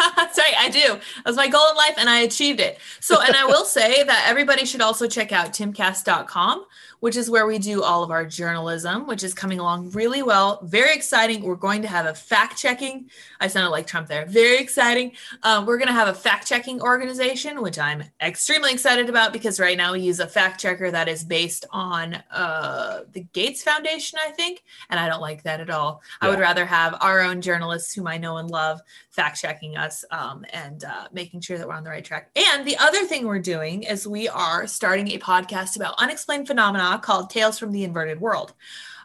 That's. 0.67 0.85
I 0.85 0.87
do. 0.87 0.93
That 0.93 1.25
was 1.25 1.35
my 1.35 1.47
goal 1.47 1.69
in 1.69 1.75
life 1.75 1.95
and 1.97 2.09
I 2.09 2.19
achieved 2.19 2.59
it. 2.59 2.79
So, 2.99 3.21
and 3.21 3.35
I 3.35 3.45
will 3.45 3.65
say 3.65 4.03
that 4.03 4.25
everybody 4.27 4.65
should 4.65 4.81
also 4.81 5.07
check 5.07 5.31
out 5.31 5.53
timcast.com 5.53 6.65
which 6.99 7.15
is 7.15 7.29
where 7.29 7.45
we 7.45 7.59
do 7.59 7.83
all 7.83 8.03
of 8.03 8.11
our 8.11 8.25
journalism, 8.25 9.05
which 9.05 9.23
is 9.23 9.33
coming 9.33 9.59
along 9.59 9.91
really 9.91 10.23
well. 10.23 10.59
Very 10.63 10.93
exciting. 10.93 11.43
We're 11.43 11.55
going 11.55 11.81
to 11.83 11.87
have 11.87 12.05
a 12.05 12.13
fact 12.13 12.57
checking. 12.57 13.09
I 13.39 13.47
sounded 13.47 13.69
like 13.69 13.85
Trump 13.85 14.07
there. 14.07 14.25
Very 14.25 14.57
exciting. 14.57 15.11
Um, 15.43 15.65
we're 15.65 15.77
going 15.77 15.89
to 15.89 15.93
have 15.93 16.07
a 16.07 16.13
fact 16.13 16.47
checking 16.47 16.81
organization, 16.81 17.61
which 17.61 17.77
I'm 17.77 18.03
extremely 18.21 18.71
excited 18.71 19.09
about 19.09 19.31
because 19.31 19.59
right 19.59 19.77
now 19.77 19.93
we 19.93 20.01
use 20.01 20.19
a 20.19 20.27
fact 20.27 20.59
checker 20.59 20.89
that 20.89 21.07
is 21.07 21.23
based 21.23 21.65
on 21.71 22.15
uh, 22.31 23.01
the 23.11 23.21
Gates 23.33 23.63
Foundation, 23.63 24.19
I 24.25 24.31
think. 24.31 24.63
And 24.89 24.99
I 24.99 25.07
don't 25.07 25.21
like 25.21 25.43
that 25.43 25.61
at 25.61 25.69
all. 25.69 26.01
Yeah. 26.21 26.27
I 26.27 26.31
would 26.31 26.39
rather 26.39 26.65
have 26.65 26.97
our 27.01 27.21
own 27.21 27.41
journalists 27.41 27.93
whom 27.93 28.07
I 28.07 28.17
know 28.17 28.37
and 28.37 28.49
love 28.49 28.81
fact 29.17 29.41
checking 29.41 29.75
us 29.75 30.05
um, 30.11 30.45
and 30.53 30.85
uh, 30.85 31.07
making 31.11 31.41
sure 31.41 31.57
that 31.57 31.67
we're 31.67 31.73
on 31.73 31.83
the 31.83 31.89
right 31.89 32.05
track. 32.05 32.29
And 32.35 32.65
the 32.65 32.77
other 32.77 33.03
thing 33.05 33.25
we're 33.25 33.39
doing 33.39 33.83
is 33.83 34.07
we 34.07 34.29
are 34.29 34.67
starting 34.67 35.09
a 35.09 35.19
podcast 35.19 35.75
about 35.75 35.95
unexplained 35.97 36.47
phenomena 36.47 36.99
called 37.03 37.31
Tales 37.31 37.57
from 37.57 37.71
the 37.71 37.83
Inverted 37.83 38.21
World. 38.21 38.53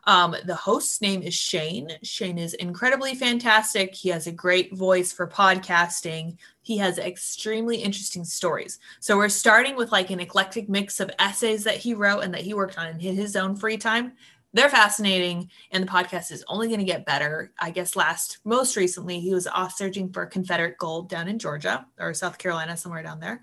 Um, 0.04 0.34
the 0.44 0.54
host's 0.54 1.00
name 1.00 1.22
is 1.22 1.34
Shane. 1.34 1.88
Shane 2.02 2.36
is 2.36 2.54
incredibly 2.54 3.14
fantastic. 3.14 3.94
He 3.94 4.08
has 4.10 4.26
a 4.26 4.32
great 4.32 4.74
voice 4.74 5.12
for 5.12 5.26
podcasting. 5.26 6.36
He 6.60 6.76
has 6.78 6.98
extremely 6.98 7.76
interesting 7.76 8.24
stories. 8.24 8.80
So 9.00 9.16
we're 9.16 9.28
starting 9.28 9.76
with 9.76 9.92
like 9.92 10.10
an 10.10 10.20
eclectic 10.20 10.68
mix 10.68 11.00
of 11.00 11.10
essays 11.18 11.64
that 11.64 11.76
he 11.76 11.94
wrote 11.94 12.20
and 12.20 12.34
that 12.34 12.42
he 12.42 12.52
worked 12.52 12.78
on 12.78 13.00
in 13.00 13.16
his 13.16 13.36
own 13.36 13.56
free 13.56 13.78
time. 13.78 14.12
They're 14.54 14.68
fascinating, 14.68 15.50
and 15.70 15.82
the 15.82 15.88
podcast 15.90 16.30
is 16.30 16.44
only 16.46 16.68
going 16.68 16.80
to 16.80 16.84
get 16.84 17.06
better. 17.06 17.52
I 17.58 17.70
guess 17.70 17.96
last, 17.96 18.38
most 18.44 18.76
recently, 18.76 19.18
he 19.18 19.32
was 19.32 19.46
off 19.46 19.74
searching 19.74 20.12
for 20.12 20.26
Confederate 20.26 20.76
gold 20.78 21.08
down 21.08 21.28
in 21.28 21.38
Georgia 21.38 21.86
or 21.98 22.12
South 22.12 22.36
Carolina, 22.36 22.76
somewhere 22.76 23.02
down 23.02 23.20
there. 23.20 23.40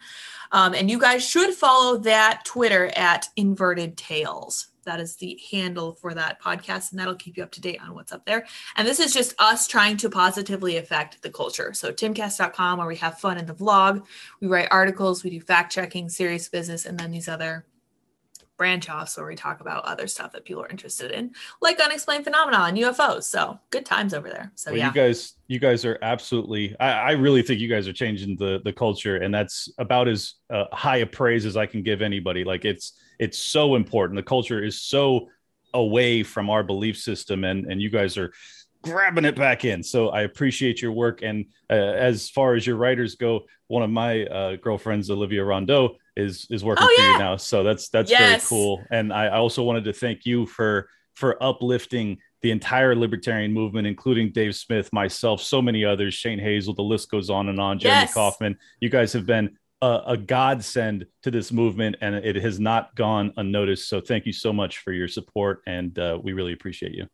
Um, 0.51 0.75
and 0.75 0.89
you 0.89 0.99
guys 0.99 1.27
should 1.27 1.53
follow 1.53 1.97
that 1.99 2.45
Twitter 2.45 2.91
at 2.95 3.27
Inverted 3.35 3.97
Tales. 3.97 4.67
That 4.85 4.99
is 4.99 5.15
the 5.15 5.39
handle 5.51 5.93
for 5.93 6.13
that 6.13 6.41
podcast, 6.41 6.91
and 6.91 6.99
that'll 6.99 7.15
keep 7.15 7.37
you 7.37 7.43
up 7.43 7.51
to 7.51 7.61
date 7.61 7.81
on 7.81 7.93
what's 7.93 8.11
up 8.11 8.25
there. 8.25 8.45
And 8.75 8.87
this 8.87 8.99
is 8.99 9.13
just 9.13 9.35
us 9.39 9.67
trying 9.67 9.97
to 9.97 10.09
positively 10.09 10.77
affect 10.77 11.21
the 11.21 11.29
culture. 11.29 11.73
So, 11.73 11.91
timcast.com, 11.91 12.77
where 12.77 12.87
we 12.87 12.95
have 12.97 13.19
fun 13.19 13.37
in 13.37 13.45
the 13.45 13.53
vlog, 13.53 14.03
we 14.41 14.47
write 14.47 14.67
articles, 14.71 15.23
we 15.23 15.31
do 15.31 15.41
fact 15.41 15.71
checking, 15.71 16.09
serious 16.09 16.49
business, 16.49 16.85
and 16.85 16.99
then 16.99 17.11
these 17.11 17.27
other 17.27 17.65
branch 18.59 18.89
offs 18.89 19.15
where 19.17 19.25
we 19.25 19.35
talk 19.35 19.61
about 19.61 19.85
other 19.85 20.05
stuff 20.05 20.33
that 20.33 20.43
people 20.43 20.61
are 20.61 20.67
interested 20.67 21.11
in, 21.11 21.31
like 21.61 21.79
unexplained 21.79 22.25
phenomena 22.25 22.65
and 22.65 22.77
UFOs. 22.77 23.23
So 23.23 23.57
good 23.71 23.85
times 23.85 24.13
over 24.13 24.29
there. 24.29 24.51
So 24.53 24.71
well, 24.71 24.77
yeah, 24.77 24.87
you 24.87 24.93
guys, 24.93 25.33
you 25.47 25.59
guys 25.59 25.85
are 25.85 25.97
absolutely. 26.03 26.75
I, 26.79 26.91
I, 26.91 27.11
really 27.11 27.41
think 27.41 27.61
you 27.61 27.69
guys 27.69 27.87
are 27.87 27.93
changing 27.93 28.35
the 28.35 28.59
the 28.63 28.73
culture, 28.73 29.15
and 29.15 29.33
that's 29.33 29.69
about 29.79 30.07
as 30.07 30.35
uh, 30.51 30.65
high 30.73 30.97
a 30.97 31.05
praise 31.05 31.45
as 31.45 31.57
I 31.57 31.65
can 31.65 31.81
give 31.81 32.01
anybody. 32.03 32.43
Like 32.43 32.65
it's 32.65 32.93
it's 33.17 33.39
so 33.39 33.75
important. 33.75 34.17
The 34.17 34.23
culture 34.23 34.61
is 34.63 34.81
so 34.81 35.29
away 35.73 36.21
from 36.21 36.49
our 36.49 36.61
belief 36.61 36.97
system, 36.97 37.45
and 37.45 37.65
and 37.71 37.81
you 37.81 37.89
guys 37.89 38.17
are 38.17 38.33
grabbing 38.81 39.25
it 39.25 39.35
back 39.35 39.65
in. 39.65 39.83
So 39.83 40.09
I 40.09 40.21
appreciate 40.21 40.81
your 40.81 40.91
work. 40.91 41.21
And 41.21 41.45
uh, 41.69 41.73
as 41.73 42.29
far 42.29 42.55
as 42.55 42.65
your 42.65 42.77
writers 42.77 43.15
go, 43.15 43.45
one 43.67 43.83
of 43.83 43.89
my 43.89 44.25
uh, 44.25 44.55
girlfriends, 44.55 45.09
Olivia 45.09 45.43
Rondeau, 45.43 45.95
is 46.19 46.47
is 46.49 46.63
working 46.63 46.85
oh, 46.87 46.95
yeah. 46.97 47.05
for 47.05 47.11
you 47.11 47.19
now. 47.19 47.37
So 47.37 47.63
that's 47.63 47.89
that's 47.89 48.11
yes. 48.11 48.19
very 48.19 48.41
cool. 48.49 48.83
And 48.91 49.13
I, 49.13 49.25
I 49.25 49.37
also 49.37 49.63
wanted 49.63 49.85
to 49.85 49.93
thank 49.93 50.25
you 50.25 50.45
for 50.45 50.89
for 51.15 51.41
uplifting 51.43 52.17
the 52.41 52.51
entire 52.51 52.95
libertarian 52.95 53.51
movement, 53.51 53.85
including 53.85 54.31
Dave 54.31 54.55
Smith, 54.55 54.91
myself, 54.93 55.41
so 55.41 55.61
many 55.61 55.83
others, 55.83 56.13
Shane 56.13 56.39
Hazel, 56.39 56.73
the 56.73 56.81
list 56.81 57.11
goes 57.11 57.29
on 57.29 57.49
and 57.49 57.59
on, 57.59 57.79
Jeremy 57.79 58.01
yes. 58.01 58.13
Kauffman. 58.13 58.57
You 58.79 58.89
guys 58.89 59.11
have 59.11 59.25
been 59.25 59.57
a, 59.81 60.01
a, 60.07 60.17
godsend 60.17 61.05
to 61.23 61.31
this 61.31 61.51
movement, 61.51 61.97
and 61.99 62.15
it 62.15 62.37
has 62.37 62.59
not 62.59 62.95
gone 62.95 63.33
unnoticed. 63.35 63.89
So 63.89 63.99
thank 63.99 64.25
you 64.25 64.33
so 64.33 64.53
much 64.53 64.79
for 64.79 64.93
your 64.93 65.09
support, 65.09 65.61
and 65.67 65.97
uh, 65.99 66.17
we 66.21 66.31
really 66.31 66.53
appreciate 66.53 66.93
you. 66.93 67.07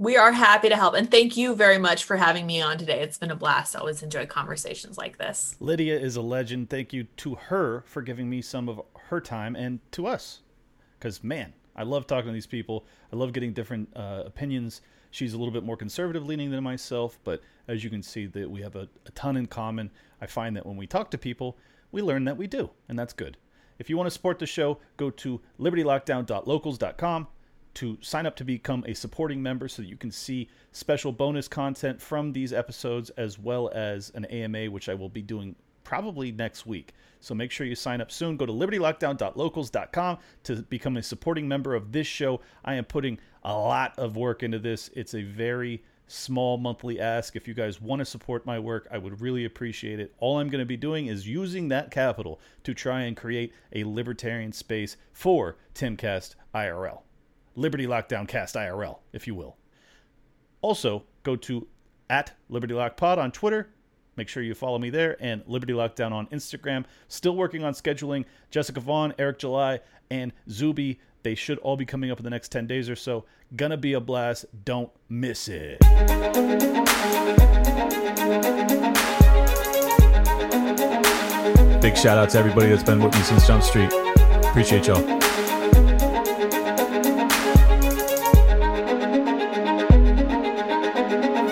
We 0.00 0.16
are 0.16 0.32
happy 0.32 0.70
to 0.70 0.76
help. 0.76 0.94
And 0.94 1.10
thank 1.10 1.36
you 1.36 1.54
very 1.54 1.76
much 1.76 2.04
for 2.04 2.16
having 2.16 2.46
me 2.46 2.62
on 2.62 2.78
today. 2.78 3.02
It's 3.02 3.18
been 3.18 3.30
a 3.30 3.36
blast. 3.36 3.76
I 3.76 3.80
always 3.80 4.02
enjoy 4.02 4.24
conversations 4.24 4.96
like 4.96 5.18
this. 5.18 5.56
Lydia 5.60 6.00
is 6.00 6.16
a 6.16 6.22
legend. 6.22 6.70
Thank 6.70 6.94
you 6.94 7.04
to 7.18 7.34
her 7.34 7.84
for 7.84 8.00
giving 8.00 8.30
me 8.30 8.40
some 8.40 8.66
of 8.70 8.80
her 9.08 9.20
time 9.20 9.54
and 9.54 9.80
to 9.92 10.06
us. 10.06 10.40
Because, 10.98 11.22
man, 11.22 11.52
I 11.76 11.82
love 11.82 12.06
talking 12.06 12.28
to 12.28 12.32
these 12.32 12.46
people. 12.46 12.86
I 13.12 13.16
love 13.16 13.34
getting 13.34 13.52
different 13.52 13.90
uh, 13.94 14.22
opinions. 14.24 14.80
She's 15.10 15.34
a 15.34 15.38
little 15.38 15.52
bit 15.52 15.64
more 15.64 15.76
conservative 15.76 16.24
leaning 16.24 16.50
than 16.50 16.64
myself, 16.64 17.18
but 17.22 17.42
as 17.68 17.84
you 17.84 17.90
can 17.90 18.02
see, 18.02 18.24
that 18.24 18.50
we 18.50 18.62
have 18.62 18.76
a, 18.76 18.88
a 19.04 19.10
ton 19.10 19.36
in 19.36 19.48
common. 19.48 19.90
I 20.18 20.24
find 20.24 20.56
that 20.56 20.64
when 20.64 20.78
we 20.78 20.86
talk 20.86 21.10
to 21.10 21.18
people, 21.18 21.58
we 21.92 22.00
learn 22.00 22.24
that 22.24 22.38
we 22.38 22.46
do, 22.46 22.70
and 22.88 22.98
that's 22.98 23.12
good. 23.12 23.36
If 23.78 23.90
you 23.90 23.98
want 23.98 24.06
to 24.06 24.12
support 24.12 24.38
the 24.38 24.46
show, 24.46 24.78
go 24.96 25.10
to 25.10 25.42
libertylockdown.locals.com 25.60 27.26
to 27.74 27.98
sign 28.00 28.26
up 28.26 28.36
to 28.36 28.44
become 28.44 28.84
a 28.86 28.94
supporting 28.94 29.42
member 29.42 29.68
so 29.68 29.82
that 29.82 29.88
you 29.88 29.96
can 29.96 30.10
see 30.10 30.48
special 30.72 31.12
bonus 31.12 31.48
content 31.48 32.00
from 32.00 32.32
these 32.32 32.52
episodes 32.52 33.10
as 33.10 33.38
well 33.38 33.70
as 33.74 34.10
an 34.14 34.24
AMA, 34.26 34.70
which 34.70 34.88
I 34.88 34.94
will 34.94 35.08
be 35.08 35.22
doing 35.22 35.54
probably 35.84 36.32
next 36.32 36.66
week. 36.66 36.94
So 37.20 37.34
make 37.34 37.50
sure 37.50 37.66
you 37.66 37.74
sign 37.74 38.00
up 38.00 38.10
soon. 38.10 38.36
Go 38.36 38.46
to 38.46 38.52
libertylockdown.locals.com 38.52 40.18
to 40.44 40.56
become 40.62 40.96
a 40.96 41.02
supporting 41.02 41.48
member 41.48 41.74
of 41.74 41.92
this 41.92 42.06
show. 42.06 42.40
I 42.64 42.74
am 42.74 42.84
putting 42.84 43.18
a 43.44 43.54
lot 43.54 43.98
of 43.98 44.16
work 44.16 44.42
into 44.42 44.58
this. 44.58 44.90
It's 44.94 45.14
a 45.14 45.22
very 45.22 45.82
small 46.06 46.58
monthly 46.58 46.98
ask. 46.98 47.36
If 47.36 47.46
you 47.46 47.54
guys 47.54 47.80
want 47.80 48.00
to 48.00 48.04
support 48.04 48.46
my 48.46 48.58
work, 48.58 48.88
I 48.90 48.98
would 48.98 49.20
really 49.20 49.44
appreciate 49.44 50.00
it. 50.00 50.14
All 50.18 50.38
I'm 50.38 50.48
going 50.48 50.60
to 50.60 50.66
be 50.66 50.76
doing 50.76 51.06
is 51.06 51.28
using 51.28 51.68
that 51.68 51.90
capital 51.90 52.40
to 52.64 52.74
try 52.74 53.02
and 53.02 53.16
create 53.16 53.52
a 53.72 53.84
libertarian 53.84 54.52
space 54.52 54.96
for 55.12 55.56
Timcast 55.74 56.34
IRL. 56.54 57.02
Liberty 57.56 57.86
Lockdown 57.86 58.26
Cast 58.28 58.54
IRL, 58.54 58.98
if 59.12 59.26
you 59.26 59.34
will. 59.34 59.56
Also, 60.62 61.04
go 61.22 61.36
to 61.36 61.66
at 62.08 62.32
Liberty 62.48 62.74
Lock 62.74 62.96
Pod 62.96 63.18
on 63.18 63.30
Twitter. 63.30 63.70
Make 64.16 64.28
sure 64.28 64.42
you 64.42 64.54
follow 64.54 64.78
me 64.78 64.90
there 64.90 65.16
and 65.20 65.42
Liberty 65.46 65.72
Lockdown 65.72 66.12
on 66.12 66.26
Instagram. 66.26 66.84
Still 67.08 67.36
working 67.36 67.64
on 67.64 67.72
scheduling 67.72 68.24
Jessica 68.50 68.80
Vaughn, 68.80 69.14
Eric 69.18 69.38
July, 69.38 69.80
and 70.10 70.32
Zuby. 70.50 71.00
They 71.22 71.34
should 71.34 71.58
all 71.58 71.76
be 71.76 71.86
coming 71.86 72.10
up 72.10 72.18
in 72.18 72.24
the 72.24 72.30
next 72.30 72.50
10 72.50 72.66
days 72.66 72.90
or 72.90 72.96
so. 72.96 73.24
Gonna 73.56 73.76
be 73.76 73.94
a 73.94 74.00
blast. 74.00 74.46
Don't 74.64 74.90
miss 75.08 75.48
it. 75.48 75.80
Big 81.80 81.96
shout 81.96 82.18
out 82.18 82.28
to 82.30 82.38
everybody 82.38 82.68
that's 82.68 82.82
been 82.82 83.02
with 83.02 83.14
me 83.14 83.22
since 83.22 83.46
Jump 83.46 83.62
Street. 83.62 83.90
Appreciate 84.44 84.86
y'all. 84.86 85.29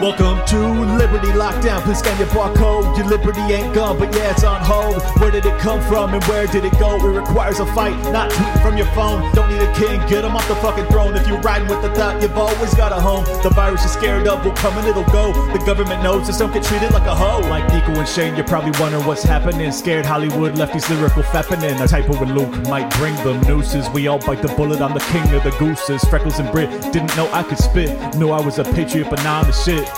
Welcome 0.08 0.40
to 0.46 0.58
Liberty 0.96 1.28
Lockdown. 1.28 1.82
Please 1.82 1.98
scan 1.98 2.18
your 2.18 2.28
barcode. 2.28 2.96
Your 2.96 3.06
liberty 3.08 3.42
ain't 3.52 3.74
gone, 3.74 3.98
but 3.98 4.14
yeah, 4.16 4.30
it's 4.30 4.42
on 4.42 4.58
hold. 4.62 5.02
Where 5.20 5.30
did 5.30 5.44
it 5.44 5.58
come 5.60 5.82
from 5.82 6.14
and 6.14 6.24
where 6.24 6.46
did 6.46 6.64
it 6.64 6.72
go? 6.78 6.96
It 6.96 7.20
requires 7.20 7.60
a 7.60 7.66
fight, 7.74 7.94
not 8.10 8.30
tweeting 8.30 8.62
from 8.62 8.78
your 8.78 8.86
phone. 8.94 9.20
Don't 9.34 9.50
need 9.50 9.60
a 9.60 9.70
king, 9.74 10.00
get 10.08 10.24
him 10.24 10.34
off 10.34 10.48
the 10.48 10.54
fucking 10.56 10.86
throne. 10.86 11.14
If 11.14 11.28
you're 11.28 11.40
riding 11.40 11.68
with 11.68 11.82
the 11.82 11.94
thought, 11.94 12.22
you've 12.22 12.38
always 12.38 12.72
got 12.72 12.90
a 12.90 12.94
home. 12.94 13.26
The 13.42 13.50
virus 13.50 13.82
you're 13.82 13.90
scared 13.90 14.26
of 14.26 14.42
will 14.46 14.52
come 14.52 14.78
and 14.78 14.88
it'll 14.88 15.04
go. 15.12 15.30
The 15.52 15.62
government 15.66 16.02
knows 16.02 16.26
just 16.26 16.38
don't 16.38 16.54
get 16.54 16.64
treated 16.64 16.90
like 16.92 17.06
a 17.06 17.14
hoe. 17.14 17.40
Like 17.50 17.70
Nico 17.70 17.92
and 17.92 18.08
Shane, 18.08 18.34
you're 18.34 18.46
probably 18.46 18.72
wondering 18.80 19.04
what's 19.04 19.24
happening. 19.24 19.70
Scared 19.72 20.06
Hollywood 20.06 20.56
left 20.56 20.72
these 20.72 20.88
lyrical 20.88 21.22
fappening. 21.22 21.84
A 21.84 21.86
typo 21.86 22.18
with 22.18 22.30
Luke 22.30 22.66
might 22.66 22.88
bring 22.96 23.14
them 23.16 23.42
nooses. 23.42 23.90
We 23.90 24.08
all 24.08 24.20
bite 24.20 24.40
the 24.40 24.48
bullet, 24.56 24.80
I'm 24.80 24.94
the 24.94 25.04
king 25.12 25.34
of 25.34 25.44
the 25.44 25.54
gooses. 25.58 26.02
Freckles 26.04 26.38
and 26.38 26.50
Brit 26.50 26.70
didn't 26.94 27.14
know 27.14 27.28
I 27.30 27.42
could 27.42 27.58
spit. 27.58 28.16
Knew 28.16 28.30
I 28.30 28.40
was 28.40 28.58
a 28.58 28.64
patriot, 28.64 29.08
but 29.10 29.22
now 29.22 29.40
I'm 29.40 29.46
the 29.46 29.52
shit. 29.52 29.97